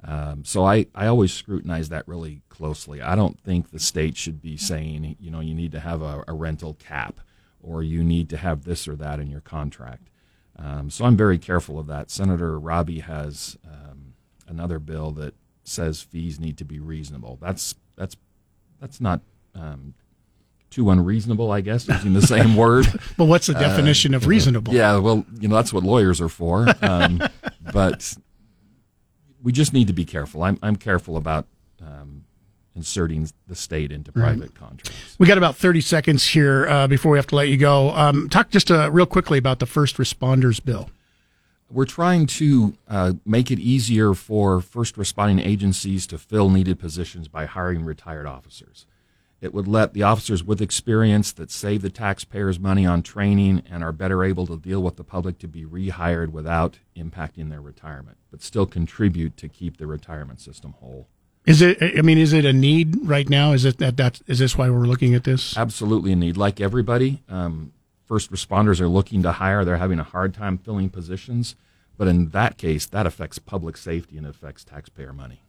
Um, 0.03 0.47
so 0.47 0.65
I, 0.65 0.87
I 0.95 1.07
always 1.07 1.35
scrutinize 1.35 1.91
that 1.91 2.09
really 2.09 2.41
closely. 2.49 3.03
I 3.03 3.15
don't 3.15 3.39
think 3.39 3.73
the 3.73 3.79
state 3.79 4.17
should 4.17 4.41
be 4.41 4.57
saying, 4.57 5.17
you 5.21 5.31
know, 5.31 5.41
you 5.41 5.55
need 5.55 5.73
to 5.73 5.81
have 5.81 6.01
a, 6.01 6.25
a 6.27 6.33
rental 6.33 6.73
cap 6.73 7.21
or 7.63 7.83
you 7.83 8.03
need 8.03 8.31
to 8.31 8.39
have 8.39 8.65
this 8.65 8.89
or 8.89 8.97
that 8.97 9.21
in 9.21 9.29
your 9.29 9.43
contract. 9.43 10.10
Um, 10.63 10.91
so 10.91 11.05
I'm 11.05 11.17
very 11.17 11.39
careful 11.39 11.79
of 11.79 11.87
that. 11.87 12.11
Senator 12.11 12.59
Robbie 12.59 13.01
has 13.01 13.57
um, 13.67 14.15
another 14.47 14.79
bill 14.79 15.11
that 15.13 15.35
says 15.65 16.03
fees 16.03 16.39
need 16.39 16.59
to 16.59 16.65
be 16.65 16.79
reasonable. 16.79 17.39
That's 17.41 17.75
that's 17.97 18.17
that's 18.81 19.01
not 19.01 19.21
um, 19.55 19.95
too 20.69 20.91
unreasonable, 20.91 21.51
I 21.51 21.61
guess, 21.61 21.89
using 21.89 22.13
the 22.13 22.23
same 22.23 22.57
word. 22.57 22.87
but 23.17 23.25
what's 23.25 23.47
the 23.47 23.55
definition 23.55 24.15
uh, 24.15 24.19
of 24.19 24.27
reasonable? 24.27 24.75
Yeah, 24.75 24.99
well, 24.99 25.25
you 25.41 25.49
know 25.49 25.55
that's 25.55 25.73
what 25.73 25.83
lawyers 25.83 26.21
are 26.21 26.29
for. 26.29 26.67
Um, 26.83 27.23
but 27.73 28.17
we 29.43 29.53
just 29.53 29.73
need 29.73 29.87
to 29.87 29.93
be 29.93 30.05
careful. 30.05 30.43
I'm 30.43 30.59
I'm 30.63 30.77
careful 30.77 31.17
about 31.17 31.47
um, 31.81 32.20
inserting 32.75 33.29
the 33.49 33.55
state 33.55 33.93
into 33.93 34.13
private 34.13 34.41
right. 34.41 34.55
contracts. 34.55 35.17
We 35.19 35.27
got 35.27 35.39
about 35.39 35.57
30 35.57 35.81
seconds 35.81 36.27
here 36.27 36.69
uh, 36.69 36.87
before 36.87 37.13
we 37.13 37.19
have 37.19 37.27
to 37.29 37.37
let 37.37 37.49
you 37.49 37.57
go. 37.57 37.91
Um, 37.91 38.29
talk 38.29 38.51
just 38.51 38.71
uh, 38.71 38.91
real 38.91 39.07
quickly 39.07 39.39
about 39.39 39.59
the 39.59 39.67
first 39.67 39.97
responders 39.97 40.65
bill. 40.65 40.91
We're 41.71 41.85
trying 41.85 42.27
to 42.27 42.75
uh, 42.89 43.13
make 43.25 43.51
it 43.51 43.61
easier 43.61 44.15
for 44.15 44.61
first 44.61 44.97
responding 44.97 45.39
agencies 45.45 46.07
to 46.09 46.19
fill 46.19 46.51
needed 46.51 46.81
positions 46.81 47.29
by 47.29 47.47
hiring 47.47 47.85
retired 47.85 48.27
officers. 48.27 48.87
It 49.41 49.55
would 49.55 49.67
let 49.67 49.95
the 49.95 50.03
officers 50.03 50.45
with 50.45 50.61
experience 50.61 51.33
that 51.33 51.51
save 51.51 51.81
the 51.81 51.91
taxpayers 51.91 52.59
money 52.59 52.85
on 52.85 53.03
training 53.03 53.63
and 53.71 53.83
are 53.83 53.93
better 53.93 54.23
able 54.23 54.47
to 54.49 54.59
deal 54.59 54.83
with 54.83 54.97
the 54.97 55.05
public 55.05 55.39
to 55.39 55.49
be 55.49 55.65
rehired 55.65 56.29
without 56.29 56.79
impacting 56.95 57.49
their 57.49 57.63
retirement, 57.63 58.19
but 58.31 58.43
still 58.43 58.67
contribute 58.67 59.37
to 59.39 59.49
keep 59.49 59.79
the 59.79 59.87
retirement 59.87 60.41
system 60.41 60.75
whole. 60.81 61.09
Is 61.47 61.63
it? 61.63 61.79
I 61.99 62.03
mean, 62.03 62.19
is 62.19 62.33
it 62.33 62.45
a 62.45 62.53
need 62.53 62.97
right 63.03 63.29
now? 63.29 63.53
Is 63.53 63.65
it 63.65 63.79
that 63.79 63.97
that 63.97 64.21
is 64.27 64.39
this 64.39 64.59
why 64.59 64.69
we're 64.71 64.87
looking 64.87 65.15
at 65.15 65.25
this? 65.25 65.57
Absolutely 65.57 66.13
a 66.13 66.17
need. 66.17 66.37
Like 66.37 66.61
everybody, 66.61 67.23
um, 67.29 67.73
first 68.07 68.31
responders 68.31 68.81
are 68.81 68.89
looking 68.89 69.23
to 69.23 69.33
hire. 69.33 69.65
They're 69.65 69.79
having 69.79 69.99
a 69.99 70.05
hard 70.05 70.35
time 70.35 70.59
filling 70.59 70.91
positions, 70.91 71.57
but 71.97 72.09
in 72.09 72.29
that 72.31 72.59
case, 72.59 72.87
that 72.87 73.07
affects 73.07 73.39
public 73.39 73.77
safety 73.77 74.19
and 74.19 74.27
affects 74.27 74.65
taxpayer 74.65 75.13
money. 75.13 75.41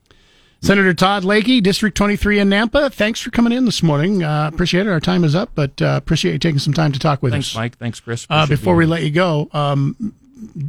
Senator 0.63 0.93
Todd 0.93 1.23
Lakey, 1.23 1.61
District 1.61 1.97
23 1.97 2.39
in 2.39 2.49
Nampa. 2.49 2.93
Thanks 2.93 3.19
for 3.19 3.31
coming 3.31 3.51
in 3.51 3.65
this 3.65 3.81
morning. 3.81 4.23
Uh, 4.23 4.47
appreciate 4.53 4.85
it. 4.85 4.91
Our 4.91 4.99
time 4.99 5.23
is 5.23 5.34
up, 5.34 5.49
but 5.55 5.81
uh, 5.81 5.95
appreciate 5.97 6.34
you 6.34 6.39
taking 6.39 6.59
some 6.59 6.73
time 6.73 6.91
to 6.91 6.99
talk 6.99 7.23
with 7.23 7.34
Thanks, 7.34 7.47
us. 7.47 7.53
Thanks, 7.53 7.73
Mike. 7.73 7.77
Thanks, 7.80 7.99
Chris. 7.99 8.27
Uh, 8.30 8.45
before 8.45 8.76
we 8.76 8.85
let 8.85 9.01
you 9.01 9.09
go, 9.09 9.49
um, 9.53 10.13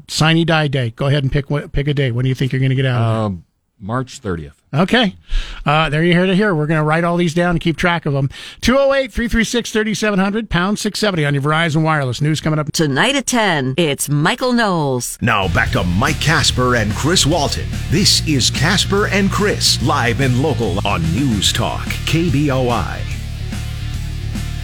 Sine 0.08 0.46
Die 0.46 0.68
Day. 0.68 0.90
Go 0.90 1.06
ahead 1.06 1.24
and 1.24 1.30
pick 1.30 1.46
pick 1.72 1.88
a 1.88 1.94
day. 1.94 2.10
When 2.10 2.24
do 2.24 2.30
you 2.30 2.34
think 2.34 2.52
you're 2.52 2.60
going 2.60 2.70
to 2.70 2.74
get 2.74 2.86
out? 2.86 3.02
Um, 3.02 3.44
March 3.82 4.22
30th. 4.22 4.54
Okay. 4.72 5.16
Uh, 5.66 5.90
there 5.90 6.02
you 6.02 6.12
hear 6.12 6.24
it 6.24 6.34
here. 6.34 6.54
We're 6.54 6.66
going 6.66 6.80
to 6.80 6.84
write 6.84 7.04
all 7.04 7.16
these 7.16 7.34
down 7.34 7.50
and 7.50 7.60
keep 7.60 7.76
track 7.76 8.06
of 8.06 8.14
them. 8.14 8.30
208 8.62 9.12
336 9.12 9.70
3700, 9.70 10.48
pound 10.48 10.78
670 10.78 11.26
on 11.26 11.34
your 11.34 11.42
Verizon 11.42 11.82
Wireless. 11.82 12.20
News 12.20 12.40
coming 12.40 12.58
up. 12.58 12.72
Tonight 12.72 13.16
at 13.16 13.26
10, 13.26 13.74
it's 13.76 14.08
Michael 14.08 14.52
Knowles. 14.52 15.18
Now 15.20 15.52
back 15.52 15.70
to 15.72 15.84
Mike 15.84 16.20
Casper 16.20 16.76
and 16.76 16.92
Chris 16.92 17.26
Walton. 17.26 17.66
This 17.90 18.26
is 18.26 18.50
Casper 18.50 19.08
and 19.08 19.30
Chris, 19.30 19.82
live 19.82 20.20
and 20.20 20.40
local 20.40 20.86
on 20.86 21.02
News 21.12 21.52
Talk, 21.52 21.84
KBOI. 22.06 23.11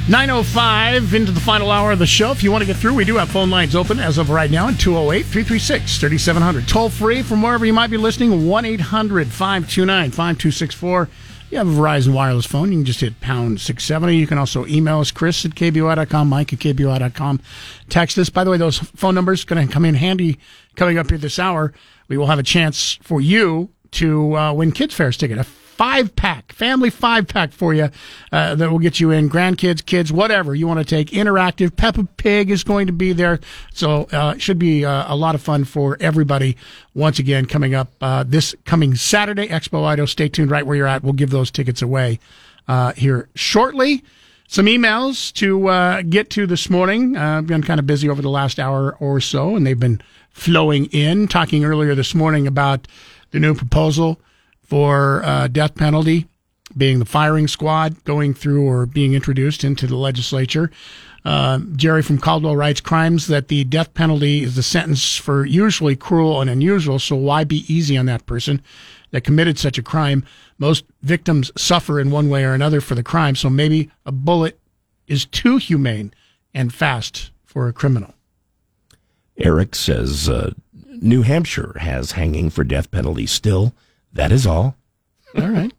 905 0.08 1.12
into 1.12 1.32
the 1.32 1.40
final 1.40 1.70
hour 1.70 1.92
of 1.92 1.98
the 1.98 2.06
show. 2.06 2.30
If 2.30 2.42
you 2.42 2.50
want 2.50 2.62
to 2.62 2.66
get 2.66 2.76
through, 2.76 2.94
we 2.94 3.04
do 3.04 3.16
have 3.16 3.28
phone 3.28 3.50
lines 3.50 3.76
open 3.76 4.00
as 4.00 4.16
of 4.16 4.30
right 4.30 4.50
now 4.50 4.68
at 4.68 4.80
208 4.80 5.26
336 5.26 5.98
3700. 5.98 6.66
Toll 6.66 6.88
free 6.88 7.20
from 7.20 7.42
wherever 7.42 7.66
you 7.66 7.74
might 7.74 7.90
be 7.90 7.98
listening 7.98 8.48
1 8.48 8.64
800 8.64 9.28
529 9.28 10.10
5264. 10.10 11.08
You 11.50 11.58
have 11.58 11.68
a 11.68 11.70
Verizon 11.70 12.14
wireless 12.14 12.46
phone. 12.46 12.72
You 12.72 12.78
can 12.78 12.86
just 12.86 13.02
hit 13.02 13.20
pound 13.20 13.60
670. 13.60 14.16
You 14.16 14.26
can 14.26 14.38
also 14.38 14.64
email 14.64 15.00
us, 15.00 15.10
Chris 15.10 15.44
at 15.44 15.50
KBOI.com, 15.50 16.26
Mike 16.26 16.54
at 16.54 16.58
KBOI.com. 16.60 17.42
Text 17.90 18.16
us. 18.16 18.30
By 18.30 18.44
the 18.44 18.50
way, 18.50 18.56
those 18.56 18.78
phone 18.78 19.14
numbers 19.14 19.44
going 19.44 19.66
to 19.66 19.70
come 19.70 19.84
in 19.84 19.94
handy 19.94 20.38
coming 20.74 20.96
up 20.96 21.10
here 21.10 21.18
this 21.18 21.38
hour. 21.38 21.74
We 22.08 22.16
will 22.16 22.28
have 22.28 22.38
a 22.38 22.42
chance 22.42 22.98
for 23.02 23.20
you 23.20 23.68
to 23.90 24.38
uh, 24.38 24.52
win 24.54 24.72
Kids 24.72 24.94
Fairs 24.94 25.18
ticket. 25.18 25.46
Five 25.78 26.16
pack, 26.16 26.50
family 26.50 26.90
five 26.90 27.28
pack 27.28 27.52
for 27.52 27.72
you 27.72 27.88
uh, 28.32 28.56
that 28.56 28.68
will 28.68 28.80
get 28.80 28.98
you 28.98 29.12
in 29.12 29.30
grandkids, 29.30 29.86
kids, 29.86 30.12
whatever 30.12 30.52
you 30.52 30.66
want 30.66 30.80
to 30.80 30.84
take. 30.84 31.10
Interactive. 31.10 31.76
Peppa 31.76 32.02
Pig 32.16 32.50
is 32.50 32.64
going 32.64 32.88
to 32.88 32.92
be 32.92 33.12
there. 33.12 33.38
So 33.72 34.08
uh, 34.12 34.34
it 34.34 34.42
should 34.42 34.58
be 34.58 34.84
uh, 34.84 35.04
a 35.06 35.14
lot 35.14 35.36
of 35.36 35.40
fun 35.40 35.62
for 35.62 35.96
everybody. 36.00 36.56
Once 36.94 37.20
again, 37.20 37.46
coming 37.46 37.76
up 37.76 37.92
uh, 38.00 38.24
this 38.26 38.56
coming 38.64 38.96
Saturday, 38.96 39.46
Expo 39.46 39.84
Idaho. 39.84 40.06
Stay 40.06 40.28
tuned 40.28 40.50
right 40.50 40.66
where 40.66 40.76
you're 40.76 40.88
at. 40.88 41.04
We'll 41.04 41.12
give 41.12 41.30
those 41.30 41.48
tickets 41.48 41.80
away 41.80 42.18
uh, 42.66 42.92
here 42.94 43.28
shortly. 43.36 44.02
Some 44.48 44.66
emails 44.66 45.32
to 45.34 45.68
uh, 45.68 46.02
get 46.02 46.28
to 46.30 46.48
this 46.48 46.68
morning. 46.68 47.16
I've 47.16 47.46
been 47.46 47.62
kind 47.62 47.78
of 47.78 47.86
busy 47.86 48.08
over 48.08 48.20
the 48.20 48.30
last 48.30 48.58
hour 48.58 48.96
or 48.98 49.20
so, 49.20 49.54
and 49.54 49.64
they've 49.64 49.78
been 49.78 50.00
flowing 50.30 50.86
in. 50.86 51.28
Talking 51.28 51.64
earlier 51.64 51.94
this 51.94 52.16
morning 52.16 52.48
about 52.48 52.88
the 53.30 53.38
new 53.38 53.54
proposal 53.54 54.18
for 54.68 55.22
uh, 55.24 55.48
death 55.48 55.74
penalty 55.74 56.26
being 56.76 56.98
the 56.98 57.04
firing 57.06 57.48
squad 57.48 58.04
going 58.04 58.34
through 58.34 58.68
or 58.68 58.84
being 58.84 59.14
introduced 59.14 59.64
into 59.64 59.86
the 59.86 59.96
legislature. 59.96 60.70
Uh, 61.24 61.60
Jerry 61.74 62.02
from 62.02 62.18
Caldwell 62.18 62.56
writes 62.56 62.80
crimes 62.80 63.26
that 63.26 63.48
the 63.48 63.64
death 63.64 63.94
penalty 63.94 64.42
is 64.42 64.54
the 64.54 64.62
sentence 64.62 65.16
for 65.16 65.44
usually 65.44 65.96
cruel 65.96 66.40
and 66.40 66.50
unusual, 66.50 66.98
so 66.98 67.16
why 67.16 67.44
be 67.44 67.64
easy 67.72 67.96
on 67.96 68.06
that 68.06 68.26
person 68.26 68.62
that 69.10 69.24
committed 69.24 69.58
such 69.58 69.78
a 69.78 69.82
crime? 69.82 70.24
Most 70.58 70.84
victims 71.02 71.50
suffer 71.56 71.98
in 71.98 72.10
one 72.10 72.28
way 72.28 72.44
or 72.44 72.52
another 72.52 72.80
for 72.80 72.94
the 72.94 73.02
crime, 73.02 73.34
so 73.34 73.48
maybe 73.48 73.90
a 74.04 74.12
bullet 74.12 74.60
is 75.06 75.24
too 75.24 75.56
humane 75.56 76.12
and 76.54 76.72
fast 76.72 77.30
for 77.44 77.68
a 77.68 77.72
criminal. 77.72 78.14
Eric 79.38 79.74
says 79.74 80.28
uh, 80.28 80.52
New 81.00 81.22
Hampshire 81.22 81.76
has 81.80 82.12
hanging 82.12 82.50
for 82.50 82.64
death 82.64 82.90
penalty 82.90 83.26
still. 83.26 83.72
That 84.18 84.32
is 84.32 84.48
all. 84.48 84.74
All 85.36 85.48
right. 85.48 85.72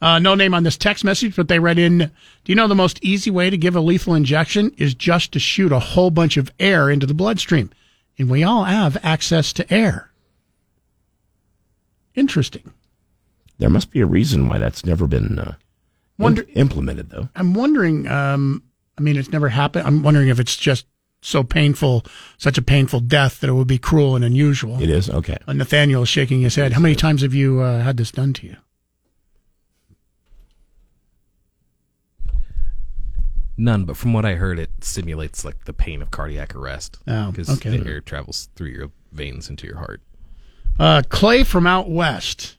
Uh, 0.00 0.20
no 0.20 0.36
name 0.36 0.54
on 0.54 0.62
this 0.62 0.76
text 0.76 1.04
message, 1.04 1.34
but 1.34 1.48
they 1.48 1.58
read 1.58 1.78
in 1.78 1.98
Do 1.98 2.08
you 2.46 2.54
know 2.54 2.68
the 2.68 2.76
most 2.76 3.02
easy 3.02 3.28
way 3.28 3.50
to 3.50 3.56
give 3.56 3.74
a 3.74 3.80
lethal 3.80 4.14
injection 4.14 4.72
is 4.78 4.94
just 4.94 5.32
to 5.32 5.40
shoot 5.40 5.72
a 5.72 5.80
whole 5.80 6.10
bunch 6.12 6.36
of 6.36 6.52
air 6.60 6.88
into 6.88 7.06
the 7.06 7.14
bloodstream? 7.14 7.70
And 8.18 8.30
we 8.30 8.44
all 8.44 8.64
have 8.64 8.96
access 9.02 9.52
to 9.54 9.72
air. 9.72 10.12
Interesting. 12.14 12.72
There 13.58 13.70
must 13.70 13.90
be 13.90 14.00
a 14.00 14.06
reason 14.06 14.48
why 14.48 14.58
that's 14.58 14.84
never 14.84 15.08
been 15.08 15.40
uh, 15.40 15.54
Wonder- 16.18 16.46
implemented, 16.54 17.10
though. 17.10 17.30
I'm 17.34 17.52
wondering, 17.52 18.06
um, 18.06 18.62
I 18.96 19.00
mean, 19.00 19.16
it's 19.16 19.32
never 19.32 19.48
happened. 19.48 19.88
I'm 19.88 20.04
wondering 20.04 20.28
if 20.28 20.38
it's 20.38 20.56
just 20.56 20.86
so 21.22 21.42
painful, 21.42 22.04
such 22.36 22.58
a 22.58 22.62
painful 22.62 23.00
death 23.00 23.40
that 23.40 23.48
it 23.48 23.54
would 23.54 23.68
be 23.68 23.78
cruel 23.78 24.14
and 24.14 24.24
unusual. 24.24 24.82
It 24.82 24.90
is 24.90 25.08
okay. 25.08 25.38
Uh, 25.46 25.54
Nathaniel 25.54 26.02
is 26.02 26.08
shaking 26.08 26.42
his 26.42 26.56
head. 26.56 26.74
How 26.74 26.80
many 26.80 26.94
times 26.94 27.22
have 27.22 27.32
you 27.32 27.60
uh, 27.60 27.80
had 27.80 27.96
this 27.96 28.10
done 28.10 28.34
to 28.34 28.46
you? 28.46 28.56
None, 33.56 33.84
but 33.84 33.96
from 33.96 34.12
what 34.12 34.24
I 34.24 34.34
heard, 34.34 34.58
it 34.58 34.70
simulates 34.80 35.44
like 35.44 35.64
the 35.64 35.72
pain 35.72 36.02
of 36.02 36.10
cardiac 36.10 36.56
arrest. 36.56 36.98
Oh, 37.06 37.30
because 37.30 37.50
okay. 37.50 37.76
the 37.76 37.88
air 37.88 38.00
travels 38.00 38.48
through 38.56 38.70
your 38.70 38.90
veins 39.12 39.48
into 39.48 39.66
your 39.66 39.76
heart. 39.76 40.00
Uh, 40.78 41.02
Clay 41.08 41.44
from 41.44 41.66
out 41.66 41.88
west. 41.88 42.56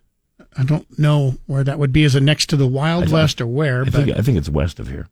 I 0.55 0.63
don't 0.63 0.87
know 0.97 1.35
where 1.47 1.63
that 1.63 1.79
would 1.79 1.91
be. 1.91 2.03
Is 2.03 2.15
it 2.15 2.21
next 2.21 2.47
to 2.51 2.55
the 2.55 2.67
Wild 2.67 3.09
West 3.09 3.41
or 3.41 3.47
where? 3.47 3.81
I 3.81 3.85
but 3.85 3.93
think 3.93 4.17
I 4.17 4.21
think 4.21 4.37
it's 4.37 4.49
west 4.49 4.79
of 4.79 4.87
here. 4.87 5.07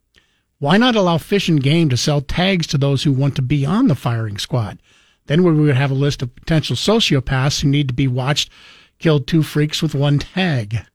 Why 0.62 0.78
not 0.78 0.96
allow 0.96 1.18
Fish 1.18 1.50
and 1.50 1.62
Game 1.62 1.90
to 1.90 1.98
sell 1.98 2.22
tags 2.22 2.68
to 2.68 2.78
those 2.78 3.02
who 3.02 3.12
want 3.12 3.36
to 3.36 3.42
be 3.42 3.66
on 3.66 3.88
the 3.88 3.96
firing 3.96 4.38
squad? 4.38 4.78
Then 5.26 5.44
we 5.44 5.52
would 5.52 5.76
have 5.76 5.90
a 5.90 5.96
list 5.96 6.22
of 6.22 6.36
potential 6.36 6.76
sociopaths 6.76 7.62
who 7.62 7.68
need 7.68 7.88
to 7.88 7.96
be 7.96 8.08
watched. 8.08 8.52
Killed 9.00 9.26
two 9.26 9.42
freaks 9.42 9.82
with 9.82 9.96
one 9.96 10.20
tag. 10.20 10.86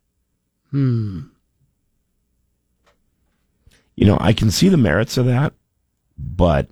Hmm. 0.70 1.22
You 3.96 4.06
know, 4.06 4.18
I 4.20 4.32
can 4.32 4.52
see 4.52 4.68
the 4.68 4.76
merits 4.76 5.16
of 5.16 5.26
that, 5.26 5.52
but 6.16 6.68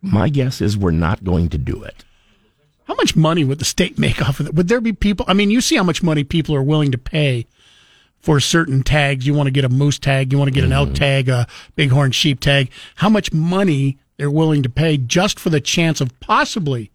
my 0.00 0.30
guess 0.30 0.62
is 0.62 0.78
we're 0.78 0.92
not 0.92 1.24
going 1.24 1.50
to 1.50 1.58
do 1.58 1.82
it. 1.82 2.06
How 2.84 2.94
much 2.94 3.16
money 3.16 3.44
would 3.44 3.58
the 3.58 3.66
state 3.66 3.98
make 3.98 4.26
off 4.26 4.40
of 4.40 4.46
it? 4.46 4.54
Would 4.54 4.68
there 4.68 4.80
be 4.80 4.94
people? 4.94 5.26
I 5.28 5.34
mean, 5.34 5.50
you 5.50 5.60
see 5.60 5.76
how 5.76 5.84
much 5.84 6.02
money 6.02 6.24
people 6.24 6.54
are 6.54 6.62
willing 6.62 6.92
to 6.92 6.98
pay 6.98 7.46
for 8.26 8.40
certain 8.40 8.82
tags. 8.82 9.24
You 9.24 9.34
want 9.34 9.46
to 9.46 9.52
get 9.52 9.64
a 9.64 9.68
moose 9.68 10.00
tag, 10.00 10.32
you 10.32 10.38
want 10.38 10.48
to 10.48 10.52
get 10.52 10.64
an 10.64 10.72
elk 10.72 10.94
tag, 10.94 11.28
a 11.28 11.46
bighorn 11.76 12.10
sheep 12.10 12.40
tag. 12.40 12.72
How 12.96 13.08
much 13.08 13.32
money 13.32 13.98
they're 14.16 14.32
willing 14.32 14.64
to 14.64 14.68
pay 14.68 14.96
just 14.96 15.38
for 15.38 15.48
the 15.48 15.60
chance 15.60 16.00
of 16.00 16.18
possibly 16.18 16.90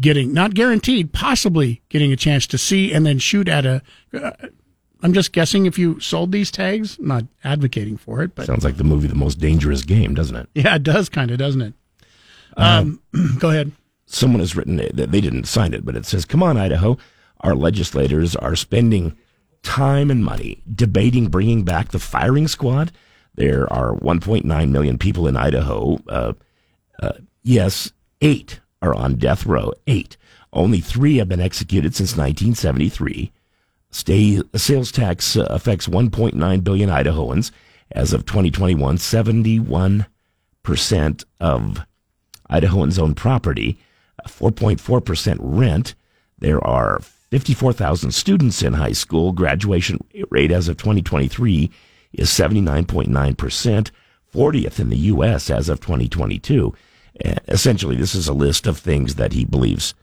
getting, 0.00 0.32
not 0.32 0.54
guaranteed, 0.54 1.12
possibly 1.12 1.82
getting 1.90 2.10
a 2.10 2.16
chance 2.16 2.46
to 2.46 2.56
see 2.56 2.90
and 2.94 3.04
then 3.04 3.18
shoot 3.18 3.48
at 3.48 3.66
a. 3.66 3.82
Uh, 4.14 4.30
I'm 5.02 5.12
just 5.12 5.32
guessing 5.32 5.66
if 5.66 5.78
you 5.78 6.00
sold 6.00 6.32
these 6.32 6.50
tags. 6.50 6.96
I'm 6.98 7.08
not 7.08 7.24
advocating 7.44 7.98
for 7.98 8.22
it, 8.22 8.34
but 8.34 8.46
Sounds 8.46 8.64
like 8.64 8.78
the 8.78 8.82
movie 8.84 9.08
The 9.08 9.14
Most 9.14 9.38
Dangerous 9.38 9.82
Game, 9.82 10.14
doesn't 10.14 10.36
it? 10.36 10.48
yeah, 10.54 10.76
it 10.76 10.82
does 10.84 11.10
kind 11.10 11.30
of, 11.30 11.36
doesn't 11.36 11.60
it? 11.60 11.74
Um, 12.56 13.02
go 13.38 13.50
ahead. 13.50 13.72
Someone 14.06 14.40
has 14.40 14.56
written 14.56 14.80
it, 14.80 14.96
they 14.96 15.20
didn't 15.20 15.44
sign 15.44 15.74
it, 15.74 15.84
but 15.84 15.96
it 15.96 16.06
says, 16.06 16.24
"Come 16.24 16.42
on, 16.42 16.56
Idaho, 16.56 16.96
our 17.40 17.54
legislators 17.54 18.34
are 18.36 18.56
spending 18.56 19.14
time 19.66 20.12
and 20.12 20.24
money 20.24 20.62
debating 20.72 21.26
bringing 21.26 21.64
back 21.64 21.90
the 21.90 21.98
firing 21.98 22.46
squad. 22.46 22.92
There 23.34 23.70
are 23.70 23.94
1.9 23.96 24.70
million 24.70 24.96
people 24.96 25.26
in 25.26 25.36
Idaho. 25.36 25.98
Uh, 26.08 26.32
uh, 27.02 27.12
yes, 27.42 27.92
eight 28.20 28.60
are 28.80 28.94
on 28.94 29.16
death 29.16 29.44
row. 29.44 29.72
Eight. 29.88 30.16
Only 30.52 30.80
three 30.80 31.16
have 31.16 31.28
been 31.28 31.40
executed 31.40 31.94
since 31.94 32.12
1973. 32.12 33.32
Stay, 33.90 34.40
sales 34.54 34.92
tax 34.92 35.36
uh, 35.36 35.46
affects 35.50 35.88
1.9 35.88 36.64
billion 36.64 36.88
Idahoans. 36.88 37.50
As 37.90 38.12
of 38.12 38.24
2021, 38.24 38.98
71 38.98 40.06
percent 40.62 41.24
of 41.40 41.86
Idahoans 42.50 42.98
own 42.98 43.14
property, 43.14 43.78
4.4% 44.26 45.36
rent. 45.40 45.94
There 46.38 46.64
are 46.64 47.00
54,000 47.30 48.12
students 48.12 48.62
in 48.62 48.74
high 48.74 48.92
school. 48.92 49.32
Graduation 49.32 49.98
rate 50.30 50.52
as 50.52 50.68
of 50.68 50.76
2023 50.76 51.70
is 52.12 52.30
79.9%, 52.30 53.90
40th 54.32 54.80
in 54.80 54.90
the 54.90 54.96
U.S. 54.96 55.50
as 55.50 55.68
of 55.68 55.80
2022. 55.80 56.74
Uh, 57.24 57.34
essentially, 57.48 57.96
this 57.96 58.14
is 58.14 58.28
a 58.28 58.32
list 58.32 58.66
of 58.66 58.78
things 58.78 59.16
that 59.16 59.32
he 59.32 59.44
believes 59.44 59.94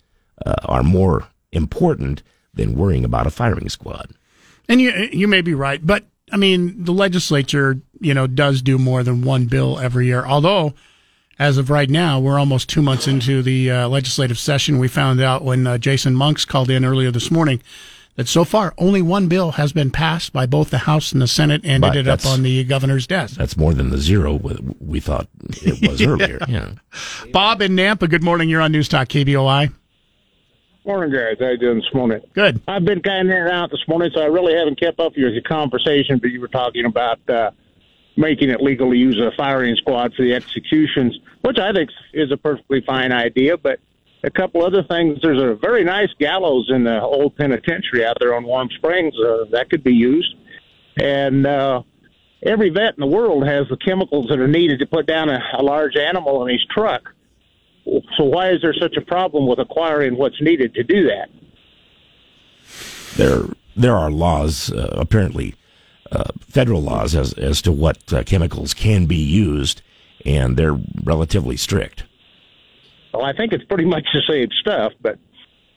uh, 0.46 0.56
are 0.66 0.84
more 0.84 1.28
important 1.52 2.24
than 2.54 2.76
worrying 2.76 3.06
about 3.06 3.28
a 3.28 3.32
firing 3.32 3.70
squad. 3.70 4.12
And 4.68 4.82
you 4.82 4.92
you 5.12 5.28
may 5.28 5.42
be 5.42 5.54
right, 5.54 5.86
but 5.86 6.06
I 6.32 6.38
mean 6.38 6.84
the 6.84 6.94
legislature, 6.94 7.82
you 8.00 8.14
know, 8.14 8.28
does 8.28 8.62
do 8.62 8.78
more 8.78 9.04
than 9.04 9.24
one 9.24 9.46
bill 9.46 9.78
every 9.80 10.08
year. 10.08 10.26
Although, 10.26 10.74
as 11.40 11.58
of 11.58 11.70
right 11.70 11.90
now, 11.90 12.20
we're 12.20 12.40
almost 12.40 12.70
two 12.70 12.82
months 12.82 13.08
into 13.08 13.42
the 13.42 13.72
uh, 13.72 13.88
legislative 13.88 14.38
session. 14.38 14.80
We 14.80 14.88
found 14.88 15.22
out 15.22 15.44
when 15.44 15.66
uh, 15.66 15.78
Jason 15.78 16.14
Monks 16.16 16.46
called 16.46 16.70
in 16.70 16.86
earlier 16.86 17.12
this 17.12 17.32
morning 17.32 17.62
that 18.16 18.28
so 18.28 18.44
far 18.46 18.74
only 18.78 19.02
one 19.02 19.28
bill 19.28 19.54
has 19.54 19.74
been 19.74 19.90
passed 19.90 20.32
by 20.34 20.46
both 20.46 20.70
the 20.70 20.78
House 20.80 21.12
and 21.12 21.22
the 21.22 21.28
Senate 21.28 21.62
and 21.64 21.82
But 21.82 21.88
ended 21.98 22.08
up 22.08 22.26
on 22.28 22.44
the 22.44 22.64
governor's 22.64 23.08
desk. 23.08 23.36
That's 23.38 23.58
more 23.58 23.74
than 23.74 23.90
the 23.90 23.98
zero 23.98 24.36
we- 24.36 24.60
we 24.80 25.00
thought 25.00 25.28
it 25.64 25.88
was 25.90 26.02
earlier. 26.06 26.38
Yeah. 26.48 26.74
Bob 27.32 27.62
in 27.62 27.72
Nampa, 27.76 28.08
good 28.10 28.24
morning. 28.24 28.50
You're 28.50 28.62
on 28.62 28.72
News 28.72 28.88
Talk 28.88 29.08
KBOI. 29.08 29.74
Morning, 30.86 31.12
guys. 31.18 31.38
How 31.40 31.48
you 31.50 31.58
doing 31.58 31.78
this 31.80 31.94
morning? 31.94 32.20
Good. 32.34 32.62
I've 32.68 32.84
been 32.84 33.02
kind 33.02 33.30
of 33.30 33.36
in 33.36 33.42
and 33.44 33.52
out 33.52 33.72
this 33.72 33.88
morning, 33.88 34.12
so 34.14 34.20
I 34.22 34.26
really 34.26 34.54
haven't 34.54 34.78
kept 34.80 35.00
up 35.00 35.14
with 35.14 35.34
your 35.34 35.42
conversation. 35.42 36.20
But 36.20 36.32
you 36.32 36.42
were 36.42 36.50
talking 36.50 36.86
about 36.86 37.20
uh, 37.30 37.52
making 38.16 38.50
it 38.50 38.62
legal 38.62 38.92
to 38.92 38.98
use 38.98 39.20
a 39.20 39.32
firing 39.36 39.76
squad 39.76 40.14
for 40.16 40.24
the 40.24 40.34
executions, 40.34 41.18
which 41.42 41.58
I 41.58 41.72
think 41.72 41.90
is 42.14 42.32
a 42.32 42.38
perfectly 42.38 42.82
fine 42.82 43.12
idea. 43.12 43.58
But 43.58 43.80
a 44.24 44.30
couple 44.30 44.64
other 44.64 44.84
things. 44.84 45.20
There's 45.22 45.42
a 45.42 45.56
very 45.56 45.84
nice 45.84 46.10
gallows 46.20 46.70
in 46.74 46.84
the 46.84 47.02
old 47.02 47.36
penitentiary 47.36 48.06
out 48.06 48.18
there 48.20 48.34
on 48.36 48.44
Warm 48.44 48.70
Springs 48.76 49.14
uh, 49.20 49.46
that 49.52 49.70
could 49.70 49.84
be 49.84 49.94
used, 49.94 50.36
and 50.98 51.46
uh, 51.46 51.84
every 52.42 52.70
vet 52.70 52.96
in 52.96 53.02
the 53.02 53.08
world 53.08 53.46
has 53.46 53.68
the 53.70 53.78
chemicals 53.78 54.28
that 54.30 54.40
are 54.40 54.48
needed 54.48 54.80
to 54.80 54.86
put 54.86 55.06
down 55.06 55.30
a, 55.30 55.40
a 55.58 55.64
large 55.64 55.98
animal 55.98 56.46
in 56.46 56.54
his 56.54 56.66
truck. 56.74 57.14
So 58.18 58.24
why 58.24 58.52
is 58.52 58.62
there 58.62 58.74
such 58.74 58.96
a 58.96 59.02
problem 59.02 59.46
with 59.46 59.60
acquiring 59.60 60.16
what's 60.16 60.42
needed 60.42 60.74
to 60.76 60.84
do 60.84 61.08
that? 61.08 61.30
there 63.18 63.44
there 63.76 63.96
are 63.96 64.12
laws, 64.12 64.72
uh, 64.72 64.90
apparently 64.94 65.56
uh, 66.14 66.24
federal 66.48 66.82
laws, 66.82 67.16
as 67.16 67.34
as 67.34 67.62
to 67.64 67.72
what 67.72 68.14
uh, 68.14 68.24
chemicals 68.24 68.74
can 68.74 69.06
be 69.06 69.18
used, 69.18 69.82
and 70.26 70.56
they're 70.58 70.80
relatively 71.04 71.58
strict. 71.58 72.04
Well, 73.14 73.24
I 73.26 73.34
think 73.34 73.54
it's 73.54 73.64
pretty 73.66 73.86
much 73.86 74.06
the 74.14 74.22
same 74.28 74.50
stuff, 74.62 74.94
but 75.02 75.18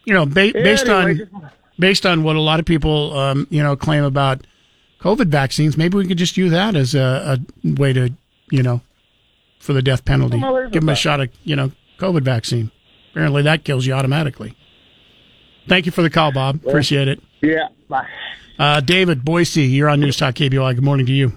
you 0.05 0.15
know, 0.15 0.25
ba- 0.27 0.53
based 0.53 0.87
Anyway, 0.87 1.27
on 1.35 1.51
based 1.79 2.07
on 2.07 2.23
what 2.23 2.37
a 2.37 2.41
lot 2.41 2.61
of 2.61 2.67
people, 2.67 3.17
um, 3.19 3.47
you 3.51 3.63
know, 3.63 3.77
claim 3.77 4.05
about 4.05 4.47
COVID 5.01 5.27
vaccines, 5.29 5.77
maybe 5.77 5.97
we 5.99 6.07
could 6.07 6.19
just 6.19 6.37
use 6.37 6.51
that 6.53 6.75
as 6.77 6.95
a, 6.95 7.39
a 7.65 7.73
way 7.75 7.93
to, 7.93 8.11
you 8.51 8.63
know, 8.63 8.81
for 9.59 9.73
the 9.75 9.83
death 9.83 10.05
penalty. 10.05 10.39
Well, 10.41 10.71
Give 10.71 10.81
them 10.83 10.89
a 10.89 10.93
a- 10.93 10.97
shot 10.97 11.21
of, 11.21 11.29
you 11.45 11.57
know, 11.57 11.73
COVID 11.99 12.23
vaccine. 12.23 12.71
Apparently, 13.11 13.43
that 13.43 13.65
kills 13.65 13.85
you 13.87 13.93
automatically. 13.95 14.55
Thank 15.69 15.87
you 15.87 15.93
for 15.93 16.03
the 16.03 16.11
call, 16.11 16.33
Bob. 16.33 16.61
Appreciate 16.67 17.09
it. 17.09 17.21
yeah. 17.43 17.69
Bye. 17.89 18.07
Uh, 18.59 18.81
David 18.81 19.25
Boise, 19.25 19.63
you're 19.65 19.89
on 19.89 20.01
News 20.01 20.17
Talk 20.17 20.35
KBOI. 20.35 20.75
Good 20.77 20.85
morning 20.85 21.07
to 21.07 21.13
you. 21.13 21.33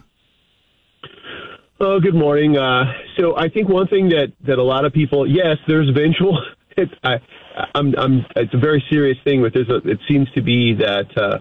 Oh, 1.82 2.00
good 2.00 2.16
morning. 2.16 2.58
Uh, 2.58 2.94
so 3.18 3.38
I 3.38 3.50
think 3.50 3.70
one 3.70 3.88
thing 3.88 4.10
that, 4.10 4.34
that 4.46 4.58
a 4.58 4.64
lot 4.64 4.86
of 4.86 4.94
people, 4.94 5.28
yes, 5.28 5.58
there's 5.68 5.90
eventual. 5.90 6.38
It's, 6.78 6.94
I, 7.04 7.16
I'm, 7.76 7.94
I'm, 7.98 8.26
it's 8.38 8.54
a 8.54 8.58
very 8.58 8.82
serious 8.90 9.18
thing, 9.26 9.42
but 9.42 9.54
there's 9.54 9.68
a, 9.68 9.86
it 9.86 10.00
seems 10.08 10.32
to 10.32 10.42
be 10.42 10.76
that, 10.76 11.08
uh, 11.18 11.40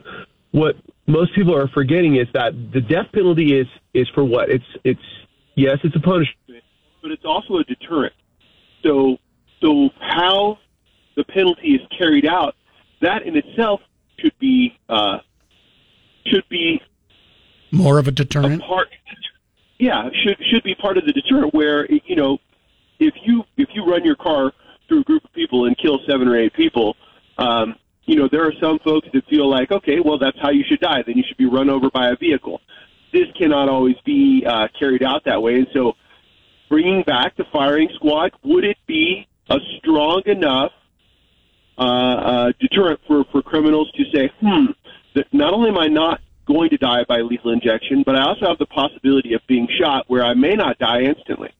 what 0.50 0.74
most 1.06 1.32
people 1.32 1.54
are 1.56 1.68
forgetting 1.68 2.16
is 2.16 2.26
that 2.34 2.54
the 2.72 2.80
death 2.80 3.06
penalty 3.12 3.56
is, 3.56 3.68
is 3.94 4.08
for 4.16 4.24
what? 4.24 4.48
It's, 4.48 4.64
it's, 4.82 5.00
yes, 5.54 5.76
it's 5.84 5.94
a 5.94 6.00
punishment, 6.00 6.64
but 7.02 7.12
it's 7.12 7.24
also 7.24 7.58
a 7.58 7.64
deterrent. 7.64 8.14
So, 8.82 9.18
so 9.60 9.90
how 10.00 10.58
the 11.14 11.22
penalty 11.22 11.74
is 11.74 11.82
carried 11.96 12.26
out, 12.26 12.56
that 13.00 13.22
in 13.22 13.36
itself 13.36 13.80
should 14.18 14.38
be 14.38 14.76
uh, 14.88 15.18
should 16.26 16.44
be 16.48 16.80
More 17.70 17.98
of 17.98 18.08
a 18.08 18.10
deterrent. 18.10 18.62
part. 18.62 18.88
Yeah, 19.78 20.08
should 20.24 20.36
should 20.50 20.64
be 20.64 20.74
part 20.74 20.98
of 20.98 21.04
the 21.06 21.12
deterrent. 21.12 21.54
Where 21.54 21.86
you 21.90 22.16
know, 22.16 22.38
if 22.98 23.14
you 23.24 23.44
if 23.56 23.68
you 23.74 23.84
run 23.84 24.04
your 24.04 24.16
car 24.16 24.52
through 24.88 25.00
a 25.00 25.04
group 25.04 25.24
of 25.24 25.32
people 25.32 25.66
and 25.66 25.76
kill 25.78 26.00
seven 26.08 26.26
or 26.28 26.36
eight 26.36 26.52
people, 26.54 26.96
um, 27.38 27.76
you 28.06 28.16
know 28.16 28.28
there 28.30 28.44
are 28.44 28.52
some 28.60 28.78
folks 28.80 29.06
that 29.12 29.24
feel 29.26 29.48
like, 29.48 29.70
okay, 29.70 30.00
well 30.04 30.18
that's 30.18 30.38
how 30.42 30.50
you 30.50 30.64
should 30.68 30.80
die. 30.80 31.02
Then 31.06 31.16
you 31.16 31.22
should 31.26 31.36
be 31.36 31.46
run 31.46 31.70
over 31.70 31.90
by 31.90 32.08
a 32.08 32.16
vehicle. 32.16 32.60
This 33.12 33.26
cannot 33.38 33.68
always 33.68 33.96
be 34.04 34.44
uh, 34.46 34.68
carried 34.78 35.02
out 35.02 35.24
that 35.26 35.40
way, 35.40 35.54
and 35.54 35.68
so 35.72 35.94
bringing 36.68 37.02
back 37.04 37.36
the 37.36 37.44
firing 37.52 37.88
squad 37.94 38.32
would 38.44 38.64
it 38.64 38.76
be 38.86 39.26
a 39.48 39.56
strong 39.78 40.22
enough 40.26 40.72
uh, 41.78 41.82
uh, 41.82 42.52
deterrent 42.60 43.00
for, 43.06 43.24
for 43.30 43.42
criminals 43.42 43.90
to 43.92 44.04
say, 44.12 44.30
hmm, 44.40 44.66
that 45.14 45.26
not 45.32 45.54
only 45.54 45.70
am 45.70 45.78
I 45.78 45.86
not 45.86 46.20
going 46.46 46.70
to 46.70 46.76
die 46.76 47.04
by 47.06 47.20
lethal 47.20 47.52
injection, 47.52 48.02
but 48.04 48.16
I 48.16 48.22
also 48.22 48.46
have 48.46 48.58
the 48.58 48.66
possibility 48.66 49.34
of 49.34 49.42
being 49.46 49.68
shot 49.80 50.04
where 50.08 50.24
I 50.24 50.34
may 50.34 50.54
not 50.54 50.78
die 50.78 51.02
instantly. 51.02 51.50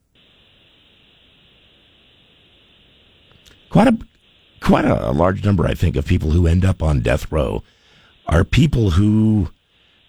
Quite 3.70 3.88
a 3.88 3.98
quite 4.60 4.84
a, 4.84 5.12
large 5.12 5.44
number, 5.44 5.66
I 5.66 5.74
think, 5.74 5.96
of 5.96 6.06
people 6.06 6.30
who 6.30 6.46
end 6.46 6.64
up 6.64 6.82
on 6.82 7.00
death 7.00 7.30
row 7.30 7.62
are 8.26 8.44
people 8.44 8.90
who, 8.90 9.50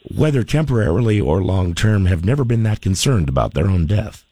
whether 0.04 0.44
temporarily 0.44 1.20
or 1.20 1.44
long 1.44 1.74
term, 1.74 2.06
have 2.06 2.26
never 2.26 2.44
been 2.44 2.64
that 2.64 2.82
concerned 2.82 3.30
about 3.30 3.54
their 3.54 3.68
own 3.68 3.86
death. 3.86 4.26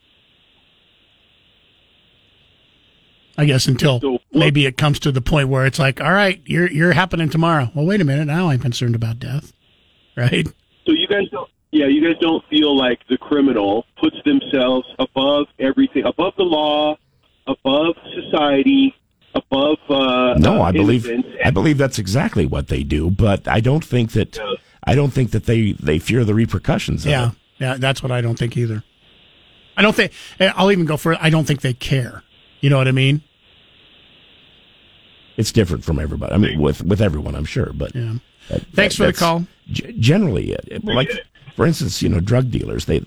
I 3.38 3.44
guess 3.44 3.66
until 3.68 4.18
maybe 4.32 4.66
it 4.66 4.76
comes 4.76 4.98
to 5.00 5.12
the 5.12 5.20
point 5.22 5.48
where 5.48 5.64
it's 5.64 5.78
like, 5.78 6.00
all 6.00 6.12
right, 6.12 6.42
you're 6.44 6.68
you're 6.70 6.92
happening 6.92 7.28
tomorrow. 7.30 7.70
Well, 7.74 7.86
wait 7.86 8.00
a 8.00 8.04
minute, 8.04 8.26
now 8.26 8.50
I'm 8.50 8.58
concerned 8.58 8.94
about 8.96 9.18
death, 9.20 9.52
right? 10.16 10.46
So 10.84 10.92
you 10.92 11.06
guys 11.06 11.28
don't 11.30 11.48
yeah, 11.70 11.86
you 11.86 12.02
guys 12.02 12.18
don't 12.20 12.44
feel 12.48 12.76
like 12.76 12.98
the 13.08 13.16
criminal 13.18 13.84
puts 14.00 14.16
themselves 14.24 14.86
above 14.98 15.46
everything, 15.58 16.04
above 16.04 16.32
the 16.36 16.42
law, 16.44 16.96
above 17.46 17.94
society, 18.14 18.94
above. 19.34 19.76
Uh, 19.88 20.34
No, 20.38 20.60
uh, 20.60 20.64
I 20.64 20.72
believe. 20.72 21.08
I 21.44 21.50
believe 21.50 21.78
that's 21.78 21.98
exactly 21.98 22.44
what 22.46 22.68
they 22.68 22.82
do, 22.82 23.10
but 23.10 23.46
I 23.46 23.60
don't 23.60 23.84
think 23.84 24.12
that 24.12 24.38
I 24.84 24.94
don't 24.94 25.10
think 25.12 25.30
that 25.30 25.44
they 25.46 25.72
they 25.72 25.98
fear 25.98 26.24
the 26.24 26.34
repercussions 26.34 27.04
of 27.04 27.10
Yeah, 27.10 27.28
it. 27.28 27.34
yeah, 27.58 27.76
that's 27.78 28.02
what 28.02 28.10
I 28.10 28.20
don't 28.20 28.38
think 28.38 28.56
either. 28.56 28.82
I 29.76 29.82
don't 29.82 29.94
think. 29.94 30.12
I'll 30.40 30.72
even 30.72 30.86
go 30.86 30.96
for. 30.96 31.12
it. 31.12 31.18
I 31.22 31.30
don't 31.30 31.46
think 31.46 31.60
they 31.60 31.74
care. 31.74 32.22
You 32.60 32.70
know 32.70 32.78
what 32.78 32.88
I 32.88 32.92
mean? 32.92 33.22
It's 35.38 35.52
different 35.52 35.84
from 35.84 35.98
everybody. 35.98 36.34
I 36.34 36.36
mean, 36.36 36.60
with 36.60 36.84
with 36.84 37.00
everyone, 37.00 37.34
I'm 37.34 37.46
sure, 37.46 37.72
but 37.72 37.94
Yeah. 37.94 38.14
that- 38.50 38.66
Thanks 38.74 38.96
for 38.96 39.06
the 39.06 39.12
call. 39.14 39.46
g- 39.72 39.94
generally, 39.98 40.52
it, 40.52 40.84
like 40.84 41.10
for 41.56 41.64
instance, 41.66 42.02
you 42.02 42.10
know, 42.10 42.20
drug 42.20 42.50
dealers 42.50 42.84
they 42.84 43.02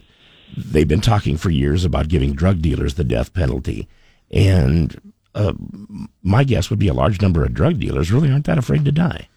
they've 0.58 0.88
been 0.88 1.02
talking 1.02 1.38
for 1.38 1.50
years 1.52 1.86
about 1.86 2.08
giving 2.08 2.34
drug 2.34 2.62
dealers 2.62 2.96
the 2.96 3.04
death 3.04 3.34
penalty, 3.34 3.88
and 4.32 5.00
uh, 5.36 5.54
my 6.24 6.44
guess 6.44 6.70
would 6.70 6.80
be 6.80 6.88
a 6.90 6.94
large 6.94 7.22
number 7.22 7.44
of 7.44 7.54
drug 7.54 7.80
dealers 7.80 8.12
really 8.12 8.32
aren't 8.32 8.46
that 8.46 8.58
afraid 8.58 8.84
to 8.86 8.92
die. 8.92 9.28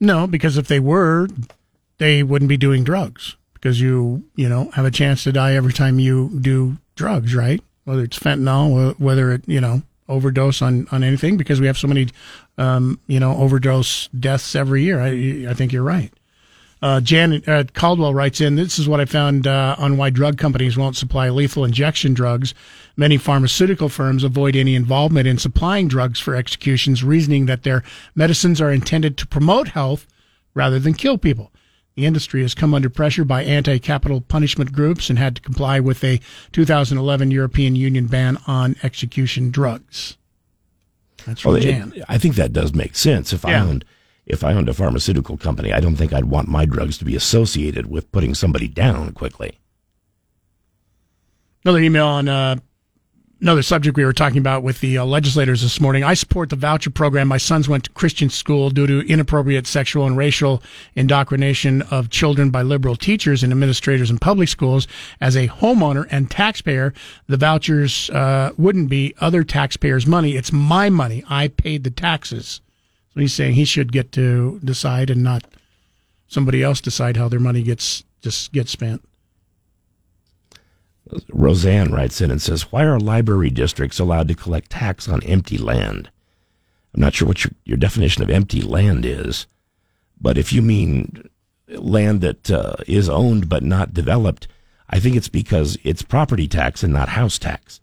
No, 0.00 0.26
because 0.26 0.56
if 0.58 0.66
they 0.68 0.80
were, 0.80 1.28
they 1.98 2.22
wouldn't 2.22 2.48
be 2.48 2.56
doing 2.56 2.84
drugs. 2.84 3.36
Because 3.54 3.80
you, 3.80 4.24
you 4.34 4.48
know, 4.48 4.70
have 4.72 4.84
a 4.84 4.90
chance 4.90 5.22
to 5.24 5.30
die 5.32 5.54
every 5.54 5.72
time 5.72 6.00
you 6.00 6.36
do 6.40 6.76
drugs, 6.96 7.32
right? 7.34 7.62
Whether 7.84 8.02
it's 8.02 8.18
fentanyl, 8.18 8.98
whether 8.98 9.30
it, 9.32 9.44
you 9.46 9.60
know, 9.60 9.82
overdose 10.12 10.62
on, 10.62 10.86
on 10.92 11.02
anything, 11.02 11.36
because 11.36 11.60
we 11.60 11.66
have 11.66 11.78
so 11.78 11.88
many, 11.88 12.08
um, 12.58 12.98
you 13.06 13.18
know, 13.18 13.36
overdose 13.36 14.08
deaths 14.08 14.54
every 14.54 14.82
year. 14.82 15.00
I, 15.00 15.50
I 15.50 15.54
think 15.54 15.72
you're 15.72 15.82
right. 15.82 16.12
Uh, 16.82 17.00
Jan 17.00 17.42
uh, 17.46 17.62
Caldwell 17.74 18.12
writes 18.12 18.40
in, 18.40 18.56
this 18.56 18.78
is 18.78 18.88
what 18.88 19.00
I 19.00 19.04
found 19.04 19.46
uh, 19.46 19.76
on 19.78 19.96
why 19.96 20.10
drug 20.10 20.36
companies 20.36 20.76
won't 20.76 20.96
supply 20.96 21.30
lethal 21.30 21.64
injection 21.64 22.12
drugs. 22.12 22.54
Many 22.96 23.18
pharmaceutical 23.18 23.88
firms 23.88 24.24
avoid 24.24 24.56
any 24.56 24.74
involvement 24.74 25.28
in 25.28 25.38
supplying 25.38 25.86
drugs 25.86 26.18
for 26.18 26.34
executions, 26.34 27.04
reasoning 27.04 27.46
that 27.46 27.62
their 27.62 27.84
medicines 28.16 28.60
are 28.60 28.72
intended 28.72 29.16
to 29.18 29.28
promote 29.28 29.68
health 29.68 30.08
rather 30.54 30.80
than 30.80 30.94
kill 30.94 31.18
people. 31.18 31.52
The 31.94 32.06
industry 32.06 32.40
has 32.42 32.54
come 32.54 32.72
under 32.72 32.88
pressure 32.88 33.24
by 33.24 33.42
anti 33.44 33.78
capital 33.78 34.20
punishment 34.22 34.72
groups 34.72 35.10
and 35.10 35.18
had 35.18 35.36
to 35.36 35.42
comply 35.42 35.78
with 35.78 36.02
a 36.02 36.20
2011 36.52 37.30
European 37.30 37.76
Union 37.76 38.06
ban 38.06 38.38
on 38.46 38.76
execution 38.82 39.50
drugs. 39.50 40.16
That's 41.26 41.44
Well, 41.44 41.56
it- 41.56 42.02
I 42.08 42.18
think 42.18 42.34
that 42.36 42.52
does 42.52 42.74
make 42.74 42.96
sense. 42.96 43.32
If 43.32 43.44
I 43.44 43.54
owned 43.54 43.84
if 44.24 44.44
I 44.44 44.52
owned 44.54 44.68
a 44.68 44.74
pharmaceutical 44.74 45.36
company, 45.36 45.72
I 45.72 45.80
don't 45.80 45.96
think 45.96 46.12
I'd 46.12 46.26
want 46.26 46.48
my 46.48 46.64
drugs 46.64 46.96
to 46.98 47.04
be 47.04 47.16
associated 47.16 47.86
with 47.86 48.10
putting 48.12 48.34
somebody 48.34 48.68
down 48.68 49.12
quickly. 49.12 49.58
Another 51.64 51.80
email 51.80 52.06
on 52.06 52.28
uh, 52.28 52.56
another 53.42 53.62
subject 53.62 53.96
we 53.96 54.04
were 54.04 54.12
talking 54.12 54.38
about 54.38 54.62
with 54.62 54.80
the 54.80 54.96
uh, 54.96 55.04
legislators 55.04 55.62
this 55.62 55.80
morning. 55.80 56.04
I 56.04 56.14
support 56.14 56.48
the 56.48 56.56
voucher 56.56 56.90
program. 56.90 57.26
My 57.26 57.38
sons 57.38 57.68
went 57.68 57.84
to 57.84 57.90
Christian 57.90 58.30
school 58.30 58.70
due 58.70 58.86
to 58.86 59.00
inappropriate 59.00 59.66
sexual 59.66 60.06
and 60.06 60.16
racial 60.16 60.62
indoctrination 60.94 61.82
of 61.82 62.08
children 62.08 62.50
by 62.50 62.62
liberal 62.62 62.94
teachers 62.94 63.42
and 63.42 63.52
administrators 63.52 64.10
in 64.10 64.18
public 64.18 64.48
schools. 64.48 64.86
As 65.20 65.36
a 65.36 65.48
homeowner 65.48 66.06
and 66.08 66.30
taxpayer, 66.30 66.94
the 67.26 67.36
vouchers 67.36 68.08
uh, 68.10 68.52
wouldn't 68.56 68.88
be 68.88 69.12
other 69.20 69.42
taxpayers' 69.42 70.06
money. 70.06 70.36
It's 70.36 70.52
my 70.52 70.88
money. 70.88 71.24
I 71.28 71.48
paid 71.48 71.82
the 71.82 71.90
taxes. 71.90 72.60
So 73.12 73.20
he's 73.20 73.34
saying 73.34 73.54
he 73.54 73.64
should 73.64 73.90
get 73.92 74.12
to 74.12 74.60
decide 74.62 75.10
and 75.10 75.22
not 75.22 75.42
somebody 76.28 76.62
else 76.62 76.80
decide 76.80 77.16
how 77.16 77.28
their 77.28 77.40
money 77.40 77.62
gets 77.62 78.04
just 78.22 78.52
gets 78.52 78.70
spent. 78.70 79.02
Roseanne 81.32 81.92
writes 81.92 82.20
in 82.20 82.30
and 82.30 82.40
says, 82.40 82.72
Why 82.72 82.84
are 82.84 82.98
library 82.98 83.50
districts 83.50 83.98
allowed 83.98 84.28
to 84.28 84.34
collect 84.34 84.70
tax 84.70 85.08
on 85.08 85.22
empty 85.24 85.58
land? 85.58 86.10
I'm 86.94 87.00
not 87.00 87.14
sure 87.14 87.28
what 87.28 87.44
your, 87.44 87.52
your 87.64 87.76
definition 87.76 88.22
of 88.22 88.30
empty 88.30 88.60
land 88.60 89.04
is, 89.04 89.46
but 90.20 90.38
if 90.38 90.52
you 90.52 90.62
mean 90.62 91.28
land 91.68 92.20
that 92.20 92.50
uh, 92.50 92.76
is 92.86 93.08
owned 93.08 93.48
but 93.48 93.62
not 93.62 93.94
developed, 93.94 94.48
I 94.88 95.00
think 95.00 95.16
it's 95.16 95.28
because 95.28 95.78
it's 95.84 96.02
property 96.02 96.46
tax 96.46 96.82
and 96.82 96.92
not 96.92 97.10
house 97.10 97.38
tax. 97.38 97.80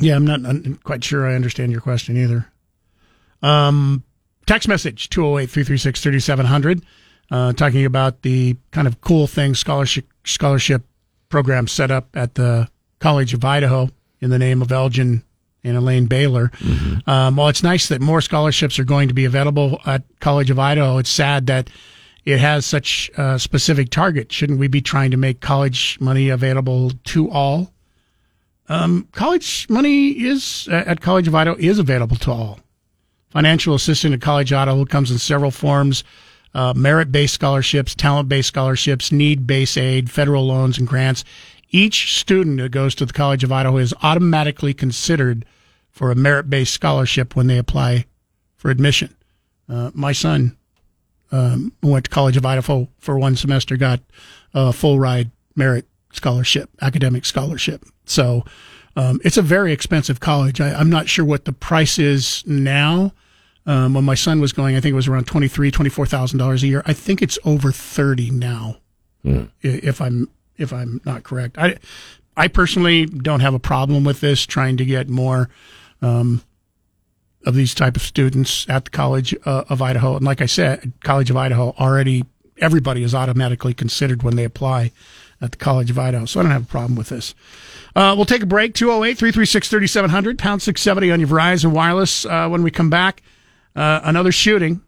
Yeah, 0.00 0.14
I'm 0.14 0.24
not 0.24 0.44
I'm 0.46 0.78
quite 0.84 1.02
sure 1.02 1.26
I 1.26 1.34
understand 1.34 1.72
your 1.72 1.80
question 1.80 2.16
either. 2.16 2.46
Um, 3.42 4.04
text 4.46 4.68
message 4.68 5.10
208 5.10 5.50
336 5.50 6.00
3700, 6.00 6.82
uh, 7.30 7.52
talking 7.52 7.84
about 7.84 8.22
the 8.22 8.56
kind 8.70 8.86
of 8.86 9.00
cool 9.00 9.26
thing 9.26 9.56
scholarship 9.56 10.06
scholarship 10.28 10.82
program 11.28 11.66
set 11.66 11.90
up 11.90 12.08
at 12.14 12.34
the 12.34 12.68
College 13.00 13.34
of 13.34 13.44
Idaho 13.44 13.90
in 14.20 14.30
the 14.30 14.38
name 14.38 14.62
of 14.62 14.72
Elgin 14.72 15.22
and 15.64 15.76
Elaine 15.76 16.06
Baylor. 16.06 16.50
Um, 17.06 17.36
while 17.36 17.48
it's 17.48 17.62
nice 17.62 17.88
that 17.88 18.00
more 18.00 18.20
scholarships 18.20 18.78
are 18.78 18.84
going 18.84 19.08
to 19.08 19.14
be 19.14 19.24
available 19.24 19.80
at 19.86 20.02
College 20.20 20.50
of 20.50 20.58
Idaho, 20.58 20.98
it's 20.98 21.10
sad 21.10 21.46
that 21.46 21.70
it 22.24 22.38
has 22.38 22.66
such 22.66 23.10
a 23.16 23.38
specific 23.38 23.90
target. 23.90 24.32
Shouldn't 24.32 24.58
we 24.58 24.68
be 24.68 24.80
trying 24.80 25.10
to 25.10 25.16
make 25.16 25.40
college 25.40 25.98
money 26.00 26.28
available 26.28 26.92
to 27.04 27.30
all? 27.30 27.72
Um, 28.68 29.08
college 29.12 29.66
money 29.70 30.10
is 30.10 30.68
uh, 30.70 30.84
at 30.86 31.00
College 31.00 31.26
of 31.26 31.34
Idaho 31.34 31.56
is 31.58 31.78
available 31.78 32.16
to 32.16 32.30
all. 32.30 32.60
Financial 33.30 33.74
assistance 33.74 34.14
at 34.14 34.20
College 34.20 34.52
of 34.52 34.58
Idaho 34.58 34.84
comes 34.84 35.10
in 35.10 35.18
several 35.18 35.50
forms: 35.50 36.04
uh, 36.54 36.72
merit-based 36.76 37.34
scholarships, 37.34 37.94
talent-based 37.94 38.48
scholarships, 38.48 39.12
need-based 39.12 39.78
aid, 39.78 40.10
federal 40.10 40.46
loans, 40.46 40.78
and 40.78 40.88
grants. 40.88 41.24
Each 41.70 42.18
student 42.18 42.58
that 42.58 42.70
goes 42.70 42.94
to 42.96 43.06
the 43.06 43.12
College 43.12 43.44
of 43.44 43.52
Idaho 43.52 43.76
is 43.76 43.94
automatically 44.02 44.72
considered 44.72 45.44
for 45.90 46.10
a 46.10 46.14
merit-based 46.14 46.72
scholarship 46.72 47.36
when 47.36 47.46
they 47.46 47.58
apply 47.58 48.06
for 48.56 48.70
admission. 48.70 49.14
Uh, 49.68 49.90
my 49.94 50.12
son 50.12 50.56
um, 51.30 51.72
went 51.82 52.06
to 52.06 52.10
College 52.10 52.36
of 52.36 52.46
Idaho 52.46 52.88
for 52.98 53.18
one 53.18 53.36
semester, 53.36 53.76
got 53.76 54.00
a 54.54 54.72
full 54.72 54.98
ride 54.98 55.30
merit 55.54 55.86
scholarship, 56.12 56.70
academic 56.80 57.24
scholarship. 57.24 57.84
So 58.06 58.44
um, 58.96 59.20
it's 59.24 59.36
a 59.36 59.42
very 59.42 59.72
expensive 59.72 60.20
college. 60.20 60.60
I, 60.60 60.72
I'm 60.72 60.90
not 60.90 61.08
sure 61.08 61.24
what 61.24 61.44
the 61.44 61.52
price 61.52 61.98
is 61.98 62.42
now. 62.46 63.12
Um, 63.68 63.92
when 63.94 64.04
my 64.04 64.14
son 64.16 64.40
was 64.40 64.52
going, 64.52 64.74
I 64.76 64.80
think 64.80 64.92
it 64.92 64.96
was 64.96 65.06
around 65.08 65.26
twenty 65.26 65.46
three, 65.46 65.70
twenty 65.70 65.90
four 65.90 66.06
thousand 66.06 66.38
dollars 66.38 66.62
a 66.62 66.66
year. 66.66 66.82
I 66.86 66.92
think 66.94 67.20
it's 67.22 67.38
over 67.44 67.70
thirty 67.70 68.30
now, 68.30 68.78
i- 69.26 69.42
if 69.62 70.00
I'm 70.00 70.28
if 70.56 70.72
I'm 70.72 71.00
not 71.04 71.22
correct. 71.22 71.58
I 71.58 71.76
I 72.36 72.48
personally 72.48 73.04
don't 73.06 73.40
have 73.40 73.54
a 73.54 73.58
problem 73.58 74.04
with 74.04 74.20
this. 74.20 74.46
Trying 74.46 74.76
to 74.78 74.84
get 74.84 75.08
more 75.08 75.50
um, 76.02 76.42
of 77.44 77.54
these 77.54 77.74
type 77.74 77.94
of 77.96 78.02
students 78.02 78.66
at 78.68 78.84
the 78.86 78.90
College 78.90 79.34
uh, 79.44 79.64
of 79.68 79.80
Idaho. 79.82 80.16
And 80.16 80.24
like 80.24 80.40
I 80.40 80.46
said, 80.46 80.92
College 81.04 81.30
of 81.30 81.36
Idaho 81.36 81.74
already 81.78 82.24
everybody 82.60 83.02
is 83.04 83.14
automatically 83.14 83.72
considered 83.74 84.22
when 84.24 84.34
they 84.34 84.44
apply 84.44 84.90
at 85.40 85.52
the 85.52 85.56
College 85.58 85.90
of 85.90 85.98
Idaho. 85.98 86.24
So 86.24 86.40
I 86.40 86.42
don't 86.42 86.50
have 86.52 86.64
a 86.64 86.66
problem 86.66 86.96
with 86.96 87.08
this. 87.10 87.34
Uh, 87.94 88.14
we'll 88.16 88.24
take 88.26 88.42
a 88.42 88.46
break. 88.46 88.74
208 88.74 89.16
336 89.18 89.68
3700, 89.68 90.38
pound 90.38 90.62
670 90.62 91.10
on 91.12 91.20
your 91.20 91.28
Verizon 91.28 91.70
Wireless. 91.72 92.24
Uh, 92.24 92.48
when 92.48 92.62
we 92.64 92.70
come 92.72 92.90
back, 92.90 93.22
uh, 93.78 94.00
another 94.02 94.32
shooting. 94.32 94.82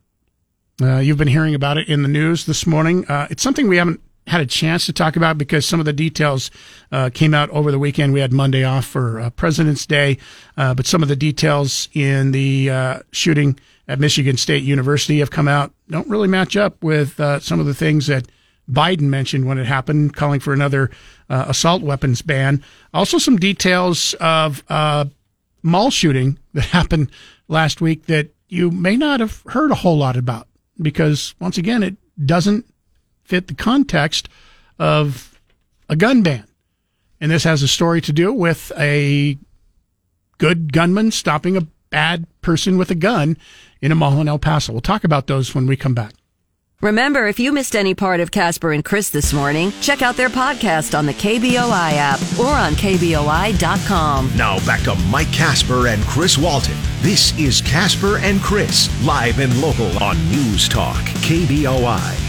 Uh, 0.82 0.98
you've 0.98 1.16
been 1.16 1.28
hearing 1.28 1.54
about 1.54 1.78
it 1.78 1.88
in 1.88 2.02
the 2.02 2.08
news 2.08 2.46
this 2.46 2.66
morning. 2.66 3.06
Uh, 3.06 3.28
it's 3.30 3.42
something 3.42 3.68
we 3.68 3.76
haven't 3.76 4.00
had 4.26 4.40
a 4.40 4.46
chance 4.46 4.84
to 4.86 4.92
talk 4.92 5.14
about 5.14 5.38
because 5.38 5.64
some 5.64 5.78
of 5.78 5.86
the 5.86 5.92
details 5.92 6.50
uh, 6.90 7.08
came 7.12 7.32
out 7.32 7.48
over 7.50 7.70
the 7.70 7.78
weekend. 7.78 8.12
We 8.12 8.20
had 8.20 8.32
Monday 8.32 8.64
off 8.64 8.84
for 8.84 9.20
uh, 9.20 9.30
President's 9.30 9.86
Day, 9.86 10.18
uh, 10.56 10.74
but 10.74 10.86
some 10.86 11.02
of 11.02 11.08
the 11.08 11.16
details 11.16 11.88
in 11.92 12.32
the 12.32 13.02
shooting 13.12 13.58
at 13.86 14.00
Michigan 14.00 14.36
State 14.36 14.64
University 14.64 15.20
have 15.20 15.30
come 15.30 15.46
out 15.48 15.72
don't 15.88 16.08
really 16.08 16.28
match 16.28 16.56
up 16.56 16.82
with 16.82 17.14
some 17.42 17.60
of 17.60 17.66
the 17.66 17.74
things 17.74 18.08
that 18.08 18.26
Biden 18.68 19.02
mentioned 19.02 19.46
when 19.46 19.58
it 19.58 19.66
happened, 19.66 20.14
calling 20.14 20.40
for 20.40 20.52
another 20.52 20.90
assault 21.28 21.82
weapons 21.82 22.22
ban. 22.22 22.62
Also, 22.92 23.18
some 23.18 23.36
details 23.36 24.14
of 24.20 24.64
mall 25.62 25.90
shooting 25.90 26.38
that 26.54 26.64
happened 26.66 27.10
last 27.48 27.80
week 27.80 28.06
that 28.06 28.30
you 28.50 28.70
may 28.70 28.96
not 28.96 29.20
have 29.20 29.42
heard 29.46 29.70
a 29.70 29.76
whole 29.76 29.98
lot 29.98 30.16
about 30.16 30.48
because, 30.80 31.34
once 31.40 31.56
again, 31.56 31.82
it 31.82 31.96
doesn't 32.24 32.66
fit 33.24 33.46
the 33.46 33.54
context 33.54 34.28
of 34.78 35.40
a 35.88 35.96
gun 35.96 36.22
ban. 36.22 36.44
And 37.20 37.30
this 37.30 37.44
has 37.44 37.62
a 37.62 37.68
story 37.68 38.00
to 38.02 38.12
do 38.12 38.32
with 38.32 38.72
a 38.76 39.38
good 40.38 40.72
gunman 40.72 41.10
stopping 41.10 41.56
a 41.56 41.66
bad 41.90 42.26
person 42.40 42.78
with 42.78 42.90
a 42.90 42.94
gun 42.94 43.36
in 43.80 43.92
a 43.92 43.94
mall 43.94 44.20
in 44.20 44.28
El 44.28 44.38
Paso. 44.38 44.72
We'll 44.72 44.80
talk 44.80 45.04
about 45.04 45.26
those 45.26 45.54
when 45.54 45.66
we 45.66 45.76
come 45.76 45.94
back. 45.94 46.12
Remember, 46.82 47.26
if 47.26 47.38
you 47.38 47.52
missed 47.52 47.76
any 47.76 47.94
part 47.94 48.20
of 48.20 48.30
Casper 48.30 48.72
and 48.72 48.82
Chris 48.82 49.10
this 49.10 49.34
morning, 49.34 49.70
check 49.82 50.00
out 50.00 50.16
their 50.16 50.30
podcast 50.30 50.98
on 50.98 51.04
the 51.04 51.12
KBOI 51.12 51.92
app 51.92 52.18
or 52.38 52.46
on 52.46 52.72
KBOI.com. 52.72 54.32
Now 54.34 54.64
back 54.64 54.80
to 54.84 54.94
Mike 55.10 55.30
Casper 55.30 55.88
and 55.88 56.02
Chris 56.04 56.38
Walton. 56.38 56.76
This 57.02 57.38
is 57.38 57.60
Casper 57.60 58.16
and 58.16 58.40
Chris, 58.40 58.88
live 59.04 59.40
and 59.40 59.60
local 59.60 60.02
on 60.02 60.16
News 60.30 60.70
Talk, 60.70 61.04
KBOI. 61.20 62.28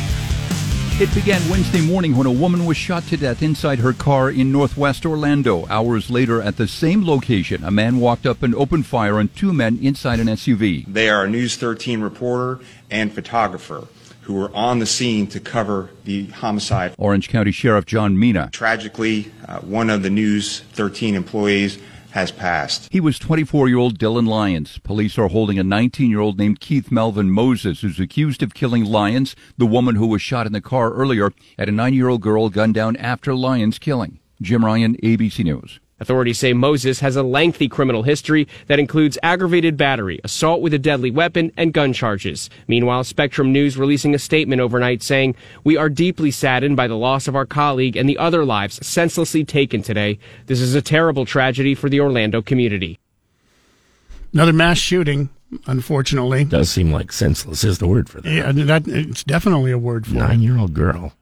It 1.00 1.16
began 1.16 1.50
Wednesday 1.50 1.80
morning 1.80 2.18
when 2.18 2.28
a 2.28 2.32
woman 2.32 2.66
was 2.66 2.76
shot 2.76 3.04
to 3.04 3.16
death 3.16 3.42
inside 3.42 3.80
her 3.80 3.94
car 3.94 4.30
in 4.30 4.52
northwest 4.52 5.06
Orlando. 5.06 5.66
Hours 5.68 6.12
later, 6.12 6.42
at 6.42 6.58
the 6.58 6.68
same 6.68 7.06
location, 7.06 7.64
a 7.64 7.72
man 7.72 8.02
walked 8.02 8.26
up 8.26 8.44
and 8.44 8.54
opened 8.56 8.86
fire 8.86 9.18
on 9.18 9.30
two 9.30 9.54
men 9.54 9.80
inside 9.82 10.20
an 10.20 10.28
SUV. 10.28 10.86
They 10.88 11.10
are 11.10 11.24
a 11.24 11.30
News 11.30 11.56
13 11.56 12.02
reporter 12.02 12.60
and 12.92 13.14
photographer 13.14 13.88
who 14.22 14.34
were 14.34 14.52
on 14.56 14.80
the 14.80 14.86
scene 14.86 15.28
to 15.28 15.40
cover 15.40 15.90
the 16.04 16.28
homicide. 16.28 16.94
Orange 16.98 17.30
County 17.30 17.52
Sheriff 17.52 17.86
John 17.86 18.18
Mina. 18.18 18.50
Tragically, 18.52 19.32
uh, 19.48 19.60
one 19.60 19.90
of 19.90 20.04
the 20.04 20.10
News 20.10 20.62
13 20.74 21.16
employees 21.16 21.80
has 22.12 22.32
passed. 22.32 22.88
He 22.92 23.00
was 23.00 23.18
24 23.18 23.68
year 23.70 23.78
old 23.78 23.98
Dylan 23.98 24.28
Lyons. 24.28 24.78
Police 24.80 25.18
are 25.18 25.30
holding 25.30 25.58
a 25.58 25.64
19 25.64 26.10
year 26.10 26.20
old 26.20 26.38
named 26.38 26.60
Keith 26.60 26.92
Melvin 26.92 27.32
Moses, 27.32 27.82
who's 27.82 28.00
accused 28.00 28.44
of 28.44 28.54
killing 28.54 28.86
Lyons, 28.86 29.36
the 29.58 29.66
woman 29.66 29.96
who 29.96 30.08
was 30.08 30.22
shot 30.22 30.46
in 30.46 30.54
the 30.54 30.62
car 30.62 30.92
earlier, 30.94 31.32
and 31.58 31.70
a 31.70 31.74
nine 31.74 31.94
year 31.94 32.10
old 32.10 32.22
girl 32.22 32.50
gunned 32.50 32.74
down 32.74 32.96
after 32.98 33.34
Lyons' 33.34 33.80
killing. 33.80 34.20
Jim 34.42 34.66
Ryan, 34.66 34.96
ABC 34.98 35.44
News. 35.44 35.80
Authorities 36.02 36.40
say 36.40 36.52
Moses 36.52 37.00
has 37.02 37.16
a 37.16 37.22
lengthy 37.22 37.70
criminal 37.70 38.02
history 38.02 38.48
that 38.66 38.80
includes 38.80 39.20
aggravated 39.22 39.78
battery, 39.78 40.20
assault 40.24 40.60
with 40.60 40.74
a 40.74 40.80
deadly 40.80 41.12
weapon, 41.12 41.52
and 41.56 41.74
gun 41.74 41.94
charges. 41.94 42.50
Meanwhile, 42.68 43.04
Spectrum 43.04 43.52
News 43.52 43.78
releasing 43.78 44.16
a 44.16 44.20
statement 44.20 44.62
overnight 44.62 45.04
saying, 45.04 45.36
We 45.64 45.78
are 45.78 45.90
deeply 45.90 46.32
saddened 46.32 46.76
by 46.76 46.88
the 46.88 46.98
loss 46.98 47.28
of 47.28 47.36
our 47.36 47.46
colleague 47.46 47.96
and 47.96 48.10
the 48.10 48.18
other 48.18 48.44
lives 48.44 48.86
senselessly 48.86 49.46
taken 49.46 49.84
today. 49.84 50.18
This 50.48 50.60
is 50.60 50.74
a 50.74 50.82
terrible 50.82 51.24
tragedy 51.24 51.76
for 51.76 51.88
the 51.88 52.00
Orlando 52.00 52.42
community. 52.42 52.98
Another 54.34 54.54
mass 54.54 54.80
shooting, 54.80 55.30
unfortunately. 55.68 56.46
Does 56.46 56.72
seem 56.72 56.92
like 56.92 57.12
senseless 57.12 57.64
is 57.64 57.78
the 57.78 57.88
word 57.88 58.10
for 58.10 58.22
that. 58.22 58.32
Yeah, 58.32 58.52
that, 58.52 58.88
it's 58.88 59.24
definitely 59.24 59.72
a 59.72 59.78
word 59.78 60.08
for 60.08 60.16
it. 60.16 60.18
Nine 60.18 60.42
year 60.42 60.58
old 60.58 60.74
girl. 60.74 61.14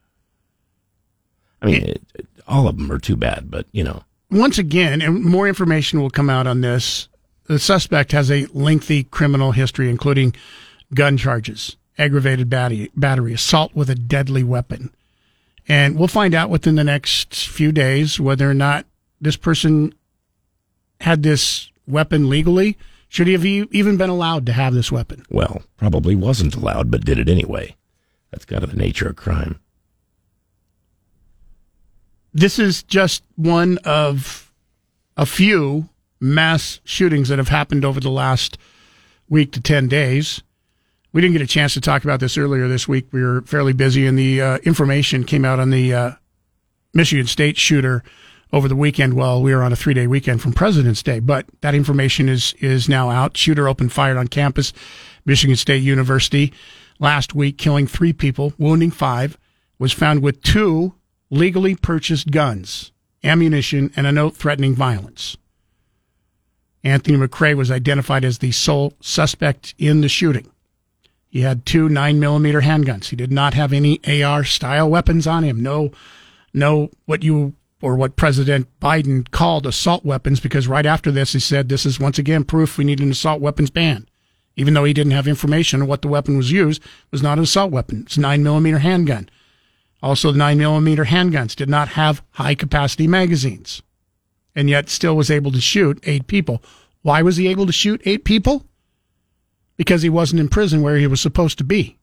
I 1.61 1.65
mean, 1.65 1.83
it, 1.83 2.01
it, 2.15 2.27
all 2.47 2.69
of 2.69 2.77
them 2.77 2.89
are 2.89 2.99
too 2.99 3.17
bad, 3.17 3.51
but 3.51 3.65
you 3.73 3.83
know. 3.83 4.03
Once 4.31 4.57
again, 4.57 5.01
and 5.01 5.23
more 5.23 5.47
information 5.47 6.01
will 6.01 6.09
come 6.09 6.29
out 6.29 6.47
on 6.47 6.61
this. 6.61 7.07
The 7.45 7.59
suspect 7.59 8.11
has 8.11 8.29
a 8.29 8.45
lengthy 8.53 9.03
criminal 9.03 9.51
history, 9.51 9.89
including 9.89 10.35
gun 10.93 11.17
charges, 11.17 11.77
aggravated 11.97 12.49
battery, 12.49 12.91
battery, 12.95 13.33
assault 13.33 13.73
with 13.73 13.89
a 13.89 13.95
deadly 13.95 14.43
weapon. 14.43 14.93
And 15.67 15.97
we'll 15.97 16.07
find 16.07 16.33
out 16.33 16.49
within 16.49 16.75
the 16.75 16.83
next 16.83 17.47
few 17.47 17.71
days 17.71 18.19
whether 18.19 18.49
or 18.49 18.53
not 18.53 18.85
this 19.21 19.35
person 19.35 19.93
had 21.01 21.23
this 21.23 21.69
weapon 21.87 22.29
legally. 22.29 22.77
Should 23.07 23.27
he 23.27 23.33
have 23.33 23.45
even 23.45 23.97
been 23.97 24.09
allowed 24.09 24.45
to 24.45 24.53
have 24.53 24.73
this 24.73 24.91
weapon? 24.91 25.25
Well, 25.29 25.63
probably 25.77 26.15
wasn't 26.15 26.55
allowed, 26.55 26.91
but 26.91 27.05
did 27.05 27.17
it 27.17 27.29
anyway. 27.29 27.75
That's 28.31 28.45
kind 28.45 28.63
of 28.63 28.69
the 28.69 28.77
nature 28.77 29.09
of 29.09 29.15
crime. 29.15 29.59
This 32.33 32.59
is 32.59 32.83
just 32.83 33.23
one 33.35 33.79
of 33.79 34.51
a 35.17 35.25
few 35.25 35.89
mass 36.19 36.79
shootings 36.83 37.29
that 37.29 37.39
have 37.39 37.47
happened 37.47 37.83
over 37.83 37.99
the 37.99 38.11
last 38.11 38.57
week 39.27 39.51
to 39.53 39.61
10 39.61 39.87
days. 39.87 40.43
We 41.11 41.21
didn't 41.21 41.33
get 41.33 41.41
a 41.41 41.47
chance 41.47 41.73
to 41.73 41.81
talk 41.81 42.03
about 42.03 42.19
this 42.19 42.37
earlier 42.37 42.67
this 42.67 42.87
week. 42.87 43.07
We 43.11 43.23
were 43.23 43.41
fairly 43.41 43.73
busy, 43.73 44.05
and 44.05 44.17
the 44.17 44.41
uh, 44.41 44.57
information 44.59 45.23
came 45.23 45.43
out 45.43 45.59
on 45.59 45.71
the 45.71 45.93
uh, 45.93 46.11
Michigan 46.93 47.25
State 47.25 47.57
shooter 47.57 48.03
over 48.53 48.67
the 48.67 48.75
weekend 48.75 49.15
while 49.15 49.41
we 49.41 49.53
were 49.53 49.63
on 49.63 49.73
a 49.73 49.75
three 49.75 49.95
day 49.95 50.05
weekend 50.05 50.41
from 50.41 50.53
President's 50.53 51.01
Day. 51.01 51.19
But 51.19 51.47
that 51.61 51.73
information 51.73 52.29
is, 52.29 52.53
is 52.59 52.87
now 52.87 53.09
out. 53.09 53.37
Shooter 53.37 53.67
opened 53.67 53.91
fire 53.91 54.17
on 54.19 54.27
campus, 54.27 54.71
Michigan 55.25 55.55
State 55.55 55.81
University, 55.81 56.53
last 56.99 57.33
week, 57.33 57.57
killing 57.57 57.87
three 57.87 58.13
people, 58.13 58.53
wounding 58.59 58.91
five, 58.91 59.35
was 59.79 59.93
found 59.93 60.21
with 60.21 60.43
two 60.43 60.93
legally 61.29 61.75
purchased 61.75 62.31
guns, 62.31 62.91
ammunition, 63.23 63.91
and 63.95 64.07
a 64.07 64.11
note 64.11 64.35
threatening 64.35 64.75
violence. 64.75 65.37
Anthony 66.83 67.17
McRae 67.17 67.55
was 67.55 67.71
identified 67.71 68.23
as 68.23 68.37
the 68.37 68.51
sole 68.51 68.93
suspect 69.01 69.75
in 69.77 70.01
the 70.01 70.09
shooting. 70.09 70.49
He 71.29 71.41
had 71.41 71.65
two 71.65 71.89
9mm 71.89 72.61
handguns. 72.61 73.09
He 73.09 73.15
did 73.15 73.31
not 73.31 73.53
have 73.53 73.71
any 73.73 73.99
AR 74.23 74.43
style 74.43 74.89
weapons 74.89 75.27
on 75.27 75.43
him. 75.43 75.61
No, 75.61 75.91
no, 76.53 76.89
what 77.05 77.23
you 77.23 77.53
or 77.81 77.95
what 77.95 78.15
President 78.15 78.67
Biden 78.81 79.29
called 79.29 79.65
assault 79.65 80.03
weapons, 80.03 80.39
because 80.39 80.67
right 80.67 80.85
after 80.85 81.11
this, 81.11 81.33
he 81.33 81.39
said 81.39 81.69
this 81.69 81.85
is 81.85 81.99
once 81.99 82.17
again 82.19 82.43
proof 82.43 82.77
we 82.77 82.83
need 82.83 82.99
an 82.99 83.11
assault 83.11 83.41
weapons 83.41 83.69
ban. 83.69 84.07
Even 84.55 84.73
though 84.73 84.83
he 84.83 84.93
didn't 84.93 85.13
have 85.13 85.27
information 85.27 85.81
on 85.81 85.87
what 85.87 86.01
the 86.01 86.09
weapon 86.09 86.35
was 86.35 86.51
used, 86.51 86.81
it 86.81 87.11
was 87.11 87.23
not 87.23 87.37
an 87.37 87.45
assault 87.45 87.71
weapon. 87.71 88.01
It's 88.01 88.17
a 88.17 88.21
9mm 88.21 88.79
handgun. 88.79 89.29
Also, 90.01 90.31
the 90.31 90.39
9mm 90.39 91.05
handguns 91.05 91.55
did 91.55 91.69
not 91.69 91.89
have 91.89 92.23
high 92.31 92.55
capacity 92.55 93.07
magazines 93.07 93.81
and 94.55 94.69
yet 94.69 94.89
still 94.89 95.15
was 95.15 95.31
able 95.31 95.51
to 95.51 95.61
shoot 95.61 95.99
eight 96.03 96.27
people. 96.27 96.61
Why 97.01 97.21
was 97.21 97.37
he 97.37 97.47
able 97.47 97.65
to 97.65 97.71
shoot 97.71 98.01
eight 98.05 98.25
people? 98.25 98.65
Because 99.77 100.01
he 100.01 100.09
wasn't 100.09 100.41
in 100.41 100.49
prison 100.49 100.81
where 100.81 100.97
he 100.97 101.07
was 101.07 101.21
supposed 101.21 101.57
to 101.59 101.63
be. 101.63 101.97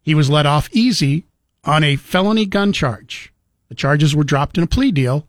He 0.00 0.14
was 0.14 0.30
let 0.30 0.46
off 0.46 0.70
easy 0.72 1.26
on 1.64 1.84
a 1.84 1.96
felony 1.96 2.46
gun 2.46 2.72
charge. 2.72 3.32
The 3.68 3.74
charges 3.74 4.14
were 4.14 4.24
dropped 4.24 4.56
in 4.56 4.64
a 4.64 4.66
plea 4.66 4.90
deal. 4.90 5.28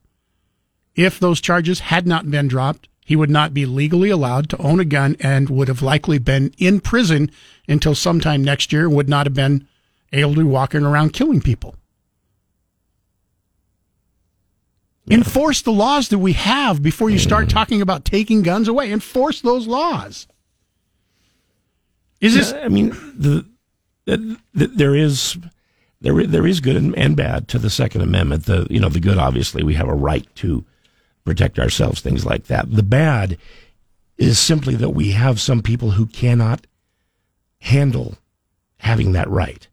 If 0.96 1.20
those 1.20 1.42
charges 1.42 1.82
had 1.82 2.08
not 2.08 2.32
been 2.32 2.48
dropped, 2.48 2.88
he 3.06 3.16
would 3.16 3.30
not 3.30 3.54
be 3.54 3.66
legally 3.66 4.10
allowed 4.10 4.50
to 4.50 4.58
own 4.62 4.80
a 4.80 4.86
gun 4.86 5.18
and 5.20 5.50
would 5.50 5.68
have 5.68 5.82
likely 5.82 6.18
been 6.18 6.54
in 6.58 6.80
prison 6.80 7.30
until 7.68 7.94
sometime 7.94 8.44
next 8.44 8.72
year, 8.72 8.90
would 8.90 9.10
not 9.10 9.26
have 9.26 9.34
been 9.34 9.68
able 10.12 10.34
to 10.36 10.40
be 10.40 10.46
walking 10.46 10.84
around 10.84 11.14
killing 11.14 11.42
people. 11.42 11.76
Enforce 15.10 15.62
the 15.62 15.72
laws 15.72 16.10
that 16.10 16.20
we 16.20 16.34
have 16.34 16.82
before 16.82 17.10
you 17.10 17.20
start 17.20 17.50
talking 17.50 17.82
about 17.82 18.06
taking 18.06 18.44
guns 18.44 18.68
away. 18.68 18.92
Enforce 18.92 19.42
those 19.42 19.68
laws. 19.68 20.28
Is 22.22 22.36
this? 22.36 22.54
I 22.54 22.68
mean, 22.68 22.90
the, 23.18 23.46
the, 24.06 24.38
the 24.54 24.68
there 24.68 24.96
is 24.96 25.38
there 26.02 26.26
there 26.26 26.48
is 26.48 26.62
good 26.62 26.76
and 26.78 27.16
bad 27.18 27.48
to 27.50 27.60
the 27.60 27.70
Second 27.70 28.02
Amendment. 28.02 28.46
The 28.46 28.68
you 28.70 28.80
know 28.80 28.90
the 28.90 29.00
good, 29.00 29.18
obviously, 29.18 29.64
we 29.64 29.74
have 29.74 29.88
a 29.88 29.94
right 29.94 30.28
to 30.36 30.64
protect 31.26 31.60
ourselves, 31.60 32.00
things 32.00 32.26
like 32.26 32.46
that. 32.46 32.72
The 32.72 32.84
bad 32.84 33.38
is 34.18 34.40
simply 34.40 34.76
that 34.76 34.90
we 34.90 35.12
have 35.12 35.42
some 35.42 35.62
people 35.62 35.92
who 35.92 36.06
cannot 36.06 36.68
handle 37.60 38.18
having 38.78 39.12
that 39.14 39.30
right. 39.30 39.68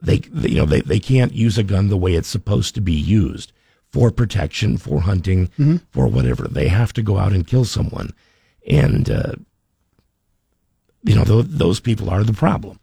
They, 0.00 0.18
they 0.18 0.50
you 0.50 0.56
know 0.56 0.66
they, 0.66 0.80
they 0.80 1.00
can't 1.00 1.32
use 1.32 1.58
a 1.58 1.62
gun 1.62 1.88
the 1.88 1.96
way 1.96 2.14
it's 2.14 2.28
supposed 2.28 2.74
to 2.76 2.80
be 2.80 2.92
used 2.92 3.52
for 3.90 4.10
protection, 4.10 4.76
for 4.78 5.00
hunting, 5.02 5.48
Mm-hmm. 5.58 5.76
for 5.90 6.06
whatever. 6.06 6.46
They 6.48 6.68
have 6.68 6.92
to 6.94 7.02
go 7.02 7.18
out 7.18 7.32
and 7.32 7.46
kill 7.46 7.64
someone, 7.64 8.12
and 8.66 9.10
uh, 9.10 9.32
you 11.04 11.14
know 11.14 11.24
th- 11.24 11.46
those 11.48 11.80
people 11.80 12.10
are 12.10 12.22
the 12.24 12.32
problem. 12.32 12.78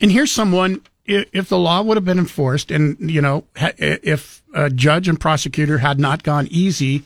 And 0.00 0.10
here's 0.12 0.32
someone, 0.32 0.82
if 1.06 1.48
the 1.48 1.58
law 1.58 1.82
would 1.82 1.96
have 1.96 2.04
been 2.04 2.18
enforced 2.18 2.70
and, 2.72 2.96
you 3.10 3.20
know, 3.20 3.44
if 3.56 4.42
a 4.52 4.68
judge 4.68 5.06
and 5.06 5.20
prosecutor 5.20 5.78
had 5.78 6.00
not 6.00 6.22
gone 6.24 6.48
easy 6.50 7.04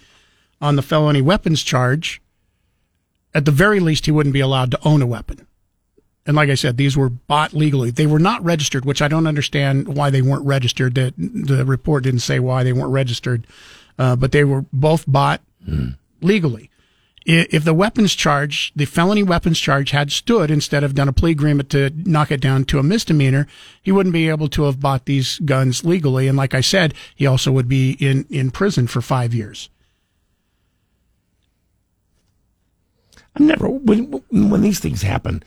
on 0.62 0.76
the 0.76 0.82
felony 0.82 1.20
weapons 1.20 1.62
charge, 1.62 2.22
at 3.34 3.44
the 3.44 3.50
very 3.50 3.80
least, 3.80 4.06
he 4.06 4.12
wouldn't 4.12 4.32
be 4.32 4.40
allowed 4.40 4.70
to 4.70 4.78
own 4.82 5.02
a 5.02 5.06
weapon. 5.06 5.45
And 6.26 6.34
like 6.34 6.50
I 6.50 6.54
said, 6.54 6.76
these 6.76 6.96
were 6.96 7.08
bought 7.08 7.52
legally. 7.52 7.90
They 7.90 8.06
were 8.06 8.18
not 8.18 8.44
registered, 8.44 8.84
which 8.84 9.00
I 9.00 9.08
don't 9.08 9.28
understand 9.28 9.96
why 9.96 10.10
they 10.10 10.22
weren't 10.22 10.44
registered. 10.44 10.96
That 10.96 11.14
the 11.16 11.64
report 11.64 12.04
didn't 12.04 12.20
say 12.20 12.40
why 12.40 12.64
they 12.64 12.72
weren't 12.72 12.90
registered, 12.92 13.46
uh, 13.98 14.16
but 14.16 14.32
they 14.32 14.44
were 14.44 14.64
both 14.72 15.04
bought 15.06 15.40
legally. 16.20 16.70
If 17.28 17.64
the 17.64 17.74
weapons 17.74 18.14
charge, 18.14 18.72
the 18.76 18.84
felony 18.84 19.24
weapons 19.24 19.58
charge 19.58 19.90
had 19.90 20.12
stood 20.12 20.48
instead 20.48 20.84
of 20.84 20.94
done 20.94 21.08
a 21.08 21.12
plea 21.12 21.32
agreement 21.32 21.70
to 21.70 21.90
knock 21.96 22.30
it 22.30 22.40
down 22.40 22.64
to 22.66 22.78
a 22.78 22.84
misdemeanor, 22.84 23.48
he 23.82 23.90
wouldn't 23.90 24.12
be 24.12 24.28
able 24.28 24.48
to 24.50 24.62
have 24.62 24.78
bought 24.78 25.06
these 25.06 25.40
guns 25.40 25.84
legally. 25.84 26.28
And 26.28 26.38
like 26.38 26.54
I 26.54 26.60
said, 26.60 26.94
he 27.16 27.26
also 27.26 27.50
would 27.50 27.68
be 27.68 27.96
in, 27.98 28.26
in 28.30 28.52
prison 28.52 28.86
for 28.86 29.00
five 29.00 29.34
years. 29.34 29.70
I'm 33.34 33.46
never 33.46 33.68
when 33.68 34.22
when 34.30 34.62
these 34.62 34.78
things 34.78 35.02
happen, 35.02 35.42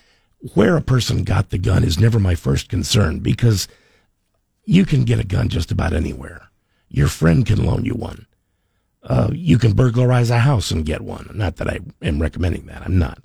where 0.53 0.77
a 0.77 0.81
person 0.81 1.23
got 1.23 1.49
the 1.49 1.57
gun 1.57 1.83
is 1.83 1.99
never 1.99 2.19
my 2.19 2.35
first 2.35 2.69
concern 2.69 3.19
because 3.19 3.67
you 4.65 4.85
can 4.85 5.03
get 5.03 5.19
a 5.19 5.23
gun 5.23 5.49
just 5.49 5.71
about 5.71 5.93
anywhere. 5.93 6.49
Your 6.89 7.07
friend 7.07 7.45
can 7.45 7.63
loan 7.65 7.85
you 7.85 7.93
one. 7.93 8.25
Uh, 9.03 9.29
you 9.33 9.57
can 9.57 9.73
burglarize 9.73 10.29
a 10.29 10.39
house 10.39 10.71
and 10.71 10.85
get 10.85 11.01
one. 11.01 11.29
Not 11.33 11.57
that 11.57 11.67
I 11.69 11.79
am 12.01 12.21
recommending 12.21 12.65
that. 12.67 12.81
I'm 12.83 12.97
not. 12.97 13.19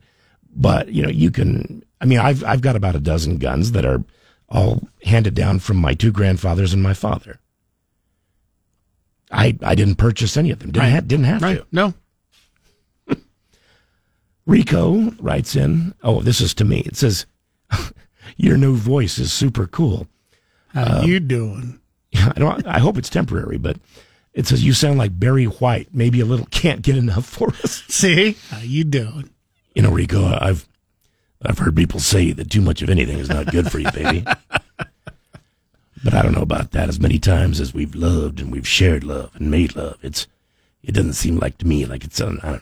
But 0.55 0.89
you 0.89 1.03
know, 1.03 1.09
you 1.09 1.31
can. 1.31 1.82
I 2.01 2.05
mean, 2.05 2.19
I've 2.19 2.45
I've 2.45 2.61
got 2.61 2.77
about 2.77 2.95
a 2.95 3.01
dozen 3.01 3.39
guns 3.39 3.73
that 3.73 3.85
are 3.85 4.05
all 4.49 4.86
handed 5.05 5.35
down 5.35 5.59
from 5.59 5.78
my 5.78 5.95
two 5.95 6.12
grandfathers 6.12 6.73
and 6.73 6.82
my 6.82 6.95
father. 6.95 7.41
I 9.31 9.57
I 9.62 9.74
didn't 9.74 9.97
purchase 9.97 10.36
any 10.36 10.51
of 10.51 10.61
them. 10.61 10.70
Didn't 10.70 10.85
Right. 10.85 10.93
ha- 10.93 11.01
didn't 11.01 11.24
have 11.27 11.43
Right. 11.43 11.59
to. 11.59 11.66
No. 11.73 11.95
Rico 14.47 15.11
writes 15.21 15.57
in, 15.57 15.95
oh, 16.03 16.21
this 16.21 16.41
is 16.41 16.55
to 16.55 16.65
me. 16.65 16.81
It 16.81 16.97
says, 16.97 17.27
Your 18.37 18.57
new 18.57 18.77
voice 18.77 19.19
is 19.19 19.33
super 19.33 19.66
cool. 19.66 20.07
How 20.69 21.01
uh, 21.01 21.03
you 21.05 21.21
doing? 21.21 21.81
I 22.16 22.33
don't. 22.37 22.66
I 22.66 22.79
hope 22.79 22.99
it's 22.99 23.09
temporary, 23.11 23.59
but 23.59 23.77
it 24.33 24.47
says 24.47 24.65
you 24.65 24.73
sound 24.73 24.99
like 24.99 25.19
Barry 25.19 25.45
White. 25.45 25.89
Maybe 25.93 26.21
a 26.21 26.25
little 26.25 26.47
can't 26.51 26.83
get 26.83 26.97
enough 26.97 27.27
for 27.27 27.49
us. 27.49 27.85
See 27.89 28.37
how 28.51 28.59
you 28.59 28.85
doing? 28.85 29.31
You 29.75 29.83
know, 29.83 29.91
Rico, 29.91 30.25
I've 30.25 30.69
I've 31.45 31.59
heard 31.59 31.77
people 31.77 32.01
say 32.01 32.33
that 32.33 32.51
too 32.51 32.61
much 32.61 32.83
of 32.83 32.91
anything 32.91 33.19
is 33.19 33.29
not 33.29 33.51
good 33.51 33.71
for 33.71 33.79
you, 33.79 33.91
baby. 33.93 34.25
but 36.03 36.15
I 36.15 36.23
don't 36.23 36.35
know 36.35 36.43
about 36.43 36.73
that. 36.73 36.89
As 36.89 37.01
many 37.01 37.19
times 37.19 37.61
as 37.61 37.75
we've 37.75 37.95
loved 37.95 38.41
and 38.41 38.51
we've 38.51 38.69
shared 38.69 39.05
love 39.05 39.31
and 39.35 39.51
made 39.51 39.77
love, 39.77 39.99
it's 40.03 40.27
it 40.83 40.93
doesn't 40.93 41.15
seem 41.15 41.39
like 41.39 41.59
to 41.59 41.66
me 41.66 41.87
like 41.87 42.05
it's. 42.05 42.21
I 42.21 42.25
don't 42.25 42.43
know. 42.43 42.61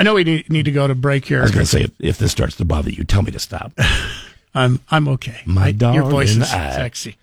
I 0.00 0.02
know 0.02 0.14
we 0.14 0.24
need, 0.48 0.64
to 0.64 0.70
go 0.70 0.88
to 0.88 0.94
break 0.94 1.26
here. 1.26 1.40
I 1.40 1.42
was 1.42 1.50
going 1.50 1.66
to 1.66 1.70
say 1.70 1.82
if, 1.82 1.90
if 2.00 2.16
this 2.16 2.32
starts 2.32 2.56
to 2.56 2.64
bother 2.64 2.88
you, 2.88 3.04
tell 3.04 3.20
me 3.20 3.32
to 3.32 3.38
stop. 3.38 3.72
I'm 4.54 4.80
I'm 4.90 5.06
okay. 5.08 5.42
My 5.44 5.66
I- 5.66 5.72
darling, 5.72 6.00
Your 6.00 6.10
voice 6.10 6.30
is 6.30 6.50
I- 6.52 6.72
sexy. 6.72 7.16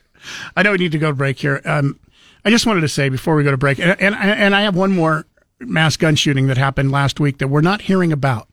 I 0.55 0.61
know 0.61 0.73
we 0.73 0.77
need 0.77 0.91
to 0.91 0.99
go 0.99 1.09
to 1.09 1.15
break 1.15 1.39
here. 1.39 1.59
Um, 1.65 1.99
I 2.45 2.51
just 2.51 2.67
wanted 2.67 2.81
to 2.81 2.87
say 2.87 3.09
before 3.09 3.35
we 3.35 3.43
go 3.43 3.49
to 3.51 3.57
break, 3.57 3.79
and, 3.79 3.99
and 3.99 4.13
and 4.15 4.55
I 4.55 4.61
have 4.61 4.75
one 4.75 4.91
more 4.91 5.25
mass 5.59 5.97
gun 5.97 6.15
shooting 6.15 6.47
that 6.47 6.57
happened 6.57 6.91
last 6.91 7.19
week 7.19 7.39
that 7.39 7.47
we're 7.47 7.61
not 7.61 7.81
hearing 7.81 8.13
about 8.13 8.47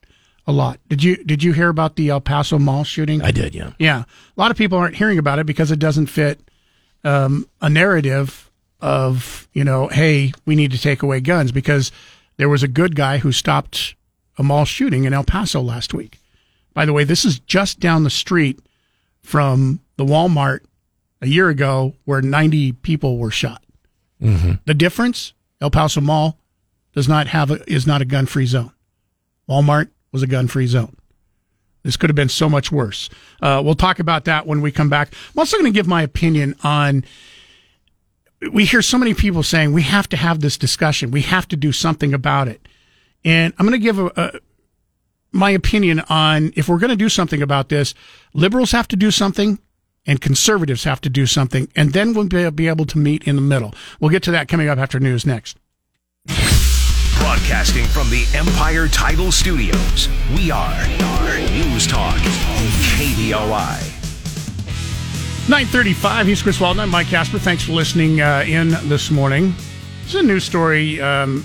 a 0.47 0.53
lot. 0.53 0.81
Did 0.89 1.03
you 1.03 1.23
did 1.23 1.43
you 1.43 1.53
hear 1.53 1.69
about 1.69 1.97
the 1.97 2.09
El 2.09 2.21
Paso 2.23 2.59
mall 2.59 2.85
shooting? 2.85 3.21
I 3.23 3.31
did, 3.31 3.55
yeah. 3.55 3.73
Yeah, 3.79 4.05
a 4.05 4.41
lot 4.41 4.51
of 4.51 4.57
people 4.57 4.79
aren't 4.79 4.97
hearing 4.97 5.19
about 5.19 5.39
it 5.39 5.45
because 5.47 5.71
it 5.71 5.79
doesn't 5.79 6.07
fit 6.07 6.41
um, 7.05 7.47
a 7.61 7.69
narrative 7.69 8.51
of 8.81 9.49
you 9.53 9.65
know, 9.65 9.89
hey, 9.89 10.33
we 10.47 10.57
need 10.57 10.71
to 10.73 10.81
take 10.81 11.03
away 11.03 11.21
guns 11.21 11.53
because 11.53 11.93
there 12.39 12.49
was 12.49 12.63
a 12.63 12.69
good 12.69 12.97
guy 12.97 13.19
who 13.19 13.31
stopped 13.31 13.95
a 14.37 14.43
mall 14.43 14.65
shooting 14.65 15.05
in 15.05 15.13
El 15.13 15.25
Paso 15.25 15.61
last 15.61 15.95
week. 15.95 16.21
By 16.73 16.85
the 16.87 16.93
way, 16.93 17.05
this 17.05 17.25
is 17.25 17.39
just 17.39 17.81
down 17.81 18.05
the 18.05 18.11
street 18.11 18.61
from 19.23 19.81
the 19.97 20.05
Walmart 20.05 20.61
a 21.21 21.27
year 21.27 21.49
ago 21.49 21.95
where 22.05 22.21
90 22.21 22.73
people 22.73 23.19
were 23.19 23.31
shot. 23.31 23.63
Mm-hmm. 24.21 24.53
The 24.65 24.75
difference, 24.75 25.33
El 25.61 25.71
Paso 25.71 26.01
Mall 26.01 26.39
does 26.93 27.09
not 27.09 27.29
have 27.29 27.51
a, 27.51 27.71
is 27.71 27.87
not 27.87 28.03
a 28.03 28.05
gun-free 28.05 28.47
zone. 28.47 28.73
Walmart 29.49 29.89
was 30.13 30.23
a 30.23 30.27
gun-free 30.27 30.67
zone. 30.67 30.97
This 31.83 31.97
could 31.97 32.09
have 32.09 32.17
been 32.17 32.31
so 32.31 32.49
much 32.49 32.73
worse. 32.73 33.11
Uh, 33.43 33.61
we'll 33.65 33.75
talk 33.75 33.99
about 33.99 34.25
that 34.25 34.47
when 34.47 34.63
we 34.63 34.73
come 34.73 34.89
back. 34.89 35.13
I'm 35.13 35.39
also 35.39 35.59
going 35.59 35.71
to 35.71 35.77
give 35.77 35.87
my 35.87 36.03
opinion 36.03 36.57
on. 36.65 37.05
We 38.53 38.65
hear 38.65 38.83
so 38.83 38.99
many 38.99 39.15
people 39.15 39.43
saying 39.43 39.73
we 39.73 39.83
have 39.83 40.09
to 40.11 40.17
have 40.17 40.41
this 40.41 40.57
discussion. 40.57 41.11
We 41.11 41.23
have 41.23 41.47
to 41.49 41.57
do 41.57 41.73
something 41.73 42.15
about 42.15 42.49
it, 42.49 42.64
and 43.25 43.55
I'm 43.59 43.67
going 43.67 43.79
to 43.79 43.83
give 43.85 43.99
a, 43.99 44.13
a 44.17 44.41
my 45.33 45.51
opinion 45.51 46.01
on 46.09 46.53
if 46.55 46.69
we're 46.69 46.79
going 46.79 46.91
to 46.91 46.97
do 46.97 47.09
something 47.09 47.43
about 47.43 47.69
this. 47.69 47.95
Liberals 48.33 48.71
have 48.71 48.87
to 48.89 48.97
do 48.97 49.11
something, 49.11 49.59
and 50.07 50.21
conservatives 50.21 50.85
have 50.85 51.01
to 51.03 51.11
do 51.11 51.27
something, 51.27 51.69
and 51.75 51.93
then 51.93 52.15
we'll 52.15 52.29
be 52.51 52.69
able 52.69 52.87
to 52.87 52.99
meet 52.99 53.25
in 53.25 53.37
the 53.37 53.43
middle. 53.43 53.75
We'll 54.01 54.11
get 54.11 54.23
to 54.25 54.31
that 54.33 54.49
coming 54.49 54.69
up 54.69 54.79
after 54.79 55.01
news 55.01 55.27
next. 55.27 55.59
Broadcasting 57.19 57.87
from 57.87 58.11
the 58.11 58.27
Empire 58.35 58.87
Title 58.87 59.33
Studios, 59.33 60.09
we 60.37 60.51
are 60.51 60.87
News 61.51 61.87
Talk, 61.87 62.17
KBOI. 62.97 64.03
935, 65.47 66.27
he's 66.27 66.43
Chris 66.43 66.61
Walton. 66.61 66.81
I'm 66.81 66.91
Mike 66.91 67.09
Casper. 67.09 67.39
Thanks 67.39 67.65
for 67.65 67.73
listening 67.73 68.21
uh, 68.21 68.45
in 68.47 68.71
this 68.89 69.11
morning. 69.11 69.55
This 70.05 70.15
is 70.15 70.21
a 70.21 70.23
news 70.23 70.45
story 70.45 71.01
um, 71.01 71.45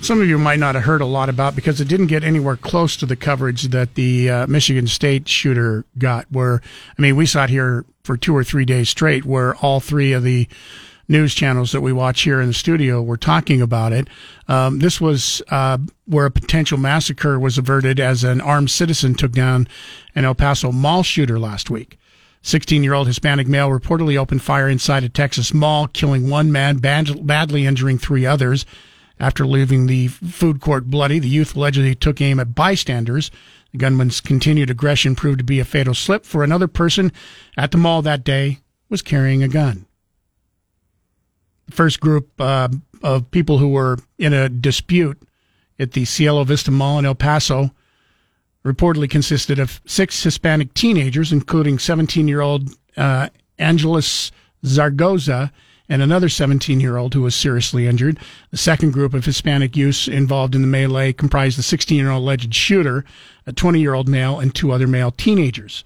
some 0.00 0.20
of 0.20 0.28
you 0.28 0.38
might 0.38 0.58
not 0.58 0.74
have 0.74 0.84
heard 0.84 1.00
a 1.00 1.06
lot 1.06 1.28
about 1.28 1.56
because 1.56 1.80
it 1.80 1.88
didn't 1.88 2.06
get 2.06 2.24
anywhere 2.24 2.56
close 2.56 2.96
to 2.96 3.06
the 3.06 3.16
coverage 3.16 3.64
that 3.64 3.94
the 3.94 4.30
uh, 4.30 4.46
Michigan 4.46 4.86
State 4.86 5.28
shooter 5.28 5.84
got. 5.98 6.26
Where, 6.30 6.60
I 6.98 7.02
mean, 7.02 7.16
we 7.16 7.26
sat 7.26 7.50
here 7.50 7.84
for 8.04 8.16
two 8.16 8.36
or 8.36 8.44
three 8.44 8.64
days 8.64 8.88
straight 8.88 9.24
where 9.24 9.56
all 9.56 9.80
three 9.80 10.12
of 10.12 10.22
the 10.22 10.48
news 11.08 11.34
channels 11.34 11.72
that 11.72 11.80
we 11.80 11.92
watch 11.92 12.22
here 12.22 12.40
in 12.40 12.48
the 12.48 12.54
studio 12.54 13.02
were 13.02 13.16
talking 13.16 13.62
about 13.62 13.92
it. 13.92 14.08
Um, 14.46 14.78
this 14.78 15.00
was 15.00 15.42
uh, 15.48 15.78
where 16.06 16.26
a 16.26 16.30
potential 16.30 16.78
massacre 16.78 17.38
was 17.38 17.58
averted 17.58 17.98
as 17.98 18.24
an 18.24 18.40
armed 18.40 18.70
citizen 18.70 19.14
took 19.14 19.32
down 19.32 19.66
an 20.14 20.24
El 20.24 20.34
Paso 20.34 20.70
mall 20.70 21.02
shooter 21.02 21.38
last 21.38 21.70
week. 21.70 21.98
16 22.42 22.84
year 22.84 22.94
old 22.94 23.08
Hispanic 23.08 23.48
male 23.48 23.68
reportedly 23.68 24.16
opened 24.16 24.42
fire 24.42 24.68
inside 24.68 25.02
a 25.02 25.08
Texas 25.08 25.52
mall, 25.52 25.88
killing 25.88 26.30
one 26.30 26.52
man, 26.52 26.76
bad, 26.76 27.26
badly 27.26 27.66
injuring 27.66 27.98
three 27.98 28.24
others. 28.24 28.64
After 29.20 29.46
leaving 29.46 29.86
the 29.86 30.08
food 30.08 30.60
court 30.60 30.86
bloody, 30.86 31.18
the 31.18 31.28
youth 31.28 31.56
allegedly 31.56 31.94
took 31.94 32.20
aim 32.20 32.38
at 32.38 32.54
bystanders. 32.54 33.30
The 33.72 33.78
gunman's 33.78 34.20
continued 34.20 34.70
aggression 34.70 35.16
proved 35.16 35.38
to 35.38 35.44
be 35.44 35.60
a 35.60 35.64
fatal 35.64 35.94
slip 35.94 36.24
for 36.24 36.44
another 36.44 36.68
person 36.68 37.12
at 37.56 37.72
the 37.72 37.78
mall 37.78 38.02
that 38.02 38.24
day 38.24 38.58
was 38.88 39.02
carrying 39.02 39.42
a 39.42 39.48
gun. 39.48 39.86
The 41.66 41.74
first 41.74 42.00
group 42.00 42.30
uh, 42.40 42.68
of 43.02 43.30
people 43.30 43.58
who 43.58 43.68
were 43.68 43.98
in 44.18 44.32
a 44.32 44.48
dispute 44.48 45.20
at 45.78 45.92
the 45.92 46.04
Cielo 46.04 46.44
Vista 46.44 46.70
Mall 46.70 46.98
in 46.98 47.06
El 47.06 47.14
Paso 47.14 47.72
reportedly 48.64 49.08
consisted 49.08 49.58
of 49.58 49.80
six 49.84 50.22
Hispanic 50.22 50.74
teenagers, 50.74 51.32
including 51.32 51.78
17 51.78 52.28
year 52.28 52.40
old 52.40 52.70
uh, 52.96 53.28
Angeles 53.58 54.30
Zaragoza 54.64 55.52
and 55.88 56.02
another 56.02 56.28
17 56.28 56.80
year 56.80 56.96
old 56.96 57.14
who 57.14 57.22
was 57.22 57.34
seriously 57.34 57.86
injured. 57.86 58.18
The 58.50 58.56
second 58.56 58.92
group 58.92 59.14
of 59.14 59.24
Hispanic 59.24 59.76
youths 59.76 60.06
involved 60.06 60.54
in 60.54 60.60
the 60.60 60.68
melee 60.68 61.12
comprised 61.12 61.58
the 61.58 61.62
16 61.62 61.96
year 61.96 62.10
old 62.10 62.22
alleged 62.22 62.54
shooter, 62.54 63.04
a 63.46 63.52
20 63.52 63.80
year 63.80 63.94
old 63.94 64.08
male, 64.08 64.38
and 64.38 64.54
two 64.54 64.72
other 64.72 64.86
male 64.86 65.10
teenagers. 65.10 65.84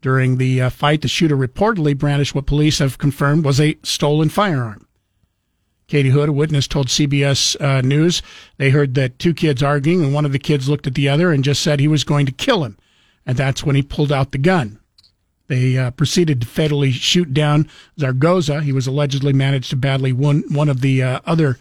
During 0.00 0.36
the 0.36 0.62
uh, 0.62 0.70
fight, 0.70 1.02
the 1.02 1.08
shooter 1.08 1.36
reportedly 1.36 1.96
brandished 1.96 2.34
what 2.34 2.46
police 2.46 2.78
have 2.78 2.98
confirmed 2.98 3.44
was 3.44 3.60
a 3.60 3.78
stolen 3.82 4.28
firearm. 4.28 4.86
Katie 5.88 6.10
Hood, 6.10 6.28
a 6.28 6.32
witness, 6.32 6.68
told 6.68 6.88
CBS 6.88 7.60
uh, 7.60 7.80
News 7.80 8.22
they 8.58 8.70
heard 8.70 8.94
that 8.94 9.18
two 9.18 9.32
kids 9.32 9.62
arguing, 9.62 10.04
and 10.04 10.14
one 10.14 10.26
of 10.26 10.32
the 10.32 10.38
kids 10.38 10.68
looked 10.68 10.86
at 10.86 10.94
the 10.94 11.08
other 11.08 11.32
and 11.32 11.42
just 11.42 11.62
said 11.62 11.80
he 11.80 11.88
was 11.88 12.04
going 12.04 12.26
to 12.26 12.32
kill 12.32 12.62
him. 12.62 12.76
And 13.26 13.36
that's 13.36 13.64
when 13.64 13.74
he 13.74 13.82
pulled 13.82 14.12
out 14.12 14.30
the 14.30 14.38
gun. 14.38 14.78
They 15.48 15.78
uh, 15.78 15.90
proceeded 15.92 16.42
to 16.42 16.46
fatally 16.46 16.92
shoot 16.92 17.34
down 17.34 17.68
Zaragoza. 17.98 18.60
He 18.60 18.72
was 18.72 18.86
allegedly 18.86 19.32
managed 19.32 19.70
to 19.70 19.76
badly 19.76 20.12
wound 20.12 20.44
one 20.54 20.68
of 20.68 20.82
the 20.82 21.02
uh, 21.02 21.20
other 21.24 21.58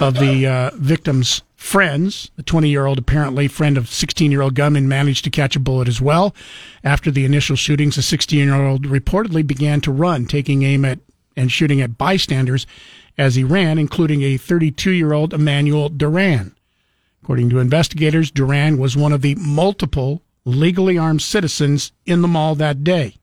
of 0.00 0.18
the 0.18 0.46
uh, 0.46 0.70
victim's 0.74 1.42
friends. 1.56 2.30
The 2.36 2.42
20 2.42 2.68
year 2.68 2.86
old, 2.86 2.98
apparently 2.98 3.48
friend 3.48 3.78
of 3.78 3.88
16 3.88 4.30
year 4.30 4.42
old 4.42 4.54
gunman, 4.54 4.88
managed 4.88 5.24
to 5.24 5.30
catch 5.30 5.56
a 5.56 5.60
bullet 5.60 5.88
as 5.88 6.00
well. 6.00 6.34
After 6.82 7.10
the 7.10 7.24
initial 7.24 7.56
shootings, 7.56 7.96
the 7.96 8.02
16 8.02 8.38
year 8.38 8.54
old 8.54 8.86
reportedly 8.86 9.46
began 9.46 9.80
to 9.82 9.92
run, 9.92 10.26
taking 10.26 10.64
aim 10.64 10.84
at 10.84 10.98
and 11.36 11.50
shooting 11.50 11.80
at 11.80 11.96
bystanders 11.96 12.66
as 13.16 13.36
he 13.36 13.44
ran, 13.44 13.78
including 13.78 14.22
a 14.22 14.36
32 14.36 14.90
year 14.90 15.12
old 15.12 15.32
Emmanuel 15.32 15.88
Duran. 15.88 16.54
According 17.22 17.50
to 17.50 17.60
investigators, 17.60 18.32
Duran 18.32 18.78
was 18.78 18.96
one 18.96 19.12
of 19.12 19.22
the 19.22 19.36
multiple 19.36 20.22
legally 20.44 20.98
armed 20.98 21.22
citizens 21.22 21.92
in 22.04 22.22
the 22.22 22.28
mall 22.28 22.54
that 22.54 22.82
day. 22.84 23.14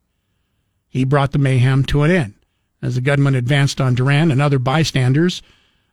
He 0.88 1.04
brought 1.04 1.32
the 1.32 1.38
mayhem 1.38 1.84
to 1.86 2.04
an 2.04 2.12
end. 2.12 2.34
As 2.82 2.96
the 2.96 3.02
gunman 3.02 3.36
advanced 3.36 3.82
on 3.82 3.94
Duran 3.96 4.32
and 4.32 4.42
other 4.42 4.58
bystanders, 4.60 5.42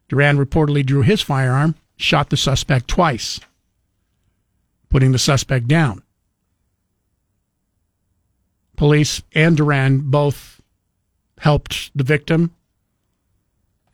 Duran 0.09 0.39
reportedly 0.39 0.86
drew 0.86 1.03
his 1.03 1.20
firearm, 1.20 1.74
shot 1.97 2.31
the 2.31 2.36
suspect 2.36 2.86
twice, 2.86 3.40
putting 4.89 5.12
the 5.12 5.19
suspect 5.19 5.66
down. 5.66 6.03
Police 8.77 9.23
and 9.35 9.57
Duran 9.57 10.11
both 10.11 10.61
helped 11.39 11.90
the 11.97 12.05
victim, 12.05 12.55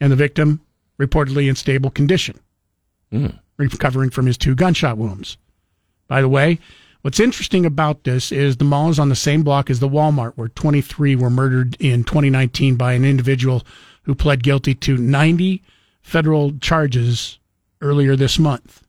and 0.01 0.13
the 0.13 0.17
victim 0.17 0.61
reportedly 0.99 1.49
in 1.49 1.57
stable 1.57 1.91
condition, 1.91 2.39
Mm. 3.13 3.39
recovering 3.57 4.11
from 4.11 4.27
his 4.27 4.37
two 4.37 4.55
gunshot 4.55 4.99
wounds. 4.99 5.37
By 6.09 6.21
the 6.21 6.29
way, 6.29 6.59
what's 7.03 7.21
interesting 7.21 7.67
about 7.67 8.05
this 8.05 8.33
is 8.33 8.57
the 8.57 8.65
mall 8.65 8.89
is 8.89 8.99
on 8.99 9.09
the 9.09 9.17
same 9.17 9.43
block 9.43 9.69
as 9.69 9.81
the 9.81 9.89
Walmart, 9.89 10.33
where 10.35 10.49
23 10.49 11.17
were 11.17 11.31
murdered 11.31 11.77
in 11.81 12.05
2019 12.05 12.77
by 12.77 12.95
an 12.95 13.05
individual 13.05 13.63
who 14.05 14.15
pled 14.15 14.43
guilty 14.43 14.75
to 14.75 14.97
90 14.97 15.63
federal 16.01 16.59
charges 16.59 17.39
earlier 17.81 18.17
this 18.17 18.39
month. 18.39 18.83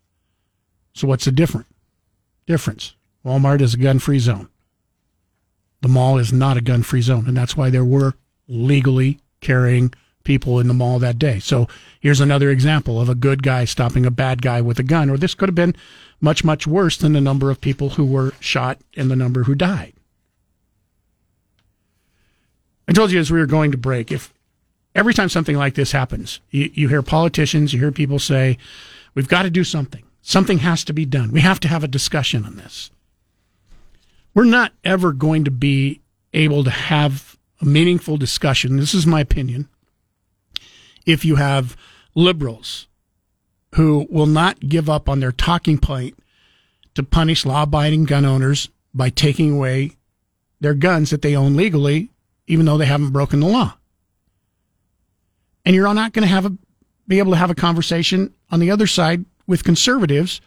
So 0.93 1.07
what's 1.07 1.25
the 1.25 1.31
different 1.31 1.67
difference? 2.45 2.95
Walmart 3.25 3.61
is 3.61 3.73
a 3.73 3.77
gun-free 3.77 4.19
zone. 4.19 4.49
The 5.81 5.87
mall 5.89 6.17
is 6.17 6.31
not 6.31 6.57
a 6.57 6.61
gun-free 6.61 7.01
zone, 7.01 7.27
and 7.27 7.35
that's 7.35 7.57
why 7.57 7.69
there 7.69 7.85
were 7.85 8.13
legally 8.47 9.19
carrying 9.41 9.93
people 10.23 10.59
in 10.59 10.67
the 10.67 10.73
mall 10.73 10.99
that 10.99 11.19
day. 11.19 11.39
So 11.39 11.67
here's 11.99 12.21
another 12.21 12.49
example 12.49 12.99
of 12.99 13.09
a 13.09 13.15
good 13.15 13.43
guy 13.43 13.65
stopping 13.65 14.05
a 14.05 14.11
bad 14.11 14.41
guy 14.41 14.61
with 14.61 14.79
a 14.79 14.83
gun, 14.83 15.09
or 15.09 15.17
this 15.17 15.35
could 15.35 15.49
have 15.49 15.55
been 15.55 15.75
much, 16.21 16.43
much 16.43 16.65
worse 16.65 16.97
than 16.97 17.13
the 17.13 17.21
number 17.21 17.49
of 17.49 17.61
people 17.61 17.91
who 17.91 18.05
were 18.05 18.33
shot 18.39 18.79
and 18.95 19.11
the 19.11 19.15
number 19.15 19.43
who 19.43 19.55
died. 19.55 19.93
I 22.87 22.93
told 22.93 23.11
you 23.11 23.19
as 23.19 23.31
we 23.31 23.39
were 23.39 23.45
going 23.45 23.71
to 23.71 23.77
break, 23.77 24.11
if 24.11 24.33
every 24.95 25.13
time 25.13 25.29
something 25.29 25.57
like 25.57 25.75
this 25.75 25.91
happens, 25.91 26.39
you, 26.49 26.69
you 26.73 26.89
hear 26.89 27.01
politicians, 27.01 27.73
you 27.73 27.79
hear 27.79 27.91
people 27.91 28.19
say, 28.19 28.57
we've 29.15 29.27
got 29.27 29.43
to 29.43 29.49
do 29.49 29.63
something. 29.63 30.03
Something 30.21 30.59
has 30.59 30.83
to 30.85 30.93
be 30.93 31.05
done. 31.05 31.31
We 31.31 31.41
have 31.41 31.59
to 31.61 31.67
have 31.67 31.83
a 31.83 31.87
discussion 31.87 32.45
on 32.45 32.55
this. 32.55 32.91
We're 34.33 34.45
not 34.45 34.71
ever 34.83 35.11
going 35.11 35.43
to 35.43 35.51
be 35.51 36.01
able 36.33 36.63
to 36.63 36.69
have 36.69 37.37
a 37.61 37.65
meaningful 37.65 38.17
discussion. 38.17 38.77
This 38.77 38.93
is 38.93 39.05
my 39.05 39.21
opinion. 39.21 39.67
If 41.05 41.25
you 41.25 41.35
have 41.35 41.75
liberals 42.15 42.87
who 43.75 44.07
will 44.09 44.25
not 44.25 44.59
give 44.59 44.89
up 44.89 45.09
on 45.09 45.19
their 45.19 45.31
talking 45.31 45.77
point 45.77 46.17
to 46.95 47.03
punish 47.03 47.45
law 47.45 47.63
abiding 47.63 48.05
gun 48.05 48.25
owners 48.25 48.69
by 48.93 49.09
taking 49.09 49.53
away 49.53 49.91
their 50.59 50.73
guns 50.73 51.09
that 51.09 51.21
they 51.21 51.35
own 51.35 51.55
legally, 51.55 52.09
even 52.47 52.65
though 52.65 52.77
they 52.77 52.85
haven't 52.85 53.11
broken 53.11 53.39
the 53.39 53.47
law. 53.47 53.77
And 55.65 55.75
you're 55.75 55.91
not 55.93 56.13
going 56.13 56.27
to 56.27 56.33
have 56.33 56.45
a, 56.45 56.57
be 57.07 57.19
able 57.19 57.31
to 57.31 57.37
have 57.37 57.49
a 57.49 57.55
conversation 57.55 58.33
on 58.51 58.59
the 58.59 58.71
other 58.71 58.87
side 58.87 59.25
with 59.47 59.63
conservatives 59.63 60.39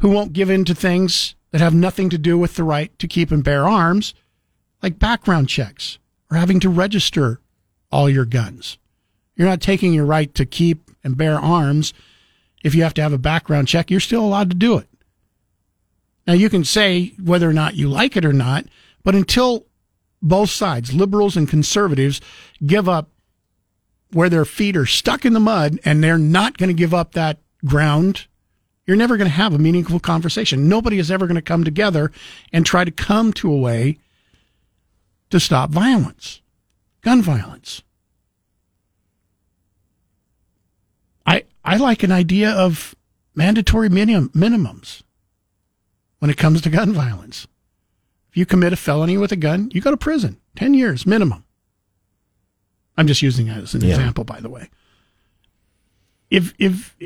who 0.00 0.10
won't 0.10 0.32
give 0.32 0.50
in 0.50 0.64
to 0.64 0.74
things 0.74 1.34
that 1.50 1.60
have 1.60 1.74
nothing 1.74 2.10
to 2.10 2.18
do 2.18 2.36
with 2.36 2.56
the 2.56 2.64
right 2.64 2.96
to 2.98 3.08
keep 3.08 3.30
and 3.30 3.44
bear 3.44 3.66
arms, 3.66 4.14
like 4.82 4.98
background 4.98 5.48
checks 5.48 5.98
or 6.30 6.36
having 6.36 6.60
to 6.60 6.68
register 6.68 7.40
all 7.90 8.10
your 8.10 8.24
guns. 8.24 8.78
You're 9.38 9.48
not 9.48 9.62
taking 9.62 9.94
your 9.94 10.04
right 10.04 10.34
to 10.34 10.44
keep 10.44 10.90
and 11.02 11.16
bear 11.16 11.38
arms 11.38 11.94
if 12.62 12.74
you 12.74 12.82
have 12.82 12.94
to 12.94 13.02
have 13.02 13.12
a 13.12 13.18
background 13.18 13.68
check. 13.68 13.90
You're 13.90 14.00
still 14.00 14.24
allowed 14.24 14.50
to 14.50 14.56
do 14.56 14.76
it. 14.76 14.88
Now, 16.26 16.34
you 16.34 16.50
can 16.50 16.64
say 16.64 17.14
whether 17.22 17.48
or 17.48 17.54
not 17.54 17.76
you 17.76 17.88
like 17.88 18.16
it 18.16 18.24
or 18.26 18.34
not, 18.34 18.66
but 19.02 19.14
until 19.14 19.64
both 20.20 20.50
sides, 20.50 20.92
liberals 20.92 21.36
and 21.36 21.48
conservatives, 21.48 22.20
give 22.66 22.88
up 22.88 23.08
where 24.12 24.28
their 24.28 24.44
feet 24.44 24.76
are 24.76 24.86
stuck 24.86 25.24
in 25.24 25.32
the 25.32 25.40
mud 25.40 25.78
and 25.84 26.02
they're 26.02 26.18
not 26.18 26.58
going 26.58 26.68
to 26.68 26.74
give 26.74 26.92
up 26.92 27.12
that 27.12 27.38
ground, 27.64 28.26
you're 28.86 28.96
never 28.96 29.16
going 29.16 29.28
to 29.28 29.34
have 29.34 29.54
a 29.54 29.58
meaningful 29.58 30.00
conversation. 30.00 30.68
Nobody 30.68 30.98
is 30.98 31.10
ever 31.10 31.26
going 31.26 31.36
to 31.36 31.42
come 31.42 31.62
together 31.62 32.10
and 32.52 32.66
try 32.66 32.84
to 32.84 32.90
come 32.90 33.32
to 33.34 33.52
a 33.52 33.56
way 33.56 33.98
to 35.30 35.38
stop 35.38 35.70
violence, 35.70 36.40
gun 37.02 37.22
violence. 37.22 37.82
I 41.68 41.76
like 41.76 42.02
an 42.02 42.10
idea 42.12 42.50
of 42.50 42.94
mandatory 43.34 43.90
minimum, 43.90 44.30
minimums 44.30 45.02
when 46.18 46.30
it 46.30 46.38
comes 46.38 46.62
to 46.62 46.70
gun 46.70 46.92
violence. 46.94 47.46
If 48.30 48.36
you 48.38 48.46
commit 48.46 48.72
a 48.72 48.76
felony 48.76 49.18
with 49.18 49.32
a 49.32 49.36
gun, 49.36 49.70
you 49.74 49.80
go 49.82 49.90
to 49.90 49.96
prison, 49.96 50.38
10 50.56 50.72
years 50.72 51.04
minimum. 51.04 51.44
I'm 52.96 53.06
just 53.06 53.20
using 53.20 53.46
that 53.48 53.58
as 53.58 53.74
an 53.74 53.82
Yeah. 53.82 53.90
example, 53.90 54.24
by 54.24 54.40
the 54.40 54.48
way. 54.48 54.70
If, 56.30 56.54
if 56.58 56.96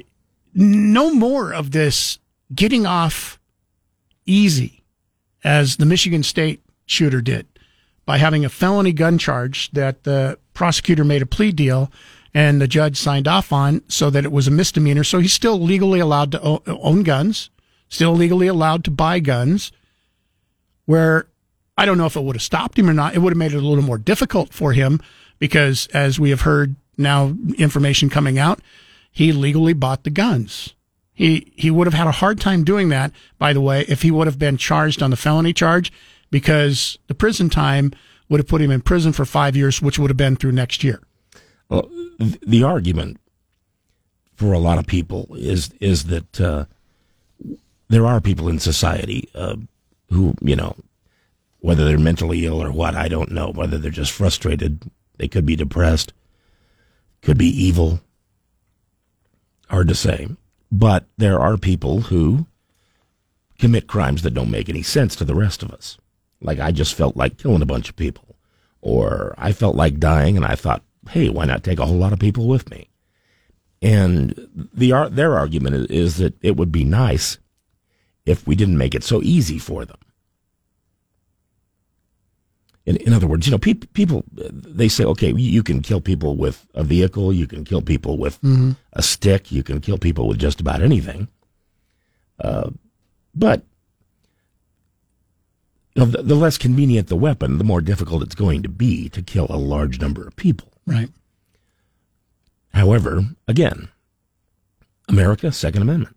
no 0.55 1.13
more 1.13 1.53
of 1.53 1.73
this 1.73 2.19
getting 2.55 2.87
off 2.87 3.41
easy 4.27 4.85
as 5.43 5.77
the 5.77 5.87
Michigan 5.87 6.23
State 6.23 6.63
shooter 6.87 7.21
did 7.21 7.47
by 8.07 8.19
having 8.19 8.45
a 8.45 8.49
felony 8.49 8.93
gun 8.93 9.19
charge 9.19 9.73
that 9.73 10.05
the 10.05 10.39
prosecutor 10.55 11.05
made 11.05 11.23
a 11.23 11.27
plea 11.27 11.51
deal 11.51 11.91
and 12.35 12.61
the 12.61 12.69
judge 12.69 12.97
signed 12.97 13.29
off 13.29 13.53
on 13.53 13.83
so 13.89 14.11
that 14.11 14.25
it 14.25 14.33
was 14.33 14.49
a 14.49 14.51
misdemeanor. 14.51 15.05
So 15.05 15.19
he's 15.19 15.33
still 15.33 15.61
legally 15.61 16.01
allowed 16.01 16.33
to 16.33 16.63
own 16.67 17.03
guns, 17.03 17.51
still 17.89 18.15
legally 18.15 18.47
allowed 18.47 18.85
to 18.85 18.91
buy 18.91 19.19
guns. 19.19 19.73
Where 20.87 21.29
I 21.77 21.87
don't 21.87 21.99
know 21.99 22.07
if 22.07 22.17
it 22.17 22.23
would 22.23 22.37
have 22.37 22.43
stopped 22.43 22.79
him 22.79 22.89
or 22.89 22.95
not. 22.95 23.15
It 23.15 23.21
would 23.21 23.33
have 23.33 23.39
made 23.39 23.55
it 23.55 23.63
a 23.63 23.67
little 23.67 23.85
more 23.85 23.99
difficult 23.99 24.53
for 24.53 24.73
him 24.73 25.01
because, 25.39 25.87
as 25.89 26.19
we 26.19 26.31
have 26.31 26.43
heard 26.43 26.77
now, 26.99 27.35
information 27.57 28.11
coming 28.11 28.39
out, 28.39 28.61
he 29.11 29.33
legally 29.33 29.73
bought 29.73 30.05
the 30.05 30.11
guns. 30.11 30.75
He 31.13 31.53
he 31.57 31.71
would 31.71 31.87
have 31.87 31.95
had 31.95 32.07
a 32.07 32.13
hard 32.13 32.41
time 32.41 32.65
doing 32.65 32.89
that. 32.89 33.13
By 33.39 33.53
the 33.53 33.61
way, 33.61 33.85
if 33.89 34.03
he 34.03 34.11
would 34.11 34.27
have 34.27 34.39
been 34.39 34.57
charged 34.57 35.03
on 35.03 35.11
the 35.11 35.17
felony 35.17 35.53
charge, 35.53 35.93
because 36.31 36.99
the 37.07 37.15
prison 37.15 37.51
time 37.51 37.93
would 38.29 38.41
have 38.41 38.49
put 38.49 38.63
him 38.63 38.71
in 38.71 38.81
prison 38.81 39.13
for 39.13 39.25
five 39.25 39.55
years, 39.55 39.83
which 39.83 39.99
would 39.99 40.11
have 40.11 40.17
been 40.17 40.37
through 40.37 40.53
next 40.53 40.83
year. 40.83 41.03
The 42.19 42.63
argument 42.63 43.19
for 44.35 44.53
a 44.53 44.59
lot 44.59 44.79
of 44.79 44.87
people 44.87 45.29
is 45.39 45.71
is 45.81 46.05
that 46.05 46.41
uh, 46.41 46.65
there 47.89 48.07
are 48.07 48.21
people 48.21 48.49
in 48.49 48.59
society 48.59 49.29
uh, 49.35 49.57
who, 50.11 50.35
you 50.41 50.57
know, 50.57 50.77
whether 51.61 51.85
they're 51.85 51.99
mentally 51.99 52.47
ill 52.47 52.63
or 52.63 52.73
what, 52.73 52.95
I 52.95 53.09
don't 53.09 53.31
know. 53.31 53.51
Whether 53.51 53.79
they're 53.79 53.91
just 53.91 54.13
frustrated, 54.13 54.91
they 55.17 55.29
could 55.29 55.47
be 55.47 55.57
depressed, 55.57 56.13
could 57.21 57.39
be 57.39 57.47
evil. 57.47 58.01
Hard 59.69 59.89
to 59.89 59.95
say. 59.95 60.29
But 60.71 61.07
there 61.17 61.39
are 61.39 61.57
people 61.57 62.03
who 62.03 62.47
commit 63.59 63.87
crimes 63.87 64.23
that 64.23 64.35
don't 64.35 64.51
make 64.51 64.69
any 64.69 64.83
sense 64.83 65.15
to 65.17 65.25
the 65.25 65.35
rest 65.35 65.63
of 65.63 65.71
us. 65.71 65.99
Like 66.41 66.59
I 66.59 66.73
just 66.73 66.95
felt 66.95 67.17
like 67.17 67.39
killing 67.39 67.63
a 67.63 67.67
bunch 67.67 67.89
of 67.89 67.97
people. 67.97 68.37
Or 68.81 69.35
I 69.39 69.53
felt 69.53 69.77
like 69.77 70.01
dying 70.01 70.37
and 70.37 70.45
I 70.45 70.57
thought, 70.57 70.83
hey, 71.11 71.29
why 71.29 71.45
not 71.45 71.65
take 71.65 71.79
a 71.79 71.87
whole 71.87 71.99
lot 71.99 72.13
of 72.13 72.19
people 72.19 72.47
with 72.47 72.71
me? 72.71 72.89
And 73.81 74.35
the 74.55 75.09
their 75.11 75.37
argument 75.37 75.91
is, 75.91 76.19
that 76.19 76.35
it 76.43 76.57
would 76.57 76.71
be 76.71 76.85
nice 76.85 77.39
if 78.25 78.47
we 78.47 78.55
didn't 78.55 78.79
make 78.79 78.95
it 78.95 79.03
so 79.03 79.21
easy 79.23 79.59
for 79.59 79.85
them. 79.85 79.97
In, 82.85 82.97
in 82.97 83.13
other 83.13 83.27
words, 83.29 83.47
you 83.47 83.51
know, 83.53 83.59
people, 83.59 83.89
people, 83.93 84.25
they 84.33 84.89
say, 84.89 85.05
okay, 85.05 85.33
you 85.33 85.63
can 85.63 85.83
kill 85.83 86.01
people 86.01 86.37
with 86.37 86.67
a 86.75 86.83
vehicle, 86.83 87.33
you 87.33 87.47
can 87.47 87.65
kill 87.65 87.81
people 87.83 88.19
with 88.19 88.41
Mhm. 88.41 88.77
a 88.93 89.03
stick, 89.03 89.53
you 89.53 89.63
can 89.63 89.81
kill 89.81 89.99
people 89.99 90.27
with 90.27 90.39
just 90.39 90.61
about 90.61 90.83
anything. 90.83 91.29
Uh, 92.41 92.71
but 93.35 93.63
you 95.95 96.01
know, 96.01 96.07
the, 96.07 96.23
the 96.23 96.35
less 96.35 96.59
convenient 96.59 97.09
the 97.09 97.17
weapon, 97.17 97.59
the 97.59 97.65
more 97.65 97.81
difficult 97.81 98.23
it's 98.23 98.35
going 98.35 98.63
to 98.63 98.69
be 98.69 99.09
to 99.11 99.23
kill 99.23 99.47
a 99.49 99.57
large 99.57 100.01
number 100.01 100.27
of 100.27 100.35
people. 100.35 100.72
Right. 100.87 101.09
However, 102.75 103.23
again, 103.47 103.89
America, 105.09 105.53
Second 105.53 105.83
Amendment. 105.83 106.17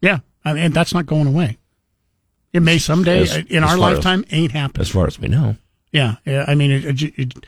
Yeah, 0.00 0.20
I 0.44 0.52
mean 0.52 0.72
that's 0.72 0.94
not 0.94 1.06
going 1.06 1.26
away. 1.26 1.58
It 2.52 2.60
may 2.60 2.78
someday 2.78 3.22
As- 3.22 3.36
in 3.36 3.62
as 3.64 3.70
our 3.70 3.76
far 3.76 3.90
as- 3.90 3.96
lifetime 3.96 4.24
ain't 4.30 4.52
happening. 4.52 4.80
As 4.80 4.88
far 4.90 5.06
as 5.06 5.18
we 5.18 5.28
know. 5.28 5.56
Yeah, 5.92 6.16
yeah. 6.24 6.44
I 6.46 6.54
mean, 6.54 6.70
it, 6.70 7.02
it, 7.02 7.18
it- 7.18 7.46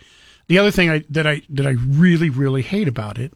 the 0.48 0.58
other 0.58 0.70
thing 0.72 0.90
I, 0.90 1.04
that 1.10 1.26
I 1.26 1.42
that 1.50 1.66
I 1.66 1.70
really 1.86 2.28
really 2.28 2.62
hate 2.62 2.88
about 2.88 3.18
it 3.18 3.32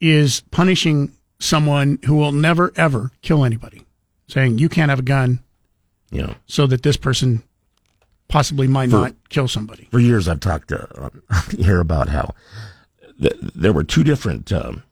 is 0.00 0.42
punishing 0.50 1.12
someone 1.38 1.98
who 2.06 2.16
will 2.16 2.32
never 2.32 2.72
ever 2.76 3.12
kill 3.22 3.44
anybody, 3.44 3.84
saying 4.26 4.58
you 4.58 4.68
can't 4.68 4.90
have 4.90 4.98
a 4.98 5.02
gun, 5.02 5.38
you 6.10 6.22
know, 6.22 6.34
so 6.46 6.66
that 6.66 6.82
this 6.82 6.96
person 6.96 7.44
possibly 8.32 8.66
might 8.66 8.88
For- 8.90 8.96
not 8.96 9.14
kill 9.28 9.46
somebody. 9.46 9.86
For 9.92 10.00
years, 10.00 10.26
I've 10.26 10.40
talked 10.40 10.72
uh, 10.72 10.86
here 11.58 11.80
about 11.80 12.08
how 12.08 12.34
th- 13.20 13.36
there 13.54 13.74
were 13.74 13.84
two 13.84 14.02
different 14.02 14.50
um, 14.50 14.82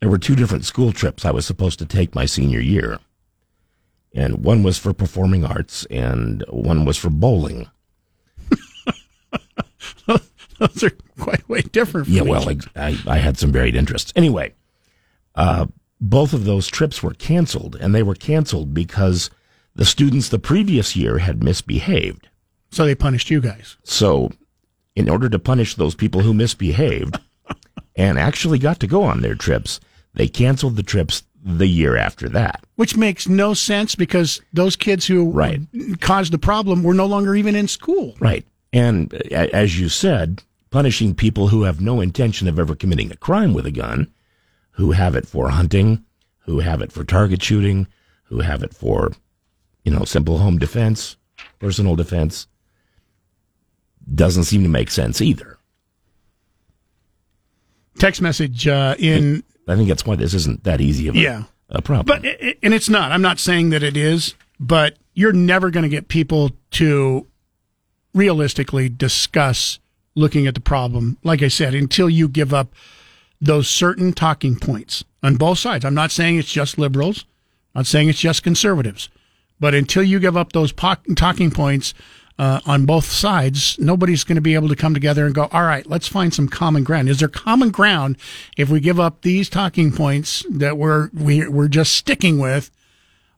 there 0.00 0.08
were 0.08 0.18
two 0.18 0.36
different 0.36 0.64
school 0.64 0.92
trips 0.92 1.24
I 1.24 1.32
was 1.32 1.44
supposed 1.44 1.80
to 1.80 1.86
take 1.86 2.14
my 2.14 2.24
senior 2.24 2.60
year, 2.60 3.00
and 4.14 4.44
one 4.44 4.62
was 4.62 4.78
for 4.78 4.92
performing 4.94 5.44
arts, 5.44 5.84
and 5.90 6.44
one 6.48 6.84
was 6.84 6.96
for 6.96 7.10
bowling. 7.10 7.68
Those 10.06 10.82
are 10.84 10.92
quite 11.18 11.48
way 11.48 11.62
different. 11.62 12.06
From 12.06 12.14
Yeah, 12.16 12.22
well, 12.22 12.42
other. 12.48 12.60
I, 12.76 12.98
I 13.06 13.18
had 13.18 13.38
some 13.38 13.52
varied 13.52 13.76
interests. 13.76 14.12
Anyway, 14.16 14.54
uh, 15.34 15.66
both 16.00 16.32
of 16.32 16.44
those 16.44 16.66
trips 16.68 17.02
were 17.02 17.14
canceled, 17.14 17.76
and 17.76 17.94
they 17.94 18.02
were 18.02 18.14
canceled 18.14 18.72
because 18.74 19.30
the 19.78 19.84
students 19.84 20.28
the 20.28 20.38
previous 20.38 20.94
year 20.96 21.18
had 21.18 21.42
misbehaved. 21.42 22.28
so 22.70 22.84
they 22.84 22.94
punished 22.94 23.30
you 23.30 23.40
guys. 23.40 23.76
So, 23.84 24.30
in 24.96 25.08
order 25.08 25.28
to 25.28 25.38
punish 25.38 25.74
those 25.76 25.94
people 25.94 26.20
who 26.22 26.34
misbehaved 26.34 27.18
and 27.96 28.18
actually 28.18 28.58
got 28.58 28.80
to 28.80 28.86
go 28.88 29.04
on 29.04 29.20
their 29.22 29.36
trips, 29.36 29.78
they 30.14 30.26
canceled 30.28 30.74
the 30.76 30.82
trips 30.82 31.22
the 31.44 31.68
year 31.68 31.96
after 31.96 32.28
that. 32.30 32.64
Which 32.74 32.96
makes 32.96 33.28
no 33.28 33.54
sense 33.54 33.94
because 33.94 34.40
those 34.52 34.74
kids 34.76 35.06
who 35.06 35.30
Right. 35.30 35.60
caused 36.00 36.32
the 36.32 36.38
problem 36.38 36.82
were 36.82 36.94
no 36.94 37.06
longer 37.06 37.36
even 37.36 37.54
in 37.54 37.68
school. 37.68 38.16
Right. 38.18 38.44
And 38.72 39.14
as 39.32 39.78
you 39.78 39.88
said, 39.88 40.42
punishing 40.70 41.14
people 41.14 41.48
who 41.48 41.62
have 41.62 41.80
no 41.80 42.00
intention 42.00 42.48
of 42.48 42.58
ever 42.58 42.74
committing 42.74 43.12
a 43.12 43.16
crime 43.16 43.54
with 43.54 43.64
a 43.66 43.70
gun, 43.70 44.08
who 44.72 44.90
have 44.92 45.14
it 45.14 45.26
for 45.26 45.50
hunting, 45.50 46.04
who 46.40 46.58
have 46.60 46.82
it 46.82 46.90
for 46.92 47.04
target 47.04 47.42
shooting, 47.42 47.86
who 48.24 48.40
have 48.40 48.62
it 48.64 48.74
for, 48.74 49.12
you 49.88 49.96
know, 49.98 50.04
simple 50.04 50.36
home 50.36 50.58
defense, 50.58 51.16
personal 51.60 51.96
defense, 51.96 52.46
doesn't 54.14 54.44
seem 54.44 54.62
to 54.62 54.68
make 54.68 54.90
sense 54.90 55.22
either. 55.22 55.56
Text 57.98 58.20
message 58.20 58.68
uh, 58.68 58.94
in 58.98 59.42
I 59.66 59.76
think 59.76 59.88
that's 59.88 60.04
why 60.04 60.14
this 60.14 60.34
isn't 60.34 60.64
that 60.64 60.82
easy 60.82 61.08
of 61.08 61.14
a, 61.14 61.18
Yeah. 61.18 61.44
a 61.70 61.80
problem. 61.80 62.04
But 62.04 62.26
it, 62.26 62.58
and 62.62 62.74
it's 62.74 62.90
not. 62.90 63.12
I'm 63.12 63.22
not 63.22 63.38
saying 63.38 63.70
that 63.70 63.82
it 63.82 63.96
is, 63.96 64.34
but 64.60 64.98
you're 65.14 65.32
never 65.32 65.70
going 65.70 65.84
to 65.84 65.88
get 65.88 66.08
people 66.08 66.50
to 66.72 67.26
realistically 68.12 68.90
discuss 68.90 69.78
looking 70.14 70.46
at 70.46 70.54
the 70.54 70.60
problem. 70.60 71.16
Like 71.24 71.42
I 71.42 71.48
said, 71.48 71.74
until 71.74 72.10
you 72.10 72.28
give 72.28 72.52
up 72.52 72.74
those 73.40 73.68
certain 73.68 74.12
talking 74.12 74.56
points 74.56 75.02
on 75.22 75.36
both 75.36 75.58
sides. 75.58 75.84
I'm 75.86 75.94
not 75.94 76.10
saying 76.10 76.36
it's 76.36 76.52
just 76.52 76.76
liberals. 76.76 77.24
I'm 77.74 77.80
not 77.80 77.86
saying 77.86 78.10
it's 78.10 78.20
just 78.20 78.42
conservatives. 78.42 79.08
But 79.60 79.74
until 79.74 80.02
you 80.02 80.20
give 80.20 80.36
up 80.36 80.52
those 80.52 80.72
po- 80.72 80.96
talking 81.16 81.50
points 81.50 81.94
uh, 82.38 82.60
on 82.66 82.86
both 82.86 83.06
sides, 83.06 83.76
nobody's 83.80 84.22
going 84.22 84.36
to 84.36 84.42
be 84.42 84.54
able 84.54 84.68
to 84.68 84.76
come 84.76 84.94
together 84.94 85.26
and 85.26 85.34
go, 85.34 85.48
all 85.50 85.64
right, 85.64 85.86
let's 85.86 86.06
find 86.06 86.32
some 86.32 86.48
common 86.48 86.84
ground. 86.84 87.08
Is 87.08 87.18
there 87.18 87.28
common 87.28 87.70
ground 87.70 88.16
if 88.56 88.68
we 88.68 88.78
give 88.78 89.00
up 89.00 89.22
these 89.22 89.48
talking 89.48 89.90
points 89.90 90.44
that 90.50 90.78
we're, 90.78 91.10
we, 91.12 91.48
we're 91.48 91.68
just 91.68 91.92
sticking 91.92 92.38
with 92.38 92.70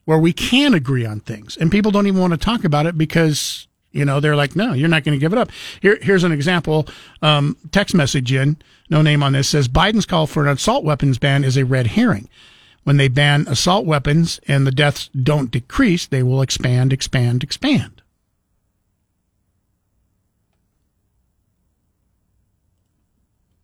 where 0.05 0.19
we 0.19 0.33
can 0.33 0.75
agree 0.75 1.07
on 1.07 1.21
things? 1.21 1.57
And 1.57 1.71
people 1.71 1.91
don't 1.91 2.07
even 2.07 2.21
want 2.21 2.35
to 2.35 2.39
talk 2.39 2.65
about 2.65 2.85
it 2.85 2.99
because, 2.99 3.67
you 3.91 4.05
know, 4.05 4.21
they're 4.21 4.37
like, 4.37 4.55
no, 4.55 4.75
you're 4.75 4.89
not 4.89 5.05
going 5.05 5.19
to 5.19 5.21
give 5.21 5.33
it 5.33 5.39
up. 5.39 5.51
Here, 5.81 5.99
here's 6.03 6.25
an 6.25 6.33
example. 6.33 6.87
Um, 7.23 7.57
text 7.73 7.95
message 7.95 8.31
in, 8.35 8.59
no 8.91 9.01
name 9.01 9.23
on 9.23 9.33
this, 9.33 9.49
says 9.49 9.67
Biden's 9.67 10.05
call 10.05 10.27
for 10.27 10.43
an 10.43 10.53
assault 10.53 10.85
weapons 10.85 11.17
ban 11.17 11.43
is 11.43 11.57
a 11.57 11.65
red 11.65 11.87
herring. 11.87 12.29
When 12.85 12.97
they 12.97 13.09
ban 13.09 13.47
assault 13.47 13.85
weapons 13.85 14.41
and 14.49 14.67
the 14.67 14.73
deaths 14.73 15.09
don't 15.09 15.51
decrease, 15.51 16.07
they 16.07 16.23
will 16.23 16.41
expand, 16.43 16.93
expand, 16.93 17.43
expand. 17.43 18.01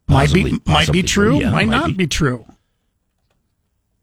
Possibly- 0.06 0.42
might 0.52 0.64
be 0.64 0.72
might 0.72 0.92
be 0.92 1.02
true, 1.02 1.40
yeah, 1.40 1.50
might, 1.50 1.66
might 1.66 1.76
not 1.76 1.86
be. 1.88 1.94
be. 1.94 2.06
true. 2.06 2.44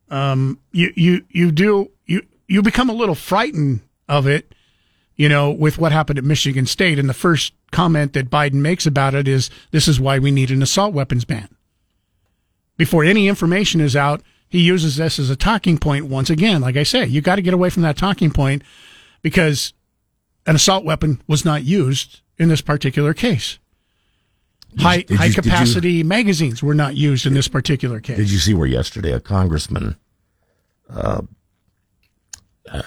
Um, 0.09 0.59
you 0.71 0.91
you 0.95 1.25
you 1.29 1.51
do 1.51 1.91
you 2.05 2.21
you 2.47 2.61
become 2.61 2.89
a 2.89 2.93
little 2.93 3.15
frightened 3.15 3.81
of 4.09 4.27
it, 4.27 4.53
you 5.15 5.29
know, 5.29 5.49
with 5.49 5.77
what 5.77 5.91
happened 5.91 6.19
at 6.19 6.25
Michigan 6.25 6.65
State. 6.65 6.99
And 6.99 7.07
the 7.07 7.13
first 7.13 7.53
comment 7.71 8.13
that 8.13 8.29
Biden 8.29 8.55
makes 8.55 8.85
about 8.85 9.15
it 9.15 9.27
is, 9.27 9.49
"This 9.71 9.87
is 9.87 9.99
why 9.99 10.19
we 10.19 10.29
need 10.29 10.51
an 10.51 10.61
assault 10.61 10.93
weapons 10.93 11.23
ban." 11.23 11.47
Before 12.75 13.03
any 13.03 13.27
information 13.27 13.79
is 13.79 13.95
out, 13.95 14.21
he 14.53 14.59
uses 14.61 14.97
this 14.97 15.17
as 15.17 15.31
a 15.31 15.35
talking 15.35 15.79
point 15.79 16.05
once 16.05 16.29
again. 16.29 16.61
Like 16.61 16.77
I 16.77 16.83
say, 16.83 17.07
you 17.07 17.21
got 17.21 17.37
to 17.37 17.41
get 17.41 17.55
away 17.55 17.71
from 17.71 17.81
that 17.81 17.97
talking 17.97 18.29
point 18.29 18.61
because 19.23 19.73
an 20.45 20.55
assault 20.55 20.85
weapon 20.85 21.19
was 21.27 21.43
not 21.43 21.63
used 21.63 22.21
in 22.37 22.49
this 22.49 22.61
particular 22.61 23.15
case. 23.15 23.57
High 24.77 25.05
you- 25.09 25.17
high 25.17 25.29
did 25.29 25.37
you- 25.37 25.41
capacity 25.41 26.03
magazines 26.03 26.61
were 26.61 26.75
not 26.75 26.95
used 26.95 27.25
in 27.25 27.33
this 27.33 27.47
particular 27.47 27.99
case. 27.99 28.17
Did 28.17 28.29
you 28.29 28.37
see 28.37 28.53
where 28.53 28.67
yesterday 28.67 29.11
a 29.11 29.19
congressman? 29.19 29.95
Uh, 30.87 31.23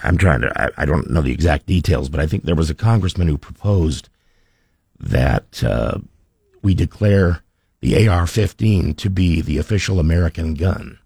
I'm 0.03 0.17
trying 0.17 0.39
to. 0.41 0.61
I, 0.61 0.83
I 0.83 0.85
don't 0.85 1.09
know 1.09 1.21
the 1.21 1.33
exact 1.33 1.65
details, 1.65 2.07
but 2.07 2.21
I 2.21 2.27
think 2.27 2.43
there 2.45 2.55
was 2.55 2.69
a 2.69 2.75
congressman 2.75 3.27
who 3.27 3.37
proposed 3.37 4.07
that 5.01 5.61
uh, 5.65 5.97
we 6.61 6.73
declare 6.73 7.41
the 7.81 8.07
AR-15 8.07 8.95
to 8.95 9.09
be 9.09 9.41
the 9.41 9.57
official 9.57 9.99
American 9.99 10.53
gun. 10.53 10.99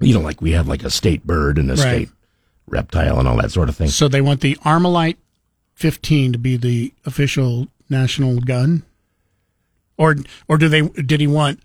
You 0.00 0.14
know, 0.14 0.20
like 0.20 0.40
we 0.40 0.52
have 0.52 0.66
like 0.68 0.82
a 0.82 0.90
state 0.90 1.26
bird 1.26 1.58
and 1.58 1.70
a 1.70 1.74
Right. 1.74 1.80
state 1.80 2.08
reptile 2.66 3.18
and 3.18 3.28
all 3.28 3.36
that 3.36 3.52
sort 3.52 3.68
of 3.68 3.76
thing. 3.76 3.88
So 3.88 4.08
they 4.08 4.20
want 4.20 4.40
the 4.40 4.56
Armalite 4.64 5.16
15 5.74 6.32
to 6.32 6.38
be 6.38 6.56
the 6.56 6.92
official 7.04 7.68
national 7.88 8.40
gun, 8.40 8.82
or 9.98 10.16
or 10.48 10.56
do 10.58 10.68
they 10.68 10.82
did 10.88 11.20
he 11.20 11.26
want 11.26 11.60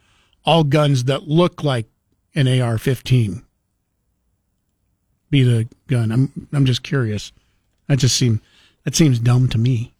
all 0.46 0.64
guns 0.64 1.06
that 1.06 1.28
look 1.28 1.64
like 1.64 1.88
an 2.36 2.48
AR-15 2.48 3.44
be 5.30 5.44
the 5.44 5.68
gun? 5.88 6.12
I'm 6.12 6.48
I'm 6.54 6.66
just 6.66 6.84
curious. 6.84 7.32
That 7.88 8.00
just 8.00 8.16
seem 8.16 8.42
that 8.84 8.96
seems 8.96 9.20
dumb 9.20 9.48
to 9.50 9.58
me. 9.58 9.94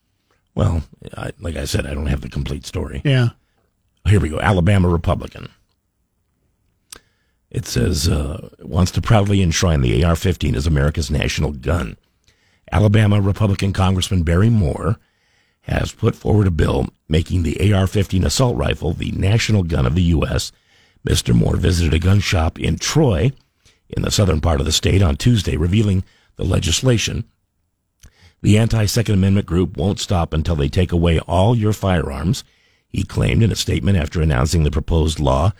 Well, 0.54 0.82
I, 1.16 1.32
like 1.38 1.56
I 1.56 1.64
said, 1.66 1.86
I 1.86 1.92
don't 1.94 2.06
have 2.06 2.22
the 2.22 2.28
complete 2.30 2.64
story. 2.64 3.02
Yeah. 3.04 3.30
Here 4.06 4.20
we 4.20 4.28
go. 4.30 4.40
Alabama 4.40 4.88
Republican. 4.88 5.48
It 7.56 7.64
says 7.64 8.06
uh, 8.06 8.50
wants 8.60 8.90
to 8.92 9.00
proudly 9.00 9.40
enshrine 9.40 9.80
the 9.80 10.04
AR-15 10.04 10.54
as 10.54 10.66
America's 10.66 11.10
national 11.10 11.52
gun. 11.52 11.96
Alabama 12.70 13.18
Republican 13.18 13.72
Congressman 13.72 14.24
Barry 14.24 14.50
Moore 14.50 14.98
has 15.62 15.90
put 15.90 16.14
forward 16.14 16.46
a 16.46 16.50
bill 16.50 16.90
making 17.08 17.44
the 17.44 17.72
AR-15 17.72 18.26
assault 18.26 18.58
rifle 18.58 18.92
the 18.92 19.10
national 19.12 19.62
gun 19.62 19.86
of 19.86 19.94
the 19.94 20.02
U.S. 20.02 20.52
Mr. 21.08 21.34
Moore 21.34 21.56
visited 21.56 21.94
a 21.94 21.98
gun 21.98 22.20
shop 22.20 22.60
in 22.60 22.76
Troy, 22.76 23.32
in 23.88 24.02
the 24.02 24.10
southern 24.10 24.42
part 24.42 24.60
of 24.60 24.66
the 24.66 24.70
state, 24.70 25.00
on 25.00 25.16
Tuesday, 25.16 25.56
revealing 25.56 26.04
the 26.36 26.44
legislation. 26.44 27.24
The 28.42 28.58
anti-Second 28.58 29.14
Amendment 29.14 29.46
group 29.46 29.78
won't 29.78 29.98
stop 29.98 30.34
until 30.34 30.56
they 30.56 30.68
take 30.68 30.92
away 30.92 31.20
all 31.20 31.56
your 31.56 31.72
firearms, 31.72 32.44
he 32.86 33.02
claimed 33.02 33.42
in 33.42 33.50
a 33.50 33.56
statement 33.56 33.96
after 33.96 34.20
announcing 34.20 34.62
the 34.62 34.70
proposed 34.70 35.18
law 35.18 35.52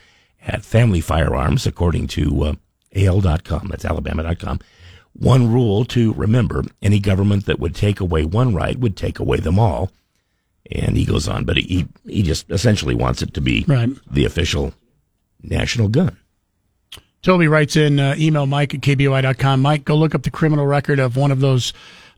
at 0.47 0.64
Family 0.64 1.01
Firearms, 1.01 1.66
according 1.66 2.06
to 2.09 2.43
uh, 2.44 2.55
AL.com, 2.94 3.68
that's 3.68 3.85
Alabama.com. 3.85 4.60
One 5.12 5.52
rule 5.52 5.85
to 5.86 6.12
remember 6.14 6.62
any 6.82 6.98
government 7.01 7.47
that 7.47 7.59
would 7.59 7.74
take 7.74 8.01
away 8.01 8.24
one 8.24 8.55
right 8.55 8.78
would 8.78 8.97
take 8.97 9.18
away 9.18 9.39
them 9.39 9.59
all. 9.59 9.90
And 10.70 10.97
he 10.97 11.05
goes 11.05 11.28
on, 11.28 11.44
but 11.44 11.56
he, 11.56 11.86
he 12.06 12.23
just 12.23 12.51
essentially 12.51 12.94
wants 12.94 13.23
it 13.23 13.35
to 13.35 13.40
be 13.40 13.64
Right. 13.68 13.89
the 14.10 14.24
official 14.24 14.73
national 15.43 15.89
gun. 15.89 16.16
Toby 17.23 17.48
writes 17.48 17.77
in 17.77 17.98
uh, 17.98 18.14
email 18.18 18.47
Mike 18.47 18.74
at 18.74 18.81
KBOI.com. 18.81 19.60
Mike, 19.62 19.85
go 19.85 19.97
look 19.97 20.14
up 20.14 20.23
the 20.23 20.31
criminal 20.31 20.66
record 20.66 20.98
of 20.98 21.16
one 21.16 21.31
of 21.31 21.40
those 21.40 21.73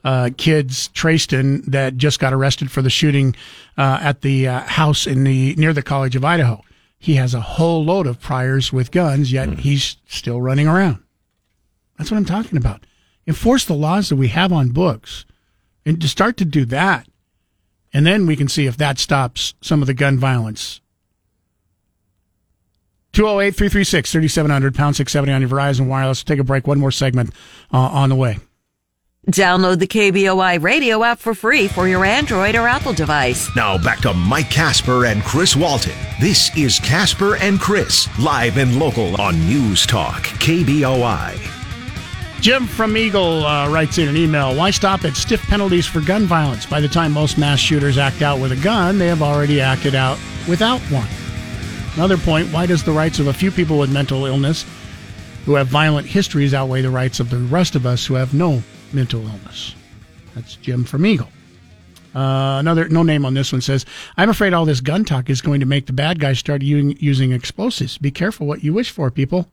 uh, 0.05 0.31
kids, 0.37 0.89
Trayston, 0.89 1.63
that 1.71 1.97
just 1.97 2.21
got 2.21 2.33
arrested 2.33 2.71
for 2.71 2.83
the 2.83 2.91
shooting 2.91 3.35
uh, 3.77 3.99
at 4.03 4.21
the 4.23 4.49
uh, 4.49 4.61
house 4.61 5.07
in 5.07 5.25
the 5.25 5.55
near 5.57 5.73
the 5.73 5.83
College 5.83 6.15
of 6.17 6.25
Idaho. 6.25 6.63
He 6.99 7.15
has 7.15 7.35
a 7.35 7.41
whole 7.41 7.85
load 7.85 8.07
of 8.07 8.20
priors 8.20 8.73
with 8.73 8.91
guns, 8.91 9.33
yet 9.33 9.61
he's 9.61 9.97
still 10.07 10.41
running 10.41 10.66
around. 10.66 11.03
That's 11.97 12.11
what 12.11 12.16
I'm 12.16 12.25
talking 12.25 12.59
about. 12.59 12.85
Enforce 13.27 13.65
the 13.65 13.75
laws 13.75 14.09
that 14.09 14.16
we 14.16 14.29
have 14.29 14.53
on 14.53 14.70
books, 14.70 15.25
and 15.87 16.01
to 16.01 16.09
start 16.09 16.37
to 16.39 16.45
do 16.45 16.65
that, 16.66 17.07
and 17.93 18.07
then 18.07 18.27
we 18.27 18.37
can 18.37 18.49
see 18.49 18.66
if 18.66 18.77
that 18.77 18.99
stops 18.99 19.55
some 19.61 19.81
of 19.81 19.87
the 19.87 19.95
gun 19.95 20.19
violence 20.19 20.81
208 23.12 23.55
336 23.57 24.12
3700, 24.12 24.75
pound 24.75 24.97
670 24.97 25.33
on 25.33 25.41
your 25.41 25.51
Verizon 25.51 25.89
Wireless. 25.89 26.23
Take 26.23 26.39
a 26.39 26.45
break. 26.45 26.66
One 26.66 26.79
more 26.79 26.93
segment 26.93 27.31
uh, 27.73 27.79
on 27.79 28.11
the 28.11 28.15
way. 28.15 28.39
Download 29.29 29.79
the 29.79 29.87
KBOI 29.87 30.63
radio 30.63 31.05
app 31.05 31.19
for 31.19 31.35
free 31.35 31.69
for 31.69 31.87
your 31.87 32.03
Android 32.07 32.55
or 32.55 32.67
Apple 32.67 32.95
device. 32.95 33.55
Now 33.55 33.77
back 33.77 34.01
to 34.01 34.15
Mike 34.15 34.49
Casper 34.49 35.05
and 35.05 35.23
Chris 35.23 35.55
Walton. 35.55 35.93
This 36.19 36.57
is 36.57 36.79
Casper 36.79 37.37
and 37.37 37.61
Chris, 37.61 38.09
live 38.19 38.57
and 38.57 38.79
local 38.79 39.21
on 39.21 39.39
News 39.47 39.85
Talk, 39.85 40.23
KBOI. 40.23 41.39
Jim 42.41 42.67
from 42.67 42.97
Eagle 42.97 43.45
uh, 43.45 43.69
writes 43.69 43.99
in 43.99 44.09
an 44.09 44.17
email 44.17 44.57
Why 44.57 44.71
stop 44.71 45.05
at 45.05 45.15
stiff 45.15 45.43
penalties 45.43 45.87
for 45.87 46.01
gun 46.01 46.25
violence? 46.25 46.65
By 46.65 46.81
the 46.81 46.89
time 46.89 47.13
most 47.13 47.37
mass 47.37 47.59
shooters 47.59 47.99
act 47.99 48.23
out 48.23 48.41
with 48.41 48.53
a 48.53 48.63
gun, 48.65 48.97
they 48.97 49.09
have 49.09 49.21
already 49.21 49.61
acted 49.61 49.95
out 49.95 50.17
without 50.49 50.81
one. 50.91 51.09
Another 51.97 52.17
point 52.17 52.51
why 52.51 52.65
does 52.65 52.83
the 52.83 52.93
rights 52.93 53.19
of 53.19 53.27
a 53.27 53.35
few 53.35 53.51
people 53.51 53.79
with 53.79 53.93
mental 53.93 54.25
illness 54.25 54.65
who 55.45 55.53
have 55.57 55.67
violent 55.67 56.07
histories 56.07 56.55
outweigh 56.55 56.81
the 56.81 56.89
rights 56.89 57.21
of 57.21 57.29
the 57.29 57.37
rest 57.37 57.75
of 57.75 57.85
us 57.85 58.07
who 58.07 58.15
have 58.15 58.33
no 58.33 58.63
mental 58.93 59.20
illness? 59.23 59.74
That's 60.35 60.56
Jim 60.56 60.85
from 60.85 61.06
Eagle. 61.06 61.28
Uh, 62.15 62.59
another, 62.59 62.89
no 62.89 63.02
name 63.02 63.24
on 63.24 63.35
this 63.35 63.52
one 63.52 63.60
says, 63.60 63.85
I'm 64.16 64.31
afraid 64.31 64.55
all 64.55 64.65
this 64.65 64.81
gun 64.81 65.05
talk 65.05 65.28
is 65.28 65.40
going 65.40 65.60
to 65.60 65.66
make 65.66 65.86
the 65.86 65.93
bad 65.93 66.19
guys 66.19 66.39
start 66.39 66.62
using, 66.62 66.97
using 66.98 67.32
explosives. 67.32 67.98
Be 67.98 68.10
careful 68.10 68.47
what 68.47 68.65
you 68.65 68.73
wish 68.73 68.90
for, 68.90 69.10
people. 69.10 69.48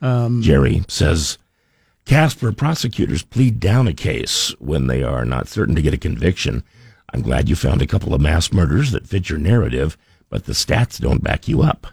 Um, 0.00 0.42
Jerry 0.42 0.84
says 0.88 1.38
Casper 2.04 2.52
prosecutors 2.52 3.24
plead 3.24 3.58
down 3.58 3.88
a 3.88 3.94
case 3.94 4.54
when 4.58 4.86
they 4.86 5.02
are 5.02 5.24
not 5.24 5.48
certain 5.48 5.74
to 5.74 5.82
get 5.82 5.94
a 5.94 5.98
conviction. 5.98 6.62
I'm 7.12 7.22
glad 7.22 7.48
you 7.48 7.56
found 7.56 7.82
a 7.82 7.86
couple 7.86 8.14
of 8.14 8.20
mass 8.20 8.52
murders 8.52 8.92
that 8.92 9.06
fit 9.06 9.28
your 9.28 9.38
narrative, 9.38 9.96
but 10.28 10.44
the 10.44 10.52
stats 10.52 11.00
don't 11.00 11.22
back 11.22 11.48
you 11.48 11.62
up. 11.62 11.86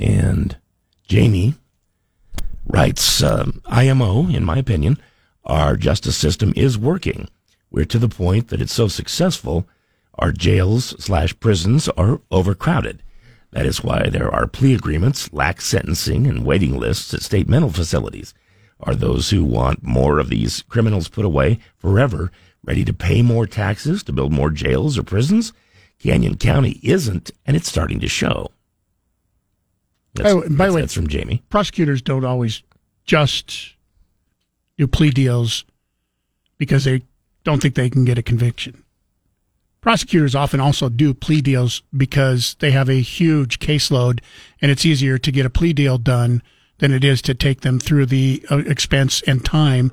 And 0.00 0.56
Jamie 1.06 1.54
writes 2.66 3.22
um, 3.22 3.62
IMO, 3.66 4.28
in 4.28 4.44
my 4.44 4.58
opinion, 4.58 4.98
our 5.44 5.76
justice 5.76 6.16
system 6.16 6.52
is 6.56 6.76
working. 6.76 7.28
We're 7.70 7.84
to 7.84 7.98
the 8.00 8.08
point 8.08 8.48
that 8.48 8.60
it's 8.60 8.72
so 8.72 8.88
successful, 8.88 9.68
our 10.14 10.32
jails 10.32 10.96
slash 10.98 11.38
prisons 11.38 11.88
are 11.90 12.20
overcrowded. 12.32 13.04
That 13.52 13.66
is 13.66 13.84
why 13.84 14.08
there 14.08 14.34
are 14.34 14.48
plea 14.48 14.74
agreements, 14.74 15.32
lax 15.32 15.66
sentencing, 15.66 16.26
and 16.26 16.44
waiting 16.44 16.76
lists 16.76 17.14
at 17.14 17.22
state 17.22 17.48
mental 17.48 17.70
facilities. 17.70 18.34
Are 18.80 18.96
those 18.96 19.30
who 19.30 19.44
want 19.44 19.84
more 19.84 20.18
of 20.18 20.28
these 20.28 20.62
criminals 20.62 21.08
put 21.08 21.24
away 21.24 21.60
forever 21.76 22.32
ready 22.64 22.84
to 22.84 22.92
pay 22.92 23.22
more 23.22 23.46
taxes 23.46 24.02
to 24.04 24.12
build 24.12 24.32
more 24.32 24.50
jails 24.50 24.98
or 24.98 25.04
prisons? 25.04 25.52
Canyon 26.00 26.36
County 26.36 26.80
isn't, 26.82 27.30
and 27.46 27.56
it's 27.56 27.68
starting 27.68 28.00
to 28.00 28.08
show. 28.08 28.50
That's, 30.16 30.34
by, 30.34 30.48
by 30.48 30.66
the 30.66 30.72
way, 30.74 30.80
that's 30.80 30.94
from 30.94 31.08
Jamie. 31.08 31.42
Prosecutors 31.48 32.02
don't 32.02 32.24
always 32.24 32.62
just 33.04 33.74
do 34.76 34.86
plea 34.86 35.10
deals 35.10 35.64
because 36.58 36.84
they 36.84 37.02
don't 37.44 37.62
think 37.62 37.74
they 37.74 37.90
can 37.90 38.04
get 38.04 38.18
a 38.18 38.22
conviction. 38.22 38.82
Prosecutors 39.80 40.34
often 40.34 40.58
also 40.58 40.88
do 40.88 41.14
plea 41.14 41.40
deals 41.40 41.82
because 41.96 42.56
they 42.58 42.72
have 42.72 42.88
a 42.88 43.00
huge 43.00 43.60
caseload 43.60 44.20
and 44.60 44.70
it's 44.70 44.84
easier 44.84 45.16
to 45.16 45.30
get 45.30 45.46
a 45.46 45.50
plea 45.50 45.72
deal 45.72 45.96
done 45.96 46.42
than 46.78 46.92
it 46.92 47.04
is 47.04 47.22
to 47.22 47.34
take 47.34 47.60
them 47.60 47.78
through 47.78 48.06
the 48.06 48.44
uh, 48.50 48.58
expense 48.58 49.22
and 49.22 49.44
time 49.44 49.92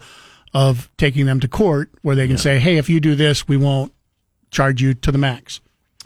of 0.54 0.90
taking 0.98 1.26
them 1.26 1.40
to 1.40 1.48
court 1.48 1.91
where 2.02 2.16
they 2.16 2.28
can 2.28 2.38
say, 2.38 2.60
hey, 2.60 2.78
if 2.78 2.90
you 2.90 3.00
do 3.00 3.16
this, 3.16 3.48
we 3.48 3.56
won't 3.56 3.94
charge 4.52 4.82
you 4.82 4.94
to 4.94 5.12
the 5.12 5.18
max. 5.18 5.62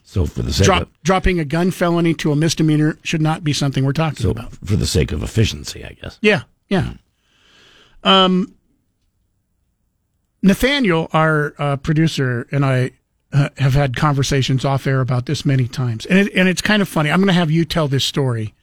So 0.08 0.26
for 0.26 0.42
the 0.42 0.54
sake 0.54 0.66
Drop, 0.66 0.82
of, 0.84 1.04
dropping 1.04 1.38
a 1.38 1.44
gun 1.44 1.70
felony 1.70 2.14
to 2.14 2.32
a 2.32 2.36
misdemeanor 2.36 2.98
should 3.04 3.22
not 3.22 3.44
be 3.44 3.52
something 3.52 3.84
we're 3.84 3.92
talking 3.92 4.24
so 4.24 4.32
about. 4.32 4.54
for 4.54 4.78
the 4.78 4.88
sake 4.88 5.12
of 5.12 5.22
efficiency, 5.22 5.84
I 5.84 5.98
guess. 6.02 6.18
Yeah, 6.22 6.44
yeah. 6.70 6.94
Um, 8.06 8.56
Nathaniel, 10.42 11.10
our 11.12 11.54
uh, 11.60 11.76
producer, 11.76 12.48
and 12.54 12.64
I 12.66 12.92
uh, 13.34 13.50
have 13.58 13.74
had 13.74 13.98
conversations 13.98 14.64
off 14.64 14.88
air 14.88 15.02
about 15.02 15.26
this 15.26 15.46
many 15.46 15.68
times, 15.68 16.06
and 16.06 16.20
it, 16.20 16.34
and 16.34 16.48
it's 16.48 16.62
kind 16.62 16.82
of 16.82 16.88
funny. 16.88 17.12
I'm 17.12 17.20
going 17.20 17.28
to 17.28 17.34
have 17.34 17.52
you 17.52 17.66
tell 17.66 17.90
this 17.90 18.06
story 18.06 18.54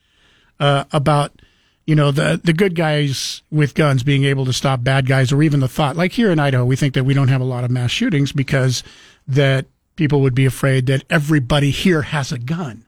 uh, 0.58 0.84
about 0.92 1.42
you 1.84 1.94
know 1.94 2.10
the 2.10 2.40
the 2.42 2.54
good 2.54 2.74
guys 2.74 3.42
with 3.50 3.74
guns 3.74 4.02
being 4.02 4.24
able 4.24 4.46
to 4.46 4.52
stop 4.54 4.82
bad 4.82 5.06
guys, 5.06 5.30
or 5.30 5.42
even 5.42 5.60
the 5.60 5.68
thought. 5.68 5.94
Like 5.94 6.12
here 6.12 6.30
in 6.30 6.38
Idaho, 6.38 6.64
we 6.64 6.74
think 6.74 6.94
that 6.94 7.04
we 7.04 7.12
don't 7.12 7.28
have 7.28 7.42
a 7.42 7.44
lot 7.44 7.64
of 7.64 7.70
mass 7.70 7.90
shootings 7.90 8.32
because 8.32 8.82
that 9.28 9.66
people 9.96 10.20
would 10.20 10.34
be 10.34 10.46
afraid 10.46 10.86
that 10.86 11.04
everybody 11.10 11.70
here 11.70 12.02
has 12.02 12.32
a 12.32 12.38
gun, 12.38 12.86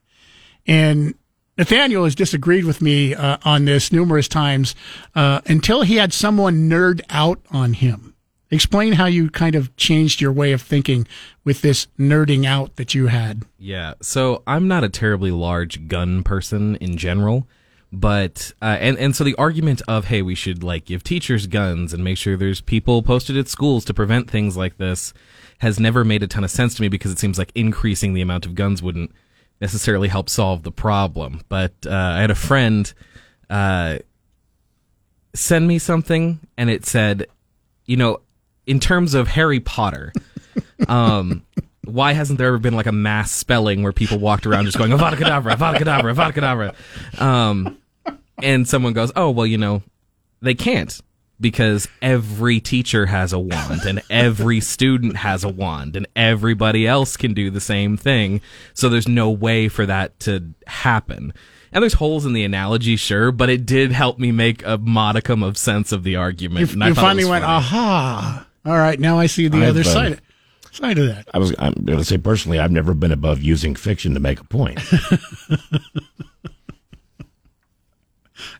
and 0.65 1.13
Nathaniel 1.57 2.03
has 2.03 2.13
disagreed 2.13 2.65
with 2.65 2.81
me 2.81 3.15
uh, 3.15 3.37
on 3.43 3.65
this 3.65 3.91
numerous 3.91 4.27
times 4.27 4.75
uh, 5.15 5.41
until 5.47 5.81
he 5.81 5.95
had 5.95 6.13
someone 6.13 6.69
nerd 6.69 7.01
out 7.09 7.39
on 7.49 7.73
him. 7.73 8.13
Explain 8.49 8.93
how 8.93 9.07
you 9.07 9.29
kind 9.29 9.55
of 9.55 9.75
changed 9.75 10.21
your 10.21 10.31
way 10.31 10.53
of 10.53 10.61
thinking 10.61 11.07
with 11.43 11.61
this 11.61 11.87
nerding 11.99 12.45
out 12.45 12.75
that 12.77 12.93
you 12.93 13.07
had. 13.07 13.43
Yeah. 13.57 13.95
So 14.01 14.43
I'm 14.47 14.67
not 14.67 14.83
a 14.83 14.89
terribly 14.89 15.31
large 15.31 15.87
gun 15.87 16.23
person 16.23 16.75
in 16.77 16.95
general, 16.95 17.47
but 17.91 18.53
uh, 18.61 18.77
and 18.79 18.97
and 18.97 19.15
so 19.15 19.23
the 19.23 19.35
argument 19.35 19.81
of 19.87 20.05
hey 20.05 20.21
we 20.21 20.35
should 20.35 20.63
like 20.63 20.85
give 20.85 21.03
teachers 21.03 21.47
guns 21.47 21.93
and 21.93 22.03
make 22.03 22.17
sure 22.17 22.37
there's 22.37 22.61
people 22.61 23.01
posted 23.01 23.35
at 23.35 23.47
schools 23.47 23.83
to 23.85 23.93
prevent 23.93 24.29
things 24.29 24.55
like 24.55 24.77
this 24.77 25.13
has 25.59 25.79
never 25.79 26.03
made 26.03 26.23
a 26.23 26.27
ton 26.27 26.43
of 26.43 26.51
sense 26.51 26.75
to 26.75 26.81
me 26.81 26.87
because 26.87 27.11
it 27.11 27.19
seems 27.19 27.37
like 27.37 27.51
increasing 27.55 28.13
the 28.13 28.21
amount 28.21 28.45
of 28.45 28.55
guns 28.55 28.81
wouldn't 28.81 29.11
necessarily 29.59 30.07
help 30.07 30.29
solve 30.29 30.63
the 30.63 30.71
problem. 30.71 31.41
But 31.49 31.73
uh, 31.85 31.91
I 31.91 32.21
had 32.21 32.31
a 32.31 32.35
friend 32.35 32.91
uh, 33.49 33.97
send 35.33 35.67
me 35.67 35.79
something 35.79 36.39
and 36.57 36.69
it 36.69 36.85
said, 36.85 37.27
you 37.85 37.97
know, 37.97 38.19
in 38.65 38.79
terms 38.79 39.13
of 39.13 39.29
Harry 39.29 39.59
Potter, 39.59 40.13
um, 40.87 41.43
why 41.85 42.13
hasn't 42.13 42.37
there 42.37 42.47
ever 42.47 42.59
been 42.59 42.75
like 42.75 42.85
a 42.85 42.91
mass 42.91 43.31
spelling 43.31 43.81
where 43.81 43.93
people 43.93 44.19
walked 44.19 44.45
around 44.45 44.65
just 44.65 44.77
going 44.77 44.91
Avada 44.91 45.13
Kedavra, 45.13 45.55
Avada 45.55 45.77
Kedavra, 45.77 46.13
Avada 46.13 46.33
Kedavra? 46.33 47.21
Um, 47.21 47.77
and 48.43 48.67
someone 48.67 48.93
goes, 48.93 49.11
oh 49.15 49.31
well, 49.31 49.47
you 49.47 49.57
know, 49.57 49.81
they 50.41 50.53
can't 50.53 51.01
because 51.39 51.87
every 52.01 52.59
teacher 52.59 53.05
has 53.05 53.33
a 53.33 53.39
wand 53.39 53.81
and 53.85 54.01
every 54.09 54.59
student 54.59 55.17
has 55.17 55.43
a 55.43 55.49
wand 55.49 55.95
and 55.95 56.07
everybody 56.15 56.87
else 56.87 57.17
can 57.17 57.33
do 57.33 57.49
the 57.49 57.61
same 57.61 57.97
thing. 57.97 58.41
So 58.73 58.89
there's 58.89 59.07
no 59.07 59.29
way 59.29 59.67
for 59.67 59.85
that 59.85 60.19
to 60.21 60.53
happen. 60.65 61.33
And 61.71 61.83
there's 61.83 61.93
holes 61.93 62.25
in 62.25 62.33
the 62.33 62.43
analogy, 62.43 62.95
sure, 62.95 63.31
but 63.31 63.49
it 63.49 63.65
did 63.65 63.91
help 63.91 64.17
me 64.17 64.31
make 64.31 64.65
a 64.65 64.77
modicum 64.77 65.43
of 65.43 65.57
sense 65.57 65.91
of 65.91 66.03
the 66.03 66.15
argument. 66.15 66.67
You, 66.67 66.73
and 66.73 66.83
I 66.83 66.87
you 66.87 66.93
it 66.93 66.95
finally 66.95 67.23
was 67.25 67.31
went, 67.31 67.43
funny. 67.43 67.57
aha! 67.57 68.47
All 68.65 68.77
right, 68.77 68.99
now 68.99 69.19
I 69.19 69.27
see 69.27 69.47
the 69.47 69.57
I've, 69.57 69.69
other 69.69 69.83
side 69.83 70.21
side 70.77 70.97
of 70.97 71.07
that. 71.07 71.27
I 71.33 71.39
was 71.39 71.53
I'm 71.59 71.73
going 71.73 71.99
to 71.99 72.05
say 72.05 72.17
personally, 72.17 72.59
I've 72.59 72.71
never 72.71 72.93
been 72.93 73.11
above 73.11 73.41
using 73.41 73.75
fiction 73.75 74.13
to 74.13 74.19
make 74.19 74.39
a 74.39 74.43
point. 74.43 74.79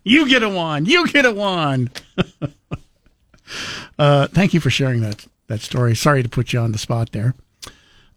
You 0.08 0.28
get 0.30 0.42
a 0.42 0.50
wand. 0.50 0.88
You 0.88 1.06
get 1.08 1.26
a 1.26 1.34
wand. 1.34 2.02
uh, 4.00 4.28
thank 4.28 4.54
you 4.54 4.60
for 4.60 4.70
sharing 4.70 5.02
that 5.02 5.26
that 5.48 5.62
story. 5.62 5.96
Sorry 5.96 6.24
to 6.24 6.30
put 6.30 6.54
you 6.54 6.60
on 6.60 6.72
the 6.72 6.78
spot 6.78 7.12
there. 7.12 7.36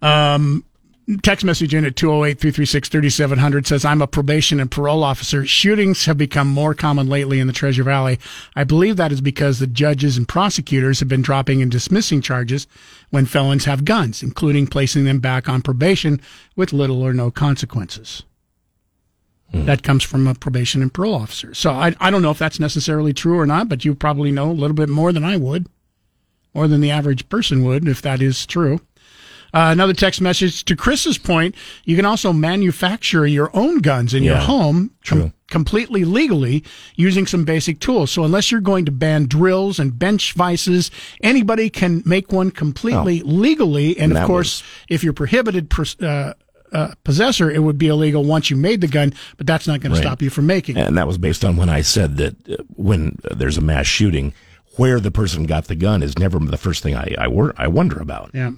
Um, 0.02 0.64
text 1.22 1.44
message 1.44 1.74
in 1.74 1.84
at 1.84 1.94
208-336-3700 1.94 3.66
says, 3.66 3.84
I'm 3.84 4.02
a 4.02 4.06
probation 4.06 4.60
and 4.60 4.70
parole 4.70 5.04
officer. 5.04 5.44
Shootings 5.44 6.06
have 6.06 6.16
become 6.16 6.48
more 6.48 6.74
common 6.74 7.08
lately 7.08 7.40
in 7.40 7.46
the 7.46 7.52
Treasure 7.52 7.82
Valley. 7.82 8.18
I 8.56 8.64
believe 8.64 8.96
that 8.96 9.12
is 9.12 9.20
because 9.20 9.58
the 9.58 9.66
judges 9.66 10.16
and 10.16 10.26
prosecutors 10.26 11.00
have 11.00 11.08
been 11.08 11.22
dropping 11.22 11.62
and 11.62 11.70
dismissing 11.70 12.20
charges 12.20 12.66
when 13.10 13.26
felons 13.26 13.64
have 13.64 13.84
guns, 13.84 14.22
including 14.22 14.66
placing 14.66 15.04
them 15.04 15.20
back 15.20 15.48
on 15.48 15.62
probation 15.62 16.20
with 16.56 16.72
little 16.72 17.02
or 17.02 17.12
no 17.12 17.30
consequences. 17.30 18.22
That 19.52 19.82
comes 19.82 20.04
from 20.04 20.26
a 20.28 20.34
probation 20.34 20.80
and 20.80 20.92
parole 20.94 21.14
officer. 21.14 21.54
So 21.54 21.72
I, 21.72 21.94
I 22.00 22.10
don't 22.10 22.22
know 22.22 22.30
if 22.30 22.38
that's 22.38 22.60
necessarily 22.60 23.12
true 23.12 23.38
or 23.38 23.46
not, 23.46 23.68
but 23.68 23.84
you 23.84 23.94
probably 23.94 24.30
know 24.30 24.50
a 24.50 24.52
little 24.52 24.76
bit 24.76 24.88
more 24.88 25.12
than 25.12 25.24
I 25.24 25.36
would, 25.36 25.66
more 26.54 26.68
than 26.68 26.80
the 26.80 26.92
average 26.92 27.28
person 27.28 27.64
would, 27.64 27.88
if 27.88 28.00
that 28.02 28.22
is 28.22 28.46
true. 28.46 28.80
Uh, 29.52 29.70
another 29.72 29.92
text 29.92 30.20
message 30.20 30.64
to 30.64 30.76
Chris's 30.76 31.18
point, 31.18 31.56
you 31.84 31.96
can 31.96 32.04
also 32.04 32.32
manufacture 32.32 33.26
your 33.26 33.50
own 33.52 33.78
guns 33.80 34.14
in 34.14 34.22
your 34.22 34.36
Yeah, 34.36 34.42
home 34.42 34.92
com- 35.04 35.32
completely 35.50 36.04
legally 36.04 36.62
using 36.94 37.26
some 37.26 37.44
basic 37.44 37.80
tools. 37.80 38.12
So 38.12 38.22
unless 38.22 38.52
you're 38.52 38.60
going 38.60 38.84
to 38.84 38.92
ban 38.92 39.26
drills 39.26 39.80
and 39.80 39.98
bench 39.98 40.34
vices, 40.34 40.92
anybody 41.20 41.68
can 41.68 42.04
make 42.06 42.30
one 42.30 42.52
completely 42.52 43.22
legally. 43.22 43.98
And, 43.98 44.12
And 44.12 44.18
of 44.18 44.26
course, 44.28 44.62
if 44.88 45.02
you're 45.02 45.12
prohibited 45.12 45.72
uh, 46.00 46.34
uh, 46.72 46.92
possessor, 47.04 47.50
it 47.50 47.62
would 47.62 47.78
be 47.78 47.88
illegal 47.88 48.24
once 48.24 48.50
you 48.50 48.56
made 48.56 48.80
the 48.80 48.88
gun, 48.88 49.12
but 49.36 49.46
that's 49.46 49.66
not 49.66 49.80
going 49.80 49.92
Right. 49.92 49.98
to 50.00 50.06
stop 50.06 50.22
you 50.22 50.30
from 50.30 50.46
making 50.46 50.76
it. 50.76 50.86
And 50.86 50.96
that 50.98 51.06
was 51.06 51.18
based 51.18 51.44
on 51.44 51.56
when 51.56 51.68
I 51.68 51.82
said 51.82 52.16
that 52.18 52.34
uh, 52.50 52.62
when 52.76 53.18
uh, 53.30 53.34
there's 53.34 53.58
a 53.58 53.62
mass 53.62 53.86
shooting, 53.86 54.32
where 54.76 55.00
the 55.00 55.10
person 55.10 55.44
got 55.44 55.64
the 55.66 55.74
gun 55.74 56.02
is 56.02 56.16
never 56.18 56.38
the 56.38 56.56
first 56.56 56.82
thing 56.82 56.94
I 56.94 57.14
I, 57.18 57.28
wor- 57.28 57.52
I 57.58 57.66
wonder 57.66 57.98
about. 57.98 58.30
Yeah. 58.32 58.52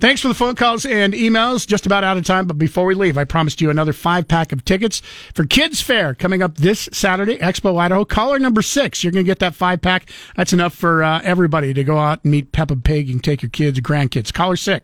Thanks 0.00 0.20
for 0.20 0.28
the 0.28 0.34
phone 0.34 0.54
calls 0.54 0.84
and 0.84 1.14
emails. 1.14 1.66
Just 1.66 1.86
about 1.86 2.04
out 2.04 2.18
of 2.18 2.26
time, 2.26 2.46
but 2.46 2.58
before 2.58 2.84
we 2.84 2.94
leave, 2.94 3.16
I 3.16 3.24
promised 3.24 3.60
you 3.60 3.70
another 3.70 3.92
five 3.94 4.28
pack 4.28 4.52
of 4.52 4.64
tickets 4.66 5.00
for 5.34 5.46
Kids 5.46 5.80
Fair 5.80 6.14
coming 6.14 6.42
up 6.42 6.56
this 6.56 6.88
Saturday, 6.92 7.38
Expo 7.38 7.78
Idaho. 7.78 8.04
Caller 8.04 8.38
number 8.38 8.60
six, 8.60 9.02
you're 9.02 9.12
going 9.12 9.24
to 9.24 9.30
get 9.30 9.38
that 9.38 9.54
five 9.54 9.80
pack. 9.80 10.10
That's 10.36 10.52
enough 10.52 10.74
for 10.74 11.02
uh, 11.02 11.22
everybody 11.24 11.72
to 11.72 11.84
go 11.84 11.96
out 11.96 12.22
and 12.24 12.32
meet 12.32 12.52
Peppa 12.52 12.76
Pig 12.76 13.08
and 13.08 13.22
take 13.24 13.40
your 13.40 13.48
kids, 13.50 13.80
grandkids. 13.80 14.30
Caller 14.32 14.56
six. 14.56 14.80